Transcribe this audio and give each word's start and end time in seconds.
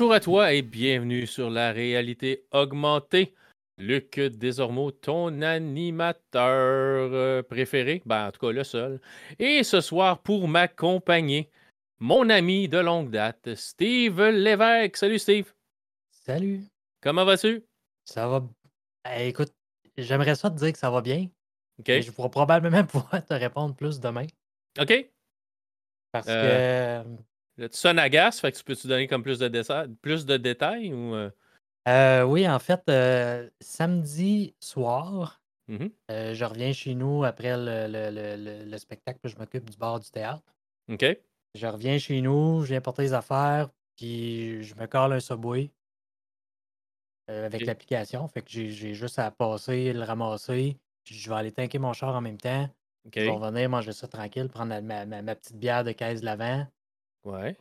Bonjour 0.00 0.14
à 0.14 0.20
toi 0.20 0.54
et 0.54 0.62
bienvenue 0.62 1.26
sur 1.26 1.50
la 1.50 1.72
réalité 1.72 2.46
augmentée. 2.52 3.34
Luc 3.76 4.18
Desormeaux, 4.18 4.92
ton 4.92 5.42
animateur 5.42 7.10
euh, 7.12 7.42
préféré, 7.42 8.00
ben, 8.06 8.28
en 8.28 8.32
tout 8.32 8.40
cas 8.40 8.50
le 8.50 8.64
seul. 8.64 8.98
Et 9.38 9.62
ce 9.62 9.82
soir, 9.82 10.22
pour 10.22 10.48
m'accompagner, 10.48 11.50
mon 11.98 12.30
ami 12.30 12.66
de 12.66 12.78
longue 12.78 13.10
date, 13.10 13.54
Steve 13.56 14.22
Lévesque. 14.22 14.96
Salut 14.96 15.18
Steve. 15.18 15.52
Salut. 16.10 16.62
Comment 17.02 17.26
vas-tu? 17.26 17.62
Ça 18.06 18.26
va. 18.26 18.42
Eh, 19.14 19.28
écoute, 19.28 19.52
j'aimerais 19.98 20.34
ça 20.34 20.48
te 20.48 20.56
dire 20.56 20.72
que 20.72 20.78
ça 20.78 20.90
va 20.90 21.02
bien. 21.02 21.28
OK. 21.78 21.88
Mais 21.88 22.00
je 22.00 22.10
pourrais 22.10 22.30
probablement 22.30 22.84
pouvoir 22.86 23.22
te 23.22 23.34
répondre 23.34 23.74
plus 23.74 24.00
demain. 24.00 24.24
OK. 24.80 25.10
Parce 26.10 26.26
Euh, 26.30 27.04
que. 27.04 27.29
Là, 27.60 27.68
tu 27.68 27.76
sonnes 27.76 27.98
agace, 27.98 28.40
fait 28.40 28.52
que 28.52 28.56
tu 28.56 28.64
peux-tu 28.64 28.86
donner 28.86 29.06
comme 29.06 29.22
plus 29.22 29.38
de, 29.38 29.86
plus 30.00 30.24
de 30.24 30.38
détails 30.38 30.94
ou. 30.94 31.14
euh, 31.14 31.30
euh, 31.88 32.22
oui, 32.22 32.48
en 32.48 32.58
fait, 32.58 32.80
euh, 32.88 33.50
samedi 33.60 34.54
soir, 34.60 35.42
mhm. 35.68 35.90
euh, 36.10 36.32
je 36.32 36.44
reviens 36.46 36.72
chez 36.72 36.94
nous 36.94 37.22
après 37.22 37.58
le, 37.58 37.86
le- 37.86 38.10
le- 38.10 38.36
le- 38.42 38.64
le 38.64 38.78
spectacle, 38.78 39.18
puis 39.22 39.30
je 39.30 39.36
m'occupe 39.38 39.68
du 39.68 39.76
bar 39.76 40.00
du 40.00 40.10
théâtre. 40.10 40.54
OK. 40.90 41.04
Je 41.54 41.66
reviens 41.66 41.98
chez 41.98 42.22
nous, 42.22 42.62
je 42.62 42.68
viens 42.68 42.80
porter 42.80 43.02
les 43.02 43.12
affaires, 43.12 43.68
puis 43.94 44.62
je 44.62 44.74
me 44.76 44.86
colle 44.86 45.12
un 45.12 45.20
subway 45.20 45.70
avec 47.28 47.66
l'application. 47.66 48.26
Fait 48.28 48.40
que 48.40 48.50
j'ai 48.50 48.94
juste 48.94 49.18
à 49.18 49.30
passer, 49.30 49.92
le 49.92 50.02
ramasser, 50.02 50.78
puis 51.04 51.14
je 51.14 51.28
vais 51.28 51.36
aller 51.36 51.52
tanker 51.52 51.78
mon 51.78 51.92
char 51.92 52.14
en 52.16 52.22
même 52.22 52.38
temps. 52.38 52.70
OK. 53.04 53.12
Je 53.16 53.20
vais 53.20 53.30
revenir 53.30 53.68
manger 53.68 53.92
ça 53.92 54.08
tranquille, 54.08 54.48
prendre 54.48 54.80
ma- 54.80 55.04
ma 55.04 55.34
petite 55.34 55.58
bière 55.58 55.84
de 55.84 55.92
caisse 55.92 56.20
de 56.20 56.24
l'avant. 56.24 56.66
Ouais. 57.24 57.56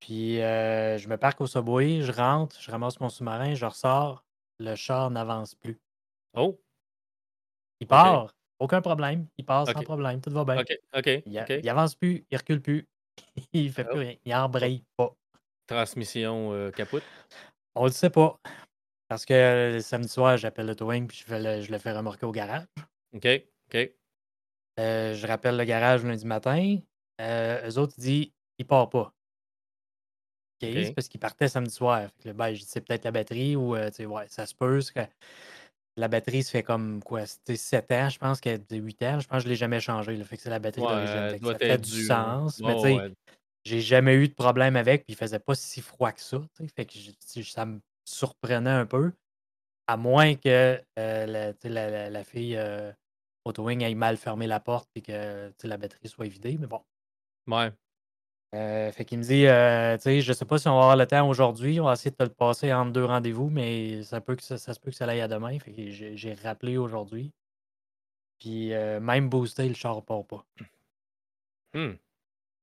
Puis 0.00 0.40
euh, 0.42 0.98
je 0.98 1.08
me 1.08 1.16
parque 1.16 1.40
au 1.40 1.46
subway, 1.46 2.02
je 2.02 2.12
rentre, 2.12 2.60
je 2.60 2.70
ramasse 2.70 3.00
mon 3.00 3.08
sous-marin, 3.08 3.54
je 3.54 3.64
ressors, 3.66 4.24
le 4.58 4.74
char 4.74 5.10
n'avance 5.10 5.54
plus. 5.54 5.78
Oh. 6.36 6.58
Il 7.80 7.86
part, 7.86 8.34
aucun 8.58 8.80
problème, 8.80 9.26
il 9.36 9.44
part 9.44 9.66
sans 9.66 9.82
problème, 9.82 10.20
tout 10.20 10.30
va 10.30 10.44
bien. 10.44 10.60
OK. 10.60 10.78
OK. 10.96 11.06
Il, 11.26 11.38
a- 11.38 11.56
il 11.58 11.68
avance 11.68 11.94
plus, 11.94 12.24
il 12.30 12.36
recule 12.36 12.60
plus, 12.62 12.86
il 13.52 13.70
fait 13.72 13.84
plus 13.84 13.96
Oh. 13.96 14.00
rien, 14.00 14.14
il 14.24 14.34
embraye 14.34 14.82
pas. 14.96 15.14
Transmission 15.66 16.52
euh, 16.52 16.70
capote. 16.70 17.02
On 17.74 17.84
le 17.84 17.90
sait 17.90 18.10
pas. 18.10 18.38
Parce 19.08 19.24
que 19.24 19.34
euh, 19.34 19.72
le 19.74 19.80
samedi 19.80 20.08
soir, 20.08 20.36
j'appelle 20.36 20.66
le 20.66 20.74
towing 20.76 21.06
puis 21.06 21.18
je, 21.18 21.24
fais 21.24 21.40
le- 21.40 21.62
je 21.62 21.70
le 21.72 21.78
fais 21.78 21.92
remorquer 21.92 22.26
au 22.26 22.32
garage. 22.32 22.64
OK. 23.14 23.26
OK. 23.68 23.90
Euh, 24.78 25.14
je 25.14 25.26
rappelle 25.26 25.56
le 25.56 25.64
garage 25.64 26.04
lundi 26.04 26.26
matin. 26.26 26.78
Euh, 27.20 27.68
eux 27.68 27.78
autres, 27.78 27.94
disent, 27.98 28.30
il 28.58 28.66
part 28.66 28.88
pas. 28.90 29.12
C'est 30.60 30.94
parce 30.94 31.08
qu'il 31.08 31.20
partait 31.20 31.48
samedi 31.48 31.74
soir. 31.74 32.02
Fait 32.02 32.22
que 32.22 32.28
là, 32.28 32.34
ben, 32.34 32.54
je 32.54 32.60
dis, 32.60 32.66
c'est 32.66 32.80
peut-être 32.80 33.04
la 33.04 33.10
batterie 33.10 33.56
ou, 33.56 33.76
euh, 33.76 33.90
ouais, 34.00 34.26
ça 34.28 34.46
se 34.46 34.54
peut. 34.54 34.80
la 35.96 36.08
batterie, 36.08 36.42
ça 36.42 36.52
fait 36.52 36.62
comme 36.62 37.02
quoi, 37.02 37.26
c'était 37.26 37.56
7 37.56 37.92
ans, 37.92 38.08
je 38.08 38.18
pense 38.18 38.40
qu'elle 38.40 38.62
a 38.70 38.74
8 38.74 39.02
ans. 39.02 39.20
Je 39.20 39.28
pense 39.28 39.38
que 39.38 39.42
je 39.42 39.48
ne 39.48 39.50
l'ai 39.50 39.56
jamais 39.56 39.80
changé. 39.80 40.16
Là, 40.16 40.24
fait 40.24 40.36
que 40.36 40.42
c'est 40.42 40.50
la 40.50 40.58
batterie 40.58 40.82
Ouais, 40.82 40.88
d'origine. 40.88 41.28
Fait 41.30 41.40
que 41.40 41.46
ça 41.46 41.58
fait 41.58 41.78
du 41.78 42.10
hein. 42.10 42.48
sens. 42.48 42.60
Mais 42.60 42.74
tu 42.74 42.80
sais, 42.82 42.94
ouais. 42.94 43.12
j'ai 43.64 43.80
jamais 43.80 44.14
eu 44.14 44.28
de 44.28 44.34
problème 44.34 44.76
avec, 44.76 45.04
puis 45.04 45.12
il 45.12 45.16
faisait 45.16 45.38
pas 45.38 45.54
si 45.54 45.80
froid 45.82 46.12
que 46.12 46.20
ça. 46.20 46.40
Fait 46.74 46.86
que 46.86 47.42
ça 47.42 47.66
me 47.66 47.80
surprenait 48.04 48.70
un 48.70 48.86
peu. 48.86 49.12
À 49.88 49.96
moins 49.96 50.34
que 50.34 50.82
euh, 50.98 51.26
la, 51.26 51.52
la, 51.62 51.90
la- 51.90 52.10
la 52.10 52.24
fille 52.24 52.56
euh, 52.56 52.92
au 53.44 53.52
towing 53.52 53.82
ait 53.82 53.94
mal 53.94 54.16
fermé 54.16 54.46
la 54.48 54.58
porte 54.58 54.88
et 54.96 55.00
que 55.02 55.52
la 55.62 55.76
batterie 55.76 56.08
soit 56.08 56.26
vidée. 56.26 56.56
Mais 56.58 56.66
bon. 56.66 56.82
Ouais. 57.46 57.72
Euh, 58.54 58.92
fait 58.92 59.04
qu'il 59.04 59.18
me 59.18 59.24
dit, 59.24 59.46
euh, 59.46 59.96
tu 59.96 60.02
sais, 60.02 60.20
je 60.20 60.32
sais 60.32 60.44
pas 60.44 60.58
si 60.58 60.68
on 60.68 60.76
va 60.76 60.82
avoir 60.82 60.96
le 60.96 61.06
temps 61.06 61.28
aujourd'hui, 61.28 61.80
on 61.80 61.84
va 61.84 61.94
essayer 61.94 62.10
de 62.12 62.16
te 62.16 62.22
le 62.22 62.30
passer 62.30 62.72
entre 62.72 62.92
deux 62.92 63.04
rendez-vous, 63.04 63.50
mais 63.50 64.02
ça 64.04 64.20
peut 64.20 64.36
que 64.36 64.42
ça, 64.42 64.56
ça 64.56 64.72
se 64.72 64.80
peut 64.80 64.90
que 64.90 64.96
ça 64.96 65.06
aille 65.06 65.20
à 65.20 65.28
demain. 65.28 65.58
Fait 65.58 65.72
que 65.72 65.90
j'ai 65.90 66.16
j'ai 66.16 66.34
rappelé 66.34 66.76
aujourd'hui. 66.78 67.32
Puis 68.38 68.72
euh, 68.72 69.00
même 69.00 69.28
boosté, 69.28 69.68
le 69.68 69.74
char 69.74 70.02
part 70.04 70.24
pas. 70.24 70.44
Hmm. 71.74 71.94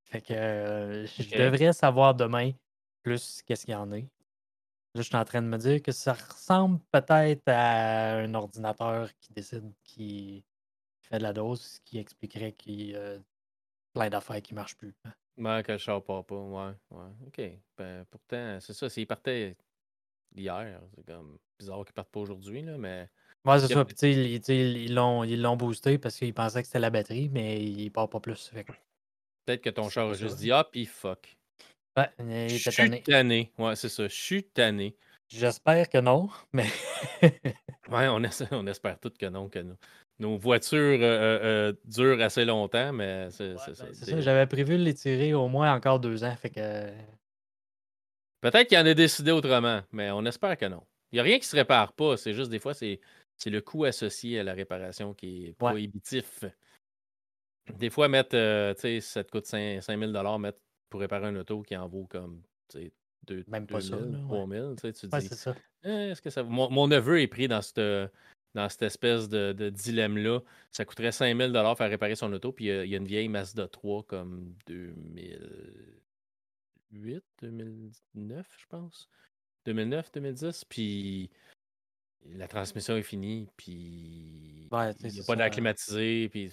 Fait 0.06 0.22
que 0.22 0.34
euh, 0.34 1.06
je 1.08 1.38
devrais 1.38 1.74
savoir 1.74 2.16
demain 2.16 2.52
plus 3.04 3.42
qu'est-ce 3.46 3.66
qu'il 3.66 3.74
y 3.74 3.78
en 3.78 3.92
a. 3.92 3.98
Là, 3.98 5.02
je 5.02 5.02
suis 5.02 5.16
en 5.16 5.26
train 5.26 5.42
de 5.42 5.48
me 5.48 5.58
dire 5.58 5.82
que 5.82 5.92
ça 5.92 6.14
ressemble 6.14 6.80
peut-être 6.92 7.48
à 7.48 8.18
un 8.18 8.34
ordinateur 8.36 9.10
qui 9.20 9.34
décide 9.34 9.72
qui 9.84 10.44
fait 11.02 11.18
de 11.18 11.24
la 11.24 11.34
dose, 11.34 11.62
ce 11.62 11.80
qui 11.82 11.98
expliquerait 11.98 12.54
qu'il 12.54 12.92
y 12.92 12.96
a 12.96 13.18
plein 13.94 14.10
d'affaires 14.10 14.42
qui 14.42 14.54
marchent 14.54 14.78
plus. 14.78 14.94
Ouais, 15.38 15.64
que 15.64 15.72
le 15.72 15.78
char 15.78 16.04
part 16.04 16.24
pas. 16.26 16.36
Ouais. 16.36 16.74
Ouais. 16.92 17.12
OK. 17.28 17.42
Ben, 17.78 18.06
pourtant, 18.10 18.60
c'est 18.60 18.74
ça. 18.74 18.90
S'il 18.90 19.08
partait 19.08 19.56
hier, 20.36 20.80
c'est 20.96 21.06
comme 21.06 21.38
bizarre 21.60 21.84
qu'il 21.86 21.94
parte 21.94 22.10
pas 22.10 22.20
aujourd'hui, 22.20 22.62
là, 22.62 22.78
mais. 22.78 23.10
Ouais, 23.46 23.60
c'est 23.60 23.74
ça. 23.74 23.84
Puis, 23.86 23.96
tu 23.96 24.00
sais, 24.00 24.12
ils- 24.14 24.40
tu 24.40 24.46
sais, 24.46 24.58
ils 24.72 24.94
l'ont 24.94 25.24
ils 25.24 25.42
l'ont 25.42 25.58
boosté 25.58 25.98
parce 25.98 26.18
qu'ils 26.18 26.34
pensaient 26.34 26.62
que 26.62 26.68
c'était 26.68 26.80
la 26.80 26.90
batterie, 26.90 27.30
mais 27.30 27.62
il 27.64 27.90
part 27.92 28.10
pas 28.10 28.20
plus. 28.20 28.48
Fait 28.50 28.64
que 28.64 28.72
Peut-être 29.46 29.62
que 29.62 29.70
ton 29.72 29.84
c'est 29.84 29.90
char 29.92 30.06
pas 30.08 30.12
a 30.12 30.14
ça. 30.16 30.20
juste 30.22 30.38
dit 30.38 30.52
Ah, 30.52 30.64
puis 30.72 30.86
fuck. 30.86 31.36
Ouais, 31.98 32.10
il 32.20 32.50
Je 32.50 32.56
était 32.56 32.72
suis 32.72 32.76
tanné. 32.84 33.02
tanné. 33.04 33.52
Ouais, 33.58 33.76
c'est 33.76 33.90
ça. 33.90 34.08
Je 34.08 34.16
suis 34.16 34.44
tanné. 34.44 34.96
J'espère 35.30 35.90
que 35.90 35.98
non, 35.98 36.30
mais 36.54 36.68
Ouais, 37.90 38.08
on, 38.08 38.24
essa- 38.24 38.48
on 38.52 38.66
espère 38.68 39.00
tous 39.00 39.12
que 39.18 39.26
non, 39.26 39.50
que 39.50 39.60
nos, 39.60 39.76
nos 40.24 40.38
voitures 40.38 40.80
euh, 40.80 41.02
euh, 41.02 41.40
euh, 41.44 41.74
durent 41.86 42.22
assez 42.22 42.46
longtemps, 42.46 42.94
mais 42.94 43.30
c'est 43.30 43.54
Ouais, 43.54 43.60
ben, 43.68 43.94
ça. 43.94 44.22
J'avais 44.22 44.48
prévu 44.48 44.78
de 44.78 44.84
les 44.84 44.94
tirer 44.94 45.34
au 45.34 45.48
moins 45.48 45.74
encore 45.74 46.00
deux 46.00 46.24
ans. 46.24 46.36
Fait 46.36 46.50
que 46.50 46.92
Peut-être 48.42 48.68
qu'il 48.68 48.78
en 48.78 48.86
a 48.86 48.94
décidé 48.94 49.32
autrement, 49.32 49.82
mais 49.92 50.12
on 50.12 50.26
espère 50.26 50.58
que 50.58 50.66
non. 50.66 50.84
Il 51.12 51.16
n'y 51.16 51.20
a 51.20 51.24
rien 51.24 51.40
qui 51.40 51.46
se 51.46 51.56
répare 51.56 51.94
pas. 51.94 52.18
C'est 52.18 52.34
juste 52.34 52.50
des 52.50 52.60
fois, 52.60 52.74
c'est 52.74 53.00
c'est 53.38 53.50
le 53.50 53.62
coût 53.62 53.84
associé 53.86 54.40
à 54.40 54.44
la 54.44 54.54
réparation 54.54 55.14
qui 55.14 55.46
est 55.46 55.48
ouais. 55.48 55.54
prohibitif. 55.72 56.46
Des 57.78 57.90
fois, 57.90 58.08
mettre, 58.08 58.36
euh, 58.36 58.74
tu 58.74 58.82
sais, 58.82 59.00
ça 59.02 59.24
te 59.24 59.32
coûte 59.32 59.46
5 59.46 59.82
5000 59.82 60.12
mettre 60.40 60.60
pour 60.90 61.00
réparer 61.00 61.28
un 61.28 61.36
auto 61.36 61.62
qui 61.62 61.76
en 61.76 61.88
vaut 61.88 62.06
comme, 62.06 62.42
deux- 63.26 63.44
Même 63.48 63.68
pas 63.68 63.82
ça, 63.82 63.96
2000, 63.96 64.12
là. 64.12 64.20
Ouais. 64.20 64.28
3000. 64.28 64.76
Tu 64.82 64.92
te 64.94 65.18
dis, 65.18 65.28
c'est 65.28 65.36
ça. 65.36 65.56
Eh, 65.84 66.12
est-ce 66.12 66.22
que 66.22 66.30
ça. 66.30 66.44
Mon, 66.44 66.70
mon 66.70 66.88
neveu 66.88 67.22
est 67.22 67.28
pris 67.28 67.48
dans 67.48 67.62
cette, 67.62 67.80
dans 68.54 68.70
cette 68.70 68.84
espèce 68.84 69.30
de, 69.30 69.54
de 69.54 69.70
dilemme-là. 69.70 70.42
Ça 70.72 70.86
coûterait 70.86 71.12
5000 71.12 71.52
faire 71.76 71.90
réparer 71.90 72.16
son 72.16 72.32
auto, 72.34 72.52
puis 72.52 72.66
il 72.66 72.68
y 72.68 72.72
a- 72.72 72.86
il 72.86 72.92
y 72.92 72.96
a 72.96 72.98
une 72.98 73.08
vieille 73.08 73.30
Mazda 73.30 73.68
3 73.68 74.04
comme 74.04 74.54
2008, 74.68 77.24
2009, 77.42 78.48
je 78.60 78.66
pense. 78.68 79.10
2009, 79.66 80.12
2010, 80.12 80.66
puis 80.66 81.30
la 82.26 82.48
transmission 82.48 82.96
est 82.96 83.04
finie, 83.04 83.48
puis 83.58 84.68
Ouais, 84.72 84.92
il 85.02 85.08
n'y 85.12 85.20
a 85.20 85.24
pas 85.24 85.36
d'air 85.36 85.46
ça. 85.46 85.50
climatisé, 85.52 86.30
puis 86.30 86.50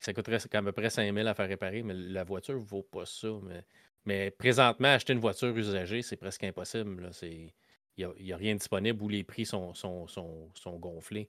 ça 0.00 0.12
coûterait 0.14 0.38
à 0.52 0.62
peu 0.62 0.72
près 0.72 0.90
5000 0.90 1.26
à 1.26 1.34
faire 1.34 1.48
réparer, 1.48 1.82
mais 1.82 1.94
la 1.94 2.24
voiture 2.24 2.54
ne 2.58 2.64
vaut 2.64 2.82
pas 2.82 3.06
ça. 3.06 3.28
Mais, 3.42 3.64
mais 4.04 4.30
présentement, 4.30 4.88
acheter 4.88 5.12
une 5.12 5.20
voiture 5.20 5.56
usagée, 5.56 6.02
c'est 6.02 6.16
presque 6.16 6.44
impossible. 6.44 7.02
là. 7.02 7.12
C'est- 7.12 7.54
Il 7.96 8.06
n'y 8.20 8.32
a, 8.32 8.34
a 8.34 8.38
rien 8.38 8.54
de 8.54 8.58
disponible 8.58 9.02
où 9.02 9.08
les 9.08 9.24
prix 9.24 9.46
sont, 9.46 9.74
sont, 9.74 10.06
sont, 10.06 10.50
sont 10.54 10.76
gonflés. 10.78 11.28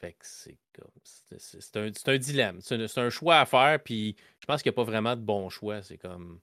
Fait 0.00 0.12
que 0.12 0.24
c'est 0.26 0.58
comme. 0.72 0.90
C'est 1.38 1.76
un, 1.76 1.90
un 2.06 2.18
dilemme. 2.18 2.60
C'est 2.62 2.98
un, 2.98 3.10
choix 3.10 3.40
à 3.40 3.46
faire, 3.46 3.82
puis 3.82 4.16
je 4.40 4.46
pense 4.46 4.62
qu'il 4.62 4.70
n'y 4.70 4.74
a 4.74 4.76
pas 4.76 4.84
vraiment 4.84 5.14
de 5.14 5.20
bon 5.20 5.48
choix. 5.50 5.82
C'est 5.82 5.98
comme. 5.98 6.40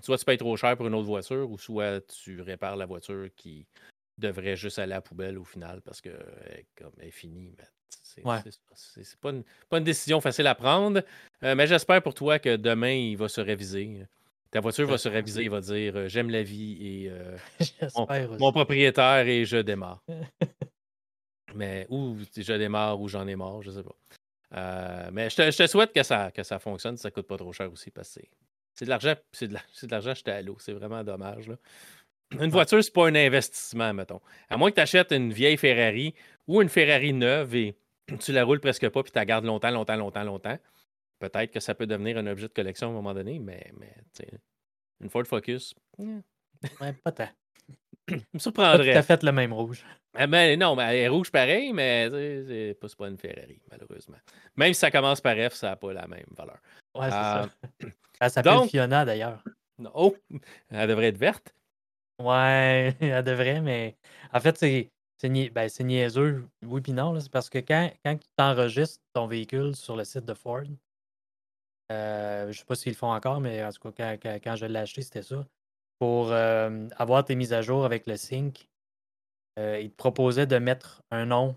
Soit 0.00 0.16
tu 0.16 0.24
payes 0.24 0.38
trop 0.38 0.56
cher 0.56 0.76
pour 0.76 0.86
une 0.86 0.94
autre 0.94 1.06
voiture, 1.06 1.50
ou 1.50 1.58
soit 1.58 2.00
tu 2.08 2.40
répares 2.40 2.76
la 2.76 2.86
voiture 2.86 3.28
qui 3.36 3.66
devrait 4.16 4.56
juste 4.56 4.78
aller 4.78 4.92
à 4.92 4.96
la 4.96 5.02
poubelle 5.02 5.38
au 5.38 5.44
final 5.44 5.82
parce 5.82 6.00
qu'elle 6.00 6.64
est, 7.00 7.10
finie. 7.10 7.52
mais 7.58 7.64
C'est 7.90 8.24
Ouais. 8.24 8.40
une, 9.24 9.44
pas 9.68 9.78
une 9.78 9.84
décision 9.84 10.20
facile 10.22 10.46
à 10.46 10.54
prendre, 10.54 11.02
euh, 11.42 11.54
mais 11.54 11.66
j'espère 11.66 12.02
pour 12.02 12.14
toi 12.14 12.38
que 12.38 12.56
demain, 12.56 12.92
il 12.92 13.16
va 13.16 13.28
se 13.28 13.40
réviser. 13.42 14.06
Ta 14.52 14.60
voiture 14.60 14.86
va 14.86 14.98
se 14.98 15.04
J'espère 15.08 15.12
réviser, 15.14 15.38
aussi. 15.40 15.46
il 15.46 15.50
va 15.50 15.60
dire 15.60 15.96
euh, 15.96 16.08
J'aime 16.08 16.30
la 16.30 16.42
vie 16.42 16.76
et 16.80 17.10
euh, 17.10 17.36
mon, 18.38 18.52
propriétaire 18.52 19.26
et 19.26 19.44
je 19.44 19.56
démarre. 19.56 20.02
Mais 21.54 21.86
ou 21.90 22.16
je 22.36 22.52
démarre 22.52 23.00
ou 23.00 23.08
j'en 23.08 23.26
ai 23.26 23.34
marre, 23.36 23.62
je 23.62 23.70
sais 23.70 23.82
pas. 23.82 23.96
Euh, 24.54 25.08
mais 25.12 25.30
je 25.30 25.36
te, 25.36 25.50
je 25.50 25.56
te 25.56 25.66
souhaite 25.66 25.92
que 25.94 26.02
ça, 26.02 26.30
que 26.30 26.42
ça 26.42 26.58
fonctionne, 26.58 26.96
ça 26.98 27.10
coûte 27.10 27.26
pas 27.26 27.38
trop 27.38 27.52
cher 27.54 27.72
aussi 27.72 27.90
parce 27.90 28.14
que 28.14 28.20
c'est- 28.74 28.84
de 28.84 28.90
l'argent, 28.90 29.14
c'est 29.32 29.48
de 29.48 29.90
l'argent 29.90 30.14
jeté 30.14 30.30
à 30.30 30.42
l'eau. 30.42 30.56
C'est 30.60 30.72
vraiment 30.74 31.02
dommage. 31.02 31.48
là. 31.48 31.56
Une 32.38 32.50
voiture, 32.50 32.82
c'est 32.84 32.92
pas 32.92 33.06
un 33.08 33.14
investissement, 33.14 33.92
mettons. 33.94 34.20
À 34.50 34.56
moins 34.58 34.70
que 34.70 34.76
tu 34.76 34.80
achètes 34.82 35.12
une 35.12 35.32
vieille 35.32 35.56
Ferrari 35.56 36.14
ou 36.46 36.60
une 36.62 36.68
Ferrari 36.68 37.12
neuve 37.14 37.54
et 37.54 37.74
tu 38.20 38.32
la 38.32 38.44
roules 38.44 38.60
presque 38.60 38.88
pas 38.90 39.02
puis 39.02 39.12
tu 39.12 39.18
la 39.18 39.24
gardes 39.24 39.44
longtemps, 39.46 39.70
longtemps, 39.70 39.96
longtemps, 39.96 40.24
longtemps. 40.24 40.58
Peut-être 41.30 41.52
que 41.52 41.60
ça 41.60 41.74
peut 41.76 41.86
devenir 41.86 42.18
un 42.18 42.26
objet 42.26 42.48
de 42.48 42.52
collection 42.52 42.88
à 42.88 42.90
un 42.90 42.94
moment 42.94 43.14
donné, 43.14 43.38
mais, 43.38 43.70
mais 43.78 43.94
une 45.00 45.08
Ford 45.08 45.24
Focus, 45.24 45.72
Ouais, 45.98 46.92
pas 47.04 47.12
tant. 47.12 47.28
me 48.08 48.16
Pas 48.16 48.20
tout 48.22 48.26
à 48.34 48.40
surprendrait. 48.40 49.02
fait 49.02 49.22
le 49.22 49.30
même 49.30 49.52
rouge. 49.52 49.84
Ah 50.14 50.26
ben, 50.26 50.58
non, 50.58 50.74
mais 50.74 50.82
elle 50.82 50.96
est 50.96 51.08
rouge 51.08 51.30
pareil, 51.30 51.72
mais 51.72 52.08
c'est 52.10 52.74
pas, 52.80 52.88
pas 52.98 53.08
une 53.08 53.18
Ferrari, 53.18 53.60
malheureusement. 53.70 54.16
Même 54.56 54.74
si 54.74 54.80
ça 54.80 54.90
commence 54.90 55.20
par 55.20 55.36
F, 55.36 55.54
ça 55.54 55.70
n'a 55.70 55.76
pas 55.76 55.92
la 55.92 56.06
même 56.08 56.26
valeur. 56.36 56.58
Ouais, 56.96 57.08
c'est 57.08 57.16
Euh, 57.16 57.44
ça. 57.44 57.50
Elle 58.20 58.30
s'appelle 58.30 58.52
donc, 58.54 58.70
Fiona 58.70 59.04
d'ailleurs. 59.04 59.42
oh, 59.94 60.16
elle 60.70 60.88
devrait 60.88 61.06
être 61.08 61.18
verte. 61.18 61.54
Ouais, 62.20 62.94
elle 63.00 63.22
devrait, 63.24 63.60
mais 63.60 63.96
en 64.32 64.40
fait, 64.40 64.56
c'est 64.58 64.90
ben, 65.52 65.68
niaiseux, 65.80 66.44
oui 66.64 66.80
puis 66.80 66.92
non. 66.92 67.18
C'est 67.20 67.30
parce 67.30 67.48
que 67.48 67.58
quand 67.58 67.90
quand 68.04 68.18
tu 68.18 68.26
enregistres 68.44 69.00
ton 69.12 69.28
véhicule 69.28 69.76
sur 69.76 69.94
le 69.96 70.02
site 70.04 70.24
de 70.24 70.34
Ford 70.34 70.64
euh, 71.92 72.52
je 72.52 72.58
sais 72.58 72.64
pas 72.64 72.74
s'ils 72.74 72.92
le 72.92 72.96
font 72.96 73.12
encore, 73.12 73.40
mais 73.40 73.64
en 73.64 73.70
tout 73.70 73.90
cas, 73.90 74.16
quand 74.16 74.18
quand 74.22 74.38
quand 74.42 74.56
je 74.56 74.66
l'ai 74.66 74.78
acheté, 74.78 75.02
c'était 75.02 75.22
ça. 75.22 75.46
Pour, 75.98 76.34
hem, 76.34 76.88
avoir 76.96 77.24
tes 77.24 77.34
mises 77.36 77.52
à 77.52 77.62
jour 77.62 77.84
avec 77.84 78.06
le 78.06 78.16
sync, 78.16 78.68
heu, 79.58 79.80
ils 79.80 79.90
te 79.90 79.96
proposaient 79.96 80.46
de 80.46 80.58
mettre 80.58 81.02
un 81.10 81.26
nom 81.26 81.56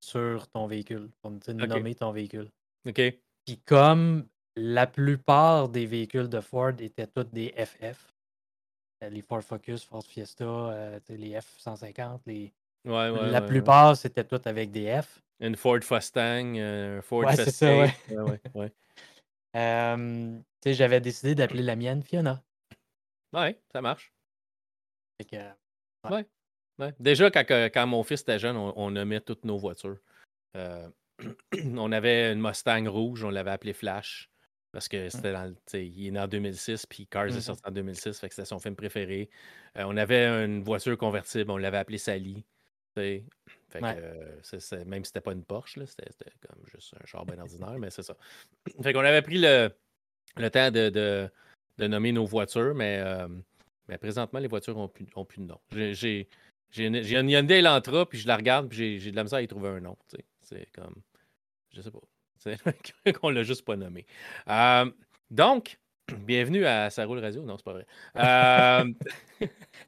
sur 0.00 0.46
ton 0.48 0.66
véhicule, 0.66 1.10
OK. 1.24 1.44
nommer 1.48 1.94
ton 1.94 2.12
véhicule. 2.12 2.48
OK. 2.86 3.00
Puis 3.44 3.58
comme 3.64 4.28
la 4.56 4.86
plupart 4.86 5.68
des 5.68 5.86
véhicules 5.86 6.28
de 6.28 6.40
Ford 6.40 6.72
étaient 6.78 7.06
tous 7.06 7.24
des 7.24 7.52
FF, 7.56 8.14
heu, 9.02 9.08
les 9.08 9.22
Ford 9.22 9.42
Focus, 9.42 9.84
Ford 9.84 10.04
Fiesta, 10.04 11.00
les 11.08 11.40
F-150, 11.40 12.20
les 12.26 12.52
Ouais, 12.84 12.92
ouais, 12.92 13.30
la 13.30 13.40
ouais, 13.40 13.46
plupart, 13.46 13.96
c'était 13.96 14.24
tout 14.24 14.40
avec 14.46 14.70
des 14.70 15.00
F. 15.02 15.20
Une 15.40 15.54
Ford 15.56 15.80
Mustang, 15.90 16.56
un 16.58 17.02
Ford 17.02 17.24
Ouais, 17.24 17.36
ça, 17.36 17.76
ouais. 17.76 17.92
Ouais, 18.10 18.40
ouais, 18.54 18.72
sais, 20.64 20.74
j'avais 20.74 21.00
décidé 21.00 21.34
d'appeler 21.36 21.62
la 21.62 21.76
mienne 21.76 22.02
Fiona. 22.02 22.44
Ouais, 23.32 23.60
ça 23.72 23.80
marche. 23.82 24.14
Que, 25.28 25.36
ouais. 26.04 26.10
Ouais, 26.10 26.26
ouais. 26.78 26.94
Déjà, 27.00 27.30
quand 27.30 27.44
quand 27.48 27.86
mon 27.86 28.02
fils 28.04 28.22
était 28.22 28.38
jeune, 28.38 28.56
on 28.56 28.74
on 28.76 28.90
nommait 28.92 29.20
toutes 29.20 29.44
nos 29.44 29.58
voitures. 29.58 29.98
Heu, 30.56 30.94
on 31.78 31.92
avait 31.92 32.32
une 32.32 32.40
Mustang 32.40 32.86
rouge, 32.88 33.24
on 33.24 33.30
l'avait 33.30 33.50
appelée 33.52 33.74
Flash 33.74 34.30
parce 34.72 34.88
que 34.88 35.08
Mmh. 35.12 35.24
c'était 35.24 35.32
dans 35.32 35.54
il 35.74 36.08
est 36.08 36.12
né 36.12 36.20
en 36.20 36.28
2006, 36.28 36.86
puis 36.86 37.06
Cars 37.08 37.26
est 37.28 37.30
Mmh 37.30 37.44
mh. 37.46 37.56
sorti 37.56 37.62
en 37.66 37.72
2006, 37.72 38.20
fait 38.20 38.28
que 38.30 38.34
c'était 38.36 38.46
son 38.46 38.60
film 38.60 38.76
préféré. 38.76 39.30
Heu, 39.78 39.84
on 39.86 39.96
avait 39.98 40.26
une 40.46 40.62
voiture 40.64 40.98
convertible, 40.98 41.50
on 41.52 41.58
l'avait 41.58 41.78
appelée 41.78 41.98
Sally? 41.98 42.46
Fait 43.68 43.80
que, 43.80 43.84
Ouais. 43.84 44.38
c'est 44.42 44.84
même 44.84 45.04
si 45.04 45.08
c'était 45.08 45.20
pas 45.20 45.32
une 45.32 45.44
Porsche, 45.44 45.78
c'était 45.86 46.10
comme 46.46 46.64
juste 46.72 46.94
un 47.00 47.06
char 47.06 47.24
bien 47.24 47.38
ordinaire, 47.38 47.78
mais 47.78 47.90
c'est 47.90 48.02
ça. 48.02 48.16
Fait 48.82 48.92
qu'on 48.92 49.00
avait 49.00 49.22
pris 49.22 49.38
le 49.38 49.70
le 50.36 50.50
temps 50.50 50.70
de 50.70 50.88
de 50.88 51.28
de 51.78 51.86
nommer 51.86 52.12
nos 52.12 52.24
voitures, 52.26 52.74
mais 52.74 52.94
hem, 52.96 53.42
mais 53.88 53.96
présentement, 53.98 54.38
les 54.40 54.48
voitures 54.48 54.76
ont 54.76 54.88
plus 54.88 55.06
ont 55.14 55.24
plus 55.24 55.38
de 55.40 55.46
nom. 55.46 55.60
J'ai 55.70 56.28
une 56.76 56.96
une 56.96 57.30
Hyundai 57.30 57.58
Elantra, 57.58 58.06
puis 58.06 58.18
je 58.18 58.26
la 58.28 58.36
regarde, 58.36 58.68
puis 58.68 58.98
j'ai 59.00 59.10
de 59.10 59.16
la 59.16 59.22
misère 59.22 59.38
à 59.38 59.42
y 59.42 59.48
trouver 59.48 59.68
un 59.68 59.80
nom? 59.80 59.96
C'est 60.42 60.66
comme 60.72 60.94
je 61.72 61.80
sais 61.80 61.90
pas. 61.90 62.00
Qu'on 63.20 63.30
l'a 63.30 63.42
juste 63.42 63.64
pas 63.64 63.76
nommé. 63.76 64.06
Hem, 64.46 64.92
donc, 65.30 65.78
bienvenue 66.16 66.64
à 66.66 66.90
Ça 66.90 67.04
roule 67.06 67.18
radio. 67.20 67.42
Non, 67.42 67.56
c'est 67.56 67.64
pas 67.64 67.72
vrai. 67.72 67.86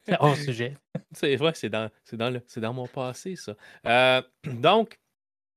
C'est 0.07 0.17
hors 0.21 0.37
sujet. 0.37 0.77
c'est 1.13 1.41
ouais, 1.41 1.53
c'est 1.55 1.69
dans 1.69 1.91
c'est 2.05 2.17
dans 2.17 2.31
le 2.31 2.41
c'est 2.47 2.61
dans 2.61 2.73
mon 2.73 2.89
passé, 2.89 3.37
ça. 3.37 3.55
Heu, 3.87 4.23
donc, 4.53 4.99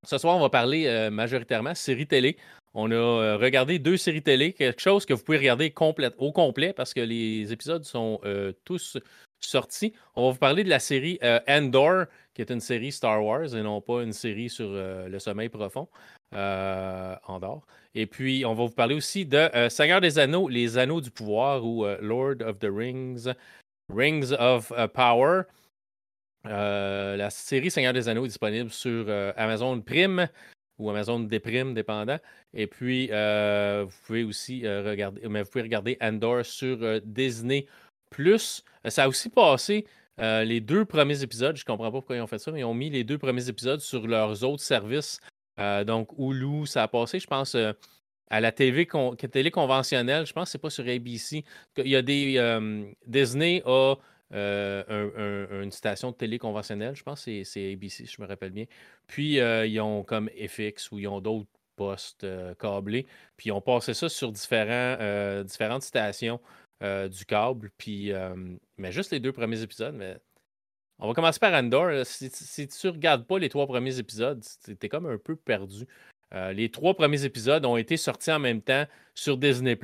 ce 0.05 0.17
soir, 0.17 0.37
on 0.37 0.41
va 0.41 0.49
parler, 0.49 0.87
heu, 0.87 1.11
majoritairement 1.11 1.75
séries 1.75 2.07
télé. 2.07 2.37
On 2.75 2.91
a, 2.91 2.95
heu, 2.95 3.35
regardé 3.37 3.79
2 3.79 3.97
séries 3.97 4.23
télé, 4.23 4.53
quelque 4.53 4.81
chose 4.81 5.05
que 5.05 5.13
vous 5.13 5.23
pouvez 5.23 5.39
regarder 5.39 5.71
complète 5.71 6.15
au 6.19 6.31
complet 6.33 6.73
parce 6.73 6.93
que 6.93 7.01
les 7.01 7.51
épisodes 7.53 7.83
sont, 7.85 8.19
heu, 8.25 8.55
tous 8.65 8.97
sortis. 9.41 9.93
On 10.15 10.27
va 10.27 10.31
vous 10.33 10.39
parler 10.39 10.63
de 10.63 10.69
la 10.69 10.79
série, 10.79 11.19
heu, 11.23 11.39
Andor, 11.47 12.05
qui 12.33 12.41
est 12.43 12.51
une 12.51 12.61
série 12.61 12.91
Star 12.91 13.23
Wars 13.25 13.55
et 13.55 13.63
non 13.63 13.81
pas 13.81 14.03
une 14.03 14.13
série 14.13 14.49
sur, 14.49 14.69
le 14.71 15.19
sommeil 15.19 15.49
profond, 15.49 15.89
heu, 16.35 17.15
Andor. 17.27 17.65
Et 17.95 18.05
puis, 18.07 18.43
on 18.45 18.53
va 18.53 18.65
vous 18.65 18.69
parler 18.69 18.93
aussi 18.93 19.25
de, 19.25 19.49
heu, 19.55 19.69
Seigneur 19.69 20.01
des 20.01 20.19
Anneaux, 20.19 20.49
Les 20.49 20.77
Anneaux 20.77 20.99
du 20.99 21.11
pouvoir 21.11 21.65
ou, 21.65 21.85
heu, 21.85 21.97
Lord 22.01 22.41
of 22.41 22.59
the 22.59 22.67
Rings, 22.69 23.29
Rings 23.93 24.33
of, 24.37 24.71
heu, 24.77 24.87
Power. 24.89 25.43
La 26.43 27.29
série 27.31 27.71
Seigneur 27.71 27.93
des 27.93 28.07
Anneaux 28.07 28.25
est 28.25 28.27
disponible 28.27 28.69
sur, 28.69 29.09
Amazon 29.37 29.81
Prime 29.81 30.27
ou 30.77 30.89
Amazon 30.89 31.21
Déprime, 31.21 31.73
dépendant. 31.73 32.19
Et 32.53 32.67
puis, 32.67 33.07
vous 33.07 33.91
pouvez 34.05 34.23
aussi, 34.23 34.67
regarder 34.67 35.27
mais 35.27 35.41
vous 35.41 35.49
pouvez 35.49 35.63
regarder 35.63 35.97
Andor 36.01 36.45
sur, 36.45 37.01
Disney+. 37.01 37.65
Ça 38.87 39.05
a 39.05 39.07
aussi 39.07 39.29
passé, 39.29 39.87
les 40.19 40.59
2 40.59 40.85
premiers 40.85 41.23
épisodes, 41.23 41.55
je 41.55 41.65
comprends 41.65 41.85
pas 41.85 41.91
pourquoi 41.99 42.17
ils 42.17 42.21
ont 42.21 42.27
fait 42.27 42.39
ça, 42.39 42.51
mais 42.51 42.59
ils 42.59 42.65
ont 42.65 42.73
mis 42.75 42.89
les 42.89 43.03
2 43.03 43.17
premiers 43.17 43.49
épisodes 43.49 43.79
sur 43.79 44.05
leurs 44.05 44.43
autres 44.43 44.63
services. 44.63 45.19
Heu, 45.59 45.85
donc 45.85 46.09
Hulu, 46.17 46.65
ça 46.67 46.83
a 46.83 46.87
passé, 46.87 47.19
je 47.19 47.27
pense, 47.27 47.55
heu, 47.55 47.73
à 48.29 48.41
la 48.41 48.51
TV 48.51 48.87
télé 49.31 49.51
conventionnelle. 49.51 50.25
Je 50.25 50.33
pense 50.33 50.45
que 50.45 50.51
c'est 50.51 50.57
pas 50.57 50.69
sur 50.69 50.87
ABC. 50.87 51.43
Il 51.77 51.87
y 51.87 51.95
a 51.95 52.01
des, 52.01 52.33
hem, 52.35 52.93
Disney 53.07 53.61
a, 53.65 53.95
une 54.31 55.71
station 55.71 56.11
de 56.11 56.15
télé 56.15 56.39
conventionnelle. 56.39 56.95
Je 56.95 57.03
pense 57.03 57.25
que 57.25 57.43
c'est 57.43 57.73
ABC, 57.73 58.05
je 58.05 58.21
me 58.21 58.27
rappelle 58.27 58.51
bien. 58.51 58.65
Puis, 59.07 59.35
ils 59.37 59.79
ont 59.79 60.03
comme 60.03 60.29
FX 60.29 60.91
ou 60.91 60.99
ils 60.99 61.07
ont 61.07 61.21
d'autres 61.21 61.49
postes, 61.75 62.25
câblés. 62.59 63.05
Puis 63.37 63.49
ils 63.49 63.51
ont 63.51 63.61
passé 63.61 63.93
ça 63.93 64.09
sur 64.09 64.31
différents, 64.31 65.43
différentes 65.43 65.83
stations, 65.83 66.39
du 66.81 67.25
câble. 67.25 67.71
Puis, 67.77 68.11
mais 68.77 68.91
juste 68.91 69.11
les 69.11 69.19
2 69.19 69.31
premiers 69.31 69.61
épisodes, 69.61 69.95
mais 69.95 70.17
on 70.99 71.07
va 71.07 71.13
commencer 71.13 71.39
par 71.39 71.53
Andor, 71.53 71.87
là. 71.87 72.05
Si 72.05 72.29
si 72.31 72.67
tu 72.67 72.87
regardes 72.89 73.25
pas 73.27 73.39
les 73.39 73.49
3 73.49 73.67
premiers 73.67 73.99
épisodes, 73.99 74.43
tu 74.63 74.77
tu 74.77 74.85
es 74.85 74.89
comme 74.89 75.05
un 75.07 75.17
peu 75.17 75.35
perdu. 75.35 75.85
Heu, 76.33 76.51
les 76.53 76.69
3 76.71 76.95
premiers 76.95 77.25
épisodes 77.25 77.65
ont 77.65 77.77
été 77.77 77.97
sortis 77.97 78.31
en 78.31 78.39
même 78.39 78.61
temps 78.61 78.85
sur 79.15 79.37
Disney+. 79.37 79.77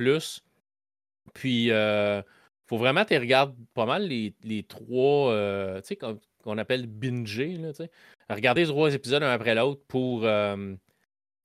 Puis, 1.34 1.70
heu, 1.70 2.22
faut 2.66 2.78
vraiment 2.78 3.04
tu 3.04 3.12
les 3.14 3.18
regardes 3.18 3.54
pas 3.74 3.86
mal 3.86 4.06
les 4.08 4.64
3, 4.68 5.32
heu, 5.32 5.80
tu 5.82 5.88
sais, 5.88 5.96
qu'on 5.96 6.58
appelle 6.58 6.86
binger, 6.86 7.56
là, 7.58 7.72
tu. 7.72 7.82
Regarder 8.30 8.62
les 8.62 8.68
3 8.68 8.94
épisodes 8.94 9.22
un 9.22 9.30
après 9.32 9.54
l'autre 9.54 9.82
pour, 9.88 10.26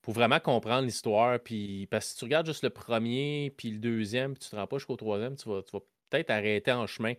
pour 0.02 0.14
vraiment 0.14 0.40
comprendre 0.40 0.84
l'histoire. 0.86 1.38
Puis 1.40 1.86
parce 1.90 2.06
que 2.06 2.12
si 2.12 2.16
tu 2.18 2.24
regardes 2.24 2.46
juste 2.46 2.64
le 2.64 2.70
1er 2.70 3.52
puis 3.56 3.70
le 3.72 3.78
2e, 3.78 4.34
puis 4.34 4.40
tu 4.44 4.50
te 4.50 4.56
rends 4.56 4.66
pas 4.66 4.78
jusqu'au 4.78 4.96
3e, 4.96 5.36
tu 5.36 5.48
vas 5.48 5.62
tu 5.62 5.72
vas 5.72 5.80
peut-être 6.10 6.30
arrêter 6.30 6.72
en 6.72 6.86
chemin. 6.86 7.14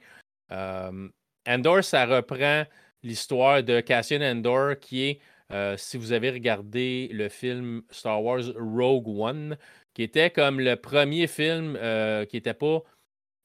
Hem, 1.50 1.60
Andor, 1.62 1.84
ça 1.84 2.06
reprend 2.06 2.64
l'histoire 3.02 3.64
de 3.64 3.80
Cassian 3.82 4.22
Andor 4.22 4.78
qui 4.80 5.02
est, 5.10 5.20
heu, 5.52 5.76
si 5.78 5.98
vous 5.98 6.12
avez 6.12 6.30
regardé 6.30 7.10
le 7.12 7.28
film 7.28 7.82
Star 7.90 8.24
Wars 8.24 8.44
Rogue 8.56 9.08
One, 9.08 9.58
qui 9.96 10.04
était 10.04 10.30
comme 10.30 10.60
le 10.60 10.76
1er 10.76 11.26
film, 11.28 11.76
heu, 11.82 12.26
qui 12.26 12.38
était 12.38 12.54
pas 12.54 12.84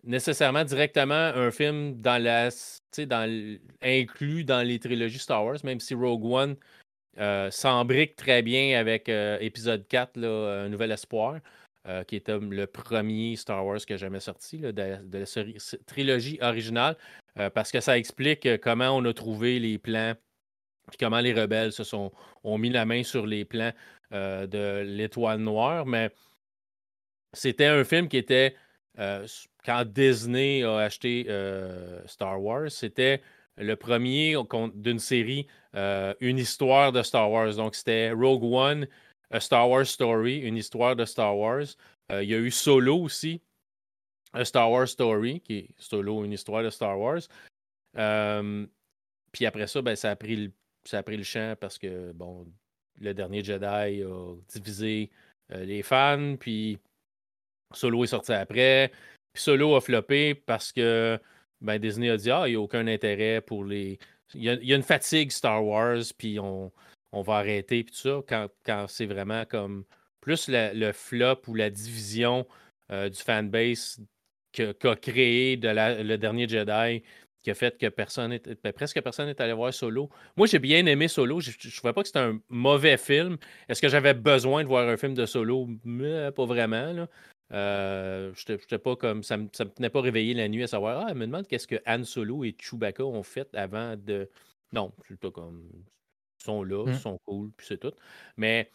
nécessairement 0.05 0.65
directement 0.65 1.15
un 1.15 1.51
film 1.51 2.01
dans 2.03 2.23
la 2.23 2.51
dans 3.09 3.59
inclus 3.83 4.45
dans 4.45 4.67
les 4.67 4.79
trilogies 4.79 5.19
Star 5.19 5.45
Wars, 5.45 5.59
même 5.65 5.81
si 5.81 5.95
Rogue 5.95 6.27
One, 6.27 6.57
heu, 7.21 7.49
s'embrique 7.51 8.17
très 8.17 8.43
bien 8.43 8.79
avec, 8.79 9.09
heu, 9.09 9.39
épisode 9.41 9.87
4, 9.89 10.17
là, 10.19 10.65
Un 10.65 10.69
Nouvel 10.71 10.93
Espoir, 10.93 11.41
heu, 11.89 12.05
qui 12.05 12.21
comme 12.21 12.53
le 12.53 12.67
1er 12.67 13.37
Star 13.37 13.65
Wars 13.65 13.79
qui 13.79 13.93
a 13.93 13.97
jamais 13.97 14.21
sorti, 14.21 14.59
de 14.59 14.73
la 14.73 14.99
trilogie 15.87 16.39
originale. 16.41 16.97
Heu, 17.39 17.51
parce 17.51 17.71
que 17.73 17.81
ça 17.81 17.99
explique, 17.99 18.47
heu, 18.47 18.59
comment 18.59 18.91
on 18.97 19.05
a 19.05 19.13
trouvé 19.13 19.59
les 19.59 19.79
plans, 19.79 20.15
puis 20.89 20.99
comment 20.99 21.21
les 21.21 21.33
rebelles 21.33 21.73
se 21.73 21.85
sont 21.85 22.13
ont 22.43 22.59
mis 22.59 22.71
la 22.71 22.85
main 22.85 23.03
sur 23.03 23.27
les 23.27 23.45
plans, 23.45 23.73
de 24.11 24.83
l'Étoile 24.83 25.41
Noire. 25.41 25.87
Mais 25.87 26.11
c'était 27.33 27.67
un 27.67 27.83
film 27.85 28.09
qui 28.09 28.19
était, 28.19 28.55
quand 28.97 29.85
Disney 29.87 30.63
a 30.63 30.77
acheté, 30.79 31.27
Star 32.07 32.41
Wars, 32.41 32.71
c'était 32.71 33.23
le 33.57 33.75
1er 33.77 34.47
qu'on 34.49 34.69
d'une 34.69 34.99
série, 34.99 35.47
une 35.75 36.39
histoire 36.39 36.93
de 36.93 37.03
Star 37.03 37.31
Wars. 37.31 37.55
Donc 37.55 37.75
c'était 37.75 38.13
Rogue 38.13 38.45
One, 38.45 38.87
Star 39.41 39.69
Wars 39.69 39.87
Story, 39.87 40.39
une 40.39 40.57
histoire 40.57 40.97
de 40.97 41.05
Star 41.05 41.37
Wars. 41.37 41.77
Heu, 42.11 42.23
il 42.23 42.31
y 42.31 42.35
a 42.35 42.39
eu 42.39 42.51
Solo 42.51 42.99
aussi, 42.99 43.41
A 44.33 44.45
Star 44.45 44.71
Wars 44.71 44.89
Story, 44.89 45.41
qui 45.41 45.59
est 45.59 45.69
Solo, 45.79 46.25
une 46.25 46.33
histoire 46.33 46.63
de 46.63 46.71
Star 46.71 46.99
Wars. 46.99 47.23
Hem, 47.97 48.69
puis 49.33 49.47
après 49.47 49.67
ça, 49.67 49.83
ben, 49.83 49.97
ça 49.97 50.11
a 50.13 50.17
pris 50.17 50.37
le 50.37 50.53
ça 50.85 50.99
a 50.99 51.03
pris 51.03 51.17
le 51.17 51.23
champ 51.23 51.57
parce 51.59 51.79
que, 51.79 52.13
bon, 52.13 52.47
Le 53.01 53.15
Dernier 53.15 53.43
Jedi 53.43 53.65
a 53.65 54.35
divisé, 54.49 55.11
heu, 55.53 55.63
les 55.65 55.83
fans, 55.83 56.37
puis 56.39 56.79
Solo 57.73 58.05
est 58.05 58.09
sorti 58.09 58.33
après. 58.33 58.93
Puis 59.33 59.43
Solo 59.43 59.77
a 59.77 59.81
floppé 59.81 60.35
parce 60.35 60.73
que, 60.73 61.19
ben, 61.61 61.79
Disney 61.79 62.11
a 62.11 62.17
dit: 62.17 62.31
«Ah, 62.31 62.49
il 62.49 62.53
y 62.53 62.57
a 62.57 62.61
aucun 62.61 62.87
intérêt 62.87 63.41
pour 63.41 63.65
les» 63.65 63.99
il 64.35 64.43
y 64.43 64.51
a 64.51 64.55
il 64.55 64.65
y 64.65 64.73
a 64.73 64.77
une 64.77 64.83
fatigue 64.83 65.31
Star 65.31 65.65
Wars, 65.65 66.03
puis 66.19 66.39
on 66.41 66.73
on 67.15 67.23
va 67.23 67.37
arrêter, 67.37 67.85
puis 67.85 67.95
tout 67.95 68.01
ça. 68.01 68.49
Quand 68.65 68.87
c'est 68.89 69.07
vraiment 69.07 69.45
comme 69.47 69.85
plus 70.21 70.49
le 70.49 70.93
flop 70.93 71.43
ou 71.49 71.55
la 71.55 71.71
division, 71.71 72.47
heu, 72.93 73.11
du 73.11 73.21
fanbase 73.21 74.01
qu'a 74.53 74.97
créé 74.97 75.57
de 75.57 75.69
la 75.69 76.03
Le 76.03 76.17
Dernier 76.17 76.49
Jedi, 76.49 77.03
qui 77.43 77.51
a 77.51 77.55
fait 77.55 77.77
que 77.79 77.89
personne 77.89 78.33
est 78.33 78.49
ben, 78.63 78.73
presque 78.73 79.01
personne 79.03 79.29
est 79.29 79.41
allé 79.41 79.53
voir 79.53 79.73
Solo. 79.75 80.09
Moi, 80.37 80.47
j'ai 80.47 80.59
bien 80.59 80.87
aimé 80.87 81.09
Solo. 81.09 81.41
Je 81.41 81.51
je 81.59 81.77
trouvais 81.77 81.93
pas 81.93 82.03
que 82.03 82.09
c'était 82.09 82.21
un 82.21 82.41
mauvais 82.49 82.97
film. 82.97 83.37
Est-ce 83.69 83.83
que 83.83 83.89
j'avais 83.89 84.15
besoin 84.15 84.63
de 84.63 84.69
voir 84.69 84.89
un 84.89 84.97
film 84.97 85.15
de 85.15 85.27
Solo? 85.27 85.69
Pas 86.35 86.47
vraiment, 86.47 86.93
là. 86.93 87.09
Euh, 87.53 88.33
j'étais 88.35 88.79
pas 88.79 88.97
comme. 88.97 89.23
Ça 89.23 89.37
me, 89.37 89.45
me 89.45 89.69
tenait 89.69 89.91
pas 89.91 90.01
réveillé 90.01 90.35
la 90.35 90.49
nuit 90.49 90.63
à 90.63 90.67
savoir 90.67 91.05
Ah, 91.05 91.09
elle 91.11 91.17
me 91.17 91.27
demande 91.27 91.47
qu'est-ce 91.47 91.67
que 91.67 91.77
Han 91.87 92.05
Solo 92.05 92.45
et 92.45 92.57
Chewbacca 92.59 93.05
ont 93.05 93.23
fait 93.23 93.49
avant 93.55 93.97
de. 93.97 94.31
Non, 94.73 94.93
pas 95.21 95.31
comme. 95.31 95.69
Sont 96.45 96.63
là, 96.63 96.85
Mmh. 96.87 96.95
sont 96.95 97.19
cool, 97.25 97.51
puis 97.57 97.67
c'est 97.67 97.79
tout. 97.79 97.93
Mais 98.37 98.71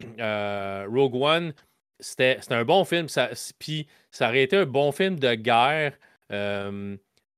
euh, 0.20 0.86
Rogue 0.90 1.14
One, 1.14 1.54
c'était 1.98 2.38
un 2.50 2.64
bon 2.64 2.84
film. 2.84 3.08
Ça, 3.08 3.30
puis 3.58 3.86
ça 4.10 4.28
aurait 4.28 4.42
été 4.42 4.56
un 4.58 4.66
bon 4.66 4.92
film 4.92 5.18
de 5.18 5.34
guerre. 5.34 5.94
euh, 6.30 6.96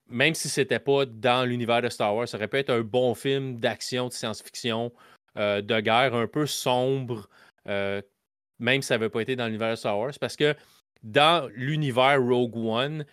même 0.09 0.35
si 0.35 0.49
c'était 0.49 0.79
pas 0.79 1.05
dans 1.05 1.45
l'univers 1.45 1.83
de 1.83 1.89
Star 1.89 2.15
Wars, 2.15 2.29
ça 2.29 2.37
aurait 2.37 2.47
pu 2.49 2.59
être 2.59 2.71
un 2.71 2.81
bon 2.83 3.15
film 3.15 3.59
d'action, 3.59 4.07
de 4.09 4.13
science-fiction, 4.13 4.93
euh, 5.37 5.61
de 5.63 5.81
guerre, 5.81 6.15
un 6.15 6.29
peu 6.29 6.47
sombre, 6.47 7.29
même 7.67 8.83
si 8.83 8.89
ça 8.89 8.95
n'avait 8.95 9.09
pas 9.11 9.21
été 9.21 9.35
dans 9.37 9.47
l'univers 9.47 9.71
de 9.71 9.77
Star 9.77 9.99
Wars. 9.99 10.13
Parce 10.21 10.37
que 10.37 10.55
dans 11.03 11.49
l'univers 11.55 12.23
Rogue 12.23 12.57
One 12.57 13.05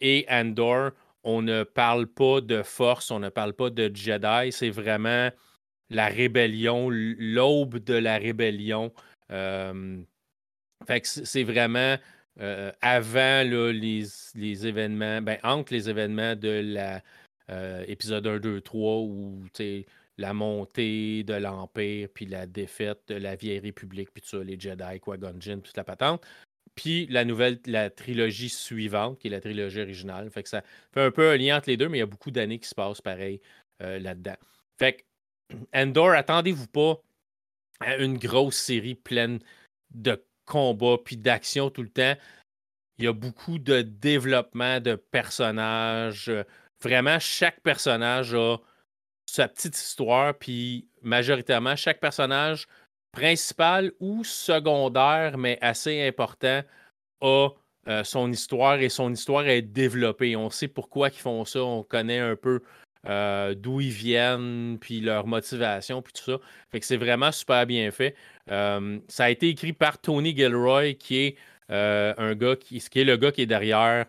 et 0.00 0.24
Andor, 0.30 0.92
on 1.24 1.42
ne 1.42 1.62
parle 1.62 2.06
pas 2.06 2.40
de 2.40 2.62
force, 2.62 3.10
on 3.10 3.20
ne 3.20 3.28
parle 3.28 3.52
pas 3.52 3.68
de 3.70 3.90
Jedi, 3.94 4.50
c'est 4.52 4.70
vraiment 4.70 5.28
la 5.90 6.06
rébellion, 6.06 6.88
l'aube 6.90 7.78
de 7.78 7.94
la 7.94 8.18
rébellion. 8.18 8.92
Euh, 9.30 10.00
fait 10.86 11.00
que 11.00 11.08
c'est 11.08 11.44
vraiment 11.44 11.96
euh, 12.40 12.72
avant 12.80 13.42
les, 13.42 14.04
les, 14.34 14.66
événements, 14.66 15.20
ben, 15.20 15.38
entre 15.42 15.72
les 15.72 15.90
événements 15.90 16.36
de 16.36 16.62
la 16.64 17.02
euh, 17.50 17.84
épisode 17.88 18.26
1, 18.26 18.38
2, 18.38 18.60
3, 18.60 18.98
où 19.00 19.42
la 20.16 20.32
montée 20.32 21.24
de 21.24 21.34
l'Empire, 21.34 22.08
puis 22.14 22.26
la 22.26 22.46
défaite 22.46 23.00
de 23.08 23.14
la 23.16 23.36
vieille 23.36 23.58
République, 23.58 24.10
puis 24.12 24.22
les 24.44 24.58
Jedi, 24.58 25.00
Qui-Gon 25.00 25.40
Jinn, 25.40 25.62
la 25.76 25.84
patente. 25.84 26.24
Puis 26.74 27.06
la 27.08 27.24
nouvelle, 27.24 27.58
la 27.66 27.90
trilogie 27.90 28.48
suivante, 28.48 29.18
qui 29.18 29.26
est 29.26 29.30
la 29.30 29.40
trilogie 29.40 29.80
originale. 29.80 30.30
Fait 30.30 30.42
que 30.42 30.48
ça 30.48 30.62
fait 30.92 31.02
un 31.02 31.10
peu 31.10 31.30
un 31.30 31.36
lien 31.36 31.56
entre 31.56 31.68
les 31.68 31.76
deux, 31.76 31.88
mais 31.88 31.98
il 31.98 32.00
y 32.00 32.04
a 32.04 32.06
beaucoup 32.06 32.30
d'années 32.30 32.58
qui 32.58 32.68
se 32.68 32.74
passent 32.74 33.00
pareil 33.00 33.40
euh, 33.82 33.98
là-dedans. 33.98 34.36
Fait 34.78 34.94
que 34.94 35.02
Endor, 35.74 36.10
attendez-vous 36.10 36.66
pas 36.66 37.00
à 37.80 37.96
une 37.96 38.18
grosse 38.18 38.56
série 38.56 38.94
pleine 38.94 39.40
de 39.94 40.22
combats 40.46 40.98
puis 41.04 41.16
d'action 41.16 41.70
tout 41.70 41.82
le 41.82 41.88
temps. 41.88 42.14
Il 42.98 43.04
y 43.04 43.08
a 43.08 43.12
beaucoup 43.12 43.58
de 43.58 43.82
développement 43.82 44.80
de 44.80 44.94
personnages. 44.94 46.30
Vraiment, 46.82 47.18
chaque 47.18 47.60
personnage 47.60 48.34
a 48.34 48.58
sa 49.26 49.48
petite 49.48 49.76
histoire, 49.76 50.34
puis 50.34 50.88
majoritairement, 51.02 51.76
chaque 51.76 52.00
personnage 52.00 52.66
principal 53.12 53.92
ou 54.00 54.24
secondaire, 54.24 55.38
mais 55.38 55.58
assez 55.60 56.06
important, 56.06 56.62
a 57.22 57.48
euh, 57.88 58.04
son 58.04 58.30
histoire 58.30 58.78
et 58.80 58.88
son 58.88 59.12
histoire 59.12 59.46
est 59.46 59.62
développée. 59.62 60.36
On 60.36 60.50
sait 60.50 60.68
pourquoi 60.68 61.08
ils 61.08 61.14
font 61.14 61.44
ça, 61.44 61.62
on 61.62 61.82
connaît 61.82 62.18
un 62.18 62.36
peu 62.36 62.62
euh, 63.06 63.54
d'où 63.54 63.80
ils 63.80 63.90
viennent, 63.90 64.76
puis 64.78 65.00
leur 65.00 65.26
motivation, 65.26 66.02
puis 66.02 66.12
tout 66.12 66.32
ça. 66.32 66.38
Fait 66.70 66.80
que 66.80 66.86
c'est 66.86 66.98
vraiment 66.98 67.32
super 67.32 67.66
bien 67.66 67.90
fait. 67.90 68.14
Euh, 68.50 68.98
ça 69.08 69.24
a 69.24 69.30
été 69.30 69.48
écrit 69.48 69.72
par 69.72 69.98
Tony 69.98 70.36
Gilroy, 70.36 70.94
qui 70.94 71.16
est 71.16 71.36
euh, 71.70 72.12
un 72.18 72.34
gars 72.34 72.56
qui, 72.56 72.78
qui 72.78 73.00
est 73.00 73.04
le 73.04 73.16
gars 73.16 73.32
qui 73.32 73.42
est 73.42 73.46
derrière 73.46 74.04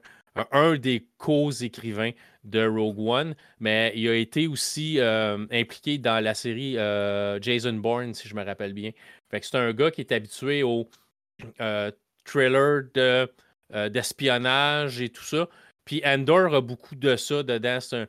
un 0.52 0.76
des 0.76 1.08
co-écrivains 1.18 2.12
de 2.44 2.66
Rogue 2.66 3.00
One, 3.00 3.36
mais 3.60 3.94
il 3.96 4.10
a 4.10 4.16
été 4.16 4.48
aussi 4.48 5.00
impliqué 5.00 5.98
dans 5.98 6.24
la 6.24 6.34
série 6.34 6.76
Jason 7.42 7.74
Bourne, 7.74 8.14
si 8.14 8.28
je 8.28 8.36
me 8.36 8.44
rappelle 8.44 8.74
bien. 8.74 8.92
Fait 9.30 9.40
que 9.42 9.46
c'est 9.46 9.58
un 9.58 9.74
gars 9.74 9.92
qui 9.92 10.02
est 10.02 10.12
habitué 10.14 10.64
au 10.64 10.90
thriller 12.24 12.84
de, 12.94 13.30
d'espionnage 13.90 15.02
et 15.02 15.10
tout 15.10 15.24
ça. 15.24 15.50
Puis 15.84 16.02
Andor 16.06 16.56
a 16.56 16.62
beaucoup 16.62 16.96
de 16.96 17.18
ça 17.18 17.44
dedans. 17.44 17.80
C'est 17.82 17.98
un, 17.98 18.08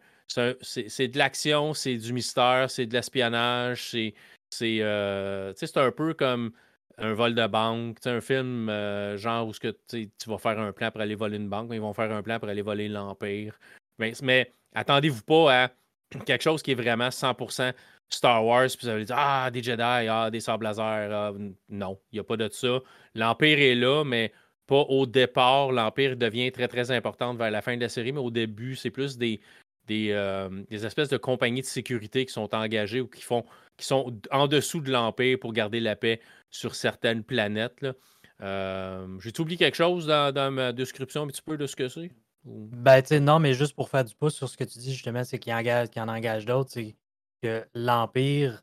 c'est 0.63 1.09
de 1.09 1.19
l'action, 1.19 1.75
c'est 1.75 1.97
du 1.97 2.13
mystère, 2.13 2.71
c'est 2.71 2.87
de 2.87 2.93
l'espionnage, 2.95 3.91
c'est 3.91 4.15
c'est 4.51 4.79
euh, 4.83 5.55
un 5.77 5.91
peu 5.93 6.13
comme 6.13 6.53
un 6.99 7.15
vol 7.15 7.35
de 7.35 7.47
banque, 7.47 7.99
un 8.05 8.21
film 8.21 8.69
euh, 8.69 9.17
genre 9.17 9.49
où 9.49 9.53
que, 9.53 9.75
tu 9.89 10.09
vas 10.27 10.39
faire 10.39 10.59
un 10.59 10.73
plan 10.73 10.91
pour 10.91 11.01
aller 11.01 11.15
voler 11.15 11.39
une 11.39 11.49
banque, 11.49 11.69
mais 11.71 11.77
ils 11.77 11.83
vont 11.83 11.95
faire 11.95 12.13
un 12.13 12.23
plan 12.23 12.39
pour 12.39 12.49
aller 12.49 12.63
voler 12.63 12.89
l'Empire. 12.89 13.59
Mais, 13.99 14.53
attendez-vous 14.75 15.23
pas 15.23 15.65
à 15.65 15.71
quelque 16.27 16.43
chose 16.43 16.63
qui 16.63 16.73
est 16.73 16.75
vraiment 16.75 17.09
100% 17.09 17.73
Star 18.11 18.45
Wars, 18.45 18.69
puis 18.69 18.79
vous 18.83 18.89
allez 18.89 19.05
dire 19.07 19.17
Ah, 19.19 19.51
des 19.51 19.63
Jedi, 19.63 19.83
ah, 19.83 20.31
des 20.31 20.41
sables 20.41 20.65
laser. 20.65 21.11
Ah, 21.13 21.33
non, 21.71 21.99
il 22.13 22.17
n'y 22.17 22.21
a 22.21 22.25
pas 22.25 22.37
de 22.37 22.49
ça. 22.53 22.81
L'Empire 23.15 23.59
est 23.59 23.75
là, 23.75 24.05
mais 24.05 24.33
pas 24.67 24.83
au 24.83 25.07
départ. 25.07 25.73
L'Empire 25.73 26.17
devient 26.17 26.53
très, 26.53 26.69
très 26.69 26.91
importante 26.91 27.39
vers 27.39 27.51
la 27.51 27.63
fin 27.63 27.75
de 27.77 27.81
la 27.81 27.89
série, 27.89 28.13
mais 28.13 28.21
au 28.21 28.31
début, 28.31 28.77
c'est 28.77 28.91
plus 28.91 29.17
des, 29.17 29.41
euh, 29.91 30.65
des, 30.71 30.87
espèces 30.87 31.09
de 31.09 31.17
compagnies 31.17 31.61
de 31.61 31.67
sécurité 31.67 32.25
qui 32.25 32.33
sont 32.33 32.55
engagées 32.55 33.01
ou 33.01 33.09
qui 33.09 33.23
font 33.23 33.45
qui 33.77 33.87
sont 33.87 34.17
en 34.31 34.47
dessous 34.47 34.81
de 34.81 34.93
l'Empire 34.93 35.39
pour 35.41 35.53
garder 35.53 35.81
la 35.81 35.97
paix 35.97 36.21
sur 36.51 36.75
certaines 36.75 37.25
planètes. 37.25 37.87
Euh, 38.43 39.19
J'ai 39.21 39.33
oublié 39.41 39.57
quelque 39.57 39.77
chose 39.77 40.07
dans, 40.07 40.53
ma 40.53 40.73
description 40.73 41.23
un 41.23 41.27
petit 41.27 41.43
peu 41.43 41.57
de 41.57 41.67
ce 41.67 41.75
que 41.75 41.89
c'est? 41.89 42.11
Ben, 42.45 43.03
tu 43.03 43.19
non, 43.21 43.39
mais 43.39 43.55
juste 43.55 43.75
pour 43.75 43.89
faire 43.89 44.05
du 44.05 44.15
pouce 44.15 44.35
sur 44.35 44.49
ce 44.49 44.57
que 44.57 44.65
tu 44.65 44.79
dis, 44.79 44.93
justement, 44.93 45.25
c'est 45.25 45.39
qu'il 45.39 45.53
engage, 45.55 45.89
en 45.97 46.09
engage 46.09 46.45
d'autres, 46.45 46.71
c'est 46.71 46.95
que 47.43 47.65
l'Empire 47.75 48.63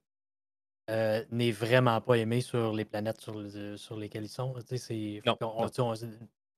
euh, 0.89 1.23
n'est 1.31 1.51
vraiment 1.51 2.01
pas 2.01 2.15
aimé 2.15 2.41
sur 2.41 2.73
les 2.73 2.85
planètes 2.85 3.21
sur, 3.21 3.41
sur 3.77 3.97
lesquelles 3.97 4.25
ils 4.25 4.29
sont. 4.29 4.53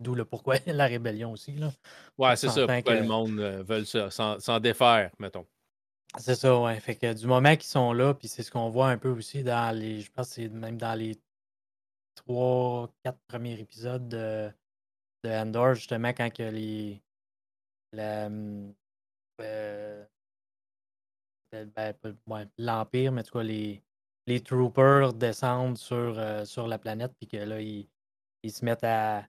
D'où 0.01 0.15
le 0.15 0.25
pourquoi 0.25 0.55
la 0.65 0.87
rébellion 0.87 1.31
aussi. 1.31 1.53
Là. 1.53 1.71
Ouais, 2.17 2.35
c'est 2.35 2.49
ça. 2.49 2.65
Pourquoi 2.65 2.95
le 2.95 3.03
monde 3.03 3.39
euh, 3.39 3.63
veut 3.63 3.83
s'en 3.85 4.59
défaire, 4.59 5.11
mettons. 5.19 5.45
C'est 6.17 6.35
ça, 6.35 6.59
ouais. 6.59 6.79
Fait 6.79 6.95
que 6.95 7.13
du 7.13 7.25
moment 7.25 7.55
qu'ils 7.55 7.69
sont 7.69 7.93
là, 7.93 8.13
puis 8.13 8.27
c'est 8.27 8.43
ce 8.43 8.51
qu'on 8.51 8.69
voit 8.69 8.89
un 8.89 8.97
peu 8.97 9.09
aussi 9.09 9.43
dans 9.43 9.75
les. 9.77 10.01
Je 10.01 10.11
pense 10.11 10.29
que 10.29 10.33
c'est 10.35 10.49
même 10.49 10.77
dans 10.77 10.97
les 10.97 11.17
trois, 12.15 12.89
quatre 13.03 13.19
premiers 13.27 13.59
épisodes 13.59 14.09
de, 14.09 14.51
de 15.23 15.29
Andor, 15.29 15.75
justement, 15.75 16.09
quand 16.09 16.29
que 16.33 16.43
les. 16.43 17.01
Hum, 17.97 18.73
euh, 19.41 20.05
ben, 21.53 21.93
l'Empire, 22.57 23.11
mais 23.11 23.21
en 23.21 23.23
tout 23.23 23.33
cas, 23.33 23.43
les, 23.43 23.83
les 24.27 24.39
troopers 24.41 25.13
descendent 25.13 25.77
sur, 25.77 26.17
euh, 26.17 26.45
sur 26.45 26.67
la 26.67 26.77
planète, 26.77 27.13
puis 27.19 27.27
que 27.27 27.37
là, 27.37 27.61
ils, 27.61 27.87
ils 28.43 28.51
se 28.51 28.63
mettent 28.63 28.83
à, 28.83 29.25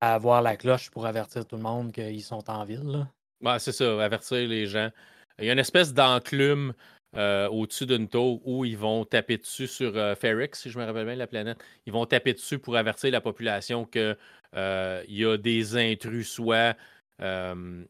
à 0.00 0.14
avoir 0.14 0.42
la 0.42 0.56
cloche 0.56 0.90
pour 0.90 1.06
avertir 1.06 1.46
tout 1.46 1.56
le 1.56 1.62
monde 1.62 1.92
qu'ils 1.92 2.22
sont 2.22 2.48
en 2.50 2.64
ville. 2.64 3.06
Là. 3.42 3.58
c'est 3.58 3.72
ça, 3.72 4.02
avertir 4.02 4.48
les 4.48 4.66
gens. 4.66 4.90
Il 5.38 5.46
y 5.46 5.50
a 5.50 5.52
une 5.52 5.58
espèce 5.58 5.92
d'enclume 5.92 6.72
euh, 7.16 7.48
au-dessus 7.48 7.86
d'une 7.86 8.08
tour 8.08 8.46
où 8.46 8.64
ils 8.64 8.76
vont 8.76 9.04
taper 9.04 9.38
dessus 9.38 9.66
sur 9.66 9.96
euh, 9.96 10.14
Ferrix, 10.14 10.50
si 10.54 10.70
je 10.70 10.78
me 10.78 10.84
rappelle 10.84 11.06
bien 11.06 11.16
la 11.16 11.26
planète. 11.26 11.58
Ils 11.86 11.92
vont 11.92 12.04
taper 12.04 12.34
dessus 12.34 12.58
pour 12.58 12.76
avertir 12.76 13.10
la 13.10 13.20
population 13.20 13.84
qu'il 13.84 14.16
euh, 14.54 15.02
y 15.08 15.24
a 15.24 15.36
des 15.36 15.76
intrus, 15.76 16.28
soit, 16.28 16.76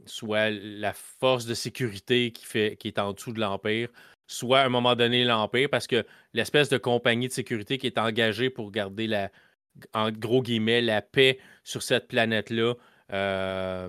soit 0.07 0.51
la 0.51 0.93
force 0.93 1.47
de 1.47 1.55
sécurité 1.55 2.31
qui, 2.31 2.45
fait, 2.45 2.77
qui 2.77 2.89
est 2.89 2.99
en 2.99 3.13
dessous 3.13 3.33
de 3.33 3.41
l'Empire, 3.41 3.89
soit 4.29 4.61
à 4.61 4.67
un 4.67 4.69
moment 4.69 4.95
donné 4.95 5.25
l'Empire, 5.25 5.69
parce 5.71 5.89
que 5.89 6.05
l'espèce 6.33 6.69
de 6.69 6.79
compagnie 6.79 7.27
de 7.27 7.33
sécurité 7.33 7.79
qui 7.79 7.87
est 7.89 7.99
engagée 7.99 8.51
pour 8.51 8.71
garder 8.71 9.09
la, 9.09 9.31
en 9.95 10.11
gros 10.11 10.43
guillemets, 10.43 10.81
la 10.81 11.03
paix 11.03 11.39
sur 11.65 11.83
cette 11.83 12.09
planète-là 12.09 12.75
euh, 13.13 13.89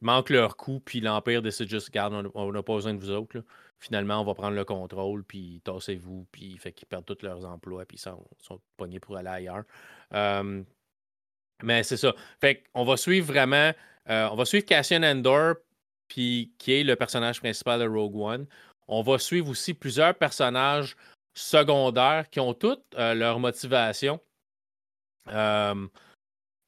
manque 0.00 0.30
leur 0.30 0.56
coup, 0.56 0.80
puis 0.80 1.00
l'Empire 1.00 1.42
décide 1.42 1.68
juste, 1.68 1.88
regarde, 1.88 2.30
on 2.34 2.52
n'a 2.52 2.62
pas 2.62 2.74
besoin 2.74 2.94
de 2.94 2.98
vous 2.98 3.10
autres. 3.10 3.42
Finalement, 3.78 4.20
on 4.20 4.24
va 4.24 4.34
prendre 4.34 4.56
le 4.56 4.64
contrôle, 4.64 5.24
puis 5.24 5.60
tassez-vous, 5.64 6.26
puis 6.32 6.58
fait 6.58 6.72
qu'ils 6.72 6.88
perdent 6.88 7.06
tous 7.06 7.22
leurs 7.22 7.44
emplois, 7.44 7.84
puis 7.86 7.96
ils 7.96 8.00
sont, 8.00 8.60
pognés 8.76 9.00
pour 9.00 9.16
aller 9.16 9.28
ailleurs. 9.28 9.64
Euh, 10.12 10.62
mais 11.62 11.82
c'est 11.82 11.96
ça. 11.96 12.14
Fait 12.40 12.64
qu'on 12.74 12.84
va 12.84 12.96
suivre 12.96 13.26
vraiment, 13.26 13.72
euh, 14.10 14.28
on 14.30 14.36
va 14.36 14.44
suivre 14.44 14.66
Cassian 14.66 15.02
Endor, 15.02 15.54
puis 16.08 16.52
qui 16.58 16.72
est 16.72 16.84
le 16.84 16.96
personnage 16.96 17.40
principal 17.40 17.80
de 17.80 17.86
Rogue 17.86 18.16
One. 18.16 18.46
On 18.88 19.02
va 19.02 19.18
suivre 19.18 19.48
aussi 19.48 19.74
plusieurs 19.74 20.14
personnages 20.14 20.96
secondaires 21.34 22.28
qui 22.30 22.40
ont 22.40 22.54
toutes 22.54 22.82
leur 22.96 23.38
motivation 25.28 25.90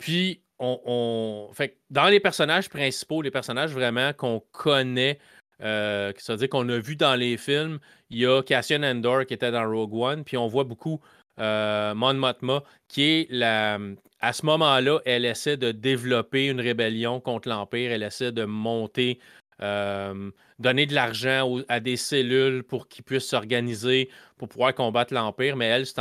puis, 0.01 0.43
on, 0.59 1.51
Fait, 1.53 1.79
dans 1.91 2.09
les 2.09 2.21
personnages 2.21 2.69
principaux, 2.69 3.23
les 3.23 3.31
personnages 3.31 3.73
vraiment 3.73 4.13
qu'on 4.15 4.43
connaît, 4.51 5.19
euh, 5.63 6.13
c'est-à-dire 6.17 6.49
qu'on 6.49 6.69
a 6.71 6.79
vu 6.79 6.97
dans 6.97 7.15
les 7.15 7.37
films, 7.37 7.79
il 8.09 8.19
y 8.19 8.27
a 8.27 8.43
Cassian 8.43 8.83
Endor 8.83 9.27
qui 9.27 9.35
était 9.35 9.51
dans 9.51 9.71
Rogue 9.71 9.95
One, 9.95 10.25
puis 10.25 10.37
on 10.37 10.47
voit 10.49 10.65
beaucoup 10.65 11.01
euh, 11.39 11.95
Mon 11.95 12.15
Mothma, 12.15 12.63
qui 12.89 13.03
est 13.03 13.27
la. 13.31 13.79
À 14.21 14.33
ce 14.35 14.45
moment-là, 14.47 15.01
elle 15.07 15.25
essaie 15.25 15.57
de 15.57 15.71
développer 15.71 16.47
une 16.47 16.61
rébellion 16.61 17.21
contre 17.21 17.49
l'Empire, 17.49 17.93
elle 17.93 18.03
essaie 18.03 18.33
de 18.33 18.45
monter 18.45 19.19
euh, 19.63 20.31
donner 20.59 20.87
de 20.87 20.95
l'argent 20.95 21.59
à 21.69 21.81
des 21.81 21.97
cellules 21.97 22.63
pour 22.63 22.89
qu'ils 22.89 23.05
puissent 23.05 23.29
s'organiser 23.29 24.09
pour 24.39 24.49
pouvoir 24.49 24.75
combattre 24.75 25.13
l'Empire, 25.13 25.57
mais 25.57 25.67
elle, 25.67 25.87
c'est 25.87 26.01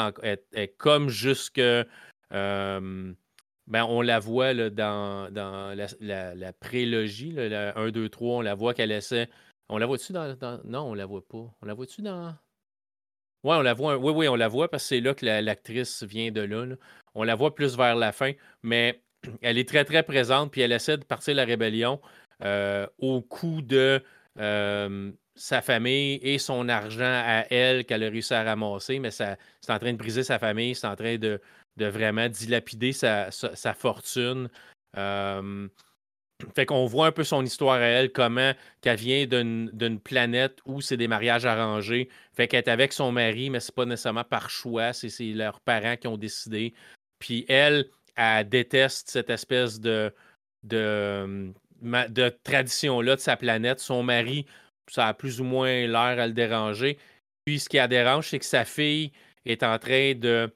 est, 0.54 0.78
comme 0.78 1.10
jusque 1.10 1.62
euh, 2.34 3.14
ben, 3.68 3.84
on 3.86 4.02
la 4.02 4.20
voit 4.20 4.54
là, 4.54 4.70
dans, 4.70 5.32
dans 5.32 5.76
la, 5.76 6.36
la, 6.36 6.54
prélogie, 6.54 7.32
là, 7.32 7.78
1, 7.78 7.92
2, 7.92 8.10
3, 8.10 8.38
on 8.38 8.42
la 8.42 8.56
voit 8.56 8.74
qu'elle 8.74 8.92
essaie. 8.92 9.30
On 9.70 9.78
la 9.78 9.86
voit-tu 9.86 10.12
dans, 10.14 10.36
Non, 10.66 10.82
on 10.90 10.94
la 10.96 11.06
voit 11.06 11.26
pas. 11.28 11.54
On 11.62 11.66
la 11.66 11.76
voit-tu 11.76 12.02
dans? 12.02 12.34
Oui, 13.44 13.56
on 13.56 13.62
la 13.62 13.74
voit. 13.74 13.98
Oui, 13.98 14.12
oui, 14.14 14.28
on 14.28 14.36
la 14.36 14.48
voit 14.48 14.70
parce 14.70 14.84
que 14.84 14.90
c'est 14.90 15.02
là 15.02 15.14
que 15.14 15.26
l'actrice 15.26 16.04
vient 16.04 16.32
de 16.32 16.42
là, 16.42 16.76
On 17.14 17.24
la 17.24 17.36
voit 17.36 17.54
plus 17.56 17.78
vers 17.78 17.96
la 17.96 18.12
fin, 18.12 18.32
mais 18.64 19.02
elle 19.42 19.58
est 19.58 19.68
très, 19.68 19.86
très 19.86 20.04
présente, 20.04 20.52
puis 20.52 20.62
elle 20.62 20.72
essaie 20.72 20.98
de 20.98 21.06
partir 21.06 21.36
la 21.36 21.46
rébellion 21.46 22.02
euh, 22.44 22.88
au 22.98 23.22
coût 23.22 23.62
de 23.62 24.04
euh, 24.40 25.12
sa 25.36 25.62
famille 25.62 26.20
et 26.22 26.38
son 26.38 26.68
argent 26.68 27.04
à 27.04 27.46
elle 27.50 27.86
qu'elle 27.86 28.04
a 28.04 28.10
réussi 28.10 28.34
à 28.34 28.44
ramasser, 28.44 29.00
mais 29.00 29.12
c'est 29.12 29.38
en 29.70 29.80
train 29.80 29.94
de 29.94 29.98
briser 29.98 30.24
sa 30.24 30.40
famille, 30.40 30.76
c'est 30.76 30.88
en 30.88 30.96
train 30.96 31.18
de, 31.18 31.40
de 31.80 31.86
vraiment 31.88 32.30
dilapider 32.30 32.92
sa, 32.92 33.32
fortune. 33.74 34.50
Euh, 34.98 35.68
fait 36.56 36.66
qu'on 36.66 36.86
voit 36.86 37.08
un 37.08 37.12
peu 37.12 37.24
son 37.24 37.44
histoire 37.44 37.76
à 37.76 37.86
elle, 37.86 38.12
comment 38.12 38.54
qu'elle 38.82 38.98
vient 38.98 39.26
d'une 39.26 40.00
planète 40.00 40.60
où 40.66 40.82
c'est 40.82 40.98
des 40.98 41.08
mariages 41.08 41.46
arrangés. 41.46 42.10
Fait 42.34 42.48
qu'elle 42.48 42.64
est 42.64 42.70
avec 42.70 42.94
son 42.94 43.12
mari, 43.12 43.50
mais 43.50 43.60
c'est 43.60 43.76
pas 43.76 43.86
nécessairement 43.86 44.24
par 44.24 44.50
choix, 44.50 44.94
c'est 44.94 45.10
leurs 45.34 45.60
parents 45.60 45.98
qui 45.98 46.08
ont 46.08 46.18
décidé. 46.18 46.74
Puis 47.20 47.46
elle, 47.50 47.90
elle 48.16 48.48
déteste 48.48 49.10
cette 49.10 49.30
espèce 49.30 49.80
de, 49.80 50.14
de, 50.64 51.52
de 51.82 52.30
tradition-là 52.44 53.16
de 53.16 53.22
sa 53.22 53.36
planète. 53.36 53.80
Son 53.80 54.04
mari, 54.04 54.46
ça 54.90 55.08
a 55.08 55.14
plus 55.14 55.42
ou 55.42 55.44
moins 55.44 55.88
l'air 55.88 56.20
à 56.20 56.28
le 56.28 56.34
déranger. 56.34 56.98
Puis 57.46 57.60
ce 57.60 57.68
qui 57.68 57.78
la 57.78 57.90
dérange, 57.90 58.30
c'est 58.30 58.40
que 58.40 58.46
sa 58.46 58.64
fille 58.64 59.12
est 59.46 59.64
en 59.64 59.78
train 59.78 60.14
de 60.14 60.50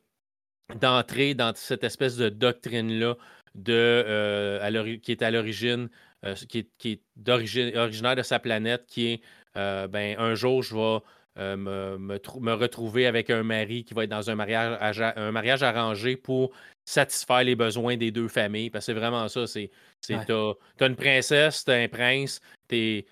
d'entrer 0.80 1.34
dans 1.34 1.54
cette 1.56 1.84
espèce 1.84 2.18
de 2.18 2.30
doctrine-là 2.30 3.16
de, 3.56 3.74
euh, 3.74 4.98
qui 4.98 5.12
est 5.12 5.22
à 5.22 5.32
l'origine, 5.32 5.90
euh, 6.26 6.36
qui 6.48 6.60
est, 6.60 6.70
qui 6.78 6.92
est 6.94 7.30
originaire 7.30 8.16
de 8.16 8.24
sa 8.24 8.40
planète, 8.40 8.86
qui 8.88 9.08
est 9.08 9.22
euh, 9.58 9.88
ben, 9.88 10.18
un 10.18 10.36
jour, 10.36 10.64
je 10.64 10.76
vais 10.76 11.56
me, 11.56 11.98
me, 11.98 12.54
retrouver 12.54 13.08
avec 13.08 13.30
un 13.30 13.44
mari 13.44 13.84
qui 13.84 13.94
va 13.94 14.04
être 14.04 14.10
dans 14.10 14.30
un 14.30 14.36
mariage, 14.36 15.02
un 15.16 15.32
mariage 15.32 15.64
arrangé 15.64 16.16
pour 16.16 16.52
satisfaire 16.86 17.44
les 17.44 17.56
besoins 17.56 17.98
des 17.98 18.12
deux 18.12 18.28
familles. 18.28 18.70
Parce 18.70 18.86
que 18.86 18.94
c'est 18.94 19.00
vraiment 19.00 19.28
ça. 19.28 19.48
C'est, 19.48 19.72
c'est 20.02 20.18
t'as, 20.26 20.88
une 20.88 20.96
princesse, 20.96 21.64
t'as 21.64 21.84
un 21.84 21.88
prince, 21.88 22.40
t'es, 22.68 23.06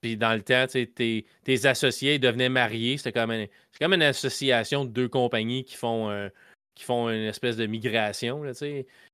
puis 0.00 0.16
dans 0.16 0.34
le 0.34 0.42
temps, 0.42 0.66
tes, 0.66 1.24
tes 1.44 1.66
associés 1.66 2.18
devenaient 2.18 2.48
mariés. 2.48 2.96
C'était 2.96 3.12
comme, 3.12 3.32
c'est 3.32 3.78
comme 3.80 3.94
une 3.94 4.02
association 4.02 4.84
de 4.84 4.90
deux 4.90 5.08
compagnies 5.08 5.64
qui 5.64 5.76
font, 5.76 6.30
qui 6.80 6.86
font 6.86 7.10
une 7.10 7.26
espèce 7.26 7.58
de 7.58 7.66
migration. 7.66 8.42
Là, 8.42 8.52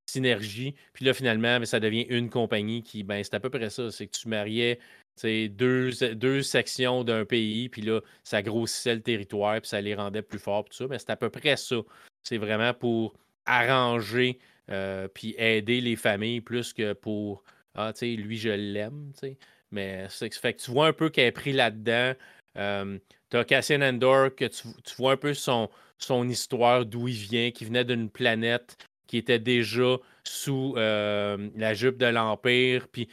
synergie. 0.07 0.77
Puis 0.93 1.05
là, 1.05 1.13
finalement, 1.13 1.59
ben, 1.59 1.65
ça 1.65 1.81
devient 1.81 2.07
une 2.09 2.31
compagnie 2.31 2.85
qui, 2.85 3.03
ben, 3.03 3.25
c'est 3.25 3.35
à 3.35 3.41
peu 3.41 3.51
près 3.51 3.71
ça. 3.71 3.91
C'est 3.91 4.07
que 4.07 4.17
tu 4.17 4.29
mariais 4.29 4.79
deux, 5.25 5.91
deux 6.15 6.43
sections 6.43 7.03
d'un 7.03 7.25
pays, 7.25 7.69
puis 7.69 7.83
là, 7.83 8.01
ça 8.23 8.41
grossissait 8.41 8.95
le 8.95 9.01
territoire, 9.01 9.61
puis 9.61 9.69
ça 9.69 9.81
les 9.81 9.97
rendait 9.97 10.23
plus 10.23 10.39
forts, 10.39 10.65
tout 10.65 10.75
ça. 10.75 10.87
Mais 10.89 11.01
c'est 11.01 11.11
à 11.11 11.17
peu 11.17 11.29
près 11.29 11.57
ça. 11.57 11.77
C'est 12.23 12.39
vraiment 12.39 12.73
pour 12.73 13.15
arranger, 13.47 14.39
euh, 14.71 15.09
puis 15.09 15.35
aider 15.37 15.81
les 15.81 15.97
familles 15.97 16.41
plus 16.41 16.73
que 16.73 16.93
pour, 16.93 17.43
ah, 17.75 17.93
tu 17.93 17.99
sais, 17.99 18.23
lui, 18.23 18.37
je 18.37 18.51
l'aime, 18.51 19.11
tu 19.15 19.27
sais. 19.27 19.39
Mais 19.73 20.07
c'est 20.09 20.33
fait 20.35 20.55
que 20.55 20.63
tu 20.63 20.71
vois 20.71 20.87
un 20.87 20.93
peu 20.93 21.11
qu'elle 21.11 21.27
est 21.27 21.33
pris 21.33 21.53
là-dedans. 21.53 22.15
Euh, 22.59 22.99
tu 23.31 23.37
as 23.37 23.45
Cassian 23.45 23.83
Endor, 23.83 24.37
que 24.37 24.45
tu, 24.45 24.69
tu, 24.85 24.95
vois 24.97 25.13
un 25.13 25.17
peu 25.17 25.35
son, 25.35 25.69
son 25.99 26.29
histoire, 26.29 26.87
d'où 26.87 27.09
il 27.09 27.15
vient, 27.15 27.51
qui 27.51 27.65
venait 27.65 27.85
d'une 27.85 28.11
planète 28.11 28.77
qui 29.07 29.19
était 29.19 29.39
déjà 29.39 29.97
sous 30.25 30.75
euh, 30.77 31.49
la 31.57 31.75
jupe 31.75 31.97
de 31.97 32.07
l'Empire. 32.07 32.89
Puis 32.89 33.09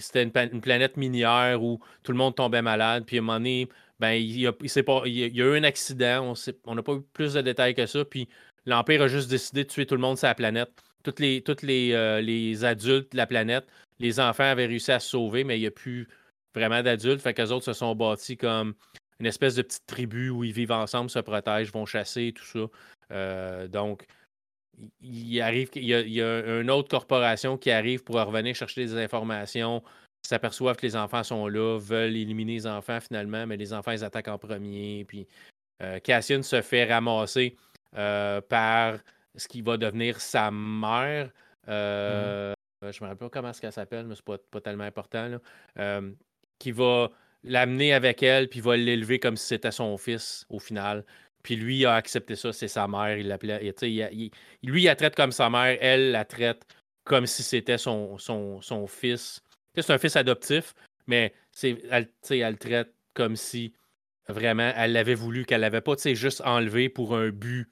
c'était 0.00 0.22
une, 0.22 0.60
planète 0.60 0.96
minière 0.96 1.62
où 1.62 1.80
tout 2.02 2.12
le 2.12 2.18
monde 2.18 2.34
tombait 2.34 2.62
malade. 2.62 3.04
Puis 3.06 3.18
à 3.18 3.20
un 3.20 3.22
moment 3.22 3.38
donné, 3.38 3.68
ben, 4.00 4.12
il, 4.12 4.40
y 4.40 4.46
a, 4.46 4.52
il, 5.04 5.42
a, 5.42 5.44
eu 5.44 5.56
un 5.56 5.64
accident. 5.64 6.34
On 6.64 6.74
n'a 6.74 6.82
pas 6.82 6.94
eu 6.94 7.02
plus 7.12 7.34
de 7.34 7.42
détails 7.42 7.74
que 7.74 7.86
ça. 7.86 8.04
Puis 8.04 8.28
l'Empire 8.64 9.02
a 9.02 9.08
juste 9.08 9.28
décidé 9.30 9.64
de 9.64 9.68
tuer 9.68 9.86
tout 9.86 9.94
le 9.94 10.00
monde 10.00 10.18
sur 10.18 10.28
la 10.28 10.34
planète. 10.34 10.70
Toutes 11.02 11.20
les, 11.20 11.42
toutes 11.42 11.62
les, 11.62 11.92
euh, 11.92 12.20
les 12.20 12.64
adultes 12.64 13.12
de 13.12 13.16
la 13.16 13.26
planète, 13.26 13.66
les 14.00 14.18
enfants 14.18 14.44
avaient 14.44 14.66
réussi 14.66 14.90
à 14.90 14.98
se 14.98 15.10
sauver, 15.10 15.44
mais 15.44 15.56
il 15.56 15.60
n'y 15.60 15.66
a 15.66 15.70
plus 15.70 16.08
vraiment 16.54 16.82
d'adultes. 16.82 17.20
Fait 17.20 17.34
qu'eux 17.34 17.50
autres 17.52 17.64
se 17.64 17.74
sont 17.74 17.94
bâtis 17.94 18.36
comme 18.36 18.74
une 19.20 19.26
espèce 19.26 19.54
de 19.54 19.62
petite 19.62 19.86
tribu 19.86 20.30
où 20.30 20.44
ils 20.44 20.52
vivent 20.52 20.72
ensemble, 20.72 21.10
se 21.10 21.18
protègent, 21.18 21.72
vont 21.72 21.86
chasser, 21.86 22.32
tout 22.34 22.44
ça. 22.44 22.66
Euh, 23.12 23.68
donc, 23.68 24.06
il 25.00 25.40
arrive 25.40 25.70
qu'il 25.70 25.84
y, 25.84 26.22
a 26.22 26.60
une 26.60 26.70
autre 26.70 26.88
corporation 26.88 27.56
qui 27.56 27.70
arrive 27.70 28.04
pour 28.04 28.16
revenir 28.16 28.54
chercher 28.54 28.84
des 28.84 28.96
informations, 28.98 29.82
s'aperçoivent 30.22 30.76
que 30.76 30.86
les 30.86 30.96
enfants 30.96 31.22
sont 31.22 31.48
là, 31.48 31.78
veulent 31.78 32.16
éliminer 32.16 32.54
les 32.54 32.66
enfants 32.66 33.00
finalement, 33.00 33.46
mais 33.46 33.56
les 33.56 33.72
enfants 33.72 33.92
ils 33.92 34.04
attaquent 34.04 34.28
en 34.28 34.38
premier. 34.38 35.04
Puis 35.06 35.26
euh, 35.82 35.98
Cassian 36.00 36.42
se 36.42 36.60
fait 36.62 36.84
ramasser 36.84 37.56
euh, 37.96 38.40
par 38.40 38.98
ce 39.34 39.48
qui 39.48 39.62
va 39.62 39.76
devenir 39.76 40.20
sa 40.20 40.50
mère. 40.50 41.30
Euh, 41.68 42.52
mm-hmm. 42.82 42.92
Je 42.92 42.98
ne 42.98 43.06
me 43.06 43.12
rappelle 43.12 43.28
pas 43.28 43.30
comment 43.30 43.52
elle 43.62 43.72
s'appelle, 43.72 44.06
mais 44.06 44.14
c'est 44.14 44.24
pas, 44.24 44.38
pas 44.50 44.60
tellement 44.60 44.84
important. 44.84 45.38
qui 46.58 46.72
va 46.72 47.10
l'amener 47.46 47.94
avec 47.94 48.22
elle, 48.22 48.48
puis 48.48 48.60
va 48.60 48.76
l'élever 48.76 49.18
comme 49.18 49.36
si 49.36 49.46
c'était 49.46 49.70
son 49.70 49.96
fils 49.96 50.46
au 50.48 50.58
final. 50.58 51.04
Puis 51.42 51.56
lui 51.56 51.78
il 51.78 51.86
a 51.86 51.94
accepté 51.94 52.36
ça, 52.36 52.52
c'est 52.52 52.68
sa 52.68 52.88
mère. 52.88 53.16
Il 53.18 53.28
l'appelait. 53.28 53.60
lui, 53.60 54.82
il 54.82 54.84
la 54.84 54.96
traite 54.96 55.14
comme 55.14 55.32
sa 55.32 55.48
mère, 55.48 55.78
elle 55.80 56.10
la 56.10 56.24
traite 56.24 56.66
comme 57.04 57.26
si 57.26 57.42
c'était 57.42 57.78
son, 57.78 58.18
son, 58.18 58.60
son 58.60 58.86
fils. 58.86 59.42
C'est 59.76 59.90
un 59.90 59.98
fils 59.98 60.16
adoptif, 60.16 60.74
mais 61.06 61.32
elle, 61.62 62.08
elle 62.30 62.52
le 62.52 62.56
traite 62.56 62.92
comme 63.14 63.36
si 63.36 63.72
vraiment 64.28 64.72
elle 64.76 64.92
l'avait 64.92 65.14
voulu, 65.14 65.44
qu'elle 65.44 65.60
l'avait 65.60 65.80
pas 65.80 65.94
juste 66.14 66.42
enlevé 66.44 66.88
pour 66.88 67.16
un 67.16 67.28
but 67.30 67.70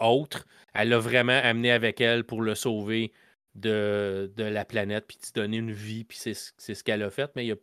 autre. 0.00 0.46
Elle 0.74 0.88
l'a 0.90 0.98
vraiment 0.98 1.40
amené 1.42 1.70
avec 1.70 2.00
elle 2.00 2.24
pour 2.24 2.42
le 2.42 2.54
sauver 2.54 3.12
de, 3.54 4.32
de 4.36 4.44
la 4.44 4.64
planète, 4.64 5.06
puis 5.06 5.16
te 5.16 5.32
donner 5.32 5.58
une 5.58 5.72
vie, 5.72 6.04
puis 6.04 6.18
c'est 6.18 6.34
ce 6.34 6.84
qu'elle 6.84 7.02
a 7.02 7.10
fait, 7.10 7.30
mais 7.36 7.46
il 7.46 7.52
a 7.52 7.56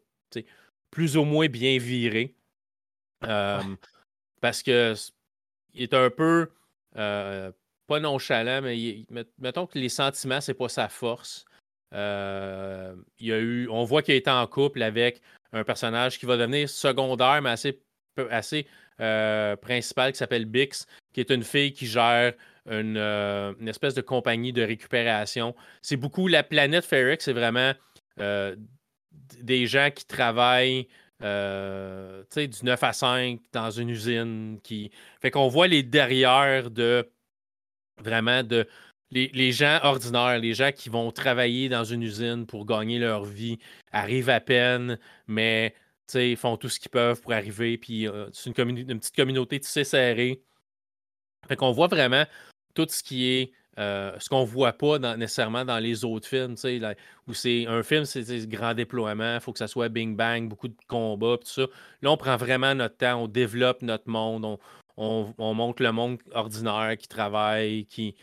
plus 0.94 1.18
ou 1.18 1.24
moins 1.26 1.48
bien 1.48 1.80
viré. 1.80 2.36
Euh, 3.26 3.62
parce 4.42 4.62
que 4.62 4.94
il 5.74 5.82
est 5.82 5.94
un 5.96 6.12
peu 6.12 6.52
euh, 6.98 7.52
pas 7.88 8.00
nonchalant, 8.00 8.62
mais 8.62 9.04
mettons 9.40 9.66
que 9.66 9.80
les 9.80 9.90
sentiments, 9.90 10.40
c'est 10.40 10.54
pas 10.54 10.70
sa 10.70 10.88
force. 10.90 11.46
Euh, 11.96 12.96
il 13.18 13.28
y 13.28 13.34
a 13.34 13.40
eu, 13.40 13.68
on 13.70 13.84
voit 13.86 14.04
qu'il 14.04 14.14
est 14.14 14.28
en 14.28 14.46
couple 14.46 14.84
avec 14.84 15.22
un 15.52 15.64
personnage 15.64 16.20
qui 16.20 16.28
va 16.28 16.38
devenir 16.38 16.70
secondaire, 16.70 17.42
mais 17.42 17.50
assez, 17.50 17.82
assez 18.30 18.68
principal, 19.62 20.12
qui 20.12 20.20
s'appelle 20.20 20.46
Bix, 20.46 20.86
qui 21.12 21.22
est 21.22 21.32
une 21.32 21.44
fille 21.44 21.74
qui 21.74 21.88
gère 21.88 22.34
une, 22.70 22.98
espèce 23.68 23.96
de 23.96 24.02
compagnie 24.02 24.54
de 24.54 24.62
récupération. 24.62 25.56
C'est 25.82 25.98
beaucoup 25.98 26.28
la 26.28 26.44
planète 26.44 26.86
Ferrex, 26.86 27.26
c'est 27.26 27.34
vraiment 27.34 27.74
des 29.42 29.68
gens 29.68 29.90
qui 29.94 30.06
travaillent 30.06 30.88
euh, 31.22 32.24
du 32.36 32.64
9 32.64 32.84
à 32.84 32.94
5 32.94 33.40
dans 33.52 33.72
une 33.72 33.90
usine 33.90 34.60
qui. 34.64 34.92
Fait 35.22 35.32
qu'on 35.32 35.48
voit 35.48 35.68
les 35.68 35.84
derrière 35.84 36.72
de 36.72 37.10
vraiment 38.00 38.44
de. 38.44 38.68
Les, 39.12 39.52
gens 39.52 39.80
ordinaires, 39.84 40.40
les 40.40 40.56
gens 40.56 40.72
qui 40.72 40.90
vont 40.90 41.12
travailler 41.12 41.70
dans 41.70 41.84
une 41.84 42.02
usine 42.02 42.48
pour 42.48 42.66
gagner 42.66 42.98
leur 42.98 43.26
vie, 43.26 43.60
arrivent 43.92 44.32
à 44.32 44.40
peine, 44.40 44.98
mais 45.28 45.76
ils 46.16 46.36
font 46.36 46.58
tout 46.58 46.68
ce 46.68 46.80
qu'ils 46.80 46.90
peuvent 46.90 47.22
pour 47.22 47.32
arriver. 47.32 47.78
Puis 47.78 48.08
euh, 48.08 48.28
c'est 48.34 48.50
une, 48.50 48.56
petite 49.00 49.16
communauté 49.16 49.60
tissée 49.60 49.84
serrée. 49.84 50.42
Fait 51.48 51.56
qu'on 51.56 51.72
voit 51.72 51.88
vraiment 51.88 52.26
tout 52.74 52.88
ce 52.90 53.04
qui 53.04 53.28
est 53.28 53.52
euh, 53.80 54.12
ce 54.20 54.30
qu'on 54.30 54.42
ne 54.42 54.46
voit 54.46 54.74
pas 54.74 55.00
nécessairement 55.18 55.66
dans 55.66 55.80
les 55.80 56.06
autres 56.06 56.28
films, 56.28 56.56
où 57.28 57.34
c'est 57.34 57.66
un 57.66 57.82
film, 57.82 58.06
c'est 58.06 58.48
grand 58.48 58.74
déploiement, 58.74 59.36
il 59.36 59.42
faut 59.42 59.52
que 59.52 59.60
ça 59.60 59.68
soit 59.68 59.90
bing 59.90 60.16
bang, 60.16 60.48
beaucoup 60.48 60.68
de 60.68 60.76
combats, 60.88 61.38
tout 61.38 61.48
ça. 61.48 61.64
Là, 62.02 62.12
on 62.12 62.18
prend 62.18 62.38
vraiment 62.38 62.76
notre 62.76 62.98
temps, 62.98 63.24
on 63.24 63.28
développe 63.28 63.82
notre 63.82 64.08
monde, 64.10 64.60
on, 64.98 65.34
montre 65.38 65.82
le 65.82 65.92
monde 65.92 66.20
ordinaire 66.34 66.96
qui 67.00 67.08
travaille, 67.08 67.86
qui 67.86 68.16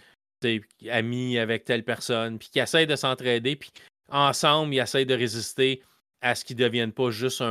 est 0.45 0.63
ami 0.89 1.39
avec 1.39 1.65
telle 1.65 1.85
personne, 1.85 2.39
puis 2.39 2.49
qui 2.51 2.61
essaie 2.61 2.87
de 2.87 2.97
s'entraider, 2.97 3.57
puis 3.57 3.71
ensemble, 4.09 4.75
ils 4.75 4.81
essayent 4.81 5.07
de 5.07 5.15
résister 5.15 5.83
à 6.21 6.35
ce 6.35 6.45
qu'ils 6.45 6.57
ne 6.57 6.63
deviennent 6.63 6.93
pas 6.93 7.11
juste 7.11 7.43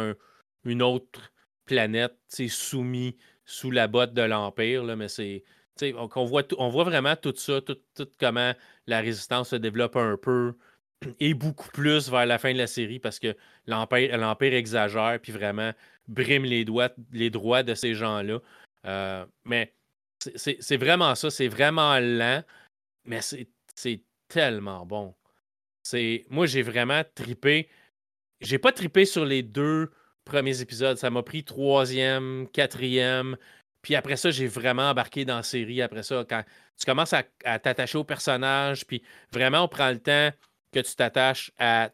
une 0.63 0.81
autre 0.81 1.33
planète, 1.65 2.15
soumis 2.47 3.17
sous 3.45 3.71
la 3.71 3.87
botte 3.87 4.13
de 4.13 4.21
l'Empire, 4.21 4.83
mais 4.95 5.09
c'est 5.09 5.43
on, 5.81 6.25
voit, 6.25 6.83
vraiment 6.83 7.15
tout 7.15 7.33
ça, 7.35 7.61
tout, 7.61 7.77
comment 8.19 8.53
la 8.87 8.99
résistance 9.01 9.49
se 9.49 9.55
développe 9.55 9.95
un 9.95 10.17
peu 10.17 10.53
et 11.19 11.33
beaucoup 11.33 11.69
plus 11.69 12.09
vers 12.09 12.25
la 12.25 12.37
fin 12.37 12.53
de 12.53 12.57
la 12.57 12.67
série 12.67 12.99
parce 12.99 13.19
que 13.19 13.35
l'Empire 13.67 14.53
exagère 14.53 15.19
puis 15.21 15.31
vraiment 15.31 15.73
brime 16.07 16.43
les, 16.43 16.65
droits 16.65 17.63
de 17.63 17.73
ces 17.73 17.93
gens-là. 17.93 18.39
Euh, 18.85 19.25
mais 19.45 19.73
c'est 20.35 20.77
vraiment 20.77 21.15
ça, 21.15 21.29
c'est 21.29 21.47
vraiment 21.47 21.97
lent, 21.99 22.43
mais 23.05 23.21
c'est 23.21 24.03
tellement 24.27 24.85
bon. 24.85 25.15
Moi, 26.29 26.45
j'ai 26.45 26.61
vraiment 26.61 27.03
tripé. 27.15 27.69
J'ai 28.41 28.59
pas 28.59 28.71
tripé 28.71 29.05
sur 29.05 29.25
les 29.25 29.43
deux 29.43 29.91
premiers 30.25 30.61
épisodes. 30.61 30.97
Ça 30.97 31.09
m'a 31.09 31.23
pris 31.23 31.43
troisième, 31.43 32.47
quatrième. 32.53 33.37
Puis 33.81 33.95
après 33.95 34.17
ça, 34.17 34.31
j'ai 34.31 34.47
vraiment 34.47 34.89
embarqué 34.89 35.25
dans 35.25 35.37
la 35.37 35.43
série. 35.43 35.81
Après 35.81 36.03
ça, 36.03 36.25
quand 36.27 36.43
tu 36.77 36.85
commences 36.85 37.13
à, 37.13 37.23
t'attacher 37.59 37.97
au 37.97 38.03
personnage, 38.03 38.85
puis 38.85 39.01
vraiment, 39.31 39.63
on 39.63 39.67
prend 39.67 39.89
le 39.89 39.99
temps 39.99 40.31
que 40.71 40.79
tu 40.79 40.95
t'attaches 40.95 41.51
à 41.57 41.91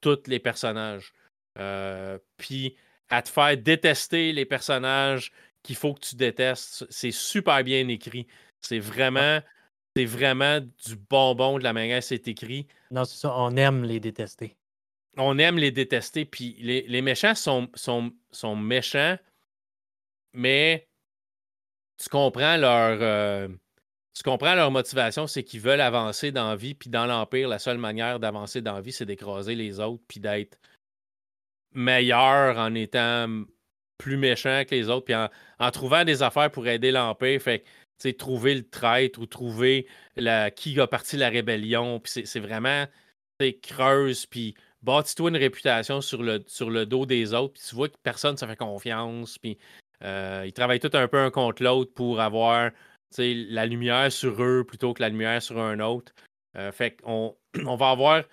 tous 0.00 0.22
les 0.26 0.38
personnages. 0.38 1.12
Euh, 1.58 2.18
puis 2.36 2.76
à 3.08 3.22
te 3.22 3.28
faire 3.28 3.56
détester 3.56 4.32
les 4.32 4.46
personnages 4.46 5.32
qu'il 5.62 5.76
faut 5.76 5.94
que 5.94 6.00
tu 6.00 6.16
détestes. 6.16 6.86
C'est 6.90 7.12
super 7.12 7.62
bien 7.62 7.86
écrit. 7.88 8.26
C'est 8.60 8.78
vraiment, 8.78 9.40
c'est 9.94 10.04
vraiment 10.04 10.60
du 10.60 10.96
bonbon 10.96 11.58
de 11.58 11.64
la 11.64 11.72
manière 11.72 12.02
c'est 12.02 12.26
écrit. 12.28 12.66
Non, 12.90 13.04
c'est 13.04 13.18
ça. 13.18 13.34
On 13.36 13.56
aime 13.56 13.84
les 13.84 14.00
détester. 14.00 14.56
On 15.16 15.38
aime 15.38 15.58
les 15.58 15.70
détester. 15.70 16.24
Puis 16.24 16.56
les, 16.60 17.02
méchants 17.02 17.34
sont, 17.34 17.68
sont, 17.74 18.12
sont, 18.30 18.56
méchants, 18.56 19.18
mais 20.32 20.88
tu 21.98 22.08
comprends 22.08 22.56
leur. 22.56 22.98
Euh, 23.00 23.48
tu 24.14 24.22
comprends 24.22 24.54
leur 24.54 24.70
motivation, 24.70 25.26
c'est 25.26 25.42
qu'ils 25.42 25.60
veulent 25.60 25.80
avancer 25.80 26.32
dans 26.32 26.50
la 26.50 26.56
vie, 26.56 26.74
puis 26.74 26.90
dans 26.90 27.06
l'Empire, 27.06 27.48
la 27.48 27.58
seule 27.58 27.78
manière 27.78 28.20
d'avancer 28.20 28.60
dans 28.60 28.74
la 28.74 28.80
vie, 28.82 28.92
c'est 28.92 29.06
d'écraser 29.06 29.54
les 29.54 29.80
autres, 29.80 30.02
puis 30.06 30.20
d'être 30.20 30.58
meilleur 31.72 32.58
en 32.58 32.74
étant 32.74 33.44
plus 33.96 34.18
méchant 34.18 34.64
que 34.68 34.74
les 34.74 34.90
autres, 34.90 35.06
puis 35.06 35.14
en, 35.14 35.70
trouvant 35.70 36.04
des 36.04 36.22
affaires 36.22 36.50
pour 36.50 36.66
aider 36.68 36.90
l'Empire. 36.90 37.40
Fait 37.40 37.64
que, 38.02 38.10
trouver 38.10 38.56
le 38.56 38.68
traître 38.68 39.20
ou 39.20 39.26
trouver 39.26 39.86
la, 40.16 40.50
qui 40.50 40.78
a 40.80 40.86
parti 40.86 41.16
la 41.16 41.30
rébellion. 41.30 42.00
Puis 42.00 42.26
c'est 42.26 42.40
vraiment 42.40 42.86
creuse, 43.50 44.26
puis 44.26 44.54
bâtis-toi 44.82 45.30
une 45.30 45.36
réputation 45.36 46.00
sur 46.00 46.22
le, 46.22 46.44
sur 46.46 46.70
le 46.70 46.86
dos 46.86 47.06
des 47.06 47.34
autres, 47.34 47.54
puis 47.54 47.62
tu 47.68 47.74
vois 47.74 47.88
que 47.88 47.96
personne 48.02 48.32
ne 48.32 48.36
se 48.36 48.46
fait 48.46 48.56
confiance, 48.56 49.38
puis 49.38 49.58
euh, 50.04 50.44
ils 50.46 50.52
travaillent 50.52 50.80
tout 50.80 50.90
un 50.94 51.08
peu 51.08 51.18
un 51.18 51.30
contre 51.30 51.62
l'autre 51.62 51.92
pour 51.94 52.20
avoir 52.20 52.70
la 53.18 53.66
lumière 53.66 54.10
sur 54.10 54.42
eux 54.42 54.64
plutôt 54.64 54.94
que 54.94 55.02
la 55.02 55.08
lumière 55.08 55.42
sur 55.42 55.58
un 55.58 55.80
autre. 55.80 56.12
Euh, 56.56 56.72
fait 56.72 57.00
qu'on 57.00 57.36
on 57.66 57.76
va 57.76 57.90
avoir, 57.90 58.24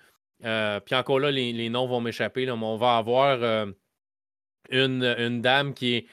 euh, 0.44 0.80
puis 0.80 0.94
encore 0.94 1.20
là, 1.20 1.30
les, 1.30 1.68
noms 1.68 1.86
vont 1.86 2.00
m'échapper, 2.00 2.46
mais 2.46 2.52
on 2.52 2.76
va 2.76 2.96
avoir 2.96 3.66
une, 4.70 5.40
dame 5.40 5.74
qui, 5.74 6.06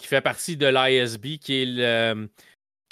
fait 0.00 0.20
partie 0.20 0.56
de 0.56 0.66
l'ISB, 0.66 1.38
qui 1.38 1.54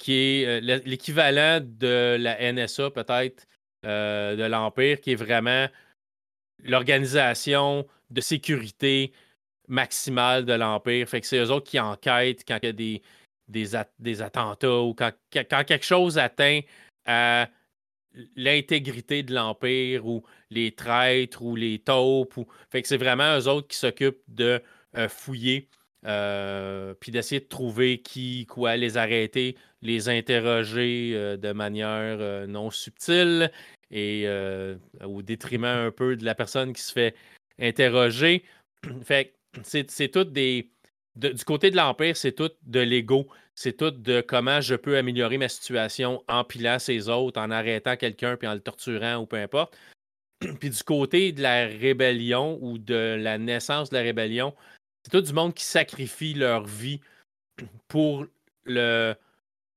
est 0.09 0.61
l'équivalent 0.61 1.59
de 1.61 2.17
la 2.19 2.53
NSA 2.53 2.91
peut-être 2.91 3.45
de 3.83 4.45
l'Empire, 4.45 5.01
qui 5.01 5.11
est 5.11 5.15
vraiment 5.15 5.67
l'organisation 6.63 7.87
de 8.09 8.21
sécurité 8.21 9.11
maximale 9.67 10.45
de 10.45 10.53
l'Empire. 10.53 11.07
Fait 11.07 11.21
que 11.21 11.27
c'est 11.27 11.37
eux 11.37 11.51
autres 11.51 11.69
qui 11.69 11.79
enquêtent 11.79 12.43
quand 12.47 12.59
il 12.61 12.65
y 12.65 12.69
a 12.69 12.73
des, 12.73 13.01
des, 13.99 14.21
attentats 14.21 14.81
ou 14.81 14.93
quand, 14.93 15.11
quelque 15.31 15.85
chose 15.85 16.17
atteint 16.17 16.61
à 17.05 17.49
l'intégrité 18.35 19.23
de 19.23 19.33
l'Empire 19.33 20.05
ou 20.05 20.23
les 20.49 20.71
traîtres 20.71 21.41
ou 21.41 21.55
les 21.55 21.79
taupes. 21.79 22.37
Ou... 22.37 22.47
Fait 22.69 22.81
que 22.81 22.87
c'est 22.87 22.97
vraiment 22.97 23.37
eux 23.37 23.47
autres 23.47 23.67
qui 23.67 23.77
s'occupent 23.77 24.23
de 24.27 24.61
euh, 24.97 25.09
fouiller 25.09 25.67
euh, 26.05 26.93
puis 26.99 27.11
d'essayer 27.11 27.41
de 27.41 27.47
trouver 27.47 27.99
qui, 28.01 28.45
quoi, 28.45 28.77
les 28.77 28.95
arrêter, 28.95 29.57
les 29.81 30.07
interroger 30.07 31.13
euh, 31.15 31.35
de 31.35 31.51
manière 31.51 32.47
non 32.47 32.69
subtile 32.69 33.51
et 33.91 34.27
au 35.03 35.21
détriment 35.21 35.65
un 35.65 35.91
peu 35.91 36.15
de 36.15 36.25
la 36.25 36.35
personne 36.35 36.73
qui 36.73 36.81
se 36.81 36.91
fait 36.91 37.15
interroger. 37.59 38.43
fait 39.03 39.35
c'est 39.63 40.11
tout 40.11 40.23
des. 40.23 40.71
du 41.15 41.45
côté 41.45 41.71
de 41.71 41.75
l'Empire, 41.75 42.17
c'est 42.17 42.33
tout 42.33 42.51
de 42.63 42.79
l'ego. 42.79 43.27
C'est 43.55 43.77
tout 43.77 43.91
de 43.91 44.19
comment 44.19 44.59
je 44.59 44.75
peux 44.75 44.97
améliorer 44.97 45.37
ma 45.37 45.47
situation 45.47 46.21
en 46.27 46.43
pilant 46.43 46.77
ses 46.77 47.07
autres, 47.07 47.39
en 47.39 47.51
arrêtant 47.51 47.95
quelqu'un 47.95 48.35
puis 48.35 48.47
en 48.47 48.53
le 48.53 48.59
torturant 48.59 49.17
ou 49.17 49.25
peu 49.25 49.37
importe. 49.37 49.77
puis 50.59 50.69
du 50.69 50.83
côté 50.83 51.31
de 51.31 51.41
la 51.41 51.65
rébellion 51.65 52.59
ou 52.61 52.77
de 52.77 53.15
la 53.17 53.37
naissance 53.37 53.89
de 53.89 53.95
la 53.95 54.01
rébellion, 54.01 54.53
c'est 55.03 55.11
tout 55.11 55.21
du 55.21 55.33
monde 55.33 55.53
qui 55.53 55.63
sacrifie 55.63 56.33
leur 56.33 56.65
vie 56.65 56.99
pour 57.87 58.25
le 58.65 59.15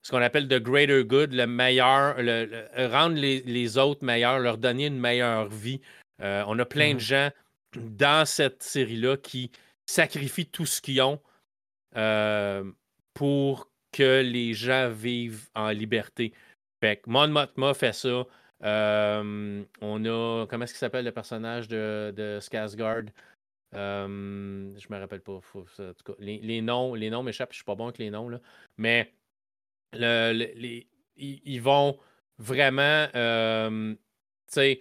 ce 0.03 0.13
qu'on 0.13 0.23
appelle 0.23 0.49
the 0.49 0.59
greater 0.59 1.05
good, 1.05 1.35
le 1.35 1.47
meilleur, 1.47 2.15
le, 2.23 2.49
rendre 2.89 3.17
les, 3.17 3.79
autres 3.79 4.05
meilleurs, 4.05 4.39
leur 4.39 4.57
donner 4.57 4.87
une 4.87 4.99
meilleure 4.99 5.49
vie. 5.49 5.83
Euh, 6.23 6.43
on 6.47 6.59
a 6.59 6.65
plein 6.65 6.93
de 6.93 6.97
mmh 6.97 7.01
gens 7.01 7.31
dans 7.77 8.27
cette 8.27 8.63
série-là 8.63 9.19
qui 9.19 9.51
sacrifient 9.89 10.47
tout 10.47 10.67
ce 10.67 10.81
qu'ils 10.81 11.01
ont 11.01 11.21
euh, 11.97 12.71
pour 13.15 13.71
que 13.91 14.21
les 14.21 14.53
gens 14.53 14.91
vivent 14.91 15.49
en 15.55 15.71
liberté. 15.71 16.33
Fait 16.81 16.99
que 16.99 17.11
Mon 17.11 17.29
Mothma 17.29 17.75
fait 17.75 17.95
ça. 17.95 18.27
Euh, 18.65 19.65
on 19.81 20.05
a. 20.05 20.47
Comment 20.47 20.65
est-ce 20.65 20.75
qu'il 20.75 20.79
s'appelle 20.79 21.05
le 21.05 21.13
personnage 21.13 21.69
de, 21.69 22.13
de 22.15 22.39
Skarsgård? 22.41 23.09
Euh, 23.75 24.75
je 24.79 24.87
me 24.91 24.99
rappelle 24.99 25.23
pas. 25.23 25.41
les, 26.19 26.61
noms, 26.61 26.95
les 26.95 27.11
noms 27.11 27.23
m'échappent, 27.23 27.53
je 27.53 27.57
suis 27.57 27.65
pas 27.65 27.75
bon 27.75 27.85
avec 27.85 27.99
les 27.99 28.11
noms, 28.11 28.29
là. 28.29 28.41
Mais 28.77 29.13
ils, 31.17 31.61
vont 31.61 31.99
vraiment 32.39 33.07
se 34.53 34.77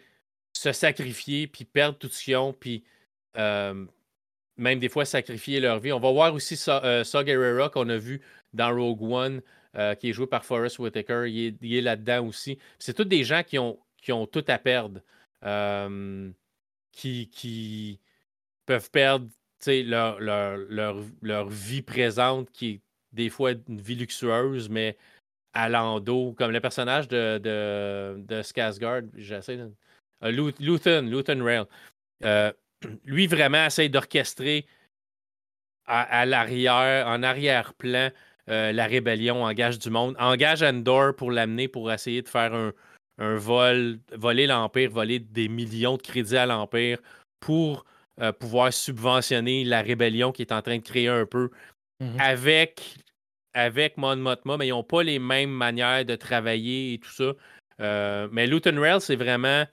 sacrifier 0.72 1.48
puis 1.48 1.66
perdre 1.66 1.98
tout 1.98 2.10
ce 2.10 2.24
qu'ils 2.24 2.36
ont, 2.36 2.54
puis 2.54 2.84
même 4.58 4.80
des 4.80 4.90
fois 4.90 5.06
sacrifier 5.06 5.60
leur 5.60 5.80
vie. 5.80 5.92
On 5.92 6.00
va 6.00 6.12
voir 6.12 6.34
aussi 6.34 6.58
Saw 6.58 6.80
euh, 6.84 7.70
qu'on 7.72 7.90
a 7.90 7.98
vu 7.98 8.22
dans 8.54 8.76
Rogue 8.76 9.02
One, 9.04 9.42
euh, 9.76 9.96
qui 9.96 10.10
est 10.10 10.14
joué 10.14 10.28
par 10.28 10.46
Forrest 10.46 10.80
Whitaker. 10.80 11.26
Il 11.28 11.76
est, 11.76 11.82
là-dedans 11.82 12.26
aussi. 12.26 12.58
C'est 12.80 12.94
tous 12.94 13.06
des 13.06 13.24
gens 13.24 13.44
qui 13.44 13.60
ont, 13.60 13.80
qui 14.02 14.12
ont 14.12 14.26
tout 14.26 14.46
à 14.48 14.58
perdre, 14.58 15.02
euh, 15.44 16.30
qui, 16.92 18.00
peuvent 18.66 18.92
perdre 18.92 19.28
leur, 19.66 21.50
vie 21.50 21.82
présente, 21.82 22.52
qui 22.52 22.70
est 22.70 22.82
des 23.14 23.30
fois 23.30 23.52
une 23.68 23.82
vie 23.82 23.96
luxueuse, 23.96 24.70
mais 24.70 24.98
à 25.54 25.70
l'endos, 25.70 26.34
comme 26.34 26.52
le 26.52 26.60
personnage 26.60 27.08
de, 27.08 27.38
de, 27.38 28.16
de 28.20 28.42
Skarsgård, 28.42 29.10
j'essaie 29.16 29.58
de... 29.58 29.72
Luthen, 30.22 31.10
Luthen 31.10 31.42
Rail 31.42 31.66
lui 33.06 33.28
vraiment 33.28 33.66
essaye 33.66 33.90
d'orchestrer 33.90 34.66
à, 35.88 36.26
l'arrière, 36.26 37.08
en 37.08 37.24
arrière-plan, 37.24 38.10
euh, 38.50 38.72
la 38.74 38.88
rébellion, 38.88 39.44
engage 39.44 39.80
du 39.80 39.90
monde, 39.90 40.16
engage 40.20 40.62
Endor 40.62 41.16
pour 41.16 41.32
l'amener 41.32 41.68
pour 41.68 41.92
essayer 41.92 42.22
de 42.22 42.28
faire 42.28 42.54
un, 42.54 42.74
vol, 43.38 44.00
voler 44.14 44.48
l'Empire, 44.48 44.90
voler 44.90 45.20
des 45.20 45.48
millions 45.48 45.98
de 45.98 46.02
crédits 46.02 46.38
à 46.38 46.46
l'Empire 46.46 47.00
pour 47.40 47.86
euh, 48.20 48.32
pouvoir 48.32 48.74
subventionner 48.74 49.64
la 49.64 49.82
rébellion 49.82 50.32
qui 50.32 50.42
est 50.42 50.52
en 50.52 50.62
train 50.62 50.78
de 50.78 50.84
créer 50.84 51.08
un 51.08 51.26
peu 51.26 51.52
mm-hmm. 52.02 52.20
avec, 52.20 52.96
avec 53.54 53.98
Mon 53.98 54.18
Mothma, 54.18 54.58
mais 54.58 54.68
ils 54.68 54.72
n'ont 54.72 54.84
pas 54.84 55.04
les 55.04 55.20
mêmes 55.20 55.52
manières 55.52 56.04
de 56.04 56.16
travailler 56.16 56.94
et 56.94 57.00
tout 57.00 57.12
ça. 57.12 57.34
Euh, 57.80 58.28
mais 58.32 58.48
Luton 58.48 58.80
Rail, 58.80 59.02
c'est 59.02 59.16
vraiment 59.16 59.66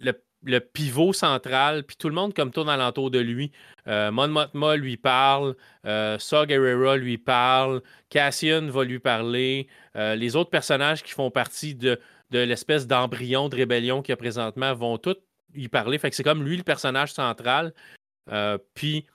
le 0.00 0.12
le 0.44 0.60
pivot 0.60 1.12
central, 1.12 1.84
puis 1.84 1.96
tout 1.96 2.08
le 2.08 2.14
monde 2.14 2.34
comme 2.34 2.52
tourne 2.52 2.68
alentour 2.68 3.10
de 3.10 3.18
lui. 3.18 3.50
Euh, 3.86 4.10
Mon 4.10 4.74
lui 4.74 4.96
parle, 4.96 5.56
euh, 5.84 6.18
Saw 6.18 6.44
lui 6.44 7.18
parle, 7.18 7.82
Cassian 8.08 8.66
va 8.68 8.84
lui 8.84 8.98
parler, 8.98 9.68
euh, 9.96 10.14
les 10.14 10.36
autres 10.36 10.50
personnages 10.50 11.02
qui 11.02 11.12
font 11.12 11.30
partie 11.30 11.74
de, 11.74 11.98
l'espèce 12.30 12.86
d'embryon 12.86 13.48
de 13.48 13.56
rébellion 13.56 14.02
qu'il 14.02 14.12
y 14.12 14.14
a 14.14 14.16
présentement 14.16 14.74
vont 14.74 14.98
tous 14.98 15.16
lui 15.54 15.68
parler. 15.68 15.98
Fait 15.98 16.10
que 16.10 16.16
c'est 16.16 16.22
comme 16.22 16.44
lui 16.44 16.56
le 16.56 16.62
personnage 16.62 17.12
central. 17.12 17.72
Euh, 18.30 18.58
puis 18.74 19.06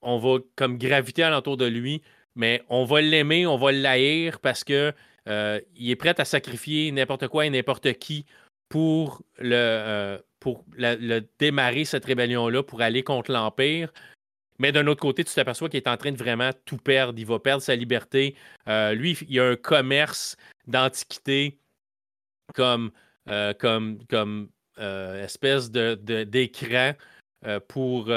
on 0.00 0.18
va 0.18 0.38
comme 0.56 0.78
graviter 0.78 1.24
alentour 1.24 1.56
de 1.56 1.66
lui, 1.66 2.02
mais 2.36 2.62
on 2.68 2.84
va 2.84 3.00
l'aimer, 3.00 3.46
on 3.46 3.56
va 3.56 3.72
l'haïr 3.72 4.38
parce 4.40 4.64
que 4.64 4.92
il 5.26 5.90
est 5.90 5.96
prêt 5.96 6.14
à 6.20 6.26
sacrifier 6.26 6.92
n'importe 6.92 7.28
quoi 7.28 7.46
et 7.46 7.50
n'importe 7.50 7.94
qui 7.94 8.26
pour 8.74 9.22
le 9.38 10.18
pour 10.40 10.64
le 10.76 11.20
démarrer 11.38 11.84
cette 11.84 12.04
rébellion-là, 12.04 12.64
pour 12.64 12.82
aller 12.82 13.04
contre 13.04 13.30
l'Empire. 13.30 13.92
Mais 14.58 14.72
d'un 14.72 14.88
autre 14.88 15.00
côté, 15.00 15.22
tu 15.22 15.32
t'aperçois 15.32 15.68
qu'il 15.68 15.76
est 15.76 15.86
en 15.86 15.96
train 15.96 16.10
de 16.10 16.16
vraiment 16.16 16.50
tout 16.64 16.78
perdre. 16.78 17.16
Il 17.16 17.24
va 17.24 17.38
perdre 17.38 17.62
sa 17.62 17.76
liberté. 17.76 18.34
Euh, 18.66 18.92
lui, 18.94 19.16
il 19.28 19.38
a 19.38 19.50
un 19.50 19.54
commerce 19.54 20.36
d'antiquité 20.66 21.60
comme, 22.52 22.90
euh, 23.28 23.54
comme, 23.54 24.04
comme 24.10 24.48
euh, 24.78 25.24
espèce 25.24 25.70
de, 25.70 25.94
d'écran 26.24 26.94
pour, 27.68 28.10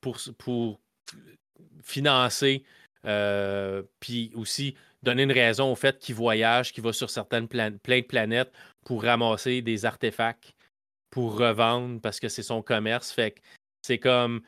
pour, 0.00 0.18
pour 0.38 0.80
financer, 1.84 2.64
puis 4.00 4.32
aussi 4.34 4.74
donner 5.04 5.22
une 5.22 5.32
raison 5.32 5.70
au 5.70 5.76
fait 5.76 6.00
qu'il 6.00 6.16
voyage, 6.16 6.72
qu'il 6.72 6.82
va 6.82 6.92
sur 6.92 7.10
certaines 7.10 7.46
plein 7.46 7.70
de 7.70 8.00
planètes 8.00 8.52
pour 8.88 9.02
ramasser 9.02 9.60
des 9.60 9.84
artefacts 9.84 10.54
pour 11.10 11.38
revendre 11.38 12.00
parce 12.00 12.18
que 12.18 12.30
c'est 12.30 12.42
son 12.42 12.62
commerce. 12.62 13.12
Fait 13.12 13.32
que 13.32 13.40
c'est 13.82 13.98
comme 13.98 14.40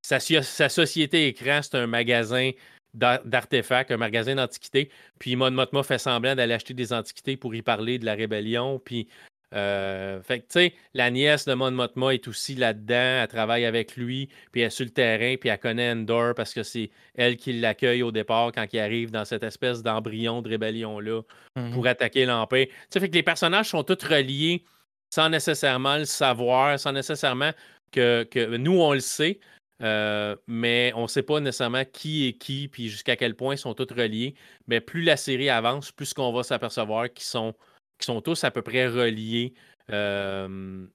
sa, 0.00 0.18
société 0.18 1.26
écran, 1.26 1.60
c'est 1.62 1.76
un 1.76 1.86
magasin 1.86 2.52
d'artefacts, 2.94 3.90
un 3.90 3.98
magasin 3.98 4.34
d'antiquités. 4.34 4.90
Puis 5.18 5.36
Mon 5.36 5.50
Mothma 5.50 5.82
fait 5.82 5.98
semblant 5.98 6.34
d'aller 6.34 6.54
acheter 6.54 6.72
des 6.72 6.94
antiquités 6.94 7.36
pour 7.36 7.54
y 7.54 7.60
parler 7.60 7.98
de 7.98 8.06
la 8.06 8.14
rébellion. 8.14 8.78
Puis 8.78 9.08
euh, 9.52 10.22
fait 10.22 10.40
que, 10.40 10.44
tu 10.44 10.52
sais, 10.52 10.74
la 10.94 11.10
nièce 11.10 11.44
de 11.44 11.54
Mon 11.54 11.70
Mothma 11.70 12.14
est 12.14 12.26
aussi 12.28 12.54
là-dedans. 12.54 13.22
Elle 13.22 13.28
travaille 13.28 13.64
avec 13.64 13.96
lui, 13.96 14.28
puis 14.50 14.62
elle 14.62 14.68
est 14.68 14.70
sur 14.70 14.84
le 14.84 14.90
terrain, 14.90 15.36
puis 15.38 15.50
elle 15.50 15.58
connaît 15.58 15.92
Endor 15.92 16.34
parce 16.34 16.54
que 16.54 16.62
c'est 16.62 16.90
elle 17.14 17.36
qui 17.36 17.52
l'accueille 17.52 18.02
au 18.02 18.12
départ 18.12 18.52
quand 18.52 18.66
il 18.72 18.78
arrive 18.78 19.10
dans 19.10 19.24
cette 19.24 19.42
espèce 19.42 19.82
d'embryon 19.82 20.42
de 20.42 20.48
rébellion-là 20.48 21.22
pour 21.54 21.84
mmh 21.84 21.86
attaquer 21.86 22.24
l'Empire. 22.24 22.66
Tu 22.66 22.74
sais, 22.90 23.00
fait 23.00 23.10
que 23.10 23.14
les 23.14 23.22
personnages 23.22 23.68
sont 23.68 23.82
tous 23.82 24.04
reliés 24.06 24.64
sans 25.12 25.28
nécessairement 25.28 25.98
le 25.98 26.06
savoir, 26.06 26.78
sans 26.78 26.92
nécessairement 26.92 27.50
que, 27.90 28.24
que 28.24 28.56
nous, 28.56 28.80
on 28.80 28.94
le 28.94 29.00
sait, 29.00 29.40
euh, 29.82 30.36
mais 30.46 30.92
on 30.94 31.02
ne 31.02 31.06
sait 31.08 31.22
pas 31.22 31.40
nécessairement 31.40 31.84
qui 31.84 32.28
est 32.28 32.32
qui, 32.34 32.68
puis 32.68 32.88
jusqu'à 32.88 33.16
quel 33.16 33.34
point 33.34 33.54
ils 33.54 33.58
sont 33.58 33.74
tous 33.74 33.92
reliés. 33.92 34.34
Mais 34.68 34.80
plus 34.80 35.02
la 35.02 35.16
série 35.18 35.50
avance, 35.50 35.92
plus 35.92 36.14
qu'on 36.14 36.32
va 36.32 36.42
s'apercevoir 36.42 37.12
qu'ils 37.12 37.24
sont 37.24 37.54
qui 38.02 38.06
sont 38.06 38.20
tous 38.20 38.44
à 38.44 38.50
peu 38.50 38.62
près 38.62 38.86
reliés. 38.86 39.54
Euh, 39.90 40.86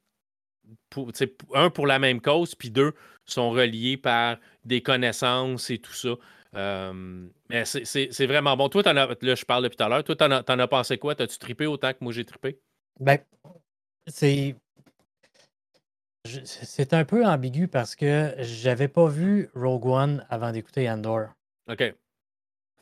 un 1.54 1.70
pour 1.70 1.88
la 1.88 2.00
même 2.00 2.22
cause, 2.22 2.56
puis 2.56 2.70
deux 2.70 2.94
sont 3.26 3.50
reliés 3.50 3.98
par 3.98 4.38
des 4.66 4.82
connaissances 4.82 5.70
et 5.70 5.80
tout 5.80 5.94
ça. 5.94 6.16
Euh, 6.56 7.28
mais 7.50 7.66
c'est 7.66 8.26
vraiment 8.26 8.56
bon. 8.56 8.70
Toi, 8.70 8.82
là, 8.94 9.16
je 9.22 9.46
parle 9.46 9.64
depuis 9.64 9.78
tout 9.78 9.84
à 9.84 9.90
l'heure. 9.90 10.04
Toi, 10.04 10.16
t'en 10.16 10.32
as, 10.32 10.44
as, 10.48 10.68
pensé 10.68 10.98
quoi? 10.98 11.16
T'as-tu 11.16 11.38
trippé 11.38 11.66
autant 11.66 11.92
que 11.92 11.98
moi 12.02 12.14
j'ai 12.14 12.26
trippé? 12.26 12.60
Ben, 13.00 13.20
c'est. 14.08 14.56
C'est 16.26 16.94
un 16.94 17.06
peu 17.06 17.26
ambigu 17.26 17.70
parce 17.70 17.96
que 17.96 18.34
j'avais 18.40 18.90
pas 18.90 19.08
vu 19.08 19.50
Rogue 19.56 19.86
One 19.86 20.26
avant 20.30 20.52
d'écouter 20.52 20.90
Andor. 20.90 21.30
OK. 21.70 21.94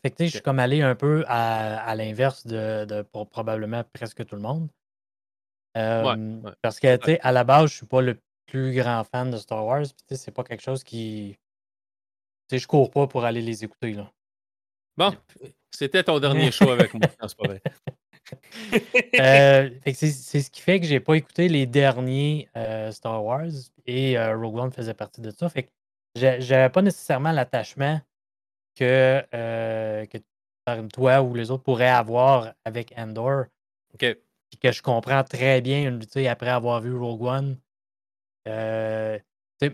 Fait 0.06 0.12
que, 0.12 0.24
je 0.24 0.30
suis 0.30 0.42
comme 0.42 0.60
allé 0.60 0.84
un 0.84 0.94
peu 0.94 1.26
à, 1.28 1.96
l'inverse 1.96 2.46
de, 2.46 3.02
pour 3.12 3.28
probablement 3.28 3.84
presque 3.92 4.24
tout 4.24 4.36
le 4.36 4.42
monde. 4.44 4.70
Parce 5.74 6.80
que, 6.80 6.96
tu 6.98 7.18
à 7.22 7.32
la 7.32 7.44
base, 7.44 7.72
je 7.72 7.78
suis 7.78 7.86
pas 7.88 8.02
le 8.02 8.20
plus 8.46 8.76
grand 8.76 9.04
fan 9.04 9.32
de 9.32 9.38
Star 9.38 9.66
Wars. 9.66 9.86
Puis, 10.08 10.16
c'est 10.16 10.30
pas 10.30 10.44
quelque 10.44 10.62
chose 10.62 10.84
qui. 10.84 11.40
Tu 12.48 12.56
sais, 12.56 12.60
je 12.60 12.68
cours 12.68 12.92
pas 12.92 13.08
pour 13.08 13.26
aller 13.26 13.42
les 13.42 13.64
écouter, 13.64 13.94
là. 13.94 14.12
Bon, 14.96 15.12
c'était 15.72 16.04
ton 16.04 16.20
dernier 16.20 16.52
show 16.52 16.70
avec 16.70 16.94
moi. 16.94 17.08
c'est 17.20 17.38
pas 17.38 17.48
vrai. 17.48 17.62
Euh, 19.20 19.70
c'est 19.94 20.42
ce 20.42 20.50
qui 20.50 20.60
fait 20.60 20.80
que 20.80 20.88
j'ai 20.88 21.00
pas 21.00 21.14
écouté 21.14 21.48
les 21.48 21.68
derniers 21.68 22.50
euh, 22.58 22.92
Star 22.92 23.24
Wars 23.24 23.52
et 23.86 24.18
euh, 24.18 24.36
Rogue 24.36 24.58
One 24.58 24.72
faisait 24.72 24.96
partie 24.96 25.22
de 25.22 25.30
ça. 25.30 25.48
Fait 25.48 25.64
que 25.64 25.70
j'avais 26.16 26.70
pas 26.70 26.82
nécessairement 26.82 27.32
l'attachement 27.32 28.02
que, 28.76 29.24
euh, 29.34 30.06
que 30.06 30.18
toi 30.94 31.22
ou 31.22 31.34
les 31.34 31.52
autres 31.52 31.64
pourraient 31.64 31.90
avoir 31.90 32.54
avec 32.66 32.94
Endor. 32.98 33.46
OK. 33.94 34.18
que 34.62 34.72
je 34.72 34.82
comprends 34.82 35.24
très 35.24 35.62
bien 35.62 36.00
après 36.30 36.50
avoir 36.50 36.82
vu 36.82 36.96
Rogue 36.96 37.24
One. 37.24 37.58
Euh, 38.48 39.20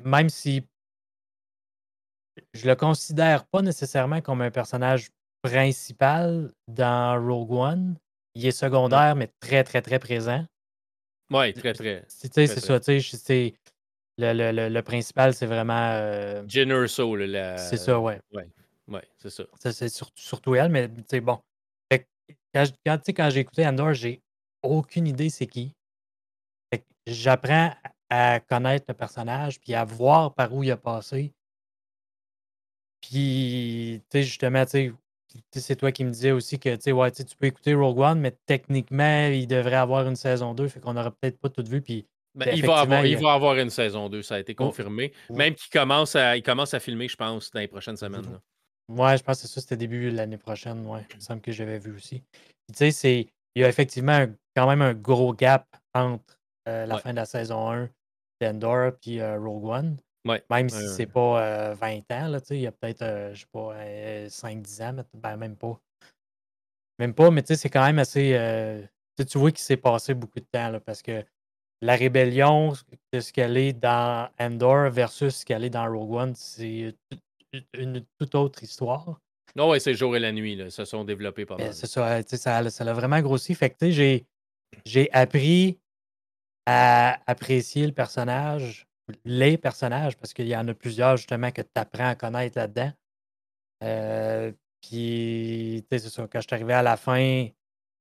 même 0.06 0.30
si 0.30 0.64
je 2.54 2.68
le 2.68 2.76
considère 2.76 3.46
pas 3.46 3.62
nécessairement 3.62 4.22
comme 4.22 4.42
un 4.42 4.52
personnage 4.52 5.10
principal 5.42 6.52
dans 6.68 7.22
Rogue 7.22 7.52
One. 7.52 7.98
Il 8.36 8.46
est 8.46 8.52
secondaire, 8.52 9.16
mais 9.16 9.30
très, 9.40 9.64
très, 9.64 9.82
très 9.82 10.00
présent. 10.00 10.46
Oui, 11.32 11.54
très, 11.54 11.74
très. 11.74 12.06
C'est 12.08 12.48
ça, 12.48 12.80
tu 12.80 13.02
sais, 13.02 13.54
le, 14.18 14.52
le, 14.52 14.70
le, 14.70 14.82
principal, 14.82 15.34
c'est 15.34 15.46
vraiment. 15.46 15.92
Euh, 15.94 16.44
C'est 17.58 17.78
ça, 17.78 18.00
ouais. 18.00 18.20
ouais. 18.34 18.48
Oui, 18.92 19.00
c'est 19.18 19.30
ça. 19.30 19.44
C'est 19.60 19.90
surtout 20.16 20.56
elle, 20.56 20.70
mais 20.70 20.90
sais, 21.10 21.22
bon. 21.22 21.40
quand, 21.90 22.66
quand, 22.86 23.00
quand 23.08 23.30
j'ai 23.30 23.40
écouté 23.40 23.66
Andor, 23.66 23.94
j'ai 23.94 24.22
aucune 24.62 25.08
idée 25.08 25.30
c'est 25.30 25.48
qui. 25.48 25.74
J'apprends 27.08 27.74
à 28.10 28.40
connaître 28.42 28.86
le 28.90 28.94
personnage, 28.94 29.60
puis 29.60 29.74
à 29.74 29.86
voir 29.86 30.34
par 30.34 30.54
où 30.54 30.64
il 30.64 30.72
a 30.72 30.78
passé. 30.78 31.32
Puis, 33.02 34.02
tu 34.10 34.20
sais, 34.20 34.24
justement, 34.24 34.66
tu 34.66 34.94
sais, 35.52 35.60
c'est 35.60 35.76
toi 35.78 35.92
qui 35.92 36.04
me 36.04 36.12
disais 36.12 36.32
aussi 36.32 36.60
que 36.60 36.76
tu 36.76 36.92
ouais, 36.92 37.10
tu 37.12 37.24
peux 37.40 37.48
écouter 37.48 37.74
Rogue 37.74 38.00
One, 38.00 38.20
mais 38.20 38.36
techniquement, 38.46 39.28
il 39.28 39.48
devrait 39.48 39.78
avoir 39.78 40.08
une 40.08 40.16
saison 40.16 40.54
2, 40.54 40.68
fait 40.68 40.80
qu'on 40.80 40.94
n'aurait 40.94 41.12
peut-être 41.12 41.40
pas 41.40 41.50
tout 41.50 41.64
vu. 41.64 41.82
Puis, 41.82 42.06
ben, 42.36 42.50
il, 42.54 42.66
va 42.66 42.82
avoir, 42.82 43.06
il 43.06 43.18
va 43.18 43.34
avoir 43.34 43.58
une 43.58 43.70
saison 43.70 44.10
2, 44.10 44.22
ça 44.22 44.36
a 44.36 44.40
été 44.40 44.54
oh, 44.60 44.66
confirmé. 44.66 45.14
Même 45.30 45.56
qu'il 45.56 45.72
commence 45.72 46.16
à, 46.16 46.38
il 46.38 46.44
commence 46.44 46.74
à 46.74 46.80
filmer, 46.80 47.08
je 47.08 47.16
pense, 47.16 47.50
dans 47.52 47.60
les 47.60 47.68
prochaines 47.68 47.98
semaines. 47.98 48.30
Là. 48.30 48.42
Ouais, 48.90 49.18
je 49.18 49.24
pense 49.24 49.42
que 49.42 49.48
c'est 49.48 49.54
ça, 49.54 49.62
c'était 49.62 49.78
début 49.78 50.12
de 50.12 50.18
l'année 50.18 50.38
prochaine, 50.38 50.86
ouais. 50.86 51.06
Il 51.12 51.16
me 51.18 51.22
semble 51.22 51.42
que 51.42 51.52
j'avais 51.52 51.80
vu 51.80 51.96
aussi. 51.96 52.22
tu 52.68 52.76
sais, 52.76 52.92
c'est. 52.92 53.28
Il 53.56 53.62
y 53.62 53.66
a 53.66 53.70
effectivement 53.70 54.26
quand 54.56 54.68
même 54.68 54.82
un 54.82 54.94
gros 54.94 55.34
gap 55.34 55.68
entre 55.94 56.40
euh, 56.68 56.86
la 56.86 56.98
fin 57.00 57.12
de 57.12 57.18
la 57.18 57.26
saison 57.26 57.70
1 57.72 57.90
d'Endor 58.40 58.94
et 59.06 59.22
euh, 59.22 59.38
Rogue 59.38 59.66
One. 59.66 59.98
Ouais. 60.26 60.44
Même 60.50 60.70
si 60.70 60.88
c'est 60.88 61.06
pas 61.06 61.74
20 61.74 61.88
euh, 61.88 62.00
ans, 62.12 62.28
là, 62.28 62.40
il 62.52 62.58
y 62.58 62.68
a 62.68 62.72
peut-être, 62.72 63.32
je 63.34 63.40
sais 63.42 63.48
pas, 63.52 63.74
5-10 64.28 64.84
ans, 64.84 65.04
ben, 65.16 65.36
même 65.36 65.56
pas. 65.56 65.80
Même 67.00 67.14
pas, 67.14 67.32
mais 67.32 67.42
tu 67.42 67.48
sais, 67.48 67.56
c'est 67.56 67.70
quand 67.70 67.86
même 67.86 68.00
assez. 68.00 68.38
tu 69.18 69.38
vois 69.38 69.52
qu'il 69.52 69.60
s'est 69.60 69.78
passé 69.78 70.14
beaucoup 70.14 70.40
de 70.40 70.46
temps, 70.46 70.70
là, 70.70 70.80
parce 70.80 71.02
que 71.02 71.26
la 71.82 71.96
rébellion, 71.96 72.74
de 73.12 73.20
ce 73.20 73.34
qu'elle 73.34 73.58
est 73.58 73.74
dans 73.74 74.30
Endor 74.40 74.90
versus 74.92 75.38
ce 75.38 75.46
qu'elle 75.46 75.64
est 75.64 75.72
dans 75.72 75.92
Rogue 75.92 76.14
One, 76.14 76.36
c'est 76.36 76.96
une 77.74 78.06
toute 78.18 78.36
autre 78.36 78.64
histoire. 78.64 79.20
Non, 79.56 79.70
ouais, 79.70 79.80
c'est 79.80 79.92
le 79.92 79.98
jour 79.98 80.16
et 80.16 80.20
la 80.20 80.32
nuit, 80.32 80.56
là. 80.56 80.70
se 80.70 80.86
sont 80.86 81.04
développés 81.04 81.46
pas 81.46 81.58
mal. 81.58 81.74
C'est 81.74 81.88
ça, 81.88 82.22
ça, 82.24 82.70
ça 82.70 82.84
l'a 82.84 82.94
vraiment 82.94 83.20
grossi. 83.22 83.54
Fait 83.54 83.70
que 83.70 83.90
j'ai, 83.90 84.26
j'ai 84.86 85.12
appris 85.12 85.80
à 86.66 87.20
apprécier 87.30 87.86
le 87.86 87.94
personnage, 87.94 88.88
les 89.26 89.58
personnages, 89.58 90.18
parce 90.18 90.34
qu'il 90.34 90.48
y 90.48 90.56
en 90.56 90.68
a 90.68 90.74
plusieurs 90.74 91.18
justement 91.18 91.52
que 91.52 91.62
tu 91.62 91.70
apprends 91.76 92.10
à 92.10 92.16
connaître 92.16 92.58
là-dedans. 92.58 92.94
Euh, 93.84 94.52
puis, 94.82 95.86
c'est 95.92 96.00
ça, 96.00 96.28
quand 96.28 96.40
je 96.40 96.48
suis 96.48 96.56
arrivé 96.56 96.74
à 96.74 96.82
la 96.82 96.98
fin, 96.98 97.48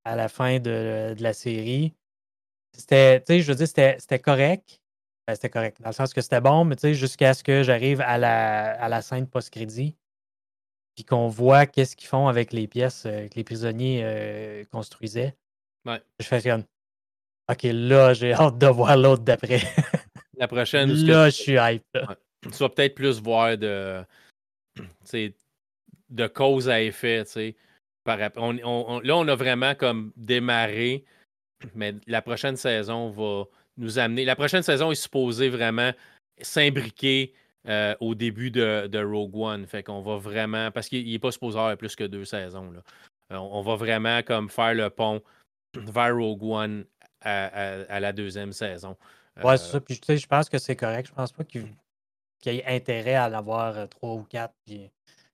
à 0.05 0.17
la 0.17 0.29
fin 0.29 0.59
de, 0.61 1.15
de 1.17 1.23
la 1.23 1.33
série, 1.33 1.95
c'était, 2.73 3.23
je 3.29 3.53
veux 3.53 3.57
dire, 3.57 3.67
c'était 3.67 4.19
correct. 4.19 4.81
Ben, 5.27 5.35
c'était 5.35 5.51
correct. 5.51 5.81
Dans 5.81 5.91
le 5.91 5.95
sens 5.95 6.13
que 6.13 6.21
c'était 6.21 6.41
bon, 6.41 6.65
mais 6.65 6.77
tu 6.77 6.83
sais, 6.83 6.95
jusqu'à 6.95 7.35
ce 7.35 7.45
que 7.45 7.63
j'arrive 7.63 8.01
à 8.01 8.19
la, 8.19 8.73
à 8.83 8.89
la 8.89 9.03
scène 9.03 9.27
post-crédit, 9.27 9.95
puis 10.95 11.05
qu'on 11.05 11.29
voit 11.29 11.67
qu'est-ce 11.67 11.97
qu'ils 11.97 12.09
font 12.09 12.29
avec 12.29 12.53
les 12.53 12.67
pièces 12.67 13.07
euh, 13.07 13.29
que 13.29 13.35
les 13.37 13.45
prisonniers 13.45 14.01
euh, 14.05 14.65
construisaient. 14.73 15.35
Ouais. 15.87 16.01
Je 16.19 16.27
fais 16.27 16.43
comme, 16.43 16.65
OK, 17.51 17.63
là, 17.63 18.15
j'ai 18.15 18.33
hâte 18.35 18.59
de 18.59 18.67
voir 18.67 18.97
l'autre 18.97 19.23
d'après. 19.23 19.61
La 20.37 20.49
prochaine. 20.49 20.91
là, 21.07 21.27
je 21.31 21.37
suis 21.37 21.57
hype. 21.59 21.85
Tu 22.43 22.49
vas 22.49 22.69
peut-être 22.71 22.95
plus 22.95 23.21
voir 23.21 23.59
de, 23.59 24.03
de 26.09 26.27
cause 26.27 26.69
à 26.69 26.81
effet, 26.81 27.25
tu 27.25 27.31
sais. 27.31 27.57
On, 28.37 29.01
là, 29.01 29.17
on 29.17 29.29
a 29.29 29.35
vraiment 29.35 29.75
comme 29.75 30.13
démarré, 30.17 31.05
mais 31.75 31.95
la 32.07 32.23
prochaine 32.23 32.57
saison 32.57 33.11
va 33.11 33.45
nous 33.81 33.99
amener. 33.99 34.25
La 34.25 34.37
prochaine 34.37 34.63
saison 34.63 34.93
est 34.93 34.97
supposée 34.97 35.49
vraiment 35.49 35.93
s'imbriquer 36.41 37.33
euh, 37.69 37.95
au 38.01 38.15
début 38.15 38.51
de, 38.51 39.05
Rogue 39.05 39.37
One. 39.37 39.67
Fait 39.67 39.83
qu'on 39.83 40.03
va 40.03 40.17
vraiment. 40.17 40.71
Parce 40.71 40.89
qu'il 40.89 41.11
n'est 41.11 41.19
pas 41.19 41.33
supposé 41.33 41.59
avoir 41.59 41.77
plus 41.77 41.97
que 41.97 42.05
deux 42.05 42.25
saisons. 42.25 42.71
Là. 42.71 42.81
Euh, 43.33 43.37
on, 43.37 43.63
va 43.63 43.75
vraiment 43.77 44.23
comme 44.23 44.49
faire 44.49 44.75
le 44.75 44.91
pont 44.91 45.23
vers 45.75 46.15
Rogue 46.15 46.43
One 46.43 46.85
à, 47.23 48.01
la 48.01 48.13
deuxième 48.13 48.53
saison. 48.53 48.97
Ouais, 49.43 49.57
c'est 49.57 49.69
euh, 49.69 49.73
ça. 49.73 49.81
Puis 49.81 49.99
tu 49.99 50.07
sais, 50.07 50.17
je 50.17 50.27
pense 50.27 50.49
que 50.49 50.59
c'est 50.59 50.77
correct. 50.77 51.09
Je 51.09 51.15
pense 51.15 51.33
pas 51.33 51.45
qu'il 51.45 51.69
y 52.47 52.51
ait 52.51 52.65
intérêt 52.67 53.17
à 53.17 53.29
en 53.29 53.33
avoir 53.33 53.89
trois 53.89 54.15
ou 54.15 54.23
quatre. 54.23 54.55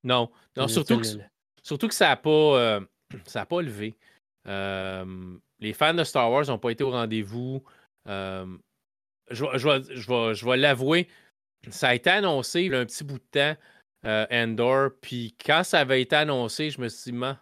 Non, 0.02 0.30
non 0.56 0.68
surtout, 0.68 1.00
que, 1.00 1.06
surtout 1.62 1.88
que 1.88 1.94
ça 1.94 2.08
n'a 2.08 2.16
pas, 2.16 2.80
ça 3.24 3.46
pas 3.46 3.62
levé. 3.62 3.96
les 4.46 5.72
fans 5.72 5.94
de 5.94 6.04
Star 6.04 6.30
Wars 6.30 6.46
n'ont 6.46 6.58
pas 6.58 6.70
été 6.70 6.84
au 6.84 6.90
rendez-vous 6.90 7.62
je, 8.06 10.46
vais, 10.46 10.56
l'avouer, 10.56 11.08
ça 11.68 11.88
a 11.88 11.94
été 11.94 12.10
annoncé 12.10 12.62
il 12.62 12.72
y 12.72 12.74
a 12.74 12.80
un 12.80 12.86
petit 12.86 13.04
bout 13.04 13.18
de 13.18 13.24
temps, 13.30 13.56
euh, 14.04 14.26
Endor, 14.30 14.90
puis 15.00 15.34
quand 15.44 15.64
ça 15.64 15.80
avait 15.80 16.02
été 16.02 16.16
annoncé, 16.16 16.70
je 16.70 16.80
me 16.80 16.88
suis 16.88 17.10
dit, 17.10 17.18
man, 17.18 17.38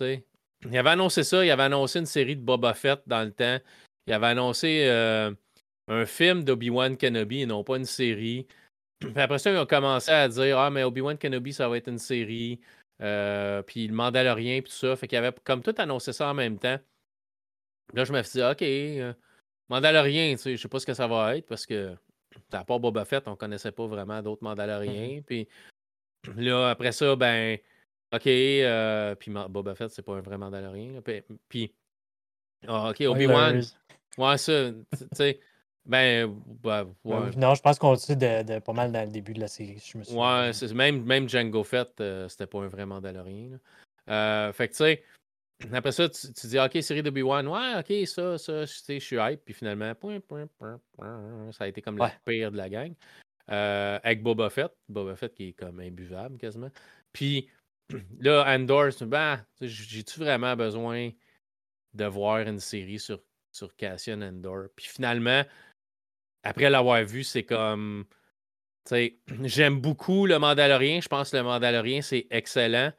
il 0.00 0.78
avait 0.78 0.90
annoncé 0.90 1.24
ça, 1.24 1.44
il 1.44 1.50
avait 1.50 1.64
annoncé 1.64 1.98
une 1.98 2.06
série 2.06 2.36
de 2.36 2.42
Boba 2.42 2.74
Fett 2.74 3.02
dans 3.06 3.22
le 3.22 3.32
temps, 3.32 3.58
il 4.06 4.12
avait 4.12 4.26
annoncé 4.26 4.86
euh, 4.88 5.32
un 5.88 6.06
film 6.06 6.44
d'Obi-Wan 6.44 6.96
Kenobi 6.96 7.46
non 7.46 7.64
pas 7.64 7.76
une 7.76 7.84
série. 7.84 8.46
Puis 9.00 9.12
après 9.16 9.38
ça, 9.38 9.50
ils 9.50 9.58
ont 9.58 9.66
commencé 9.66 10.10
à 10.10 10.28
dire 10.28 10.58
Ah, 10.58 10.70
mais 10.70 10.84
Obi-Wan 10.84 11.18
Kenobi, 11.18 11.52
ça 11.52 11.68
va 11.68 11.76
être 11.76 11.88
une 11.88 11.98
série. 11.98 12.60
Euh, 13.02 13.62
puis 13.62 13.86
le 13.86 13.94
Mandalorien, 13.94 14.60
puis 14.60 14.70
tout 14.70 14.78
ça. 14.78 14.96
Fait 14.96 15.08
qu'il 15.08 15.18
avait 15.18 15.32
comme 15.44 15.62
tout 15.62 15.74
annoncé 15.78 16.12
ça 16.12 16.30
en 16.30 16.34
même 16.34 16.58
temps. 16.58 16.78
Là, 17.92 18.04
je 18.04 18.12
me 18.12 18.22
suis 18.22 18.38
dit, 18.38 18.44
OK, 18.44 18.62
euh, 18.62 19.12
Mandalorien, 19.68 20.32
tu 20.32 20.38
sais, 20.38 20.56
je 20.56 20.62
sais 20.62 20.68
pas 20.68 20.80
ce 20.80 20.86
que 20.86 20.94
ça 20.94 21.06
va 21.06 21.36
être 21.36 21.46
parce 21.46 21.66
que, 21.66 21.94
à 22.52 22.64
part 22.64 22.80
Boba 22.80 23.04
Fett, 23.04 23.28
on 23.28 23.36
connaissait 23.36 23.72
pas 23.72 23.86
vraiment 23.86 24.22
d'autres 24.22 24.42
Mandaloriens. 24.42 25.16
Mhm. 25.16 25.22
Puis 25.22 25.48
là, 26.36 26.70
après 26.70 26.92
ça, 26.92 27.14
ben, 27.16 27.58
OK, 28.12 28.26
euh, 28.26 29.14
puis 29.14 29.32
Boba 29.48 29.74
Fett, 29.74 29.90
c'est 29.90 30.02
pas 30.02 30.14
un 30.14 30.20
vrai 30.20 30.38
Mandalorien. 30.38 31.00
Puis, 31.02 31.22
puis 31.48 31.74
ah, 32.66 32.90
OK, 32.90 33.00
Obi-Wan. 33.00 33.62
Ouais, 34.16 34.38
ça, 34.38 34.70
tu 34.70 35.06
sais. 35.12 35.40
Ben, 35.86 36.34
bah, 36.62 36.86
ouais. 37.04 37.30
Non, 37.36 37.54
je 37.54 37.60
pense 37.60 37.78
qu'on 37.78 37.94
est 37.94 38.16
de, 38.16 38.54
de, 38.54 38.58
pas 38.58 38.72
mal 38.72 38.90
dans 38.90 39.04
le 39.04 39.10
début 39.10 39.34
de 39.34 39.40
la 39.40 39.48
série. 39.48 39.82
Je 39.84 39.98
me 39.98 40.04
ouais, 40.04 40.74
même, 40.74 41.04
même 41.04 41.28
Django 41.28 41.62
Fett, 41.62 42.00
euh, 42.00 42.26
c'était 42.28 42.46
pas 42.46 42.60
un 42.60 42.68
vrai 42.68 42.86
Mandalorien. 42.86 43.58
Euh, 44.08 44.52
fait 44.52 44.68
que, 44.68 44.72
tu 44.72 44.78
sais, 44.78 45.02
après 45.72 45.92
ça, 45.92 46.08
tu, 46.08 46.46
dis, 46.46 46.58
OK, 46.58 46.82
série 46.82 47.02
de 47.02 47.10
B1, 47.10 47.46
ouais, 47.46 47.80
OK, 47.80 48.08
ça, 48.08 48.38
ça, 48.38 48.64
je 48.64 48.98
suis 48.98 49.16
hype. 49.16 49.44
Puis 49.44 49.54
finalement, 49.54 49.92
ça 51.52 51.64
a 51.64 51.66
été 51.68 51.80
comme 51.80 51.98
la 51.98 52.12
pire 52.24 52.52
de 52.52 52.56
la 52.56 52.68
gang. 52.68 52.94
Euh, 53.50 53.98
avec 54.02 54.22
Boba 54.22 54.50
Fett. 54.50 54.72
Boba 54.88 55.16
Fett 55.16 55.34
qui 55.34 55.48
est 55.48 55.52
comme 55.52 55.80
imbuvable 55.80 56.38
quasiment. 56.38 56.70
Puis 57.12 57.48
là, 58.20 58.44
Andor, 58.48 58.90
ben, 59.02 59.44
j'ai-tu 59.60 60.20
vraiment 60.20 60.56
besoin 60.56 61.10
de 61.92 62.04
voir 62.06 62.40
une 62.40 62.60
série 62.60 62.98
sur, 62.98 63.20
sur 63.52 63.74
Cassian 63.76 64.22
Andor? 64.22 64.68
Puis 64.74 64.86
finalement, 64.86 65.42
après 66.42 66.70
l'avoir 66.70 67.02
vu, 67.04 67.24
c'est 67.24 67.44
comme. 67.44 68.06
J'aime 69.44 69.80
beaucoup 69.80 70.26
le 70.26 70.38
Mandalorien. 70.38 71.00
Je 71.00 71.08
pense 71.08 71.30
que 71.30 71.38
le 71.38 71.42
Mandalorien, 71.42 72.02
c'est 72.02 72.26
excellent. 72.30 72.92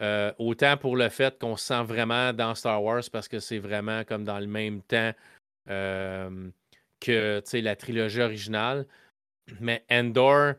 Euh, 0.00 0.32
autant 0.38 0.76
pour 0.76 0.96
le 0.96 1.08
fait 1.08 1.38
qu'on 1.38 1.56
se 1.56 1.66
sent 1.66 1.82
vraiment 1.82 2.32
dans 2.32 2.54
Star 2.54 2.82
Wars 2.82 3.02
parce 3.10 3.26
que 3.26 3.40
c'est 3.40 3.58
vraiment 3.58 4.04
comme 4.04 4.24
dans 4.24 4.38
le 4.38 4.46
même 4.46 4.80
temps 4.82 5.12
euh, 5.68 6.50
que 7.00 7.42
la 7.54 7.76
trilogie 7.76 8.20
originale. 8.20 8.86
Mais 9.60 9.84
Endor, 9.90 10.54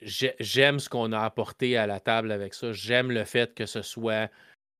j'aime 0.00 0.78
ce 0.78 0.88
qu'on 0.88 1.12
a 1.12 1.20
apporté 1.20 1.76
à 1.76 1.86
la 1.86 2.00
table 2.00 2.32
avec 2.32 2.54
ça. 2.54 2.72
J'aime 2.72 3.10
le 3.10 3.24
fait 3.24 3.54
que 3.54 3.66
ce 3.66 3.82
soit. 3.82 4.30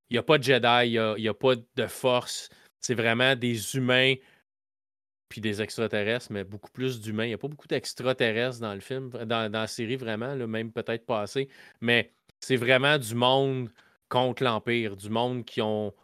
Il 0.09 0.15
n'y 0.15 0.19
a 0.19 0.23
pas 0.23 0.39
de 0.39 0.45
Jedi, 0.45 0.87
il 0.87 1.23
n'y 1.23 1.29
a, 1.29 1.35
pas 1.35 1.55
de 1.57 1.87
force. 1.87 2.49
C'est 2.81 2.95
vraiment 2.95 3.35
des 3.35 3.77
humains 3.77 4.15
puis 5.29 5.41
des 5.41 5.61
extraterrestres, 5.61 6.29
mais 6.31 6.45
beaucoup 6.45 6.71
plus 6.71 7.01
d'humains. 7.01 7.25
Il 7.25 7.29
n'y 7.29 7.35
a 7.35 7.39
pas 7.39 7.49
beaucoup 7.49 7.67
d'extraterrestres 7.67 8.61
dans 8.61 8.75
le 8.75 8.81
film, 8.81 9.11
dans, 9.11 9.51
la 9.51 9.67
série 9.67 9.97
vraiment, 9.97 10.37
même 10.47 10.71
peut-être 10.71 11.05
pas 11.07 11.23
assez. 11.23 11.49
Mais 11.81 12.13
c'est 12.45 12.57
vraiment 12.57 12.99
du 12.99 13.15
monde 13.15 13.71
contre 14.09 14.45
l'Empire, 14.45 14.97
du 14.97 15.09
monde 15.09 15.45
qui 15.45 15.63
ont 15.63 15.95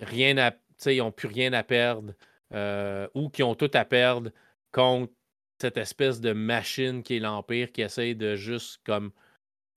rien 0.00 0.38
à. 0.38 0.52
ils 0.86 1.12
plus 1.12 1.28
rien 1.28 1.52
à 1.52 1.62
perdre 1.62 2.14
euh, 2.54 3.06
ou 3.14 3.28
qui 3.28 3.42
ont 3.42 3.54
tout 3.54 3.70
à 3.74 3.84
perdre 3.84 4.30
contre 4.72 5.12
cette 5.60 5.76
espèce 5.76 6.20
de 6.20 6.32
machine 6.32 7.02
qui 7.02 7.16
est 7.16 7.20
l'Empire 7.20 7.72
qui 7.72 7.82
essaie 7.82 8.14
de 8.14 8.36
juste 8.36 8.80
comme. 8.84 9.12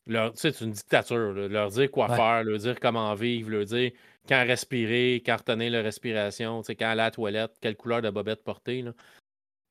Leur, 0.08 0.32
c'est 0.36 0.62
une 0.62 0.72
dictature, 0.72 1.34
leur 1.34 1.70
dire 1.70 1.92
quoi 1.92 2.08
faire, 2.08 2.44
leur 2.44 2.58
dire 2.58 2.80
comment 2.80 3.14
vivre, 3.14 3.52
leur 3.52 3.66
dire 3.66 3.92
quand 4.28 4.44
respirer, 4.44 5.22
quand 5.24 5.38
retenir 5.38 5.72
la 5.72 5.82
respiration, 5.82 6.64
quand 6.64 6.74
aller 6.82 6.92
à 6.92 6.96
la 6.96 7.12
toilette, 7.12 7.52
quelle 7.62 7.76
couleur 7.76 8.02
de 8.02 8.10
bobette 8.10 8.44
porter. 8.44 8.86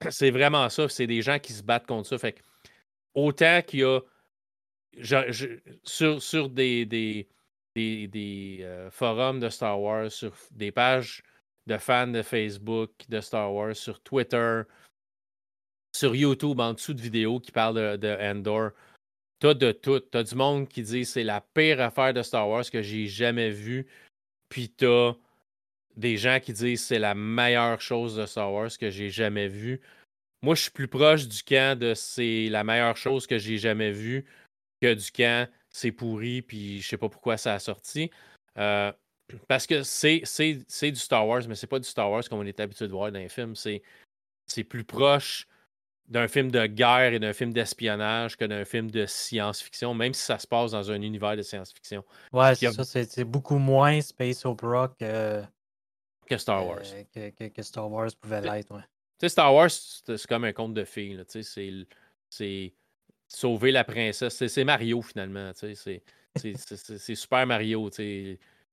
C'est 0.11 0.31
vraiment 0.31 0.69
ça. 0.69 0.88
C'est 0.88 1.09
des 1.09 1.23
gens 1.23 1.38
qui 1.38 1.53
se 1.53 1.62
battent 1.62 1.87
contre 1.87 2.09
ça. 2.09 2.19
Fait 2.19 2.38
autant 3.14 3.62
qu'il 3.62 3.81
y 3.81 3.85
a 3.85 4.01
sur, 5.85 6.23
sur 6.23 6.49
des, 6.49 7.29
euh, 7.77 8.91
forums 8.91 9.41
de 9.41 9.49
Star 9.49 9.81
Wars, 9.81 10.11
sur 10.11 10.33
des 10.53 10.73
pages 10.73 11.23
de 11.67 11.77
fans 11.77 12.09
de 12.09 12.23
Facebook 12.23 12.91
de 13.09 13.21
Star 13.21 13.53
Wars, 13.53 13.77
sur 13.77 14.01
Twitter, 14.01 14.63
sur 15.95 16.15
YouTube, 16.15 16.61
en 16.61 16.75
dessous 16.75 16.95
de 16.95 17.01
vidéos 17.01 17.41
qui 17.41 17.53
parlent 17.53 17.99
de, 17.99 18.17
Endor. 18.21 18.71
T'as 19.41 19.55
de 19.55 19.73
tout. 19.73 20.01
T'as 20.01 20.25
du 20.25 20.35
monde 20.35 20.69
qui 20.69 20.83
dit 20.83 21.05
c'est 21.05 21.23
la 21.23 21.41
pire 21.41 21.81
affaire 21.81 22.13
de 22.13 22.23
Star 22.23 22.49
Wars 22.49 22.69
que 22.71 22.83
j'ai 22.83 23.07
jamais 23.07 23.51
vue. 23.51 23.87
Puis 24.49 24.71
t'as 24.71 25.15
des 25.97 26.17
gens 26.17 26.41
qui 26.41 26.53
disent 26.53 26.85
c'est 26.85 26.99
la 26.99 27.15
meilleure 27.15 27.81
chose 27.81 28.17
de 28.17 28.27
Star 28.27 28.53
Wars 28.53 28.71
que 28.79 28.91
j'ai 28.91 29.11
jamais 29.11 29.49
vue. 29.49 29.81
Moi, 30.43 30.55
je 30.55 30.63
suis 30.63 30.71
plus 30.71 30.89
proche 30.89 31.27
du 31.27 31.43
camp 31.43 31.79
de 31.79 31.95
c'est 31.95 32.49
la 32.49 32.65
meilleure 32.65 32.97
chose 32.97 33.27
que 33.27 33.39
j'ai 33.39 33.59
jamais 33.59 33.91
vue 33.91 34.25
que 34.81 34.95
du 34.95 35.11
camp 35.11 35.49
c'est 35.71 35.93
pourri, 35.93 36.43
puis 36.43 36.81
je 36.81 36.88
sais 36.88 36.97
pas 36.97 37.09
pourquoi 37.09 37.37
ça 37.37 37.55
a 37.55 37.59
sorti. 37.59 38.11
Euh, 38.57 38.93
parce 39.47 39.67
que 39.67 39.83
c'est, 39.83 40.23
du 40.81 40.97
Star 40.97 41.27
Wars, 41.27 41.43
mais 41.49 41.55
c'est 41.55 41.67
pas 41.67 41.79
du 41.79 41.88
Star 41.88 42.11
Wars 42.11 42.25
comme 42.29 42.41
on 42.41 42.47
est 42.47 42.61
habitué 42.61 42.87
de 42.87 42.93
voir 42.93 43.12
dans 43.12 43.19
les 43.19 43.29
films. 43.29 43.55
C'est, 43.55 43.83
plus 44.64 44.85
proche 44.85 45.47
d'un 46.09 46.27
film 46.27 46.51
de 46.51 46.64
guerre 46.67 47.12
et 47.12 47.19
d'un 47.19 47.35
film 47.35 47.53
d'espionnage 47.53 48.37
que 48.37 48.47
d'un 48.47 48.64
film 48.64 48.91
de 48.91 49.05
science-fiction, 49.05 49.93
même 49.93 50.14
si 50.14 50.23
ça 50.23 50.38
se 50.38 50.47
passe 50.47 50.71
dans 50.71 50.91
un 50.91 51.03
univers 51.03 51.37
de 51.37 51.43
science-fiction. 51.43 52.03
Ouais, 52.33 52.55
c'est 52.55 52.73
ça, 52.73 52.85
c'est, 52.85 53.25
beaucoup 53.25 53.59
moins 53.59 54.01
Space 54.01 54.47
Opera 54.47 54.88
que, 54.99 55.43
que 56.27 56.38
Star 56.38 56.67
Wars. 56.67 56.83
que, 57.14 57.62
Star 57.62 57.91
Wars 57.91 58.09
pouvait 58.19 58.41
l'être, 58.41 58.75
ouais. 58.75 58.81
Tu 59.21 59.27
sais, 59.27 59.29
Star 59.29 59.55
Wars, 59.55 59.71
c'est, 59.71 60.27
comme 60.27 60.45
un 60.45 60.53
conte 60.53 60.73
de 60.73 60.85
filles. 60.85 61.23
C'est 62.31 62.73
sauver 63.29 63.71
la 63.71 63.85
princesse. 63.85 64.47
C'est 64.47 64.64
Mario, 64.64 65.03
finalement. 65.03 65.53
C'est 65.55 67.14
Super 67.14 67.47
Mario. 67.47 67.91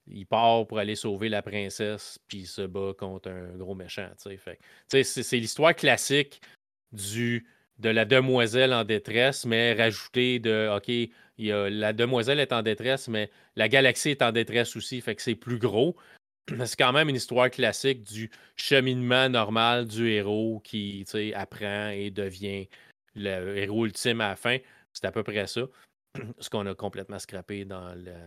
Il 0.07 0.25
part 0.27 0.67
pour 0.67 0.79
aller 0.79 0.95
sauver 0.95 1.29
la 1.29 1.41
princesse, 1.41 2.19
puis 2.27 2.39
il 2.39 2.47
se 2.47 2.61
bat 2.61 2.93
contre 2.97 3.29
un 3.29 3.57
gros 3.57 3.75
méchant. 3.75 4.09
C'est 4.17 5.37
l'histoire 5.37 5.75
classique 5.75 6.41
du, 6.91 7.47
de 7.79 7.89
la 7.89 8.05
demoiselle 8.05 8.73
en 8.73 8.83
détresse, 8.83 9.45
mais 9.45 9.73
rajoutée 9.73 10.39
de 10.39 10.69
OK, 10.75 11.11
la 11.37 11.93
demoiselle 11.93 12.39
est 12.39 12.53
en 12.53 12.61
détresse, 12.61 13.07
mais 13.07 13.29
la 13.55 13.67
galaxie 13.67 14.11
est 14.11 14.21
en 14.21 14.31
détresse 14.31 14.75
aussi, 14.75 15.01
fait 15.01 15.15
que 15.15 15.21
c'est 15.21 15.35
plus 15.35 15.57
gros. 15.57 15.95
C'est 16.65 16.77
quand 16.77 16.93
même 16.93 17.09
une 17.09 17.15
histoire 17.15 17.49
classique 17.49 18.03
du 18.03 18.29
cheminement 18.55 19.29
normal 19.29 19.87
du 19.87 20.11
héros 20.11 20.61
qui 20.63 21.03
apprend 21.33 21.89
et 21.89 22.11
devient 22.11 22.67
le 23.15 23.57
héros 23.57 23.85
ultime 23.85 24.21
à 24.21 24.29
la 24.29 24.35
fin. 24.35 24.57
C'est 24.93 25.05
à 25.05 25.11
peu 25.11 25.23
près 25.23 25.47
ça. 25.47 25.61
Ce 26.39 26.49
qu'on 26.49 26.65
a 26.65 26.75
complètement 26.75 27.19
scrappé 27.19 27.65
dans 27.65 27.93
la 27.95 28.17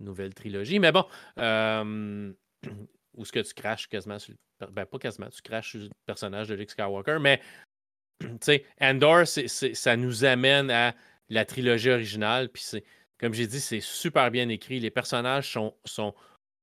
nouvelle 0.00 0.34
trilogie. 0.34 0.78
Mais 0.78 0.92
bon, 0.92 1.04
euh, 1.38 2.32
où 3.14 3.24
ce 3.24 3.32
que 3.32 3.40
tu 3.40 3.54
craches 3.54 3.88
quasiment 3.88 4.18
sur 4.18 4.34
ben, 4.70 4.86
pas 4.86 4.98
quasiment, 4.98 5.28
tu 5.28 5.42
craches 5.42 5.70
sur 5.70 5.80
le 5.80 5.90
personnage 6.06 6.48
de 6.48 6.54
Luke 6.54 6.70
Skywalker, 6.70 7.18
mais 7.20 7.40
tu 8.20 8.28
sais, 8.40 8.64
Andor, 8.80 9.26
ça 9.26 9.96
nous 9.96 10.24
amène 10.24 10.70
à 10.70 10.94
la 11.28 11.44
trilogie 11.44 11.90
originale. 11.90 12.48
Puis 12.48 12.62
c'est, 12.62 12.84
comme 13.18 13.34
j'ai 13.34 13.46
dit, 13.46 13.60
c'est 13.60 13.80
super 13.80 14.30
bien 14.30 14.48
écrit. 14.48 14.80
Les 14.80 14.90
personnages 14.90 15.50
sont, 15.50 15.74
sont, 15.84 16.14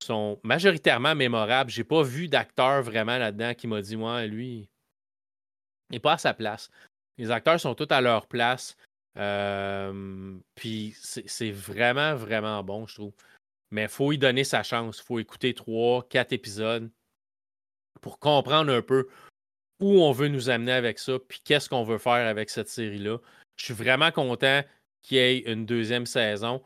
sont 0.02 0.40
majoritairement 0.44 1.16
mémorables. 1.16 1.72
J'ai 1.72 1.84
pas 1.84 2.04
vu 2.04 2.28
d'acteur 2.28 2.84
vraiment 2.84 3.18
là-dedans 3.18 3.54
qui 3.54 3.68
m'a 3.68 3.82
dit, 3.82 3.98
moi, 3.98 4.26
lui, 4.26 4.70
il 5.90 5.96
n'est 5.96 6.00
pas 6.00 6.14
à 6.14 6.18
sa 6.18 6.34
place. 6.34 6.70
Les 7.20 7.32
acteurs 7.32 7.60
sont 7.60 7.76
tous 7.76 7.88
à 7.92 8.02
leur 8.02 8.26
place. 8.28 8.76
puis 10.56 10.96
c'est 10.98 11.52
vraiment, 11.52 12.16
vraiment 12.16 12.64
bon, 12.64 12.88
je 12.88 12.96
trouve. 12.96 13.14
Mais 13.72 13.84
il 13.84 13.90
faut 13.90 14.12
y 14.12 14.18
donner 14.18 14.44
sa 14.44 14.64
chance. 14.64 15.00
Il 15.00 15.04
faut 15.04 15.20
écouter 15.20 15.54
trois, 15.54 16.08
quatre 16.08 16.34
épisodes 16.34 16.90
pour 18.02 18.18
comprendre 18.20 18.72
un 18.72 18.82
peu 18.82 19.08
où 19.80 20.02
on 20.02 20.12
veut 20.12 20.30
nous 20.30 20.50
amener 20.50 20.72
avec 20.72 21.00
ça, 21.00 21.18
puis 21.20 21.42
qu'est-ce 21.44 21.70
qu'on 21.70 21.84
veut 21.84 21.98
faire 21.98 22.28
avec 22.28 22.50
cette 22.50 22.70
série-là. 22.70 23.18
Je 23.56 23.66
suis 23.66 23.74
vraiment 23.74 24.12
content 24.12 24.62
qu'il 25.02 25.18
y 25.18 25.20
ait 25.20 25.40
une 25.40 25.66
deuxième 25.66 26.06
saison. 26.06 26.62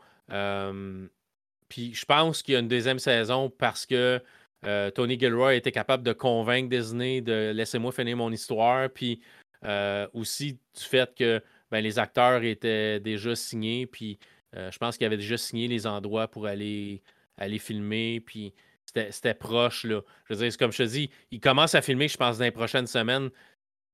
puis 1.68 1.94
je 1.94 2.04
pense 2.04 2.42
qu'il 2.42 2.54
y 2.54 2.56
a 2.56 2.60
une 2.60 2.68
deuxième 2.68 2.98
saison 2.98 3.50
parce 3.50 3.86
que 3.86 4.22
euh, 4.64 4.90
Tony 4.90 5.18
Gilroy 5.18 5.54
été 5.54 5.72
capable 5.72 6.02
de 6.02 6.12
convaincre 6.12 6.70
Disney 6.70 7.20
de 7.20 7.52
laisser 7.54 7.78
moi 7.78 7.92
finir 7.92 8.16
mon 8.16 8.32
histoire. 8.32 8.88
Puis 8.90 9.20
euh, 9.64 10.08
aussi 10.12 10.54
du 10.54 10.82
fait 10.82 11.14
que 11.14 11.42
ben, 11.70 11.80
les 11.80 11.98
acteurs 11.98 12.42
étaient 12.42 13.00
déjà 13.00 13.34
signés, 13.34 13.86
puis 13.86 14.18
euh, 14.56 14.70
je 14.70 14.78
pense 14.78 14.96
qu'ils 14.96 15.06
avaient 15.06 15.16
déjà 15.16 15.36
signé 15.36 15.68
les 15.68 15.86
endroits 15.86 16.28
pour 16.28 16.46
aller, 16.46 17.02
aller 17.36 17.58
filmer, 17.58 18.20
puis 18.20 18.54
c'était 18.84 19.34
proche. 19.34 19.84
Là. 19.84 20.02
Je 20.28 20.34
veux 20.34 20.48
dire, 20.48 20.56
comme 20.56 20.72
je 20.72 20.78
te 20.78 20.88
dis, 20.88 21.10
ils 21.30 21.40
commencent 21.40 21.74
à 21.74 21.82
filmer, 21.82 22.08
je 22.08 22.16
pense, 22.16 22.38
dans 22.38 22.44
les 22.44 22.50
prochaines 22.50 22.86
semaines. 22.86 23.30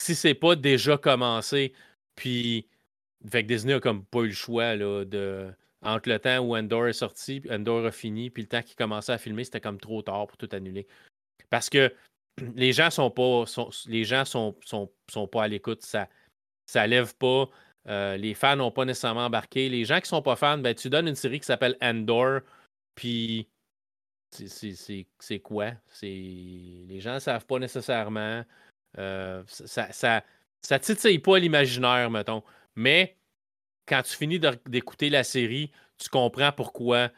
Si 0.02 0.14
c'est 0.14 0.34
pas 0.34 0.56
déjà 0.56 0.98
commencé, 0.98 1.72
puis 2.16 2.66
fait 3.30 3.42
que 3.42 3.48
Disney 3.48 3.74
a 3.74 3.80
comme 3.80 4.04
pas 4.04 4.20
eu 4.20 4.28
le 4.28 4.32
choix 4.32 4.74
là, 4.74 5.04
de, 5.04 5.50
entre 5.82 6.08
le 6.08 6.18
temps 6.18 6.38
où 6.38 6.56
Endor 6.56 6.88
est 6.88 6.94
sorti, 6.94 7.42
Endor 7.50 7.86
a 7.86 7.90
fini, 7.92 8.30
puis 8.30 8.42
le 8.42 8.48
temps 8.48 8.62
qu'il 8.62 8.76
commençait 8.76 9.12
à 9.12 9.18
filmer, 9.18 9.44
c'était 9.44 9.60
comme 9.60 9.78
trop 9.78 10.02
tard 10.02 10.26
pour 10.26 10.36
tout 10.36 10.48
annuler. 10.52 10.86
Parce 11.50 11.70
que 11.70 11.92
les 12.54 12.72
gens 12.72 12.90
sont 12.90 13.10
pas 13.10 13.44
les 13.86 14.04
gens 14.04 14.24
sont, 14.24 14.56
sont, 14.64 15.26
pas 15.28 15.44
à 15.44 15.48
l'écoute. 15.48 15.82
Ça 15.82 16.08
ça 16.66 16.86
lève 16.86 17.14
pas 17.16 17.48
les 17.86 18.34
fans 18.34 18.56
n'ont 18.56 18.70
pas 18.70 18.84
nécessairement 18.84 19.26
embarqué. 19.26 19.68
Les 19.68 19.84
gens 19.84 20.00
qui 20.00 20.08
sont 20.08 20.22
pas 20.22 20.36
fans, 20.36 20.58
ben, 20.58 20.74
tu 20.74 20.90
donnes 20.90 21.08
une 21.08 21.14
série 21.14 21.40
qui 21.40 21.46
s'appelle 21.46 21.76
Endor, 21.80 22.40
puis 22.94 23.48
c'est 24.30 25.40
quoi? 25.42 25.72
Les 26.02 27.00
gens 27.00 27.14
ne 27.14 27.18
savent 27.18 27.46
pas 27.46 27.58
nécessairement. 27.58 28.44
ça, 28.96 29.92
ça, 29.92 30.24
ça 30.62 30.78
titille 30.78 31.18
pas 31.18 31.38
l'imaginaire, 31.38 32.10
mettons. 32.10 32.42
Mais 32.76 33.16
quand 33.86 34.02
tu 34.02 34.16
finis 34.16 34.40
d'écouter 34.66 35.10
la 35.10 35.24
série, 35.24 35.72
tu 35.98 36.08
comprends 36.08 36.52
pourquoi 36.52 37.10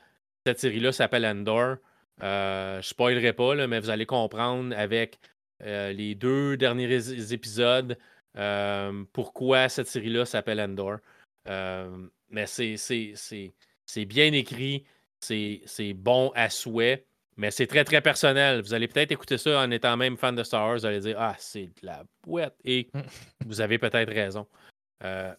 cette 0.46 0.58
série-là 0.58 0.92
s'appelle 0.92 1.26
Endor. 1.26 1.76
Euh, 2.22 2.80
je 2.82 2.88
spoilerai 2.88 3.32
pas, 3.32 3.66
mais 3.66 3.80
vous 3.80 3.90
allez 3.90 4.06
comprendre 4.06 4.76
avec 4.76 5.18
euh, 5.62 5.92
les 5.92 6.14
deux 6.14 6.56
derniers 6.56 7.32
épisodes 7.32 7.96
euh, 8.36 9.04
pourquoi 9.12 9.68
cette 9.68 9.88
série-là 9.88 10.24
s'appelle 10.24 10.60
Endor. 10.60 10.98
Mais 11.46 12.46
c'est 12.46 14.04
bien 14.06 14.32
écrit, 14.32 14.84
c'est 15.20 15.94
bon 15.94 16.32
à 16.34 16.50
souhait, 16.50 17.06
mais 17.36 17.50
c'est 17.50 17.66
très 17.66 17.84
très 17.84 18.00
personnel. 18.00 18.62
Vous 18.62 18.74
allez 18.74 18.88
peut-être 18.88 19.12
écouter 19.12 19.38
ça 19.38 19.60
en 19.60 19.70
étant 19.70 19.96
même 19.96 20.16
fan 20.16 20.34
de 20.34 20.42
Star 20.42 20.66
Wars, 20.66 20.78
vous 20.78 20.86
allez 20.86 21.00
dire 21.00 21.16
Ah, 21.18 21.34
c'est 21.38 21.66
de 21.66 21.86
la 21.86 22.04
boîte. 22.22 22.56
Et 22.64 22.88
vous 23.46 23.60
avez 23.60 23.78
peut-être 23.78 24.12
raison. 24.12 24.46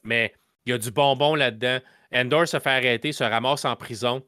mais 0.04 0.34
il 0.66 0.72
y 0.72 0.74
a 0.74 0.78
du 0.78 0.92
bonbon 0.92 1.36
là-dedans. 1.36 1.80
Endor 2.14 2.48
se 2.48 2.60
fait 2.60 2.70
arrêter, 2.70 3.12
se 3.12 3.24
ramasse 3.24 3.66
en 3.66 3.76
prison. 3.76 4.24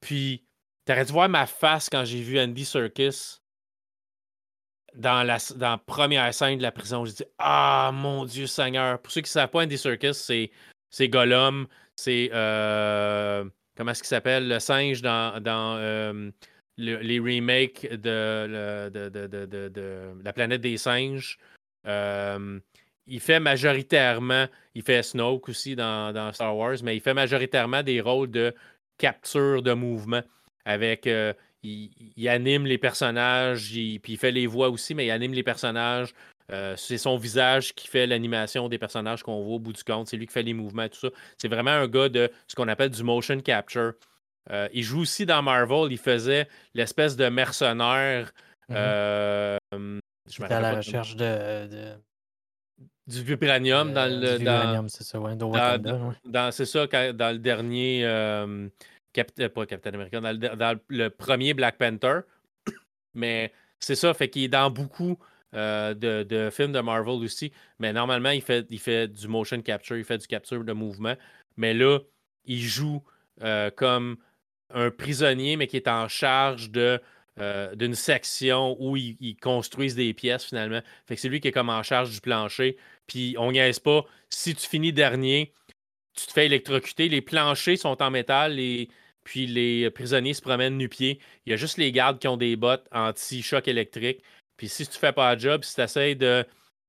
Puis, 0.00 0.44
t'aurais 0.84 1.04
dû 1.04 1.12
voir 1.12 1.28
ma 1.28 1.46
face 1.46 1.88
quand 1.88 2.04
j'ai 2.04 2.20
vu 2.20 2.40
Andy 2.40 2.64
Serkis 2.64 3.40
dans 4.94 5.22
la, 5.22 5.38
dans 5.56 5.78
première 5.78 6.32
scène 6.34 6.58
de 6.58 6.62
la 6.62 6.72
prison. 6.72 7.04
Je 7.04 7.12
dis 7.12 7.24
Ah 7.38 7.90
mon 7.94 8.24
Dieu 8.24 8.46
Seigneur. 8.46 9.00
Pour 9.00 9.12
ceux 9.12 9.20
qui 9.20 9.28
ne 9.28 9.32
savent 9.32 9.50
pas, 9.50 9.62
Andy 9.62 9.78
Serkis, 9.78 10.14
c'est, 10.14 10.50
c'est 10.90 11.08
Gollum. 11.08 11.66
C'est 11.96 12.30
euh, 12.32 13.44
comment 13.76 13.92
est-ce 13.92 14.02
qu'il 14.02 14.08
s'appelle? 14.08 14.48
Le 14.48 14.58
singe 14.58 15.02
dans, 15.02 15.42
dans 15.42 15.76
euh, 15.76 16.30
les 16.76 17.18
remakes 17.18 17.86
de, 17.90 18.90
de, 18.90 19.68
de, 19.68 20.22
La 20.24 20.32
planète 20.32 20.60
des 20.60 20.76
singes. 20.76 21.38
Euh, 21.86 22.60
il 23.06 23.20
fait 23.20 23.40
majoritairement, 23.40 24.46
il 24.74 24.82
fait 24.82 25.02
Snoke 25.02 25.48
aussi 25.48 25.74
dans, 25.74 26.12
dans, 26.12 26.32
Star 26.32 26.56
Wars, 26.56 26.76
mais 26.82 26.96
il 26.96 27.00
fait 27.00 27.14
majoritairement 27.14 27.82
des 27.82 28.00
rôles 28.00 28.30
de 28.30 28.54
capture 28.96 29.62
de 29.62 29.72
mouvement 29.72 30.22
avec 30.64 31.08
il, 31.62 32.28
anime 32.28 32.66
les 32.66 32.78
personnages, 32.78 33.68
puis 33.70 34.00
il 34.08 34.18
fait 34.18 34.32
les 34.32 34.46
voix 34.46 34.68
aussi, 34.68 34.94
mais 34.94 35.06
il 35.06 35.10
anime 35.10 35.32
les 35.32 35.42
personnages. 35.42 36.14
Euh, 36.50 36.74
c'est 36.76 36.98
son 36.98 37.16
visage 37.16 37.72
qui 37.74 37.88
fait 37.88 38.06
l'animation 38.06 38.68
des 38.68 38.78
personnages 38.78 39.22
qu'on 39.22 39.42
voit 39.42 39.54
au 39.54 39.58
bout 39.58 39.72
du 39.72 39.84
compte. 39.84 40.08
C'est 40.08 40.16
lui 40.16 40.26
qui 40.26 40.32
fait 40.32 40.42
les 40.42 40.54
mouvements, 40.54 40.88
tout 40.88 40.98
ça. 40.98 41.08
C'est 41.38 41.48
vraiment 41.48 41.70
un 41.70 41.86
gars 41.86 42.08
de 42.08 42.30
ce 42.46 42.54
qu'on 42.54 42.68
appelle 42.68 42.90
du 42.90 43.02
motion 43.02 43.40
capture. 43.40 43.94
Euh, 44.50 44.68
il 44.72 44.82
joue 44.82 45.00
aussi 45.00 45.24
dans 45.24 45.40
Marvel. 45.40 45.90
Il 45.90 45.98
faisait 45.98 46.48
l'espèce 46.74 47.16
de 47.16 47.28
mercenaire. 47.28 48.32
Mm-hmm. 48.68 48.74
Euh, 48.76 49.58
je 50.28 50.42
à 50.42 50.60
la 50.60 50.74
recherche 50.74 51.16
de, 51.16 51.96
du 53.06 53.22
vibranium 53.22 53.92
dans 53.92 54.10
le. 54.10 54.32
Du 54.32 54.38
vibranium, 54.38 54.88
c'est 54.88 55.04
ça, 55.04 55.20
ouais, 55.20 55.36
dans, 55.36 56.50
c'est 56.50 56.66
ça, 56.66 56.86
dans 56.86 57.32
le 57.32 57.38
dernier. 57.38 58.02
Euh, 58.04 58.68
pas 59.14 59.66
Captain 59.66 59.94
America, 59.94 60.20
dans 60.20 60.78
le, 60.88 61.08
premier 61.08 61.54
Black 61.54 61.78
Panther. 61.78 62.20
Mais 63.14 63.52
c'est 63.80 63.94
ça, 63.94 64.14
fait 64.14 64.28
qu'il 64.28 64.44
est 64.44 64.48
dans 64.48 64.70
beaucoup 64.70 65.18
euh, 65.54 65.94
de, 65.94 66.50
films 66.50 66.72
de 66.72 66.80
Marvel 66.80 67.22
aussi. 67.22 67.52
Mais 67.78 67.92
normalement, 67.92 68.30
il 68.30 68.42
fait, 68.42 68.66
il 68.70 68.80
fait 68.80 69.08
du 69.08 69.28
motion 69.28 69.60
capture, 69.62 69.96
il 69.96 70.04
fait 70.04 70.18
du 70.18 70.26
capture 70.26 70.64
de 70.64 70.72
mouvement. 70.72 71.14
Mais 71.56 71.74
là, 71.74 71.98
il 72.44 72.60
joue 72.60 73.02
euh, 73.42 73.70
comme 73.70 74.16
un 74.70 74.90
prisonnier, 74.90 75.56
mais 75.56 75.66
qui 75.66 75.76
est 75.76 75.88
en 75.88 76.08
charge 76.08 76.70
de. 76.70 77.00
d'une 77.74 77.94
section 77.94 78.76
où 78.78 78.96
ils, 78.96 79.36
construisent 79.40 79.94
des 79.94 80.14
pièces 80.14 80.44
finalement. 80.44 80.80
Fait 81.06 81.16
que 81.16 81.20
c'est 81.20 81.28
lui 81.28 81.40
qui 81.40 81.48
est 81.48 81.52
comme 81.52 81.70
en 81.70 81.82
charge 81.82 82.10
du 82.10 82.20
plancher. 82.20 82.76
Puis 83.06 83.34
on 83.38 83.52
niaise 83.52 83.78
pas. 83.78 84.04
Si 84.30 84.54
tu 84.54 84.66
finis 84.66 84.92
dernier, 84.92 85.52
tu 86.14 86.26
te 86.26 86.32
fais 86.32 86.46
électrocuter. 86.46 87.08
Les 87.08 87.20
planchers 87.20 87.78
sont 87.78 88.02
en 88.02 88.10
métal. 88.10 88.54
Les, 88.54 88.88
puis 89.24 89.46
les 89.46 89.90
prisonniers 89.90 90.34
se 90.34 90.42
promènent 90.42 90.76
nu-pieds. 90.76 91.20
Il 91.46 91.50
y 91.50 91.52
a 91.52 91.56
juste 91.56 91.78
les 91.78 91.92
gardes 91.92 92.18
qui 92.18 92.28
ont 92.28 92.36
des 92.36 92.56
bottes 92.56 92.86
anti-choc 92.92 93.68
électrique. 93.68 94.22
Puis 94.56 94.68
si 94.68 94.86
tu 94.86 94.98
fais 94.98 95.12
pas 95.12 95.34
le 95.34 95.40
job, 95.40 95.64
si 95.64 95.74
tu 95.74 95.80
essaies 95.80 96.14
de, 96.14 96.44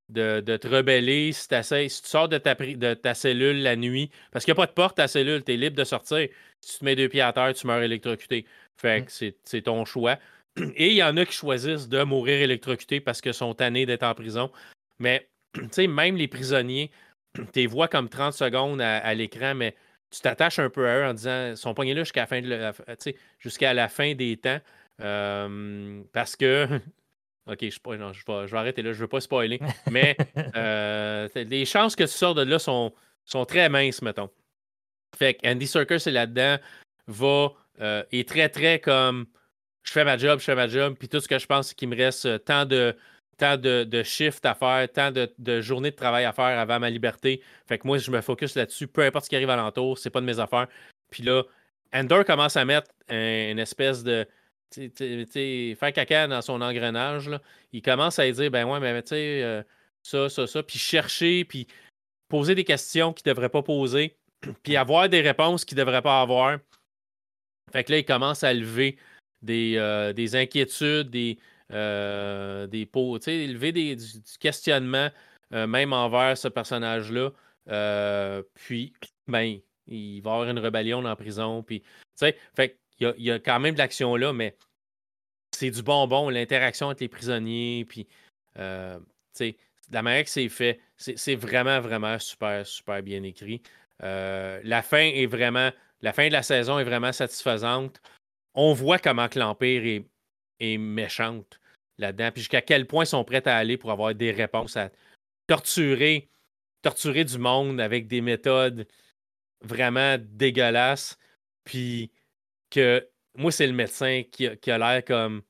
de, 0.10 0.58
te 0.58 0.68
rebeller, 0.68 1.32
si, 1.32 1.48
si 1.90 2.02
tu 2.02 2.10
sors 2.10 2.30
de 2.30 2.38
ta, 2.38 2.56
de 2.56 2.94
ta 2.94 3.14
cellule 3.14 3.62
la 3.62 3.76
nuit, 3.76 4.12
parce 4.32 4.46
qu'il 4.46 4.54
n'y 4.54 4.60
a 4.60 4.62
pas 4.64 4.68
de 4.68 4.74
porte 4.74 5.00
à 5.00 5.08
cellule, 5.08 5.44
tu 5.44 5.54
es 5.54 5.58
libre 5.58 5.76
de 5.76 5.84
sortir. 5.84 6.28
Si 6.62 6.74
tu 6.74 6.80
te 6.80 6.86
mets 6.86 6.96
deux 6.96 7.10
pieds 7.10 7.22
à 7.22 7.34
terre, 7.34 7.54
tu 7.54 7.68
meurs 7.68 7.82
électrocuté. 7.82 8.46
Fait 8.78 9.02
mm. 9.02 9.06
que 9.06 9.36
c'est 9.44 9.62
ton 9.62 9.86
choix. 9.86 10.18
Et 10.76 10.90
il 10.90 10.96
y 10.96 11.04
en 11.04 11.18
a 11.18 11.26
qui 11.26 11.34
choisissent 11.34 11.88
de 11.88 12.04
mourir 12.04 12.42
électrocuté 12.42 13.00
parce 13.00 13.22
qu'ils 13.22 13.34
sont 13.34 13.54
tannés 13.54 13.86
d'être 13.86 14.04
en 14.04 14.14
prison. 14.14 14.52
Mais, 15.00 15.28
tu 15.54 15.68
sais, 15.72 15.88
même 15.88 16.16
les 16.16 16.28
prisonniers, 16.28 16.92
tu 17.36 17.44
les 17.56 17.68
vois 17.68 17.88
comme 17.88 18.10
30 18.10 18.34
secondes 18.34 18.82
à 18.82 19.14
l'écran, 19.16 19.56
mais 19.56 19.76
tu 20.14 20.22
t'attaches 20.22 20.59
un 20.59 20.70
peu 20.70 20.88
à 20.88 20.99
eux 20.99 21.05
en 21.05 21.14
disant 21.14 21.49
ils 21.49 21.57
sont 21.57 21.74
pognés 21.74 21.95
là 21.95 22.03
jusqu'à 22.03 22.22
la 22.22 22.28
fin, 22.28 22.41
de 22.41 22.74
jusqu'à 23.39 23.74
la 23.74 23.89
fin 23.89 24.14
des 24.14 24.38
temps. 24.38 24.59
parce 26.14 26.36
que. 26.36 26.68
ok, 27.47 27.57
je, 27.61 27.70
je, 27.70 28.51
vais, 28.51 28.57
arrêter 28.57 28.82
là, 28.82 28.91
je 28.91 28.97
ne 28.97 29.01
veux 29.01 29.07
pas 29.07 29.22
spoiler. 29.22 29.59
Mais 29.89 30.16
euh, 30.55 31.28
les 31.36 31.66
chances 31.66 31.95
que 31.95 32.03
tu 32.03 32.09
sors 32.09 32.36
de 32.36 32.43
là 32.43 32.59
sont, 32.59 32.93
sont 33.26 33.45
très 33.45 33.70
minces, 33.70 34.01
mettons. 34.01 34.30
Fait 35.18 35.36
que 35.36 35.47
Andy 35.47 35.68
Serkis 35.68 35.95
est 35.95 36.11
là-dedans, 36.11 36.57
va, 37.07 37.49
euh, 37.82 38.03
est 38.11 38.28
très, 38.28 38.49
très 38.49 38.80
comme 38.80 39.26
je 39.84 39.91
fais 39.91 40.05
ma 40.05 40.18
job, 40.18 40.39
je 40.39 40.45
fais 40.45 40.55
ma 40.55 40.68
job, 40.68 40.95
puis 40.97 41.09
tout 41.09 41.20
ce 41.20 41.28
que 41.28 41.38
je 41.38 41.45
pense, 41.45 41.70
c'est 41.70 41.76
qu'il 41.76 41.89
me 41.89 41.95
reste 41.95 42.26
euh, 42.26 42.38
tant 42.38 42.66
de, 42.66 42.95
tant 43.44 43.58
de, 43.58 43.84
de 43.84 44.04
shift 44.04 44.46
à 44.46 44.56
faire, 44.56 44.89
tant 44.89 45.12
de, 45.12 45.62
journées 45.62 45.91
de 45.91 45.96
travail 45.98 46.24
à 46.24 46.32
faire 46.32 46.58
avant 46.58 46.80
ma 46.80 46.89
liberté. 46.89 47.41
Fait 47.68 47.78
que 47.78 47.86
moi, 47.86 47.98
je 47.98 48.10
me 48.10 48.22
focus 48.22 48.56
là-dessus, 48.56 48.88
peu 48.88 49.02
importe 49.02 49.26
ce 49.26 49.30
qui 49.30 49.36
arrive 49.36 49.50
alentour, 49.50 49.98
c'est 49.98 50.10
pas 50.10 50.22
de 50.22 50.26
mes 50.26 50.39
affaires. 50.39 50.68
Puis 51.12 51.24
là, 51.24 51.44
Ender 51.94 52.22
commence 52.26 52.56
à 52.56 52.64
mettre 52.64 52.89
une 53.10 53.60
espèce 53.60 54.02
de. 54.02 54.26
faire 54.74 55.94
caca 55.94 56.28
dans 56.28 56.41
son 56.41 56.62
engrenage. 56.62 57.30
Il 57.74 57.82
commence 57.82 58.18
à 58.18 58.32
dire 58.32 58.50
ben 58.50 58.66
ouais, 58.66 58.80
mais 58.80 59.02
tu 59.02 59.10
sais, 59.10 59.44
euh, 59.44 59.62
ça, 60.04 60.30
ça, 60.30 60.48
ça. 60.48 60.64
Puis 60.64 60.80
chercher, 60.80 61.44
puis 61.44 61.68
poser 62.30 62.56
des 62.56 62.64
questions 62.64 63.12
qu'il 63.12 63.28
ne 63.28 63.34
devrait 63.34 63.50
pas 63.50 63.62
poser, 63.62 64.16
puis 64.64 64.78
avoir 64.78 65.10
des 65.10 65.20
réponses 65.20 65.66
qu'il 65.66 65.78
ne 65.78 65.84
devrait 65.84 66.02
pas 66.02 66.22
avoir. 66.22 66.60
Fait 67.74 67.84
que 67.84 67.91
là, 67.91 67.98
il 67.98 68.06
commence 68.06 68.46
à 68.46 68.54
lever 68.54 68.98
des, 69.41 69.74
euh, 69.76 70.14
des 70.14 70.38
inquiétudes, 70.38 71.10
des, 71.10 71.38
euh, 71.72 72.68
des 72.68 72.86
pots, 72.86 73.18
élever 73.26 73.72
des, 73.72 73.95
du, 73.95 74.05
questionnement, 74.39 75.09
euh, 75.53 75.66
même 75.66 75.93
envers 75.93 76.38
ce 76.38 76.47
personnage-là. 76.47 77.32
Euh, 77.70 78.43
puis, 78.53 78.93
ben, 79.28 79.59
il 79.88 80.22
va 80.22 80.30
y 80.30 80.34
avoir 80.34 80.49
une 80.49 80.59
rébellion 80.59 81.01
dans 81.01 81.09
la 81.09 81.16
prison. 81.16 81.64
Puis, 81.64 81.84
fait 82.20 82.78
il 82.99 83.14
y, 83.18 83.32
a, 83.32 83.39
quand 83.39 83.59
même 83.59 83.74
de 83.74 83.80
l'action 83.80 84.16
là, 84.16 84.34
mais 84.34 84.55
c'est 85.51 85.72
du 85.72 85.82
bonbon, 85.82 86.30
l'interaction 86.30 86.88
avec 86.88 86.99
les 86.99 87.07
prisonniers. 87.07 87.86
Puis, 87.88 88.07
la 88.55 90.01
manière 90.01 90.24
que 90.24 90.30
c'est 90.30 90.49
fait, 90.49 90.80
c'est 90.97 91.36
vraiment, 91.36 91.80
vraiment 91.80 92.20
super, 92.20 92.66
super 92.66 93.01
bien 93.01 93.24
écrit. 93.24 93.61
la 93.99 94.82
fin 94.84 95.05
est 95.05 95.26
vraiment, 95.26 95.72
la 96.01 96.14
fin 96.14 96.28
de 96.28 96.34
la 96.34 96.43
saison 96.43 96.78
est 96.80 96.84
vraiment 96.84 97.11
satisfaisante. 97.11 98.01
On 98.53 98.74
voit 98.74 98.99
comment 98.99 99.28
l'Empire 99.36 99.86
est, 99.86 100.05
est 100.60 100.78
méchante 100.78 101.60
là-dedans, 101.97 102.32
puis 102.32 102.41
jusqu'à 102.41 102.62
quel 102.62 102.88
point 102.88 103.04
ils 103.04 103.08
sont 103.08 103.24
prêts 103.24 103.47
à 103.47 103.58
aller 103.58 103.78
pour 103.78 103.91
avoir 103.91 104.16
des 104.16 104.32
réponses 104.32 104.78
à 104.78 104.89
torturer, 105.47 106.30
torturer 106.82 107.24
du 107.24 107.38
monde 107.38 107.80
avec 107.80 108.08
des 108.08 108.22
méthodes 108.22 108.88
vraiment 109.62 110.18
dégueulasses, 110.20 111.18
puis 111.64 112.12
que 112.70 113.08
moi, 113.36 113.51
c'est 113.51 113.68
le 113.68 113.74
médecin 113.74 114.24
qui 114.32 114.47
a, 114.47 114.78
l'air 114.78 115.04
comme. 115.06 115.43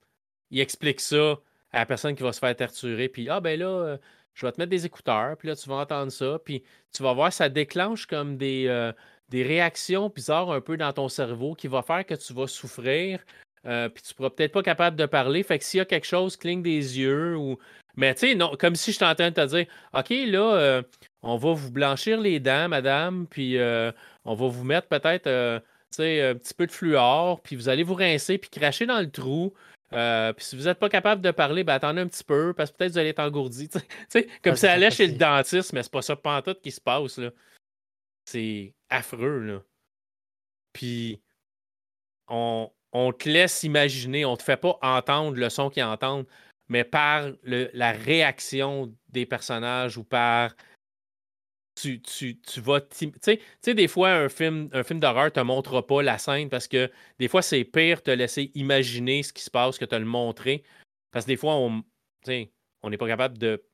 Il 0.52 0.60
explique 0.60 1.02
ça 1.02 1.40
à 1.72 1.80
la 1.80 1.86
personne 1.86 2.16
qui 2.16 2.24
va 2.24 2.34
se 2.34 2.40
faire 2.40 2.56
torturer, 2.56 3.10
puis 3.10 3.30
ah 3.30 3.40
ben 3.42 3.60
là, 3.60 3.66
euh, 3.68 3.98
je 4.34 4.46
vais 4.46 4.52
te 4.52 4.62
mettre 4.62 4.70
des 4.70 4.86
écouteurs, 4.86 5.38
puis 5.38 5.48
là, 5.48 5.56
tu 5.56 5.68
vas 5.70 5.76
entendre 5.76 6.12
ça, 6.12 6.40
puis 6.44 6.64
tu 6.94 7.04
vas 7.04 7.14
voir, 7.14 7.34
ça 7.34 7.50
déclenche 7.50 8.06
comme 8.06 8.38
des, 8.38 8.68
euh, 8.68 8.94
des 9.30 9.44
réactions 9.44 10.10
bizarres 10.10 10.52
un 10.52 10.62
peu 10.62 10.78
dans 10.78 10.94
ton 10.94 11.10
cerveau 11.10 11.56
qui 11.56 11.68
va 11.68 11.82
faire 11.82 12.06
que 12.06 12.14
tu 12.14 12.34
vas 12.34 12.48
souffrir, 12.48 13.24
euh, 13.66 13.90
puis 13.90 14.04
tu 14.04 14.14
pourras 14.14 14.30
peut-être 14.30 14.52
pas 14.52 14.64
capable 14.64 14.98
de 14.98 15.06
parler. 15.06 15.44
Fait 15.44 15.58
que 15.58 15.66
s'il 15.66 15.78
y 15.78 15.82
a 15.82 15.86
quelque 15.86 16.06
chose, 16.06 16.36
cligne 16.36 16.62
des 16.62 17.00
yeux 17.00 17.38
ou. 17.38 17.58
Mais 17.96 18.14
tu 18.14 18.28
sais, 18.28 18.36
non, 18.36 18.56
comme 18.60 18.76
si 18.76 18.92
je 18.92 19.00
de 19.00 19.30
te 19.30 19.46
dire 19.46 19.66
OK, 19.94 20.10
là, 20.10 20.56
euh, 20.56 20.82
on 21.22 21.38
va 21.38 21.54
vous 21.54 21.72
blanchir 21.72 22.20
les 22.20 22.40
dents, 22.40 22.68
madame, 22.68 23.28
puis 23.28 23.58
euh, 23.58 23.92
on 24.26 24.34
va 24.34 24.48
vous 24.48 24.64
mettre 24.64 24.88
peut-être 24.88 25.28
un 25.28 26.36
petit 26.36 26.54
peu 26.56 26.66
de 26.66 26.72
fluor, 26.72 27.40
puis 27.42 27.56
vous 27.56 27.70
allez 27.70 27.84
vous 27.84 27.94
rincer, 27.94 28.38
puis 28.38 28.50
cracher 28.50 28.86
dans 28.88 29.00
le 29.00 29.12
trou. 29.12 29.54
puis 29.92 30.46
si 30.46 30.58
vous 30.58 30.64
n'êtes 30.64 30.80
pas 30.80 30.90
capable 30.90 31.22
de 31.22 31.32
parler, 31.32 31.64
ben 31.64 31.76
attendez 31.76 32.02
un 32.02 32.08
petit 32.08 32.24
peu, 32.24 32.54
parce 32.54 32.72
que 32.72 32.78
peut-être 32.78 32.94
vous 32.94 32.98
allez 32.98 33.10
être 33.10 33.20
engourdi. 33.20 33.70
comme 34.44 34.56
ça 34.56 34.72
allait 34.72 34.92
chez 34.92 35.08
le 35.08 35.14
dentiste, 35.14 35.72
mais 35.72 35.84
c'est 35.84 35.92
pas 35.92 36.02
ça 36.02 36.16
pantoute 36.16 36.62
qui 36.62 36.72
se 36.72 36.82
passe. 36.82 37.20
Là. 37.20 37.30
c'est 38.26 38.74
affreux, 38.90 39.40
là. 39.40 39.62
Puis 40.74 41.22
on, 42.28 42.72
on 42.94 43.12
te 43.12 43.28
laisse 43.28 43.64
imaginer, 43.64 44.24
on 44.24 44.38
te 44.38 44.44
fait 44.44 44.58
pas 44.58 44.78
entendre 44.82 45.38
le 45.38 45.50
son 45.50 45.70
qu'ils 45.70 45.84
entendent, 45.84 46.28
mais 46.70 46.84
par 46.84 47.30
la 47.44 47.92
réaction 47.92 48.94
des 49.10 49.26
personnages 49.26 49.98
ou 49.98 50.04
par 50.04 50.56
tu, 51.76 52.02
tu, 52.02 52.40
tu 52.40 52.62
vas. 52.62 52.82
Tu 52.82 53.12
sais, 53.20 53.74
des 53.74 53.88
fois, 53.88 54.12
un 54.12 54.30
film, 54.30 54.70
un 54.74 54.84
film 54.84 55.00
d'horreur 55.00 55.26
ne 55.26 55.30
te 55.30 55.40
montre 55.40 55.82
pas 55.82 56.04
la 56.04 56.18
scène 56.20 56.50
parce 56.50 56.68
que 56.68 56.90
des 57.20 57.28
fois, 57.28 57.42
c'est 57.42 57.64
pire 57.64 57.98
de 57.98 58.04
te 58.04 58.12
laisser 58.12 58.52
imaginer 58.54 59.24
ce 59.24 59.34
qui 59.34 59.44
se 59.44 59.50
passe 59.50 59.80
que 59.80 59.86
de 59.86 59.96
le 59.96 60.06
montrer. 60.06 60.64
Parce 61.12 61.26
que 61.26 61.32
des 61.32 61.38
fois, 61.38 61.56
on 61.56 61.84
on 62.84 62.90
n'est 62.90 62.98
pas 62.98 63.08
capable 63.08 63.38
de, 63.38 63.66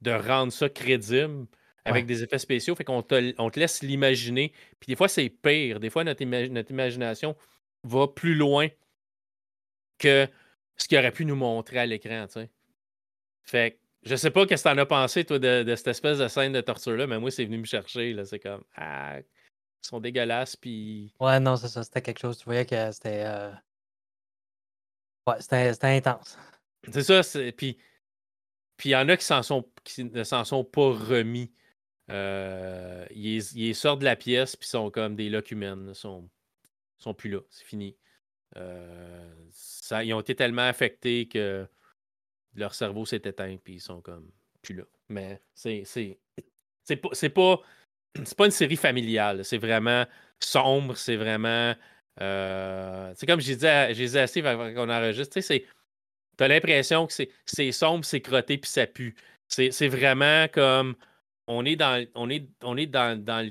de 0.00 0.10
rendre 0.10 0.52
ça 0.52 0.68
crédible 0.68 1.46
avec 1.84 2.06
des 2.06 2.22
effets 2.22 2.38
spéciaux. 2.38 2.74
Fait 2.74 2.84
qu'on 2.84 3.02
te, 3.02 3.34
on 3.38 3.50
te 3.50 3.60
laisse 3.60 3.82
l'imaginer. 3.82 4.52
Puis 4.80 4.88
des 4.88 4.96
fois, 4.96 5.08
c'est 5.08 5.28
pire. 5.28 5.80
Des 5.80 5.90
fois, 5.90 6.02
notre, 6.02 6.22
imagination 6.22 7.36
va 7.84 8.08
plus 8.08 8.34
loin 8.34 8.68
que 9.98 10.28
ce 10.76 10.88
qu'il 10.88 10.98
aurait 10.98 11.12
pu 11.12 11.24
nous 11.24 11.36
montrer 11.36 11.78
à 11.78 11.86
l'écran. 11.86 12.26
Fait 13.42 13.78
je 14.02 14.16
sais 14.16 14.30
pas 14.30 14.44
qu'est-ce 14.44 14.64
que 14.64 14.68
t'en 14.68 14.76
as 14.76 14.84
pensé, 14.84 15.24
toi, 15.24 15.38
de, 15.38 15.74
cette 15.76 15.88
espèce 15.88 16.18
de 16.18 16.28
scène 16.28 16.52
de 16.52 16.60
torture-là, 16.60 17.06
mais 17.06 17.18
moi, 17.18 17.30
c'est 17.30 17.46
venu 17.46 17.56
me 17.56 17.64
chercher. 17.64 18.14
C'est 18.26 18.38
comme, 18.38 18.62
ah, 18.76 19.18
ils 19.18 19.86
sont 19.86 19.98
dégueulasses, 19.98 20.56
puis. 20.56 21.14
Ouais, 21.20 21.40
non, 21.40 21.56
c'est 21.56 21.68
ça. 21.68 21.82
C'était 21.82 22.02
quelque 22.02 22.20
chose. 22.20 22.36
Tu 22.36 22.44
voyais 22.44 22.66
que 22.66 22.92
c'était. 22.92 23.24
Euh, 23.24 23.50
ouais, 25.26 25.36
c'était 25.40 25.86
intense. 25.86 26.36
C'est 26.92 27.02
ça. 27.02 27.22
Puis 27.56 27.78
puis 28.76 28.90
il 28.90 28.92
y 28.92 28.96
en 28.96 29.08
a 29.08 29.16
qui, 29.16 29.24
sont, 29.24 29.64
qui 29.84 30.04
ne 30.04 30.24
s'en 30.24 30.44
sont 30.44 30.64
pas 30.64 30.90
remis. 30.90 31.52
Euh, 32.10 33.06
ils, 33.10 33.74
sortent 33.74 34.00
de 34.00 34.04
la 34.04 34.16
pièce, 34.16 34.56
puis 34.56 34.68
sont 34.68 34.90
comme 34.90 35.16
des 35.16 35.30
locumènes. 35.30 35.86
Ils 35.88 35.94
sont, 35.94 36.28
sont 37.04 37.14
plus 37.14 37.30
là. 37.30 37.40
C'est 37.50 37.64
fini. 37.64 37.96
Euh, 38.56 39.34
ils 40.02 40.12
ont 40.14 40.20
été 40.20 40.34
tellement 40.34 40.68
affectés 40.68 41.26
que 41.28 41.66
leur 42.54 42.74
cerveau 42.74 43.04
s'est 43.04 43.22
éteint, 43.24 43.56
puis 43.62 43.74
ils 43.74 43.80
sont 43.80 44.00
comme 44.00 44.30
plus 44.62 44.74
là. 44.74 44.84
Mais 45.08 45.40
c'est. 45.54 45.82
C'est, 45.84 46.18
c'est 46.84 46.96
pas. 46.96 47.08
C'est 47.12 47.30
pas, 47.30 47.60
pas 48.36 48.44
une 48.46 48.50
série 48.50 48.76
familiale. 48.76 49.44
C'est 49.44 49.58
vraiment 49.58 50.06
sombre. 50.40 50.96
C'est 50.96 51.16
vraiment. 51.16 51.74
Euh, 52.20 53.12
c'est 53.16 53.26
comme 53.26 53.40
j'ai 53.40 53.56
dit, 53.56 53.66
à, 53.66 53.92
j'ai 53.92 54.06
dit 54.06 54.18
à 54.18 54.26
Steve 54.26 54.46
avant 54.46 54.72
qu'on 54.72 54.88
enregistre. 54.88 55.40
C'est 55.40 55.66
T'as 56.36 56.48
l'impression 56.48 57.06
que 57.06 57.12
c'est 57.46 57.72
sombre, 57.72 58.04
c'est 58.04 58.20
crotté, 58.20 58.58
puis 58.58 58.70
ça 58.70 58.86
pue. 58.86 59.14
C'est 59.48 59.88
vraiment 59.88 60.48
comme. 60.48 60.96
On 61.46 61.64
est 61.64 61.76
dans, 61.76 62.04
on 62.14 62.30
est, 62.30 62.48
on 62.62 62.76
est 62.76 62.86
dans, 62.86 63.22
dans 63.22 63.50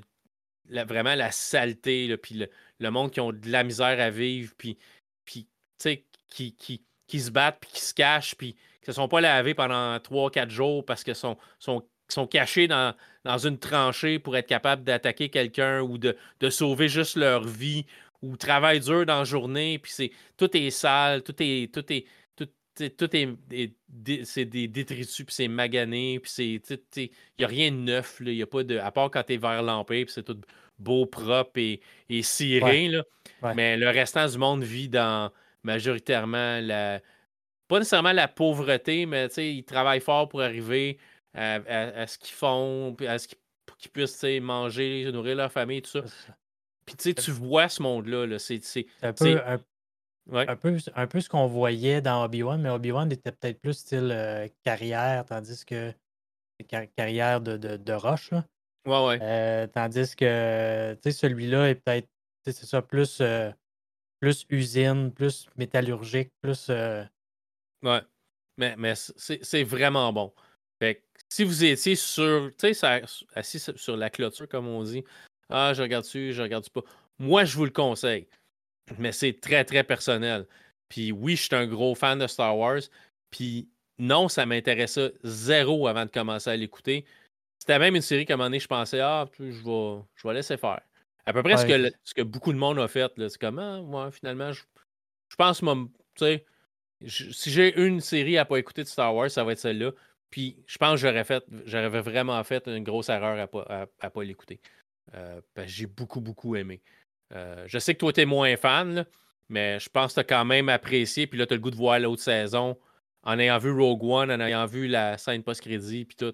vraiment 0.69 1.15
la 1.15 1.31
saleté, 1.31 2.15
puis 2.17 2.45
le, 2.79 2.91
monde 2.91 3.11
qui 3.11 3.19
ont 3.19 3.31
de 3.31 3.49
la 3.49 3.63
misère 3.63 3.99
à 3.99 4.09
vivre, 4.09 4.53
puis, 4.57 4.77
puis 5.25 5.47
qui, 5.77 6.55
qui, 6.55 6.81
qui, 7.07 7.19
se 7.19 7.31
battent, 7.31 7.59
puis 7.61 7.71
qui 7.71 7.81
se 7.81 7.93
cachent, 7.93 8.35
puis 8.35 8.53
qui 8.81 8.89
ne 8.89 8.93
sont 8.93 9.07
pas 9.07 9.21
lavés 9.21 9.53
pendant 9.53 9.97
3-4 9.97 10.49
jours 10.49 10.85
parce 10.85 11.03
qu'ils 11.03 11.15
sont, 11.15 11.37
cachés 12.29 12.67
dans, 12.67 12.95
une 13.43 13.57
tranchée 13.57 14.19
pour 14.19 14.35
être 14.35 14.47
capables 14.47 14.83
d'attaquer 14.83 15.29
quelqu'un 15.29 15.81
ou 15.81 15.97
de, 15.97 16.15
sauver 16.49 16.89
juste 16.89 17.15
leur 17.15 17.43
vie 17.43 17.85
ou 18.21 18.37
travaillent 18.37 18.79
dur 18.79 19.05
dans 19.05 19.19
la 19.19 19.23
journée, 19.25 19.81
c'est 19.85 20.11
tout 20.37 20.55
est 20.55 20.69
sale, 20.69 21.23
tout 21.23 21.35
est, 21.39 21.73
tout 21.73 21.91
est, 21.91 22.05
tout 22.75 23.09
est, 23.15 24.25
c'est 24.25 24.45
des 24.45 24.67
détritus, 24.67 25.25
puis 25.25 25.35
c'est 25.35 25.47
magané, 25.47 26.19
puis 26.19 26.31
c'est, 26.31 26.79
il 26.97 27.09
n'y 27.39 27.45
a 27.45 27.47
rien 27.47 27.71
de 27.71 27.77
neuf, 27.77 28.17
il 28.21 28.33
y 28.33 28.41
a 28.41 28.47
pas 28.47 28.63
de, 28.63 28.77
à 28.77 28.91
part 28.91 29.11
quand 29.11 29.23
tu 29.23 29.33
es 29.33 29.37
vers 29.37 29.61
l'Empire, 29.61 30.05
puis 30.05 30.13
c'est 30.13 30.23
tout 30.23 30.39
beau, 30.79 31.05
propre 31.05 31.59
et, 31.59 31.81
et 32.09 32.23
ciré, 32.23 32.87
là. 32.89 33.03
mais 33.55 33.77
le 33.77 33.89
restant 33.89 34.27
du 34.27 34.37
monde 34.37 34.63
vit 34.63 34.89
dans 34.89 35.31
majoritairement 35.63 36.59
la, 36.61 36.99
pas 37.67 37.79
nécessairement 37.79 38.11
la 38.11 38.27
pauvreté, 38.27 39.05
mais 39.05 39.27
ils 39.27 39.63
travaillent 39.63 40.01
fort 40.01 40.27
pour 40.29 40.41
arriver 40.41 40.97
à, 41.33 42.05
ce 42.07 42.17
qu'ils 42.17 42.35
font, 42.35 42.95
à 43.07 43.17
ce 43.17 43.27
qu'ils 43.27 43.91
puissent 43.91 44.23
manger, 44.41 45.09
nourrir 45.11 45.35
leur 45.37 45.51
famille, 45.51 45.81
tout 45.81 45.91
ça. 45.91 46.03
Puis 46.85 47.13
tu 47.13 47.31
vois 47.31 47.69
ce 47.69 47.81
monde-là, 47.81 48.27
-là, 48.27 48.39
c'est 48.39 48.85
un 49.01 49.13
peu, 49.13 49.39
un 49.45 49.59
peu, 50.29 50.77
un 50.95 51.07
peu 51.07 51.21
ce 51.21 51.29
qu'on 51.29 51.47
voyait 51.47 52.01
dans 52.01 52.23
Obi-Wan, 52.23 52.61
mais 52.61 52.69
Obi-Wan 52.69 53.11
était 53.11 53.31
peut-être 53.31 53.59
plus 53.59 53.73
style 53.73 54.11
euh, 54.11 54.47
carrière, 54.63 55.25
tandis 55.25 55.65
que 55.65 55.93
carrière 56.95 57.41
de, 57.41 57.57
de, 57.57 57.93
roche. 57.93 58.31
Ouais, 58.85 59.05
ouais. 59.05 59.19
Euh, 59.21 59.67
tandis 59.67 60.15
que 60.15 60.95
celui-là 61.03 61.69
est 61.69 61.75
peut-être, 61.75 62.07
c'est 62.45 62.53
ça, 62.53 62.81
plus, 62.81 63.19
euh, 63.21 63.51
plus 64.19 64.45
usine, 64.49 65.11
plus 65.11 65.47
métallurgique, 65.57 66.31
plus. 66.41 66.69
Ouais. 66.69 68.01
Mais, 68.57 68.75
mais 68.77 68.93
c'est 68.95 69.63
vraiment 69.63 70.13
bon. 70.13 70.33
Fait 70.79 71.03
si 71.27 71.43
vous 71.43 71.63
étiez 71.63 71.95
sur, 71.95 72.51
tu 72.57 72.73
sais, 72.73 73.03
assis 73.33 73.59
sur 73.59 73.97
la 73.97 74.09
clôture, 74.11 74.47
comme 74.47 74.67
on 74.67 74.83
dit, 74.83 75.03
ah, 75.49 75.73
je 75.73 75.81
regarde 75.81 76.03
dessus, 76.03 76.31
je 76.31 76.41
regarde 76.43 76.69
pas. 76.69 76.81
Moi, 77.17 77.43
je 77.45 77.57
vous 77.57 77.65
le 77.65 77.71
conseille 77.71 78.27
mais 78.97 79.11
c'est 79.11 79.39
très, 79.39 79.65
très 79.65 79.83
personnel. 79.83 80.45
Puis 80.89 81.11
oui, 81.11 81.35
je 81.35 81.43
suis 81.43 81.55
un 81.55 81.67
gros 81.67 81.95
fan 81.95 82.19
de 82.19 82.27
Star 82.27 82.57
Wars. 82.57 82.81
Puis 83.31 83.69
non, 83.97 84.29
ça 84.29 84.45
m'intéressait 84.45 85.13
zéro 85.23 85.87
avant 85.87 86.05
de 86.05 86.11
commencer 86.11 86.49
à 86.49 86.55
l'écouter. 86.55 87.05
C'était 87.59 87.79
même 87.79 87.95
une 87.95 88.01
série 88.01 88.25
qu'à 88.25 88.33
un 88.33 88.37
moment 88.37 88.47
donné, 88.47 88.59
je 88.59 88.67
pensais, 88.67 88.99
ah, 88.99 89.25
je 89.39 89.43
vais, 89.43 90.03
je 90.15 90.27
vais 90.27 90.33
laisser 90.33 90.57
faire. 90.57 90.81
À 91.25 91.31
peu 91.31 91.41
près 91.41 91.57
ce, 91.57 91.65
que, 91.65 91.91
ce 92.03 92.13
que 92.13 92.21
beaucoup 92.21 92.51
de 92.51 92.57
monde 92.57 92.79
a 92.79 92.87
fait. 92.87 93.11
C'est 93.17 93.37
comme, 93.39 93.59
ah, 93.59 93.81
moi, 93.81 94.11
finalement, 94.11 94.51
je, 94.51 94.63
je 95.29 95.35
pense, 95.35 95.59
tu 95.59 95.65
sais, 96.17 96.45
si 97.07 97.51
j'ai 97.51 97.79
une 97.81 98.01
série 98.01 98.37
à 98.37 98.45
pas 98.45 98.57
écouter 98.57 98.83
de 98.83 98.87
Star 98.87 99.15
Wars, 99.15 99.31
ça 99.31 99.43
va 99.43 99.53
être 99.53 99.59
celle-là. 99.59 99.91
Puis 100.29 100.57
je 100.67 100.77
pense 100.77 100.99
que 100.99 101.07
j'aurais 101.07 101.23
fait, 101.23 101.43
j'aurais 101.65 102.01
vraiment 102.01 102.43
fait 102.43 102.67
une 102.67 102.83
grosse 102.83 103.09
erreur 103.09 103.39
à 103.39 103.47
pas, 103.47 103.87
à, 103.99 104.09
pas 104.09 104.23
l'écouter. 104.23 104.59
Euh, 105.13 105.41
parce 105.53 105.67
que 105.67 105.73
j'ai 105.73 105.85
beaucoup, 105.85 106.21
beaucoup 106.21 106.55
aimé. 106.55 106.81
Euh, 107.35 107.63
je 107.67 107.79
sais 107.79 107.93
que 107.93 107.99
toi, 107.99 108.13
tu 108.13 108.21
es 108.21 108.25
moins 108.25 108.55
fan, 108.57 109.05
mais 109.49 109.79
je 109.79 109.89
pense 109.89 110.11
que 110.11 110.15
tu 110.15 110.19
as 110.21 110.23
quand 110.23 110.45
même 110.45 110.69
apprécié. 110.69 111.27
Puis 111.27 111.39
là, 111.39 111.45
tu 111.45 111.53
as 111.53 111.57
le 111.57 111.61
goût 111.61 111.71
de 111.71 111.75
voir 111.75 111.99
l'autre 111.99 112.21
saison 112.21 112.77
en 113.23 113.39
ayant 113.39 113.57
vu 113.57 113.71
Rogue 113.71 114.03
One, 114.03 114.31
en 114.31 114.39
ayant 114.39 114.65
vu 114.65 114.87
la 114.87 115.17
scène 115.17 115.43
post-crédit, 115.43 116.05
puis 116.05 116.15
tout. 116.15 116.33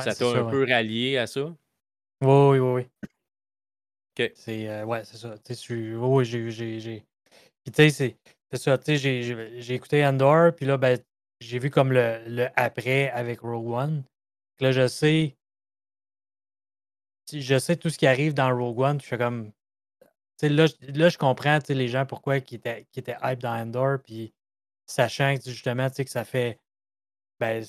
ça 0.00 0.14
t'a 0.14 0.26
un 0.26 0.50
peu 0.50 0.66
rallié 0.68 1.18
à 1.18 1.26
ça? 1.26 1.44
Oui, 2.22 2.58
oui, 2.58 2.58
oui. 2.58 2.82
OK. 4.18 4.32
C'est, 4.34 4.68
euh, 4.68 4.84
ouais, 4.84 5.04
c'est 5.04 5.16
ça. 5.16 5.34
oui, 5.68 6.24
j'ai. 6.24 7.04
Puis 7.64 7.72
tu 7.72 7.90
sais, 7.90 8.16
c'est 8.50 8.58
ça. 8.58 8.78
Tu 8.78 8.98
sais, 8.98 9.22
j'ai 9.60 9.74
écouté 9.74 10.04
Andor, 10.06 10.54
puis 10.54 10.66
là, 10.66 10.76
ben, 10.76 10.98
j'ai 11.40 11.58
vu 11.58 11.70
comme 11.70 11.92
le, 11.92 12.22
le 12.26 12.48
après 12.56 13.10
avec 13.10 13.40
Rogue 13.40 13.70
One. 13.70 14.04
Là, 14.60 14.72
je 14.72 14.86
sais. 14.86 15.36
Je 17.32 17.58
sais 17.58 17.76
tout 17.76 17.90
ce 17.90 17.98
qui 17.98 18.06
arrive 18.06 18.34
dans 18.34 18.54
Rogue 18.56 18.80
One, 18.80 19.00
je 19.00 19.06
fais 19.06 19.18
comme 19.18 19.50
là, 20.42 20.66
là, 20.80 21.08
je 21.08 21.18
comprends 21.18 21.58
les 21.68 21.88
gens 21.88 22.06
pourquoi 22.06 22.40
qui 22.40 22.56
étaient, 22.56 22.86
qui 22.92 23.00
étaient 23.00 23.16
hype 23.22 23.40
dans 23.40 23.54
Endor, 23.54 23.98
puis 24.04 24.32
sachant 24.86 25.36
que 25.36 25.50
justement 25.50 25.90
que 25.90 26.08
ça 26.08 26.24
fait. 26.24 26.60
Ben, 27.40 27.64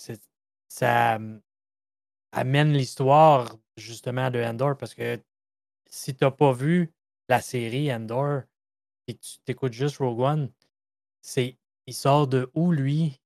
ça 0.67 1.19
amène 2.31 2.73
l'histoire 2.73 3.55
justement 3.77 4.29
de 4.29 4.39
Endor 4.39 4.77
parce 4.77 4.93
que 4.93 5.19
si 5.89 6.15
tu 6.15 6.23
n'as 6.23 6.31
pas 6.31 6.51
vu 6.51 6.93
la 7.29 7.41
série 7.41 7.91
Endor 7.93 8.41
et 9.07 9.15
que 9.15 9.19
tu 9.21 9.39
t'écoutes 9.45 9.73
juste 9.73 9.97
Rogue 9.97 10.19
One, 10.19 10.51
c'est 11.21 11.57
il 11.87 11.93
sort 11.93 12.27
de 12.27 12.49
où 12.53 12.71
lui? 12.71 13.19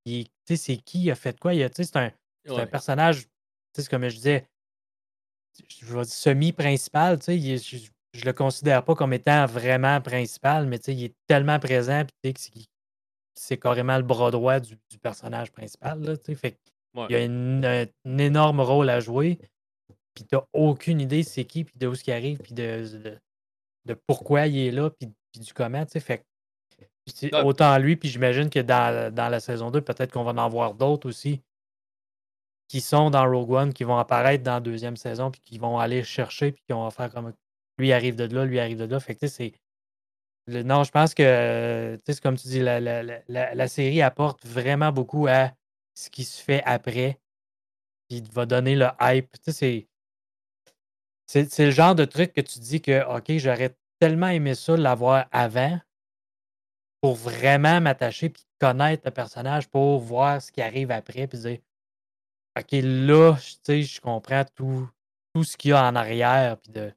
C'est 0.45 0.77
qui? 0.77 1.03
Il 1.03 1.11
a 1.11 1.15
fait 1.15 1.39
quoi? 1.39 1.53
C'est 1.73 1.95
un, 1.95 2.11
un 2.49 2.65
personnage, 2.67 3.27
comme 3.89 4.07
je 4.07 4.15
disais, 4.15 4.47
je 5.67 6.03
semi-principal. 6.03 7.19
Je, 7.21 7.89
je 8.13 8.25
le 8.25 8.33
considère 8.33 8.83
pas 8.83 8.95
comme 8.95 9.13
étant 9.13 9.45
vraiment 9.45 10.01
principal, 10.01 10.65
mais 10.65 10.77
il 10.87 11.05
est 11.05 11.15
tellement 11.27 11.59
présent 11.59 12.03
que 12.23 12.31
c'est 13.35 13.57
carrément 13.57 13.97
le 13.97 14.03
bras 14.03 14.31
droit 14.31 14.59
du, 14.59 14.77
personnage 15.01 15.51
principal. 15.51 16.01
Là, 16.01 16.15
fait 16.35 16.57
Il 16.95 17.11
y 17.11 17.15
a 17.15 17.23
un 17.23 18.17
énorme 18.17 18.61
rôle 18.61 18.89
à 18.89 18.99
jouer. 18.99 19.39
Puis 20.13 20.25
tu 20.25 20.35
n'as 20.35 20.43
aucune 20.53 20.99
idée 20.99 21.23
c'est 21.23 21.45
qui, 21.45 21.63
puis 21.63 21.75
de 21.77 21.87
où 21.87 21.95
ce 21.95 22.03
qui 22.03 22.11
arrive, 22.11 22.39
puis 22.39 22.53
de, 22.53 23.19
de, 23.85 23.93
pourquoi 24.07 24.47
il 24.47 24.57
est 24.67 24.71
là, 24.71 24.89
puis, 24.89 25.09
du 25.39 25.53
comment. 25.53 25.85
Fait 25.85 26.25
autant 27.33 27.77
lui, 27.77 27.95
puis 27.95 28.09
j'imagine 28.09 28.49
que 28.49 28.59
dans, 28.59 29.13
dans, 29.13 29.29
la 29.29 29.39
saison 29.39 29.71
2, 29.71 29.81
peut-être 29.81 30.11
qu'on 30.11 30.23
va 30.23 30.43
en 30.43 30.49
voir 30.49 30.73
d'autres 30.73 31.07
aussi 31.07 31.41
qui 32.67 32.81
sont 32.81 33.09
dans 33.09 33.27
Rogue 33.29 33.51
One, 33.51 33.73
qui 33.73 33.83
vont 33.83 33.97
apparaître 33.97 34.43
dans 34.43 34.53
la 34.53 34.59
deuxième 34.59 34.95
saison, 34.95 35.31
puis 35.31 35.41
qui 35.41 35.57
vont 35.57 35.79
aller 35.79 36.03
chercher, 36.03 36.51
puis 36.51 36.63
qui 36.67 36.73
vont 36.73 36.89
faire 36.91 37.11
comme 37.11 37.33
lui 37.79 37.93
arrive 37.93 38.15
de 38.15 38.25
là, 38.25 38.45
lui 38.45 38.59
arrive 38.59 38.77
de 38.77 38.85
là. 38.85 38.99
Fait 38.99 39.15
que, 39.15 39.27
c'est. 39.27 39.53
Non, 40.47 40.83
je 40.83 40.91
pense 40.91 41.13
que, 41.13 41.99
c'est 42.05 42.21
comme 42.21 42.37
tu 42.37 42.47
dis, 42.47 42.59
la, 42.59 43.67
série 43.67 44.01
apporte 44.01 44.45
vraiment 44.45 44.91
beaucoup 44.91 45.27
à 45.27 45.51
ce 45.93 46.09
qui 46.09 46.23
se 46.23 46.41
fait 46.41 46.63
après. 46.65 47.19
Puis 48.09 48.23
va 48.31 48.45
donner 48.45 48.75
le 48.75 48.87
hype. 49.01 49.31
Tu 49.43 49.51
sais, 49.51 49.87
c'est 51.27 51.65
le 51.65 51.71
genre 51.71 51.93
de 51.93 52.05
truc 52.05 52.33
que 52.33 52.41
tu 52.41 52.59
dis 52.59 52.81
que, 52.81 53.05
OK, 53.15 53.37
j'aurais 53.37 53.75
tellement 53.99 54.29
aimé 54.29 54.55
ça 54.55 54.75
l'avoir 54.75 55.27
avant 55.31 55.79
pour 57.01 57.15
vraiment 57.15 57.79
m'attacher 57.81 58.29
puis 58.29 58.43
connaître 58.59 59.03
le 59.05 59.11
personnage 59.11 59.69
pour 59.69 59.99
voir 59.99 60.41
ce 60.41 60.51
qui 60.51 60.61
arrive 60.61 60.91
après 60.91 61.27
puis 61.27 61.39
dire 61.39 61.59
OK, 62.57 62.71
là, 62.71 63.35
je 63.37 64.01
comprends 64.01 64.43
tout, 64.55 64.89
tout 65.33 65.43
ce 65.43 65.55
qu'il 65.55 65.71
y 65.71 65.73
a 65.73 65.85
en 65.85 65.95
arrière 65.95 66.57
puis 66.57 66.71
de 66.71 66.91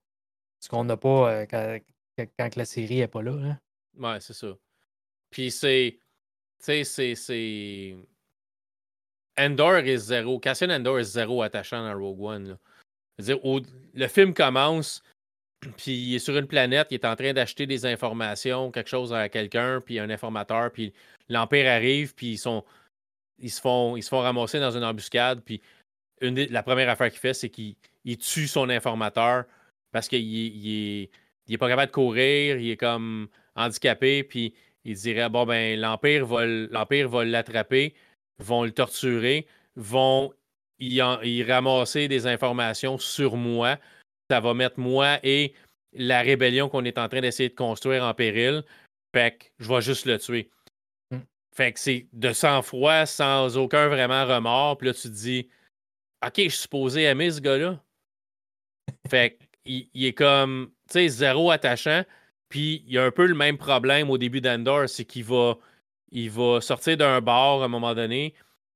ce 0.63 0.69
qu'on 0.69 0.85
n'a 0.85 0.97
pas 0.97 1.33
euh, 1.33 1.79
quand, 2.39 2.57
la 2.57 2.65
série 2.65 2.99
n'est 2.99 3.09
pas 3.09 3.23
là. 3.23 3.35
là. 3.35 3.59
Ouais, 3.99 4.21
c'est 4.21 4.33
ça. 4.33 4.57
Puis 5.31 5.51
c'est. 5.51 5.99
Tu 6.65 6.85
sais, 6.85 7.15
c'est. 7.17 7.97
Endor 9.37 9.79
est 9.79 9.97
zéro. 9.97 10.39
Cassian 10.39 10.71
Endor 10.71 11.01
est 11.01 11.05
zéro 11.05 11.43
attachant 11.43 11.83
dans 11.83 11.99
Rogue 11.99 12.23
One. 12.23 12.59
Dire, 13.19 13.39
le 13.95 14.07
film 14.07 14.35
commence, 14.35 15.03
puis 15.77 15.93
il 15.93 16.15
est 16.15 16.21
sur 16.21 16.37
une 16.37 16.47
planète, 16.47 16.89
il 16.91 16.95
est 16.95 17.05
en 17.05 17.17
train 17.17 17.33
d'acheter 17.33 17.67
des 17.67 17.85
informations, 17.85 18.71
quelque 18.71 18.91
chose 18.91 19.13
à 19.13 19.29
quelqu'un, 19.29 19.81
puis 19.81 19.99
un 19.99 20.11
informateur, 20.11 20.71
puis 20.71 20.93
l'Empire 21.29 21.69
arrive, 21.69 22.15
puis 22.15 22.33
ils 22.33 22.39
sont. 22.39 22.65
Ils 23.39 23.51
se, 23.51 23.61
font, 23.61 23.97
ils 23.97 24.03
se 24.05 24.09
font 24.09 24.21
ramasser 24.21 24.61
dans 24.61 24.71
une 24.71 24.85
embuscade, 24.85 25.41
puis 25.41 25.61
une 26.21 26.37
la 26.37 26.63
première 26.63 26.89
affaire 26.89 27.11
qu'il 27.11 27.19
fait, 27.19 27.35
c'est 27.35 27.49
qu'il 27.49 27.75
tue 28.19 28.47
son 28.47 28.69
informateur 28.69 29.47
parce 29.93 30.09
qu'il 30.09 30.20
il 30.20 31.03
est, 31.03 31.11
il 31.47 31.55
est 31.55 31.59
pas 31.59 31.68
capable 31.68 31.90
de 31.90 31.95
courir, 31.95 32.59
il 32.59 32.70
est 32.70 32.76
comme 32.76 33.28
handicapé, 33.55 34.24
puis 34.24 34.55
il 34.84 34.97
dirait 34.97 35.28
bon 35.28 35.47
ben 35.47 35.78
l'empire 35.78 36.26
va 36.26 36.47
l'empire 36.47 37.09
va 37.09 37.24
l'attraper, 37.24 37.95
vont 38.38 38.64
le 38.64 38.72
torturer, 38.72 39.47
vont 39.76 40.32
y, 40.78 41.43
ramasser 41.43 42.09
des 42.09 42.26
informations 42.26 42.99
sur 42.99 43.36
moi, 43.36 43.78
ça 44.30 44.40
va 44.40 44.55
mettre 44.55 44.80
moi 44.80 45.18
et 45.22 45.55
la 45.93 46.22
rébellion 46.22 46.68
qu'on 46.68 46.84
est 46.84 46.99
en 46.99 47.09
train 47.09 47.20
d'essayer 47.20 47.49
de 47.49 47.55
construire 47.55 48.05
en 48.05 48.14
péril. 48.14 48.64
Fait 49.14 49.38
que 49.38 49.45
je 49.59 49.68
vais 49.68 49.82
juste 49.82 50.07
le 50.07 50.18
tuer. 50.18 50.51
Mm. 51.11 51.18
Fait 51.55 51.72
que 51.72 51.78
c'est 51.78 52.07
de 52.12 52.32
sang-froid, 52.32 53.05
sans 53.05 53.59
aucun 53.59 53.88
vraiment 53.88 54.24
remords. 54.26 54.78
Puis 54.78 54.88
là, 54.88 54.95
tu 54.95 55.03
te 55.03 55.09
dis, 55.09 55.49
OK, 56.24 56.32
je 56.36 56.43
suis 56.43 56.51
supposé 56.62 57.03
aimer 57.03 57.30
ce 57.30 57.40
gars-là. 57.40 57.78
fait 59.09 59.36
qu'il 59.36 59.49
il 59.65 60.05
est 60.05 60.13
comme, 60.13 60.71
tu 60.89 60.95
sais, 60.95 61.09
zéro 61.09 61.51
attachant. 61.51 62.05
Puis 62.49 62.85
il 62.87 62.93
y 62.93 62.99
a 62.99 63.05
un 63.05 63.11
peu 63.11 63.27
le 63.27 63.35
même 63.35 63.57
problème 63.57 64.11
au 64.11 64.19
début 64.19 64.41
d'Endor, 64.43 64.89
c'est 64.89 65.07
qu'il 65.07 65.25
va, 65.25 65.57
il 66.11 66.31
va 66.31 66.61
sortir 66.61 66.97
d'un 66.99 67.21
bar 67.21 67.63
à 67.63 67.65
un 67.65 67.69
moment 67.69 67.95
donné, 67.95 68.35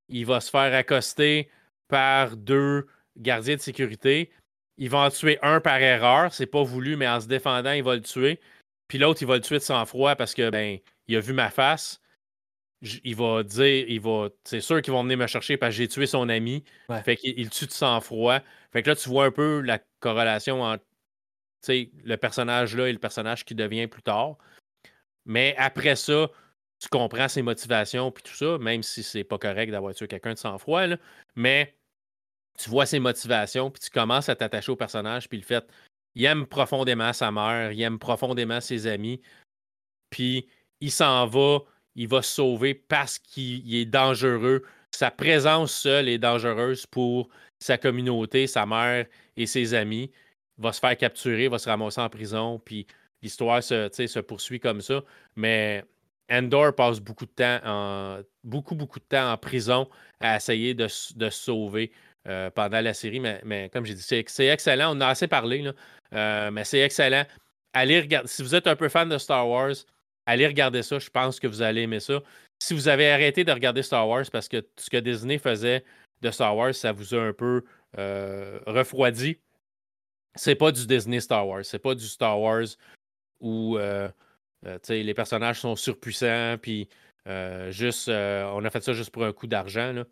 il 0.09 0.25
va 0.25 0.39
se 0.41 0.49
faire 0.49 0.73
accoster 0.73 1.49
par 1.87 2.35
deux 2.35 2.87
gardiens 3.17 3.55
de 3.55 3.61
sécurité. 3.61 4.31
Il 4.77 4.89
va 4.89 4.99
en 4.99 5.09
tuer 5.09 5.39
un 5.43 5.59
par 5.59 5.79
erreur, 5.79 6.33
c'est 6.33 6.47
pas 6.47 6.63
voulu, 6.63 6.95
mais 6.95 7.07
en 7.07 7.19
se 7.19 7.27
défendant, 7.27 7.71
il 7.71 7.83
va 7.83 7.95
le 7.95 8.01
tuer. 8.01 8.39
Puis 8.87 8.97
l'autre, 8.97 9.21
il 9.21 9.27
va 9.27 9.35
le 9.35 9.41
tuer 9.41 9.57
de 9.57 9.63
sang-froid 9.63 10.15
parce 10.15 10.33
que 10.33 10.49
ben, 10.49 10.79
il 11.07 11.15
a 11.15 11.19
vu 11.19 11.33
ma 11.33 11.49
face. 11.51 12.01
il 13.03 13.15
va 13.15 13.43
dire, 13.43 13.85
il 13.87 13.99
va, 14.01 14.29
c'est 14.43 14.61
sûr 14.61 14.81
qu'ils 14.81 14.93
vont 14.93 15.03
venir 15.03 15.17
me 15.17 15.27
chercher 15.27 15.57
parce 15.57 15.75
que 15.75 15.77
j'ai 15.77 15.87
tué 15.87 16.07
son 16.07 16.29
ami. 16.29 16.63
Fait 17.03 17.15
qu'il 17.17 17.37
il 17.39 17.49
tue 17.49 17.65
de 17.65 17.71
sang-froid. 17.71 18.39
Fait 18.71 18.83
que 18.83 18.89
là, 18.89 18.95
tu 18.95 19.09
vois 19.09 19.25
un 19.25 19.31
peu 19.31 19.61
la 19.61 19.79
corrélation 19.99 20.61
entre 20.61 20.83
le 21.67 22.15
personnage 22.15 22.75
là 22.75 22.87
et 22.87 22.93
le 22.93 22.99
personnage 22.99 23.43
qui 23.45 23.55
devient 23.55 23.87
plus 23.87 24.03
tard. 24.03 24.37
Mais 25.25 25.55
après 25.57 25.95
ça, 25.95 26.29
tu 26.79 26.89
comprends 26.89 27.27
ses 27.27 27.41
motivations 27.41 28.11
puis 28.11 28.23
tout 28.23 28.35
ça, 28.35 28.57
même 28.57 28.83
si 28.83 29.03
c'est 29.03 29.23
pas 29.23 29.37
correct 29.37 29.71
d'avoir 29.71 29.93
tué 29.93 30.07
quelqu'un 30.07 30.33
de 30.33 30.37
sang-froid. 30.37 30.83
Mais 31.35 31.75
tu 32.57 32.69
vois 32.69 32.85
ses 32.85 32.99
motivations, 32.99 33.69
puis 33.71 33.81
tu 33.81 33.89
commences 33.89 34.29
à 34.29 34.35
t'attacher 34.35 34.71
au 34.71 34.75
personnage, 34.75 35.29
puis 35.29 35.37
le 35.37 35.43
fait, 35.43 35.65
il 36.15 36.25
aime 36.25 36.47
profondément 36.47 37.13
sa 37.13 37.31
mère, 37.31 37.71
il 37.71 37.81
aime 37.81 37.99
profondément 37.99 38.59
ses 38.59 38.87
amis, 38.87 39.21
puis 40.09 40.47
il 40.81 40.91
s'en 40.91 41.27
va, 41.27 41.59
il 41.95 42.07
va 42.07 42.21
se 42.21 42.33
sauver 42.33 42.73
parce 42.73 43.19
qu'il 43.19 43.75
est 43.75 43.85
dangereux. 43.85 44.63
Sa 44.91 45.11
présence 45.11 45.73
seule 45.73 46.09
est 46.09 46.17
dangereuse 46.17 46.85
pour 46.87 47.29
sa 47.59 47.77
communauté, 47.77 48.47
sa 48.47 48.65
mère 48.65 49.05
et 49.35 49.45
ses 49.45 49.73
amis 49.73 50.11
va 50.57 50.73
se 50.73 50.79
faire 50.79 50.97
capturer, 50.97 51.47
va 51.47 51.59
se 51.59 51.69
ramasser 51.69 52.01
en 52.01 52.09
prison, 52.09 52.59
puis 52.63 52.87
l'histoire 53.21 53.63
se, 53.63 54.19
poursuit 54.19 54.59
comme 54.59 54.81
ça. 54.81 55.03
Mais 55.35 55.83
Endor 56.31 56.73
passe 56.75 56.99
beaucoup 56.99 57.25
de 57.25 57.31
temps 57.31 57.59
en 57.63 58.19
beaucoup, 58.43 58.75
beaucoup 58.75 58.99
de 58.99 59.05
temps 59.05 59.31
en 59.31 59.37
prison 59.37 59.87
à 60.19 60.37
essayer 60.37 60.73
de, 60.73 60.87
se 60.87 61.29
sauver 61.29 61.91
euh, 62.27 62.49
pendant 62.49 62.81
la 62.81 62.93
série. 62.93 63.19
Mais, 63.19 63.69
comme 63.71 63.85
j'ai 63.85 63.93
dit, 63.93 64.01
c'est 64.01 64.47
excellent. 64.47 64.95
On 64.95 65.01
a 65.01 65.07
assez 65.07 65.27
parlé. 65.27 65.71
Euh, 66.13 66.51
mais 66.51 66.63
c'est 66.63 66.79
excellent. 66.79 67.25
Allez 67.73 68.01
regarder. 68.01 68.27
Si 68.27 68.41
vous 68.41 68.55
êtes 68.55 68.67
un 68.67 68.75
peu 68.75 68.89
fan 68.89 69.09
de 69.09 69.17
Star 69.17 69.47
Wars, 69.47 69.73
allez 70.25 70.47
regarder 70.47 70.81
ça. 70.83 70.99
Je 70.99 71.09
pense 71.09 71.39
que 71.39 71.47
vous 71.47 71.61
allez 71.61 71.81
aimer 71.81 71.99
ça. 71.99 72.21
Si 72.59 72.73
vous 72.73 72.87
avez 72.87 73.11
arrêté 73.11 73.43
de 73.43 73.51
regarder 73.51 73.83
Star 73.83 74.07
Wars 74.07 74.25
parce 74.31 74.47
que 74.47 74.65
ce 74.77 74.89
que 74.89 74.97
Disney 74.97 75.37
faisait 75.37 75.83
de 76.21 76.31
Star 76.31 76.55
Wars, 76.55 76.73
ça 76.73 76.91
vous 76.91 77.13
a 77.13 77.19
un 77.19 77.33
peu 77.33 77.63
euh, 77.97 78.59
refroidi, 78.65 79.39
c'est 80.35 80.55
pas 80.55 80.71
du 80.71 80.85
Disney 80.85 81.19
Star 81.19 81.47
Wars. 81.47 81.65
C'est 81.65 81.79
pas 81.79 81.95
du 81.95 82.05
Star 82.05 82.39
Wars 82.39 82.67
où 83.39 83.77
euh, 83.77 84.09
euh, 84.65 84.77
les 84.89 85.13
personnages 85.13 85.61
sont 85.61 85.75
surpuissants, 85.75 86.57
puis 86.61 86.89
juste, 87.69 88.09
on 88.09 88.63
a 88.63 88.69
fait 88.69 88.83
ça 88.83 88.93
juste 88.93 89.11
pour 89.11 89.25
un 89.25 89.33
coup 89.33 89.47
d'argent. 89.47 90.03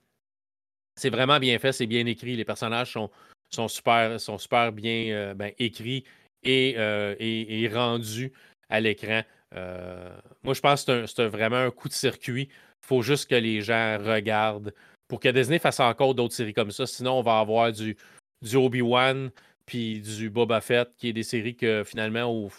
C'est 0.95 1.09
vraiment 1.09 1.39
bien 1.39 1.59
fait, 1.59 1.71
c'est 1.71 1.87
bien 1.87 2.05
écrit. 2.05 2.35
Les 2.35 2.45
personnages 2.45 2.93
sont, 2.93 3.09
sont, 3.49 3.67
super, 3.67 4.19
sont 4.19 4.37
super 4.37 4.71
bien 4.71 5.33
ben, 5.35 5.51
écrits 5.59 6.05
et, 6.43 6.71
et, 6.71 7.69
rendus 7.73 8.33
à 8.69 8.79
l'écran. 8.79 9.21
moi, 9.53 10.53
je 10.53 10.59
pense 10.59 10.85
que 10.85 11.05
c'est 11.05 11.27
vraiment 11.27 11.57
un 11.57 11.71
coup 11.71 11.87
de 11.87 11.93
circuit. 11.93 12.49
Il 12.51 12.87
faut 12.87 13.01
juste 13.01 13.29
que 13.29 13.35
les 13.35 13.61
gens 13.61 13.97
regardent 13.99 14.73
pour 15.07 15.19
que 15.19 15.29
Disney 15.29 15.59
fasse 15.59 15.79
encore 15.79 16.15
d'autres 16.15 16.33
séries 16.33 16.53
comme 16.53 16.71
ça. 16.71 16.85
Sinon, 16.85 17.19
on 17.19 17.21
va 17.21 17.39
avoir 17.39 17.71
du, 17.71 17.95
du 18.41 18.55
Obi-Wan, 18.55 19.31
puis 19.65 20.01
du 20.01 20.29
Boba 20.29 20.61
Fett, 20.61 20.89
qui 20.97 21.09
est 21.09 21.13
des 21.13 21.23
séries 21.23 21.55
que 21.55 21.83
finalement, 21.83 22.31
au 22.31 22.49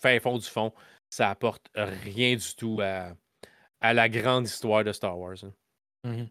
fin 0.00 0.18
fond 0.20 0.38
du 0.38 0.46
fond, 0.46 0.72
ça 1.10 1.30
apporte 1.30 1.66
rien 1.74 2.36
du 2.36 2.54
tout 2.56 2.78
à, 2.82 3.14
à 3.80 3.94
la 3.94 4.08
grande 4.08 4.46
histoire 4.46 4.84
de 4.84 4.92
Star 4.92 5.18
Wars. 5.18 5.36
Hein. 5.42 5.52
Mmh 6.04 6.24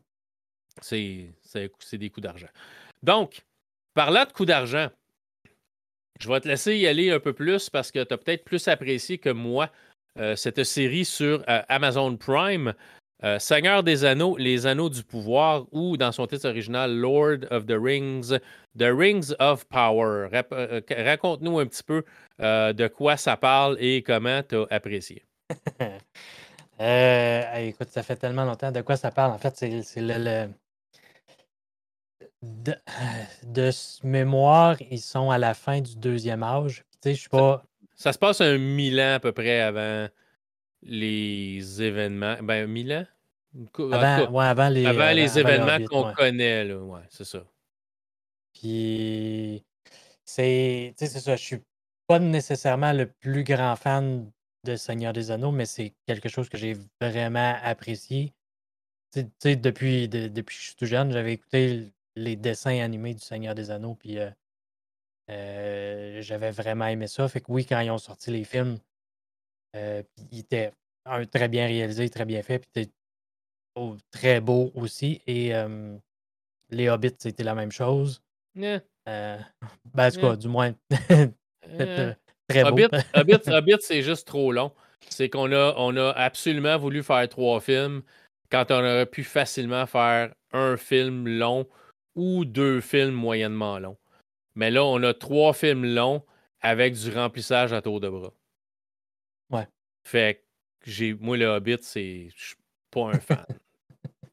c'est 0.81 1.33
des 1.93 2.09
coups 2.09 2.23
d'argent. 2.23 2.47
Donc, 3.03 3.45
parlant 3.93 4.25
de 4.25 4.31
coups 4.31 4.47
d'argent, 4.47 4.89
je 6.19 6.27
vais 6.27 6.39
te 6.39 6.47
laisser 6.47 6.77
y 6.77 6.87
aller 6.87 7.11
un 7.11 7.19
peu 7.19 7.33
plus 7.33 7.69
parce 7.69 7.91
que 7.91 8.03
tu 8.03 8.13
as 8.13 8.17
peut-être 8.17 8.43
plus 8.43 8.67
apprécié 8.67 9.17
que 9.17 9.29
moi 9.29 9.71
euh, 10.17 10.35
cette 10.35 10.63
série 10.63 11.05
sur 11.05 11.43
euh, 11.49 11.61
Amazon 11.69 12.15
Prime. 12.17 12.73
Euh, 13.23 13.39
Seigneur 13.39 13.83
des 13.83 14.03
Anneaux, 14.03 14.35
les 14.37 14.67
Anneaux 14.67 14.89
du 14.89 15.01
pouvoir, 15.01 15.65
ou 15.71 15.95
dans 15.95 16.11
son 16.11 16.27
titre 16.27 16.47
original, 16.47 16.93
Lord 16.93 17.45
of 17.51 17.65
the 17.65 17.77
Rings, 17.79 18.37
The 18.77 18.89
Rings 18.93 19.33
of 19.39 19.65
Power. 19.67 20.27
Euh, 20.51 20.81
raconte-nous 20.89 21.59
un 21.59 21.65
petit 21.65 21.83
peu 21.83 22.03
euh, 22.41 22.73
de 22.73 22.87
quoi 22.87 23.15
ça 23.15 23.37
parle 23.37 23.77
et 23.79 24.03
comment 24.03 24.43
tu 24.43 24.57
as 24.57 24.67
apprécié. 24.69 25.23
écoute, 26.79 27.89
ça 27.89 28.03
fait 28.03 28.17
tellement 28.17 28.43
longtemps 28.43 28.73
de 28.73 28.81
quoi 28.81 28.97
ça 28.97 29.09
parle? 29.09 29.31
En 29.31 29.37
fait, 29.37 29.55
c'est 29.55 30.01
le, 30.01 30.49
De, 32.41 33.71
mémoire, 34.05 34.75
ils 34.91 34.99
sont 34.99 35.31
à 35.31 35.37
la 35.37 35.53
fin 35.53 35.79
du 35.79 35.95
deuxième 35.95 36.43
âge. 36.43 36.83
Tu 37.01 37.09
sais, 37.09 37.15
je 37.15 37.19
suis 37.21 37.29
pas. 37.29 37.63
Ça, 37.95 38.11
se 38.11 38.17
passe 38.17 38.41
un 38.41 38.57
mille 38.57 38.99
ans 38.99 39.13
à 39.13 39.19
peu 39.21 39.31
près 39.31 39.61
avant 39.61 40.09
les 40.81 41.81
événements. 41.81 42.35
Ben, 42.41 42.67
mille 42.67 42.91
ans? 42.91 43.05
Avant, 43.91 44.69
les, 44.69 44.85
avant 44.85 45.11
les 45.11 45.37
événements 45.37 45.85
qu'on 45.85 46.13
connaît, 46.13 46.65
là. 46.65 46.77
Ouais, 46.77 47.01
c'est 47.09 47.25
ça. 47.25 47.45
Puis, 48.53 49.63
c'est 50.25 50.93
c'est 50.97 51.07
ça. 51.07 51.35
Je 51.35 51.43
suis 51.43 51.61
pas 52.07 52.19
nécessairement 52.19 52.93
le 52.93 53.07
plus 53.07 53.43
grand 53.43 53.75
fan 53.75 54.31
de 54.63 54.75
Seigneur 54.75 55.13
des 55.13 55.31
Anneaux, 55.31 55.51
mais 55.51 55.65
c'est 55.65 55.93
quelque 56.07 56.29
chose 56.29 56.49
que 56.49 56.57
j'ai 56.57 56.77
vraiment 57.01 57.55
apprécié. 57.63 58.33
Depuis, 59.15 60.07
depuis 60.07 60.55
que 60.55 60.61
je 60.61 60.67
suis 60.67 60.75
tout 60.75 60.85
jeune, 60.85 61.11
j'avais 61.11 61.33
écouté 61.33 61.93
les 62.15 62.35
dessins 62.35 62.79
animés 62.79 63.13
du 63.13 63.19
Seigneur 63.19 63.53
des 63.53 63.69
Anneaux, 63.69 63.95
puis 63.95 64.19
euh, 64.19 64.29
euh, 65.29 66.21
j'avais 66.21 66.51
vraiment 66.51 66.87
aimé 66.87 67.07
ça. 67.07 67.27
Fait 67.27 67.41
que 67.41 67.51
oui, 67.51 67.65
quand 67.65 67.79
ils 67.79 67.91
ont 67.91 67.97
sorti 67.99 68.31
les 68.31 68.43
films, 68.43 68.79
euh, 69.75 70.01
il 70.31 70.39
était 70.39 70.71
très 71.31 71.47
bien 71.47 71.67
réalisé, 71.67 72.09
très 72.09 72.25
bien 72.25 72.41
fait, 72.41 72.59
puis 72.59 72.91
très 74.11 74.39
beau 74.41 74.71
aussi. 74.75 75.21
Et 75.27 75.53
les 76.69 76.89
Hobbits, 76.89 77.15
c'était 77.17 77.43
la 77.43 77.55
même 77.55 77.71
chose. 77.71 78.21
Euh, 79.07 79.37
ben, 79.93 80.07
en 80.07 80.11
tout 80.11 80.21
cas, 80.21 80.35
du 80.35 80.47
moins, 80.47 80.73
très 82.47 82.63
beau. 82.63 82.77
Hobbit, 83.13 83.77
c'est 83.81 84.01
juste 84.01 84.27
trop 84.27 84.51
long. 84.51 84.71
C'est 85.09 85.29
qu'on 85.29 85.51
a, 85.51 85.73
on 85.77 85.95
a 85.97 86.11
absolument 86.11 86.77
voulu 86.77 87.03
faire 87.03 87.27
trois 87.27 87.59
films 87.59 88.03
quand 88.49 88.71
on 88.71 88.79
aurait 88.79 89.05
pu 89.05 89.23
facilement 89.23 89.85
faire 89.85 90.33
un 90.53 90.77
film 90.77 91.27
long 91.27 91.67
ou 92.15 92.45
deux 92.45 92.79
films 92.79 93.13
moyennement 93.13 93.79
longs. 93.79 93.97
Mais 94.55 94.71
là, 94.71 94.85
on 94.85 95.01
a 95.03 95.13
trois 95.13 95.53
films 95.53 95.85
longs 95.85 96.23
avec 96.61 96.93
du 96.93 97.11
remplissage 97.11 97.73
à 97.73 97.81
tour 97.81 97.99
de 97.99 98.07
bras. 98.07 98.33
Ouais. 99.49 99.67
Fait 100.07 100.45
que 100.79 100.91
j'ai, 100.91 101.13
moi, 101.15 101.35
le 101.37 101.47
Hobbit, 101.47 101.79
c'est. 101.81 102.29
Je 102.35 102.43
suis 102.43 102.55
pas 102.91 103.09
un 103.09 103.19
fan. 103.19 103.45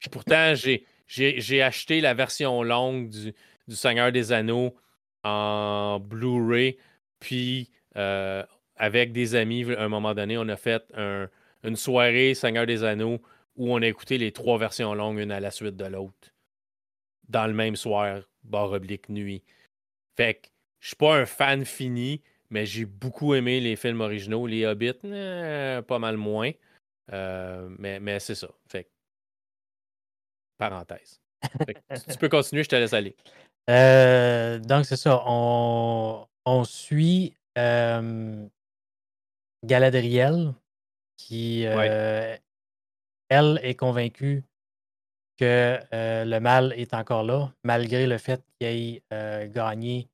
Pourtant, 0.09 0.55
j'ai, 0.55 1.62
acheté 1.62 2.01
la 2.01 2.14
version 2.14 2.62
longue 2.62 3.09
du, 3.09 3.34
Seigneur 3.68 4.11
des 4.12 4.32
Anneaux 4.32 4.74
en 5.22 6.01
Blu-ray. 6.01 6.78
Puis, 7.18 7.70
euh, 7.96 8.44
avec 8.76 9.12
des 9.12 9.34
amis, 9.34 9.70
à 9.72 9.84
un 9.84 9.88
moment 9.88 10.14
donné, 10.14 10.38
on 10.38 10.48
a 10.48 10.57
fait 10.57 10.82
un- 10.94 11.28
une 11.62 11.76
soirée 11.76 12.34
Seigneur 12.34 12.66
des 12.66 12.82
Anneaux 12.84 13.20
où 13.57 13.72
on 13.74 13.82
a 13.82 13.86
écouté 13.86 14.16
les 14.16 14.32
trois 14.32 14.59
versions 14.59 14.94
longues, 14.94 15.18
une 15.18 15.32
à 15.32 15.40
la 15.40 15.51
suite 15.51 15.76
de 15.76 15.84
l'autre. 15.84 16.32
Dans 17.28 17.46
le 17.46 17.53
même 17.53 17.76
soir, 17.76 18.22
barre 18.42 18.72
oblique 18.72 19.09
nuit. 19.09 19.42
Fait 20.16 20.34
que 20.34 20.48
je 20.80 20.88
suis 20.88 20.96
pas 20.96 21.16
un 21.16 21.26
fan 21.26 21.64
fini, 21.64 22.22
mais 22.48 22.66
j'ai 22.66 22.86
beaucoup 22.86 23.34
aimé 23.34 23.61
les 23.61 23.76
films 23.76 24.01
originaux. 24.01 24.46
Les 24.46 24.66
Hobbits, 24.66 24.92
euh, 25.05 25.82
pas 25.82 25.98
mal 25.98 26.16
moins. 26.16 26.51
Euh, 27.12 27.68
mais 27.78 28.01
mais 28.01 28.18
c'est 28.20 28.34
ça. 28.34 28.48
Fait 28.68 28.84
que, 28.84 28.88
parenthèse. 30.61 31.20
Tu, 32.11 32.18
peux 32.18 32.28
continuer, 32.28 32.62
je 32.62 32.68
te 32.68 32.76
laisse 32.76 32.92
aller. 32.92 33.16
Euh, 33.70 34.58
donc, 34.58 34.84
c'est 34.84 34.96
ça. 34.96 35.22
On, 35.26 36.26
on 36.44 36.64
suit 36.64 37.34
euh, 37.58 38.46
Galadriel, 39.64 40.52
qui, 41.16 41.64
Ouais. 41.66 41.88
euh, 41.90 42.36
elle, 43.30 43.58
est 43.62 43.74
convaincue 43.74 44.44
que 45.38 45.78
le 45.92 46.38
mal 46.38 46.74
est 46.76 46.92
encore 46.92 47.22
là, 47.22 47.52
malgré 47.64 48.06
le 48.06 48.18
fait 48.18 48.42
qu'il 48.58 48.68
ait 49.11 49.48
gagné 49.48 50.08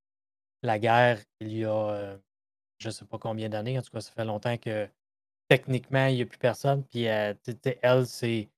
la 0.62 0.78
guerre 0.78 1.18
il 1.40 1.59
y 1.59 1.64
a 1.64 2.16
je 2.78 2.88
ne 2.88 2.92
sais 2.92 3.05
pas 3.05 3.18
combien 3.18 3.49
d'années. 3.49 3.78
En 3.78 3.82
tout 3.82 3.90
cas, 3.90 4.01
ça 4.01 4.12
fait 4.12 4.24
longtemps 4.24 4.57
que 4.57 4.88
techniquement, 5.49 6.07
il 6.07 6.16
n'y 6.16 6.22
a 6.22 6.26
plus 6.26 6.38
personne. 6.38 6.84
Puis 6.84 7.03
elle, 7.03 8.07
c'est 8.07 8.49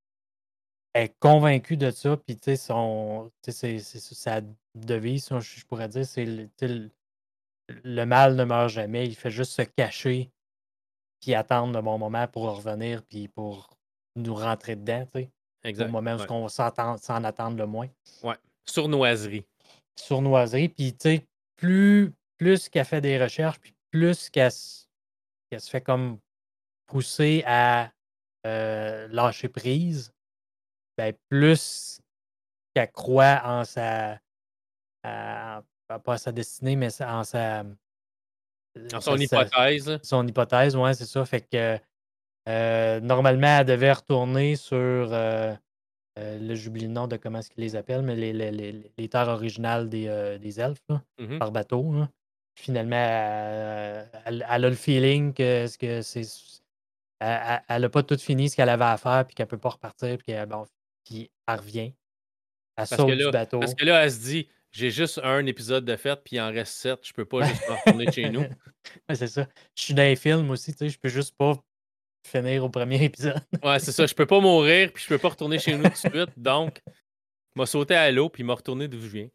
est 0.94 1.14
convaincue 1.20 1.76
de 1.76 1.90
ça. 1.90 2.16
Puis 2.16 2.36
tu 2.36 2.44
sais, 2.44 2.56
son, 2.56 3.30
c'est- 3.46 3.78
sa 3.80 4.40
devise, 4.74 5.26
si 5.26 5.32
on- 5.32 5.40
je 5.40 5.64
pourrais 5.66 5.88
dire, 5.88 6.06
c'est 6.06 6.24
le, 6.24 6.48
le- 7.84 8.04
mal 8.06 8.36
ne 8.36 8.44
meurt 8.44 8.68
jamais. 8.70 9.06
Il 9.06 9.14
fait 9.14 9.30
juste 9.30 9.52
se 9.52 9.62
cacher 9.62 10.30
puis 11.20 11.34
attendre 11.34 11.74
le 11.74 11.82
bon 11.82 11.98
moment 11.98 12.26
pour 12.28 12.44
revenir 12.56 13.02
puis 13.04 13.28
pour 13.28 13.70
nous 14.16 14.34
rentrer 14.34 14.76
dedans, 14.76 15.04
tu 15.12 15.20
sais, 15.22 15.30
au 15.64 15.68
Exact. 15.68 15.88
moment 15.90 16.16
où 16.16 16.32
on 16.32 16.48
s'attend 16.48 16.96
s'en 16.96 17.24
attendre 17.24 17.56
le 17.56 17.66
moins. 17.66 17.88
ouais. 18.22 18.36
Sournoiserie. 18.66 19.44
Sournoiserie. 19.98 20.68
Puis 20.68 20.92
tu 20.92 20.98
sais, 21.10 21.26
plus, 21.56 22.12
plus 22.36 22.68
qu'elle 22.68 22.84
fait 22.84 23.00
des 23.00 23.20
recherches, 23.22 23.58
puis 23.58 23.74
plus 23.90 24.28
qu'elle 24.30 24.52
se 24.52 24.86
qu'elle 25.50 25.60
se 25.62 25.70
fait 25.70 25.80
comme 25.80 26.18
pousser 26.86 27.42
à 27.46 27.90
euh, 28.46 29.08
lâcher 29.10 29.48
prise, 29.48 30.12
ben 30.98 31.14
plus 31.30 32.00
qu'elle 32.74 32.90
croit 32.92 33.40
en 33.44 33.64
sa. 33.64 34.18
à- 35.04 35.62
pas 36.04 36.14
à 36.14 36.18
sa 36.18 36.32
destinée, 36.32 36.76
mais 36.76 36.88
en 36.88 36.90
sa. 36.90 37.10
En 37.12 37.24
sa- 37.24 37.64
son 39.00 39.16
sa- 39.16 39.22
hypothèse, 39.22 39.98
son 40.02 40.26
hypothèse, 40.26 40.76
ouais, 40.76 40.92
c'est 40.94 41.06
ça. 41.06 41.24
Fait 41.24 41.40
que 41.40 41.78
euh, 42.48 43.00
normalement, 43.00 43.58
elle 43.60 43.66
devait 43.66 43.92
retourner 43.92 44.56
sur. 44.56 44.76
euh, 44.76 45.54
euh, 46.18 46.38
là, 46.40 46.54
j'oublie 46.54 46.82
le 46.86 46.92
nom 46.92 47.06
de 47.06 47.16
comment 47.16 47.38
est-ce 47.38 47.50
qu'ils 47.50 47.62
les 47.62 47.76
appellent, 47.76 48.02
mais 48.02 48.16
les, 48.16 48.32
les, 48.32 48.50
les- 48.50 48.92
les 48.98 49.08
terres 49.08 49.28
originales 49.28 49.88
des, 49.88 50.08
euh, 50.08 50.36
des 50.38 50.58
elfes, 50.60 50.82
là, 50.88 51.00
mhm, 51.18 51.38
par 51.38 51.52
bateau. 51.52 51.92
là. 51.92 52.08
Finalement, 52.56 52.96
elle, 52.96 54.10
elle- 54.24 54.46
elle 54.50 54.64
a 54.64 54.68
le 54.68 54.74
feeling 54.74 55.32
que, 55.32 55.66
ce 55.68 55.78
que 55.78 56.02
c'est. 56.02 56.22
Elle 57.20 57.82
n'a 57.82 57.88
pas 57.88 58.02
tout 58.02 58.18
fini 58.18 58.48
ce 58.50 58.56
qu'elle 58.56 58.68
avait 58.68 58.84
à 58.84 58.96
faire, 58.96 59.24
puis 59.26 59.34
qu'elle 59.34 59.46
ne 59.46 59.50
peut 59.50 59.58
pas 59.58 59.70
repartir, 59.70 60.18
puis, 60.18 60.34
bon, 60.48 60.64
puis 61.08 61.30
elle 61.46 61.56
revient. 61.56 61.78
Elle 61.80 61.94
parce, 62.76 62.90
que 62.90 62.96
saute 62.96 63.06
du 63.10 63.14
là, 63.16 63.30
bateau. 63.30 63.60
parce 63.60 63.74
que 63.74 63.84
là, 63.84 64.04
elle 64.04 64.12
se 64.12 64.20
dit 64.20 64.48
j'ai 64.70 64.90
juste 64.90 65.18
un 65.24 65.44
épisode 65.46 65.84
de 65.84 65.96
fête, 65.96 66.20
puis 66.24 66.36
il 66.36 66.40
en 66.40 66.52
reste 66.52 66.74
sept. 66.74 67.00
Je 67.06 67.12
peux 67.12 67.24
pas 67.24 67.42
juste 67.42 67.62
retourner 67.68 68.12
chez 68.12 68.28
nous. 68.30 68.40
Ouais, 69.08 69.14
c'est 69.14 69.26
ça. 69.26 69.46
Je 69.74 69.82
suis 69.82 69.94
dans 69.94 70.02
les 70.02 70.16
films 70.16 70.50
aussi, 70.50 70.72
tu 70.72 70.78
sais, 70.78 70.88
je 70.90 70.98
peux 70.98 71.08
juste 71.08 71.34
pas 71.36 71.54
finir 72.26 72.64
au 72.64 72.68
premier 72.68 73.02
épisode. 73.04 73.40
Ouais, 73.64 73.78
c'est 73.78 73.92
ça. 73.92 74.06
Je 74.06 74.14
peux 74.14 74.26
pas 74.26 74.40
mourir, 74.40 74.92
puis 74.92 75.02
je 75.02 75.08
peux 75.08 75.18
pas 75.18 75.30
retourner 75.30 75.58
chez 75.58 75.76
nous 75.76 75.84
tout 75.84 75.90
de 75.90 75.96
suite. 75.96 76.38
Donc, 76.38 76.82
m'a 77.56 77.64
sauté 77.66 77.94
à 77.94 78.10
l'eau, 78.12 78.28
puis 78.28 78.42
m'a 78.44 78.54
retourné 78.54 78.86
d'où 78.88 79.00
je 79.00 79.06
viens. 79.08 79.28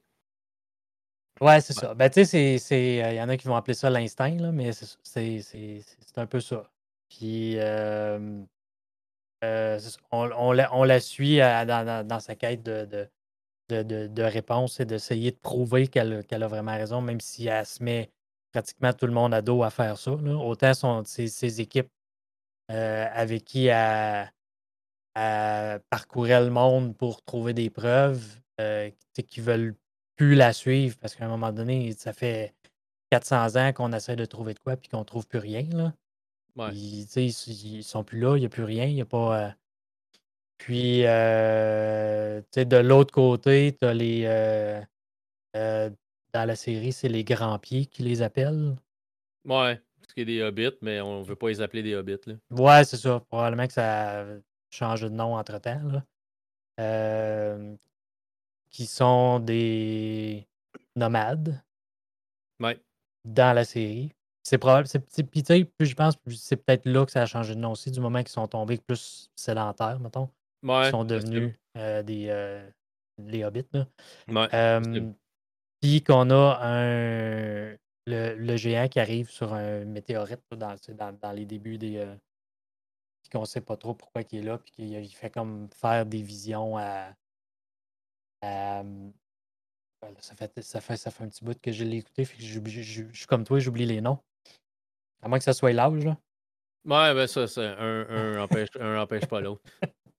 Ouais, 1.41 1.59
c'est 1.61 1.75
Ouais. 1.75 1.81
ça. 1.81 1.93
Ben, 1.95 2.09
tu 2.09 2.13
sais, 2.13 2.25
c'est- 2.25 2.57
c'est. 2.59 3.03
euh, 3.03 3.11
Il 3.13 3.17
y 3.17 3.21
en 3.21 3.27
a 3.27 3.35
qui 3.35 3.47
vont 3.47 3.55
appeler 3.55 3.73
ça 3.73 3.89
l'instinct, 3.89 4.35
là, 4.37 4.51
mais 4.51 4.71
c'est 4.71 6.17
un 6.17 6.27
peu 6.27 6.39
ça. 6.39 6.69
Puis, 7.09 7.57
euh, 7.57 8.19
euh. 8.19 8.43
On, 10.11 10.29
on 10.71 10.83
la, 10.83 10.99
suit 10.99 11.41
à- 11.41 11.65
dans, 12.03 12.19
sa 12.19 12.35
quête 12.35 12.63
de, 12.63 14.21
réponse 14.21 14.79
et 14.79 14.85
d'essayer 14.85 15.31
de 15.31 15.37
prouver 15.37 15.87
qu'elle 15.87 16.43
a 16.43 16.47
vraiment 16.47 16.73
raison, 16.73 17.01
même 17.01 17.21
si 17.21 17.47
elle 17.47 17.65
se 17.65 17.83
met 17.83 18.11
pratiquement 18.51 18.93
tout 18.93 19.07
le 19.07 19.13
monde 19.13 19.33
à 19.33 19.41
dos 19.41 19.63
à 19.63 19.69
faire 19.69 19.97
ça. 19.97 20.11
Autant 20.11 21.03
ses, 21.05 21.61
équipes 21.61 21.91
euh, 22.71 23.07
avec 23.11 23.43
qui 23.45 23.67
elle, 23.67 24.31
elle 25.15 25.79
parcourait 25.89 26.43
le 26.43 26.49
monde 26.49 26.95
pour 26.95 27.23
trouver 27.23 27.53
des 27.53 27.69
preuves 27.69 28.39
euh, 28.61 28.89
qui 29.27 29.41
veulent 29.41 29.75
plus 30.15 30.35
la 30.35 30.53
suivre 30.53 30.97
parce 30.99 31.15
qu'à 31.15 31.25
un 31.25 31.29
moment 31.29 31.51
donné, 31.51 31.91
ça 31.93 32.13
fait 32.13 32.53
400 33.11 33.55
ans 33.55 33.73
qu'on 33.73 33.91
essaie 33.93 34.15
de 34.15 34.25
trouver 34.25 34.53
de 34.53 34.59
quoi 34.59 34.77
puis 34.77 34.89
qu'on 34.89 35.03
trouve 35.03 35.27
plus 35.27 35.39
rien. 35.39 35.93
Ouais. 36.55 36.69
Ils, 36.75 37.07
ils, 37.17 37.83
sont 37.83 38.03
plus 38.03 38.19
là, 38.19 38.37
il 38.37 38.41
n'y 38.41 38.45
a 38.45 38.49
plus 38.49 38.63
rien, 38.63 38.85
il 38.85 38.93
n'y 38.95 39.01
a 39.01 39.05
pas. 39.05 39.39
euh, 39.47 39.51
Puis, 40.57 41.05
euh, 41.05 42.41
de 42.55 42.77
l'autre 42.77 43.13
côté, 43.13 43.75
tu 43.79 43.87
as 43.87 43.93
les. 43.93 44.23
euh, 44.25 44.81
dans 46.33 46.45
la 46.45 46.55
série, 46.55 46.91
c'est 46.91 47.09
les 47.09 47.23
grands 47.23 47.59
pieds 47.59 47.85
qui 47.85 48.03
les 48.03 48.21
appellent. 48.21 48.75
Ouais. 49.45 49.79
Parce 49.99 50.13
qu'il 50.13 50.29
y 50.29 50.33
a 50.33 50.35
des 50.35 50.41
hobbits, 50.43 50.77
mais 50.81 50.99
on 51.01 51.21
veut 51.21 51.35
pas 51.35 51.49
les 51.49 51.61
appeler 51.61 51.83
des 51.83 51.95
hobbits. 51.95 52.17
Là. 52.25 52.35
Ouais, 52.51 52.83
c'est 52.85 52.97
ça. 52.97 53.19
Probablement 53.29 53.67
que 53.67 53.73
ça 53.73 54.21
a 54.21 54.25
changé 54.71 55.09
de 55.09 55.13
nom 55.15 55.35
entre-temps. 55.35 55.81
là. 55.83 56.03
Euh, 56.79 57.75
qui 58.71 58.87
sont 58.87 59.39
des 59.39 60.47
nomades 60.95 61.61
Ouais. 62.59 62.81
dans 63.23 63.53
la 63.55 63.63
série. 63.65 64.11
C'est 64.45 64.57
probable. 64.57 64.87
Puis, 65.31 65.41
tu 65.43 65.45
sais, 65.45 65.63
plus 65.65 65.85
je 65.87 65.95
pense, 65.95 66.15
c'est 66.35 66.57
peut-être 66.57 66.85
là 66.85 67.05
que 67.05 67.11
ça 67.11 67.21
a 67.21 67.25
changé 67.25 67.55
de 67.55 67.59
nom 67.59 67.71
aussi, 67.71 67.91
du 67.91 67.99
moment 68.01 68.19
qu'ils 68.19 68.27
sont 68.29 68.47
tombés 68.47 68.77
plus 68.77 69.29
sédentaires, 69.35 69.99
mettons. 69.99 70.29
Ils 70.63 70.69
Ouais. 70.69 70.91
sont 70.91 71.05
possible. 71.05 71.07
devenus 71.29 71.55
euh, 71.77 72.03
des. 72.03 72.27
euh, 72.29 72.69
les 73.19 73.43
hobbits, 73.43 73.65
là. 73.73 73.87
Ouais. 74.27 74.47
Euh, 74.53 74.79
possible. 74.81 75.13
Puis 75.81 76.03
qu'on 76.03 76.29
a 76.29 76.59
un. 76.61 77.77
Le, 78.05 78.35
le 78.35 78.57
géant 78.57 78.89
qui 78.89 78.99
arrive 78.99 79.29
sur 79.29 79.53
un 79.53 79.85
météorite 79.85 80.41
dans, 80.51 80.75
dans, 80.89 81.13
dans 81.13 81.31
les 81.31 81.45
débuts 81.45 81.77
des. 81.77 81.97
euh, 81.97 82.15
puis 83.21 83.29
qu'on 83.31 83.45
sait 83.45 83.61
pas 83.61 83.77
trop 83.77 83.93
pourquoi 83.93 84.23
il 84.29 84.39
est 84.39 84.41
là, 84.41 84.57
puis 84.57 84.71
qu'il 84.71 84.89
il 84.91 85.09
fait 85.15 85.29
comme 85.29 85.69
faire 85.73 86.05
des 86.05 86.21
visions 86.21 86.77
à. 86.77 87.13
à- 88.41 88.83
voilà, 90.01 90.17
ça, 90.19 90.35
fait, 90.35 90.61
ça, 90.61 90.81
fait, 90.81 90.97
ça 90.97 91.11
fait 91.11 91.23
un 91.23 91.29
petit 91.29 91.45
bout 91.45 91.57
que 91.61 91.71
je 91.71 91.85
l'ai 91.85 91.97
écouté, 91.97 92.25
fait 92.25 92.35
que 92.37 92.43
je- 92.43 92.59
je 92.81 93.03
suis 93.13 93.25
comme 93.25 93.45
toi, 93.45 93.59
j'oublie 93.59 93.85
les 93.85 94.01
noms. 94.01 94.19
À 95.23 95.27
moins 95.27 95.37
que 95.37 95.43
ça 95.43 95.53
soit 95.53 95.71
l'âge, 95.73 96.03
là. 96.05 96.17
Ouais, 96.85 97.13
ben 97.13 97.27
ça, 97.27 97.47
c'est 97.47 97.65
un, 97.65 98.05
un 98.09 98.37
empêche, 98.43 98.69
un 98.79 98.99
empêche 99.01 99.25
pas 99.25 99.39
l'autre. 99.41 99.61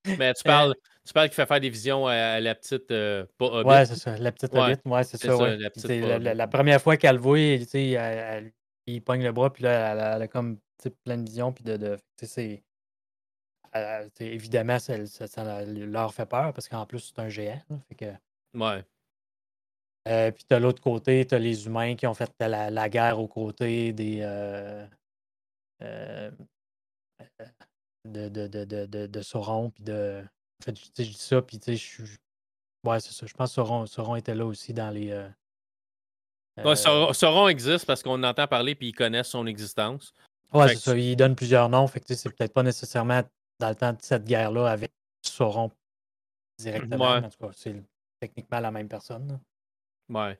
Mais 0.06 0.32
tu 0.34 0.40
Euh, 0.46 0.50
parles, 0.50 0.74
tu 1.06 1.12
parles 1.12 1.28
qu'il 1.28 1.34
fait 1.36 1.46
faire 1.46 1.60
des 1.60 1.68
visions 1.70 2.06
à, 2.06 2.40
la 2.40 2.54
petite 2.54 2.90
euh, 2.90 3.26
pas 3.38 3.46
hobbit. 3.46 3.68
Ouais, 3.68 3.86
c'est 3.86 3.96
ça. 3.96 4.16
La 4.16 4.32
petite 4.32 4.52
Ouais, 4.54 4.72
hobbit, 4.72 4.80
ouais, 4.86 5.04
c'est 5.04 5.18
ça, 5.18 5.28
ça, 5.28 5.36
ouais. 5.36 5.56
la 5.58 5.68
la, 6.00 6.14
hobbit. 6.16 6.24
la- 6.24 6.34
la 6.34 6.48
première 6.48 6.80
fois 6.80 6.96
qu'elle 6.96 7.16
le 7.16 7.20
voit, 7.22 7.38
sais, 7.38 7.90
elle- 7.90 7.96
elle- 8.46 8.52
il 8.86 9.02
pogne 9.02 9.22
le 9.22 9.32
bras, 9.32 9.52
puis 9.52 9.62
là, 9.64 9.92
elle, 9.92 10.00
a- 10.00 10.16
elle 10.16 10.22
a 10.22 10.28
comme 10.28 10.58
plein 11.04 11.18
de 11.18 11.24
visions, 11.28 11.52
puis 11.52 11.64
de. 11.64 11.76
de 11.76 11.96
tu 12.16 12.26
sais, 12.26 12.26
c'est. 12.26 12.62
tu 13.72 13.78
sais, 14.18 14.26
évidemment, 14.26 14.78
ça, 14.78 15.04
ça- 15.06 15.26
ça 15.26 15.64
leur 15.64 16.14
fait 16.14 16.26
peur, 16.26 16.52
parce 16.52 16.68
qu'en 16.68 16.86
plus, 16.86 17.00
c'est 17.14 17.18
un 17.20 17.28
géant. 17.28 17.60
là, 17.70 17.76
fait 17.88 17.94
que, 17.94 18.58
Ouais. 18.58 18.84
Euh, 20.08 20.30
puis, 20.30 20.44
de 20.50 20.56
l'autre 20.56 20.82
côté, 20.82 21.26
tu 21.26 21.34
as 21.34 21.38
les 21.38 21.66
humains 21.66 21.94
qui 21.96 22.06
ont 22.06 22.14
fait 22.14 22.30
la, 22.40 22.70
la 22.70 22.88
guerre 22.88 23.18
aux 23.18 23.28
côtés 23.28 23.92
des. 23.92 24.20
euh, 24.22 24.86
euh, 25.82 26.30
de, 28.06 28.28
de, 28.28 28.46
de, 28.46 28.64
de, 28.64 29.06
de, 29.06 29.22
Sauron, 29.22 29.70
puis 29.70 29.82
de. 29.82 30.22
En 30.22 30.64
fait, 30.64 30.76
je 30.78 31.02
dis 31.02 31.14
ça, 31.14 31.40
puis 31.42 31.58
tu 31.58 31.64
sais, 31.64 31.76
je 31.76 32.04
suis. 32.04 32.16
Ouais, 32.86 33.00
c'est 33.00 33.12
ça. 33.12 33.26
Je 33.26 33.32
pense 33.34 33.50
que 33.50 33.54
Sauron, 33.54 33.86
Sauron 33.86 34.16
était 34.16 34.34
là 34.34 34.44
aussi 34.44 34.72
dans 34.72 34.90
les. 34.90 35.10
euh, 35.10 35.28
Ouais, 36.58 36.66
euh, 36.66 36.74
Sauron, 36.76 37.12
Sauron 37.12 37.48
existe 37.48 37.84
parce 37.84 38.02
qu'on 38.02 38.22
entend 38.22 38.46
parler 38.46 38.74
puis 38.76 38.88
ils 38.90 38.94
connaissent 38.94 39.28
son 39.28 39.46
existence. 39.46 40.12
Ouais, 40.52 40.68
c'est 40.68 40.76
ça. 40.76 40.96
Il 40.96 41.16
donne 41.16 41.34
plusieurs 41.34 41.68
noms. 41.68 41.86
Fait 41.88 41.98
que 41.98 42.04
tu 42.04 42.14
sais, 42.14 42.20
c'est 42.22 42.30
peut-être 42.36 42.52
pas 42.52 42.62
nécessairement 42.62 43.22
dans 43.58 43.68
le 43.70 43.74
temps 43.74 43.92
de 43.92 44.00
cette 44.02 44.24
guerre-là 44.24 44.70
avec 44.70 44.92
Sauron 45.22 45.72
directement. 46.58 47.12
Ouais. 47.14 47.24
En 47.24 47.28
tout 47.28 47.38
cas, 47.38 47.50
c'est 47.56 47.82
techniquement 48.20 48.60
la 48.60 48.70
même 48.70 48.88
personne. 48.88 49.26
là. 49.26 49.40
Ouais. 50.08 50.38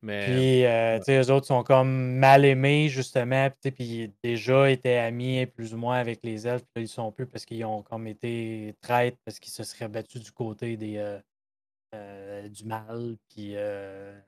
Mais 0.00 0.24
Puis, 0.26 0.64
euh, 0.64 0.94
ouais. 0.94 0.98
tu 1.00 1.04
sais, 1.06 1.20
eux 1.20 1.30
autres 1.32 1.46
sont 1.46 1.64
comme 1.64 2.14
mal 2.16 2.44
aimés, 2.44 2.88
justement. 2.88 3.50
Puis, 3.60 4.12
déjà 4.22 4.70
étaient 4.70 4.96
amis 4.98 5.46
plus 5.46 5.74
ou 5.74 5.76
moins 5.78 5.98
avec 5.98 6.20
les 6.22 6.46
elfes. 6.46 6.62
Puis 6.62 6.70
là, 6.76 6.82
ils 6.82 6.88
sont 6.88 7.10
plus 7.10 7.26
parce 7.26 7.44
qu'ils 7.44 7.64
ont 7.64 7.82
comme 7.82 8.06
été 8.06 8.74
traîtres 8.80 9.18
parce 9.24 9.40
qu'ils 9.40 9.52
se 9.52 9.64
seraient 9.64 9.88
battus 9.88 10.22
du 10.22 10.30
côté 10.32 10.76
des, 10.76 10.98
euh, 10.98 11.18
euh, 11.94 12.48
du 12.48 12.64
mal. 12.64 13.16
Puis, 13.28 13.54
euh, 13.56 14.18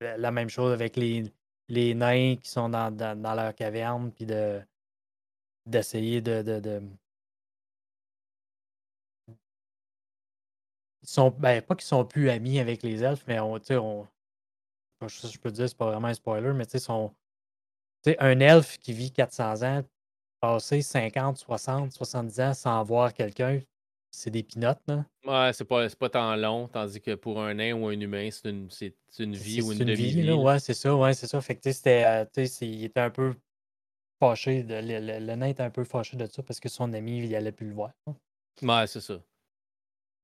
la 0.00 0.30
même 0.30 0.48
chose 0.48 0.72
avec 0.72 0.96
les, 0.96 1.24
les 1.68 1.94
nains 1.94 2.36
qui 2.36 2.48
sont 2.50 2.68
dans, 2.68 2.90
dans, 2.94 3.20
dans 3.20 3.34
leur 3.34 3.54
caverne. 3.54 4.12
Puis 4.12 4.26
de 4.26 4.60
d'essayer 5.66 6.20
de, 6.20 6.42
de, 6.42 6.58
de- 6.60 6.82
sont, 11.12 11.30
ben, 11.30 11.62
pas 11.62 11.74
qu'ils 11.74 11.86
sont 11.86 12.04
plus 12.04 12.30
amis 12.30 12.58
avec 12.60 12.82
les 12.82 13.02
elfes, 13.04 13.24
mais 13.26 13.40
on, 13.40 13.54
on, 13.70 14.06
je, 15.06 15.26
je 15.28 15.38
peux 15.38 15.50
te 15.50 15.56
dire, 15.56 15.68
c'est 15.68 15.76
pas 15.76 15.86
vraiment 15.90 16.08
un 16.08 16.14
spoiler, 16.14 16.52
mais 16.52 16.66
tu 16.66 16.72
sais, 16.72 16.78
sont 16.78 17.14
Tu 18.04 18.12
sais, 18.12 18.16
un 18.20 18.40
elfe 18.40 18.78
qui 18.78 18.92
vit 18.92 19.12
400 19.12 19.62
ans, 19.62 19.84
passer 20.40 20.82
50, 20.82 21.38
60, 21.38 21.92
70 21.92 22.40
ans 22.40 22.54
sans 22.54 22.82
voir 22.84 23.14
quelqu'un, 23.14 23.60
c'est 24.10 24.30
des 24.30 24.42
pinottes, 24.42 24.82
là. 24.88 25.04
Ouais, 25.26 25.52
c'est 25.52 25.64
pas, 25.66 25.88
pas 25.90 26.08
tant 26.08 26.34
long, 26.36 26.66
tandis 26.68 27.00
que 27.00 27.14
pour 27.14 27.42
un 27.42 27.54
nain 27.54 27.74
ou 27.74 27.86
un 27.88 28.00
humain, 28.00 28.30
c'est 28.30 28.48
une, 28.48 28.68
une 29.18 29.34
vie 29.36 29.60
ou 29.60 29.72
une 29.72 29.92
vie, 29.92 30.22
là. 30.22 30.34
Ouais, 30.36 30.58
c'est 30.58 30.74
ça, 30.74 30.96
ouais, 30.96 31.14
c'est 31.14 31.26
ça. 31.26 31.40
Fait 31.40 31.56
que, 31.56 31.60
tu 31.60 31.70
sais, 31.70 31.72
c'était, 31.74 32.04
euh, 32.06 32.24
tu 32.24 32.30
sais, 32.42 32.46
c'est- 32.46 32.68
il 32.68 32.84
était 32.84 33.00
un 33.00 33.10
peu 33.10 33.34
fâché. 34.20 34.62
de- 34.64 34.74
le, 34.74 35.00
le- 35.00 35.26
le 35.26 35.36
nain 35.36 35.46
était 35.48 35.62
un 35.62 35.70
peu 35.70 35.84
fâché 35.84 36.16
de 36.16 36.26
ça 36.26 36.42
parce 36.42 36.60
que 36.60 36.68
son 36.68 36.92
ami, 36.92 37.18
il 37.24 37.34
allait 37.36 37.52
plus 37.52 37.68
le 37.68 37.74
voir. 37.74 37.92
là. 38.06 38.14
Ouais, 38.62 38.86
c'est 38.86 39.00
ça. 39.00 39.20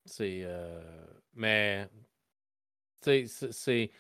C'est. 0.07 0.41
euh, 0.45 0.81
Mais. 1.35 1.89
Tu 3.03 3.27
sais, 3.29 3.53
c'est-. 3.53 3.91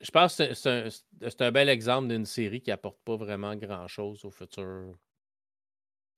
Je 0.00 0.10
pense 0.12 0.36
que 0.36 0.54
c'est- 0.54 1.42
un, 1.42 1.50
bel 1.50 1.68
exemple 1.68 2.08
d'une 2.08 2.24
série 2.24 2.60
qui 2.60 2.70
apporte 2.70 2.98
pas 3.04 3.16
vraiment 3.16 3.56
grand-chose 3.56 4.24
au 4.24 4.30
futur. 4.30 4.96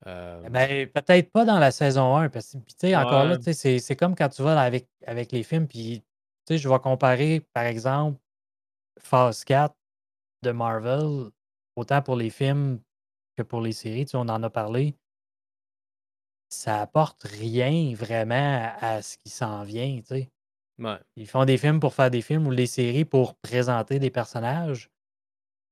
Euh, 0.06 0.48
Ben, 0.48 0.88
peut-être 0.88 1.30
pas 1.30 1.44
dans 1.44 1.58
la 1.58 1.70
saison 1.70 2.16
1, 2.16 2.28
parce 2.28 2.52
que, 2.52 2.58
tu 2.58 2.64
sais, 2.76 2.96
encore 2.96 3.24
là, 3.24 3.36
Ouais, 3.36 3.52
c'est 3.52 3.78
c'est 3.78 3.96
comme 3.96 4.14
quand 4.14 4.28
tu 4.28 4.42
vas 4.42 4.60
avec, 4.60 4.88
avec 5.06 5.32
les 5.32 5.42
films, 5.42 5.66
puis, 5.66 6.00
tu 6.46 6.54
sais, 6.54 6.58
je 6.58 6.68
vais 6.68 6.78
comparer, 6.78 7.40
par 7.52 7.64
exemple, 7.64 8.18
Phase 9.00 9.44
4 9.44 9.76
de 10.42 10.52
Marvel, 10.52 11.30
autant 11.76 12.02
pour 12.02 12.16
les 12.16 12.30
films 12.30 12.80
que 13.36 13.42
pour 13.42 13.60
les 13.60 13.72
séries, 13.72 14.06
tu 14.06 14.12
sais, 14.12 14.16
on 14.18 14.22
en 14.22 14.42
a 14.42 14.50
parlé, 14.50 14.94
ça 16.50 16.82
apporte 16.82 17.22
rien 17.24 17.94
vraiment 17.94 18.72
à, 18.80 19.02
ce 19.02 19.16
qui 19.18 19.30
s'en 19.30 19.62
vient, 19.64 20.00
tu 20.00 20.06
sais. 20.06 20.30
ouais, 20.78 21.00
Ils 21.16 21.28
font 21.28 21.44
des 21.44 21.58
films 21.58 21.80
pour 21.80 21.94
faire 21.94 22.10
des 22.10 22.22
films 22.22 22.46
ou 22.46 22.54
des 22.54 22.66
séries 22.66 23.04
pour 23.04 23.36
présenter 23.36 23.98
des 23.98 24.10
personnages, 24.10 24.90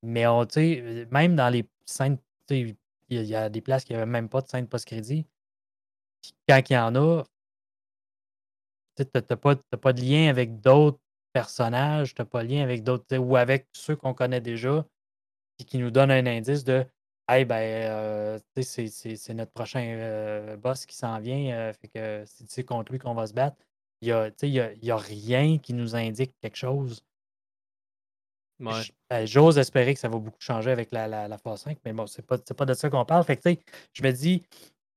mais 0.02 0.26
on, 0.26 0.46
tu 0.46 0.54
sais, 0.54 0.80
euh, 0.82 1.06
même 1.10 1.36
dans 1.36 1.50
les 1.50 1.68
scènes, 1.86 2.18
tu 2.48 2.68
sais, 2.68 2.76
il 3.10 3.16
y, 3.16 3.18
a- 3.18 3.22
il 3.22 3.28
y 3.28 3.36
a 3.36 3.48
des 3.50 3.60
places 3.62 3.84
qui 3.84 3.92
n'avaient 3.94 4.06
même 4.06 4.28
pas 4.28 4.42
de 4.42 4.48
scène 4.48 4.68
post-crédit. 4.68 5.26
Quand 6.48 6.70
il 6.70 6.72
y 6.72 6.76
en 6.78 6.94
a, 6.96 7.24
tu 8.96 9.04
n'as 9.14 9.36
pas, 9.36 9.56
t'as 9.56 9.76
pas 9.78 9.92
de 9.92 10.00
lien 10.00 10.28
avec 10.28 10.60
d'autres 10.60 11.00
personnages, 11.32 12.14
tu 12.14 12.20
n'as 12.22 12.26
pas 12.26 12.42
de 12.42 12.48
lien 12.48 12.62
avec 12.62 12.82
d'autres, 12.82 13.16
ou 13.18 13.36
avec 13.36 13.68
ceux 13.72 13.96
qu'on 13.96 14.14
connaît 14.14 14.40
déjà, 14.40 14.86
puis 15.56 15.66
qui 15.66 15.78
nous 15.78 15.90
donnent 15.90 16.10
un 16.10 16.26
indice 16.26 16.64
de 16.64 16.86
Hey, 17.28 17.44
ben, 17.44 17.56
euh, 17.90 18.38
c'est- 18.62 18.88
c'est 18.88 19.34
notre 19.34 19.52
prochain 19.52 19.80
euh, 19.84 20.56
boss 20.56 20.86
qui 20.86 20.96
s'en 20.96 21.18
vient, 21.20 21.54
euh, 21.54 21.72
fait 21.74 21.88
que 21.88 22.24
c'est 22.26 22.64
contre 22.64 22.90
lui 22.92 22.98
qu'on 22.98 23.14
va 23.14 23.26
se 23.26 23.34
battre. 23.34 23.56
Il 24.00 24.08
y 24.08 24.12
a, 24.12 24.30
y 24.42 24.60
a, 24.60 24.72
y 24.74 24.90
a 24.90 24.96
rien 24.96 25.58
qui 25.58 25.74
nous 25.74 25.94
indique 25.94 26.32
quelque 26.40 26.56
chose. 26.56 27.02
ouais. 28.60 28.82
Ben, 29.10 29.26
J'ose 29.26 29.58
espérer 29.58 29.94
que 29.94 30.00
ça 30.00 30.08
va 30.08 30.18
beaucoup 30.18 30.40
changer 30.40 30.70
avec 30.70 30.92
la, 30.92 31.08
la, 31.08 31.28
la 31.28 31.38
phase 31.38 31.62
5, 31.62 31.78
mais 31.84 31.92
bon, 31.92 32.06
c'est 32.06 32.22
pas, 32.26 32.36
c'est 32.46 32.56
pas 32.56 32.66
de 32.66 32.74
ça 32.74 32.90
qu'on 32.90 33.04
parle. 33.04 33.24
Fait 33.24 33.36
que, 33.36 33.50
je 33.92 34.02
me 34.02 34.10
dis, 34.12 34.42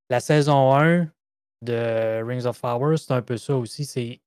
la 0.10 0.20
saison 0.20 0.76
1 0.76 1.12
de 1.64 2.24
Rings 2.24 2.46
of 2.46 2.60
Power, 2.62 2.98
c'est 2.98 3.14
un 3.14 3.22
peu 3.22 3.38
ça 3.38 3.56
aussi. 3.56 3.86
C'est 3.86 4.22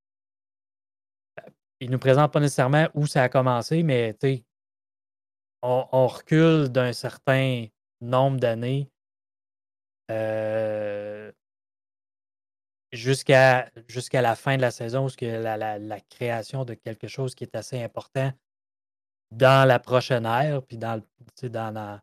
il 1.80 1.90
nous 1.90 1.98
présente 1.98 2.32
pas 2.32 2.40
nécessairement 2.40 2.88
où 2.94 3.06
ça 3.06 3.22
a 3.22 3.28
commencé, 3.28 3.82
mais 3.82 4.14
on, 5.62 5.86
on 5.92 6.06
recule 6.06 6.68
d'un 6.68 6.92
certain 6.92 7.66
nombre 8.04 8.38
d'années 8.38 8.88
euh, 10.10 11.32
jusqu'à 12.92 13.70
la 14.12 14.36
fin 14.36 14.56
de 14.56 14.62
la 14.62 14.70
saison, 14.70 15.06
où 15.06 15.08
ce 15.08 15.16
que 15.16 15.26
la, 15.26 15.56
la- 15.56 15.78
la 15.78 16.00
création 16.00 16.64
de 16.64 16.74
quelque 16.74 17.08
chose 17.08 17.34
qui 17.34 17.44
est 17.44 17.56
assez 17.56 17.82
important 17.82 18.32
dans 19.30 19.66
la 19.66 19.78
prochaine 19.78 20.26
ère, 20.26 20.62
puis 20.62 20.76
dans, 20.78 21.02
le- 21.42 21.48
dans 21.48 21.72
la- 21.74 22.02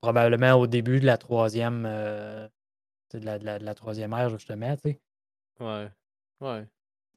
probablement 0.00 0.52
au 0.54 0.66
début 0.66 1.00
de 1.00 1.06
la 1.06 1.18
troisième 1.18 1.84
euh, 1.86 2.48
de 3.12 3.18
la, 3.24 3.38
de 3.38 3.44
la- 3.44 3.58
de 3.58 3.64
la 3.64 3.74
troisième 3.74 4.12
ère, 4.12 4.30
justement. 4.30 4.74
tu 4.76 4.90
sais. 4.92 5.00
Ouais. 5.58 5.88
Ouais. 6.40 6.66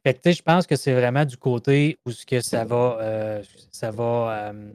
Fait 0.04 0.14
que, 0.16 0.20
tu 0.20 0.30
sais, 0.32 0.34
je 0.34 0.44
pense 0.44 0.68
que 0.68 0.76
c'est 0.76 0.94
vraiment 0.94 1.24
du 1.24 1.38
côté 1.38 1.98
où 2.06 2.12
ce 2.12 2.26
que 2.26 2.42
ça 2.42 2.66
va, 2.66 2.98
euh, 3.00 3.44
ça 3.72 3.90
va, 3.92 4.50
euh, 4.50 4.74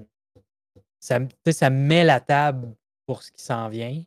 ça 1.01 1.69
met 1.69 2.05
la 2.05 2.21
table 2.21 2.75
pour 3.09 3.23
ce 3.23 3.33
qui 3.33 3.43
s'en 3.43 3.71
vient. 3.71 4.05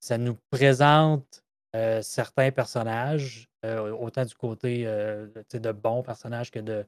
Ça 0.00 0.16
nous 0.16 0.34
présente 0.50 1.44
euh, 1.76 2.00
certains 2.00 2.50
personnages, 2.50 3.50
euh, 3.66 3.90
autant 3.92 4.24
du 4.24 4.34
côté 4.34 4.86
euh, 4.86 5.26
de 5.52 5.72
bons 5.72 6.02
personnages 6.02 6.50
que 6.50 6.58
de, 6.58 6.86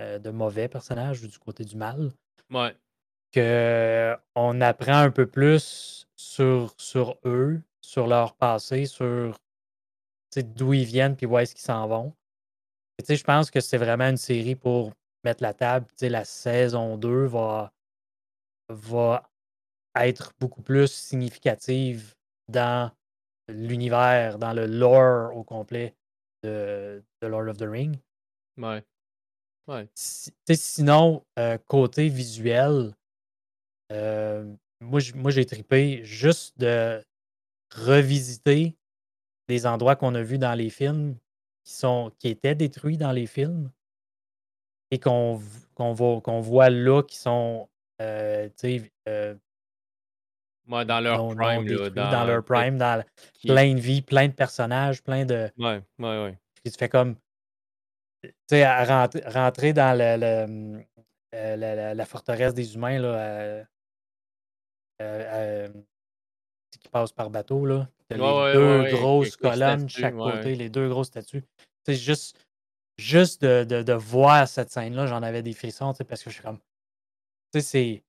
de 0.00 0.30
mauvais 0.30 0.68
personnages, 0.68 1.22
ou 1.22 1.28
du 1.28 1.38
côté 1.38 1.64
du 1.66 1.76
mal, 1.76 2.10
Ouais. 2.50 2.74
qu'on 3.34 4.60
apprend 4.62 5.00
un 5.00 5.10
peu 5.10 5.26
plus 5.26 6.06
sur, 6.16 6.74
sur 6.78 7.18
eux, 7.26 7.60
sur 7.82 8.06
leur 8.06 8.34
passé, 8.34 8.86
sur 8.86 9.38
d'où 10.34 10.72
ils 10.72 10.84
viennent 10.84 11.16
puis 11.16 11.26
où 11.26 11.36
est-ce 11.38 11.54
qu'ils 11.54 11.64
s'en 11.64 11.86
vont. 11.86 12.14
Je 13.06 13.22
pense 13.22 13.50
que 13.50 13.60
c'est 13.60 13.76
vraiment 13.78 14.08
une 14.08 14.16
série 14.16 14.54
pour 14.56 14.92
mettre 15.24 15.42
la 15.42 15.52
table. 15.52 15.86
La 16.00 16.24
saison 16.24 16.96
2 16.96 17.26
va, 17.26 17.72
va 18.70 19.30
être 20.04 20.32
beaucoup 20.38 20.62
plus 20.62 20.90
significative 20.90 22.14
dans 22.48 22.90
l'univers, 23.48 24.38
dans 24.38 24.52
le 24.52 24.66
lore 24.66 25.34
au 25.36 25.44
complet 25.44 25.94
de, 26.42 27.02
de 27.22 27.26
Lord 27.26 27.48
of 27.48 27.56
the 27.56 27.68
Ring. 27.68 27.96
Ouais. 28.58 28.82
Ouais. 29.68 29.88
Si- 29.94 30.32
sinon, 30.54 31.24
euh, 31.38 31.58
côté 31.66 32.08
visuel, 32.08 32.94
euh, 33.92 34.54
moi, 34.80 35.00
j'ai 35.00 35.46
trippé 35.46 36.04
juste 36.04 36.58
de 36.58 37.02
revisiter 37.74 38.76
des 39.48 39.66
endroits 39.66 39.96
qu'on 39.96 40.14
a 40.14 40.22
vus 40.22 40.38
dans 40.38 40.54
les 40.54 40.70
films 40.70 41.16
qui, 41.64 41.72
sont, 41.72 42.12
qui 42.18 42.28
étaient 42.28 42.54
détruits 42.54 42.98
dans 42.98 43.12
les 43.12 43.26
films 43.26 43.70
et 44.90 44.98
qu'on 44.98 45.40
voit, 45.78 46.20
voit 46.40 46.70
là 46.70 47.02
qui 47.02 47.16
sont 47.16 47.68
euh, 48.00 48.48
Ouais, 50.68 50.84
dans 50.84 51.00
leur 51.00 51.18
non, 51.18 51.34
non 51.34 51.36
prime, 51.36 51.66
là, 51.66 51.90
dans 51.90 52.10
dans 52.10 52.24
leur 52.24 52.44
prime, 52.44 52.78
dans 52.78 53.04
qui 53.34 53.48
plein 53.48 53.74
de 53.74 53.80
vie, 53.80 54.02
plein 54.02 54.28
de 54.28 54.32
personnages, 54.32 55.02
plein 55.02 55.24
de. 55.24 55.50
Ouais, 55.58 55.80
ouais, 55.98 56.24
ouais. 56.24 56.38
Puis 56.62 56.72
tu 56.72 56.78
fais 56.78 56.88
comme. 56.88 57.16
Tu 58.22 58.30
sais, 58.50 58.84
rentrer, 58.84 59.22
rentrer 59.26 59.72
dans 59.72 59.96
le, 59.96 60.16
le, 60.18 60.84
euh, 61.34 61.56
la, 61.56 61.74
la- 61.74 61.94
la 61.94 62.04
forteresse 62.04 62.54
des 62.54 62.74
humains, 62.74 62.98
là, 62.98 63.08
euh, 63.08 63.64
euh, 65.02 65.68
euh, 65.68 65.68
qui 66.80 66.88
passe 66.88 67.12
par 67.12 67.30
bateau, 67.30 67.66
là. 67.66 67.88
Ouais, 68.10 68.16
les 68.16 68.18
ouais, 68.18 68.52
deux 68.52 68.96
grosses 68.96 69.36
colonnes 69.36 69.84
de 69.84 69.90
chaque 69.90 70.14
côté, 70.16 70.54
les 70.54 70.68
deux 70.70 70.88
grosses 70.88 71.08
statues. 71.08 71.42
Tu 71.84 71.92
sais, 71.92 71.94
juste, 71.94 72.44
juste 72.98 73.42
de, 73.42 73.64
de, 73.64 73.82
de 73.82 73.92
voir 73.92 74.46
cette 74.48 74.70
scène-là, 74.70 75.06
j'en 75.06 75.22
avais 75.22 75.42
des 75.42 75.52
frissons, 75.52 75.92
tu 75.92 75.98
sais, 75.98 76.04
parce 76.04 76.22
que 76.22 76.30
je 76.30 76.34
suis 76.34 76.42
comme. 76.44 76.58
Tu 77.52 77.60
sais, 77.60 77.62
c'est. 77.62 78.02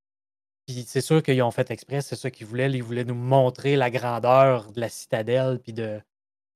Puis 0.67 0.83
c'est 0.85 1.01
sûr 1.01 1.23
qu'ils 1.23 1.41
ont 1.43 1.51
fait 1.51 1.71
exprès, 1.71 2.01
c'est 2.01 2.17
ça 2.17 2.29
qu'ils 2.29 2.45
voulaient. 2.45 2.69
Ils 2.71 2.83
voulaient 2.83 3.05
nous 3.05 3.15
montrer 3.15 3.77
la 3.77 3.89
grandeur 3.89 4.71
de 4.73 4.81
la 4.81 4.89
citadelle. 4.89 5.59
Puis 5.59 5.73
de. 5.73 6.01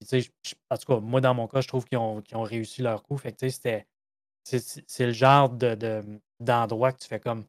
tu 0.02 0.22
sais, 0.22 0.30
en 0.70 0.78
tout 0.78 0.86
cas, 0.86 1.00
moi, 1.00 1.22
dans 1.22 1.34
mon 1.34 1.48
cas, 1.48 1.62
je 1.62 1.68
trouve 1.70 1.86
qu'ils 1.86 1.98
ont, 1.98 2.22
ont 2.34 2.44
réussi 2.44 2.82
leur 2.82 3.04
coup. 3.04 3.18
Fait 3.18 3.32
que, 3.32 3.38
tu 3.38 3.50
sais, 3.50 3.56
c'était. 3.56 3.88
C'est 4.88 5.06
le 5.06 5.14
genre 5.14 5.50
de, 5.50 5.76
de- 5.76 6.22
d'endroit 6.40 6.92
que 6.94 7.00
tu 7.00 7.08
fais 7.08 7.20
comme. 7.20 7.46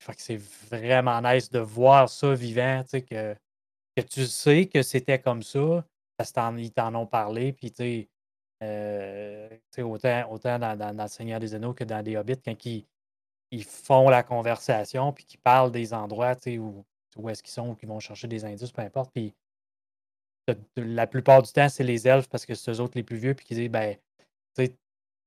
Fait 0.00 0.14
que 0.14 0.22
c'est 0.22 0.36
vraiment 0.36 1.20
nice 1.22 1.50
de 1.50 1.60
voir 1.60 2.08
ça 2.10 2.34
vivant, 2.34 2.82
tu 2.84 2.90
sais, 2.90 3.02
que, 3.02 3.36
que 3.96 4.02
tu 4.02 4.26
sais 4.26 4.66
que 4.66 4.82
c'était 4.82 5.20
comme 5.20 5.42
ça, 5.42 5.84
parce 6.16 6.32
qu'ils 6.32 6.72
t'en 6.72 6.94
ont 6.96 7.06
parlé, 7.06 7.52
puis 7.52 7.70
tu 7.70 7.76
sais, 7.76 8.10
euh, 8.62 9.48
autant, 9.78 10.30
autant 10.30 10.58
dans, 10.58 10.76
dans, 10.76 11.02
Le 11.04 11.08
Seigneur 11.08 11.40
des 11.40 11.54
Anneaux 11.54 11.74
que 11.74 11.84
dans 11.84 12.02
des 12.02 12.16
Hobbits, 12.16 12.42
quand 12.44 12.66
ils, 12.66 12.86
ils 13.52 13.64
font 13.64 14.08
la 14.08 14.24
conversation, 14.24 15.12
puis 15.12 15.24
qu'ils 15.24 15.40
parlent 15.40 15.70
des 15.70 15.94
endroits, 15.94 16.34
où, 16.58 16.84
où 17.16 17.28
est-ce 17.28 17.42
qu'ils 17.42 17.52
sont, 17.52 17.70
ou 17.70 17.74
qu'ils 17.76 17.88
vont 17.88 18.00
chercher 18.00 18.26
des 18.26 18.44
indices, 18.44 18.72
peu 18.72 18.82
importe, 18.82 19.12
puis 19.12 19.32
la 20.76 21.06
plupart 21.06 21.42
du 21.42 21.52
temps, 21.52 21.68
c'est 21.68 21.84
les 21.84 22.08
elfes, 22.08 22.28
parce 22.28 22.44
que 22.44 22.54
c'est 22.54 22.72
eux 22.72 22.80
autres 22.80 22.96
les 22.96 23.04
plus 23.04 23.18
vieux, 23.18 23.34
puis 23.34 23.46
qui 23.46 23.54
disent, 23.54 23.70
ben, 23.70 23.96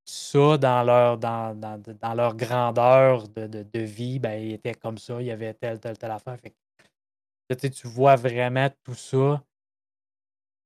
ça, 0.05 0.57
dans 0.57 0.83
leur, 0.83 1.17
dans, 1.17 1.59
dans, 1.59 1.81
dans 1.81 2.13
leur 2.13 2.35
grandeur 2.35 3.27
de, 3.29 3.47
de, 3.47 3.79
vie, 3.79 4.19
ben, 4.19 4.33
ils 4.39 4.53
étaient 4.53 4.75
comme 4.75 4.97
ça, 4.97 5.19
il 5.19 5.27
y 5.27 5.31
avait 5.31 5.53
telle, 5.55 5.79
telle, 5.79 5.97
telle 5.97 6.11
affaire. 6.11 6.37
Fait 6.39 7.69
tu 7.69 7.87
vois 7.87 8.15
vraiment 8.15 8.69
tout 8.83 8.93
ça. 8.93 9.43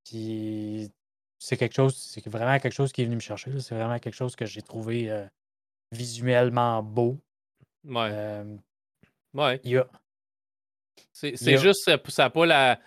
Puis 0.04 0.92
c'est 1.40 1.56
quelque 1.56 1.76
chose, 1.76 1.96
c'est 1.96 2.28
vraiment 2.28 2.60
quelque 2.60 2.74
chose 2.74 2.92
qui 2.92 3.02
est 3.02 3.06
venu 3.06 3.16
me 3.16 3.22
chercher. 3.22 3.60
C'est 3.62 3.76
vraiment 3.76 4.00
quelque 4.00 4.14
chose 4.14 4.36
que 4.36 4.46
j'ai 4.46 4.62
trouvé 4.62 5.10
euh, 5.10 5.26
visuellement 5.92 6.84
beau. 6.84 7.18
Ouais. 7.86 8.10
Euh, 8.12 8.56
ouais. 9.34 9.62
C'est 11.12 11.58
juste, 11.58 11.84
ça 11.84 11.98
ça 12.08 12.30
pas 12.30 12.46
la. 12.46 12.80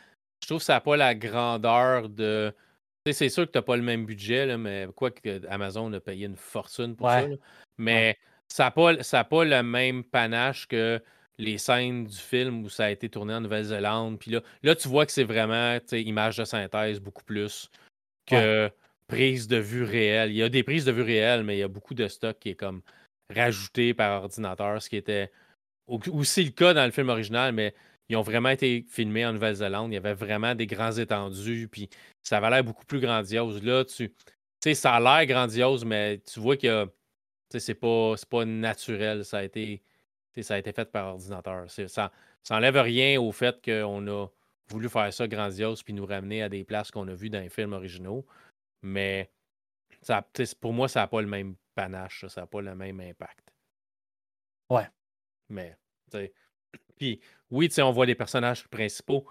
Je 0.42 0.48
trouve 0.48 0.58
que 0.58 0.64
ça 0.64 0.74
n'a 0.74 0.80
pas 0.80 0.96
la 0.96 1.14
grandeur 1.14 2.08
de. 2.08 2.54
C'est 3.10 3.28
sûr 3.28 3.46
que 3.46 3.52
tu 3.52 3.58
n'as 3.58 3.62
pas 3.62 3.76
le 3.76 3.82
même 3.82 4.06
budget, 4.06 4.46
là, 4.46 4.56
mais 4.56 4.86
quoi 4.94 5.10
que 5.10 5.44
Amazon 5.48 5.92
a 5.92 6.00
payé 6.00 6.26
une 6.26 6.36
fortune 6.36 6.94
pour 6.94 7.10
ça. 7.10 7.24
Ouais. 7.24 7.28
là. 7.30 7.36
Mais 7.78 8.18
ça 8.48 8.64
n'a 8.64 8.70
pas, 8.70 9.02
ça 9.02 9.20
a 9.20 9.24
pas 9.24 9.44
le 9.44 9.62
même 9.62 10.04
panache 10.04 10.68
que 10.68 11.02
les 11.38 11.58
scènes 11.58 12.04
du 12.04 12.16
film 12.16 12.64
où 12.64 12.68
ça 12.68 12.84
a 12.84 12.90
été 12.90 13.08
tourné 13.08 13.34
en 13.34 13.40
Nouvelle-Zélande. 13.40 14.18
Puis 14.18 14.30
là, 14.30 14.40
là, 14.62 14.74
tu 14.76 14.88
vois 14.88 15.06
que 15.06 15.12
c'est 15.12 15.24
vraiment 15.24 15.78
image 15.90 16.36
de 16.36 16.44
synthèse 16.44 17.00
beaucoup 17.00 17.24
plus 17.24 17.70
que 18.26 18.70
prise 19.08 19.48
de 19.48 19.56
vue 19.56 19.84
réelle. 19.84 20.30
Il 20.30 20.36
y 20.36 20.42
a 20.42 20.48
des 20.48 20.62
prises 20.62 20.84
de 20.84 20.92
vue 20.92 21.02
réelles, 21.02 21.42
mais 21.42 21.56
il 21.56 21.60
y 21.60 21.64
a 21.64 21.68
beaucoup 21.68 21.94
de 21.94 22.06
stock 22.08 22.38
qui 22.38 22.50
est 22.50 22.54
comme 22.54 22.82
rajouté 23.34 23.94
par 23.94 24.22
ordinateur, 24.22 24.80
ce 24.82 24.88
qui 24.88 24.96
était 24.96 25.30
au- 25.86 26.00
aussi 26.12 26.44
le 26.44 26.50
cas 26.50 26.74
dans 26.74 26.84
le 26.84 26.90
film 26.92 27.08
original, 27.08 27.52
mais 27.52 27.74
ils 28.08 28.16
ont 28.16 28.22
vraiment 28.22 28.50
été 28.50 28.84
filmés 28.88 29.24
en 29.26 29.32
Nouvelle-Zélande. 29.32 29.90
Il 29.90 29.94
y 29.94 29.98
avait 29.98 30.14
vraiment 30.14 30.54
des 30.54 30.66
grands 30.66 30.92
étendues, 30.92 31.68
puis 31.68 31.88
ça 32.22 32.38
avait 32.38 32.50
l'air 32.50 32.64
beaucoup 32.64 32.84
plus 32.84 33.00
grandiose. 33.00 33.62
Là, 33.62 33.84
tu 33.84 34.12
sais, 34.62 34.74
ça 34.74 34.94
a 34.94 35.00
l'air 35.00 35.26
grandiose, 35.26 35.84
mais 35.84 36.18
tu 36.18 36.40
vois 36.40 36.56
que 36.56 36.88
c'est 37.50 37.74
pas, 37.74 38.14
pas 38.30 38.44
naturel. 38.44 39.24
Ça 39.24 39.38
a 39.38 39.42
été, 39.44 39.82
ça 40.40 40.54
a 40.54 40.58
été 40.58 40.72
fait 40.72 40.90
par 40.90 41.14
ordinateur. 41.14 41.70
Ça, 41.70 42.12
ça 42.42 42.56
enlève 42.56 42.76
rien 42.76 43.20
au 43.20 43.32
fait 43.32 43.62
qu'on 43.64 44.06
a 44.08 44.26
voulu 44.68 44.88
faire 44.88 45.12
ça 45.12 45.28
grandiose 45.28 45.82
puis 45.82 45.92
nous 45.92 46.06
ramener 46.06 46.42
à 46.42 46.48
des 46.48 46.64
places 46.64 46.90
qu'on 46.90 47.08
a 47.08 47.14
vues 47.14 47.30
dans 47.30 47.40
les 47.40 47.48
films 47.48 47.72
originaux. 47.72 48.26
Mais 48.82 49.30
ça, 50.02 50.26
pour 50.60 50.72
moi, 50.72 50.88
ça 50.88 51.00
n'a 51.00 51.06
pas 51.06 51.20
le 51.20 51.28
même 51.28 51.54
panache, 51.74 52.26
ça, 52.26 52.42
n'a 52.42 52.46
pas 52.46 52.60
le 52.60 52.74
même 52.74 53.00
impact. 53.00 53.52
Ouais. 54.70 54.88
Mais, 55.48 55.76
tu 56.10 56.18
sais. 56.18 56.32
Puis, 56.96 57.20
oui, 57.50 57.68
tu 57.68 57.74
sais, 57.74 57.82
on 57.82 57.92
voit 57.92 58.06
les 58.06 58.14
personnages 58.14 58.66
principaux. 58.68 59.26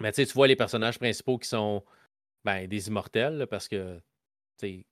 Mais 0.00 0.12
tu 0.12 0.16
sais, 0.16 0.26
tu 0.26 0.34
vois 0.34 0.46
les 0.46 0.56
personnages 0.56 0.98
principaux 0.98 1.38
qui 1.38 1.48
sont 1.48 1.82
ben, 2.44 2.66
des 2.66 2.88
immortels, 2.88 3.38
là, 3.38 3.46
parce 3.46 3.66
que 3.66 4.00
tu 4.58 4.84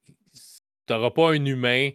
n'auras 0.88 1.10
pas 1.10 1.32
un 1.32 1.44
humain 1.44 1.90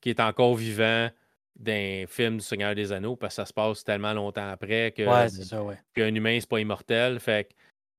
qui 0.00 0.10
est 0.10 0.20
encore 0.20 0.56
vivant 0.56 1.10
d'un 1.56 2.04
film 2.08 2.38
du 2.38 2.44
Seigneur 2.44 2.74
des 2.74 2.90
Anneaux, 2.92 3.16
parce 3.16 3.34
que 3.34 3.42
ça 3.42 3.46
se 3.46 3.52
passe 3.52 3.84
tellement 3.84 4.12
longtemps 4.12 4.48
après 4.48 4.92
que 4.92 5.02
ouais, 5.02 5.28
c'est 5.28 5.44
ça, 5.44 5.62
ouais. 5.62 5.78
qu'un 5.94 6.14
humain, 6.14 6.38
c'est 6.40 6.48
pas 6.48 6.60
immortel. 6.60 7.20
Fait 7.20 7.44
que, 7.44 7.50
tu 7.50 7.56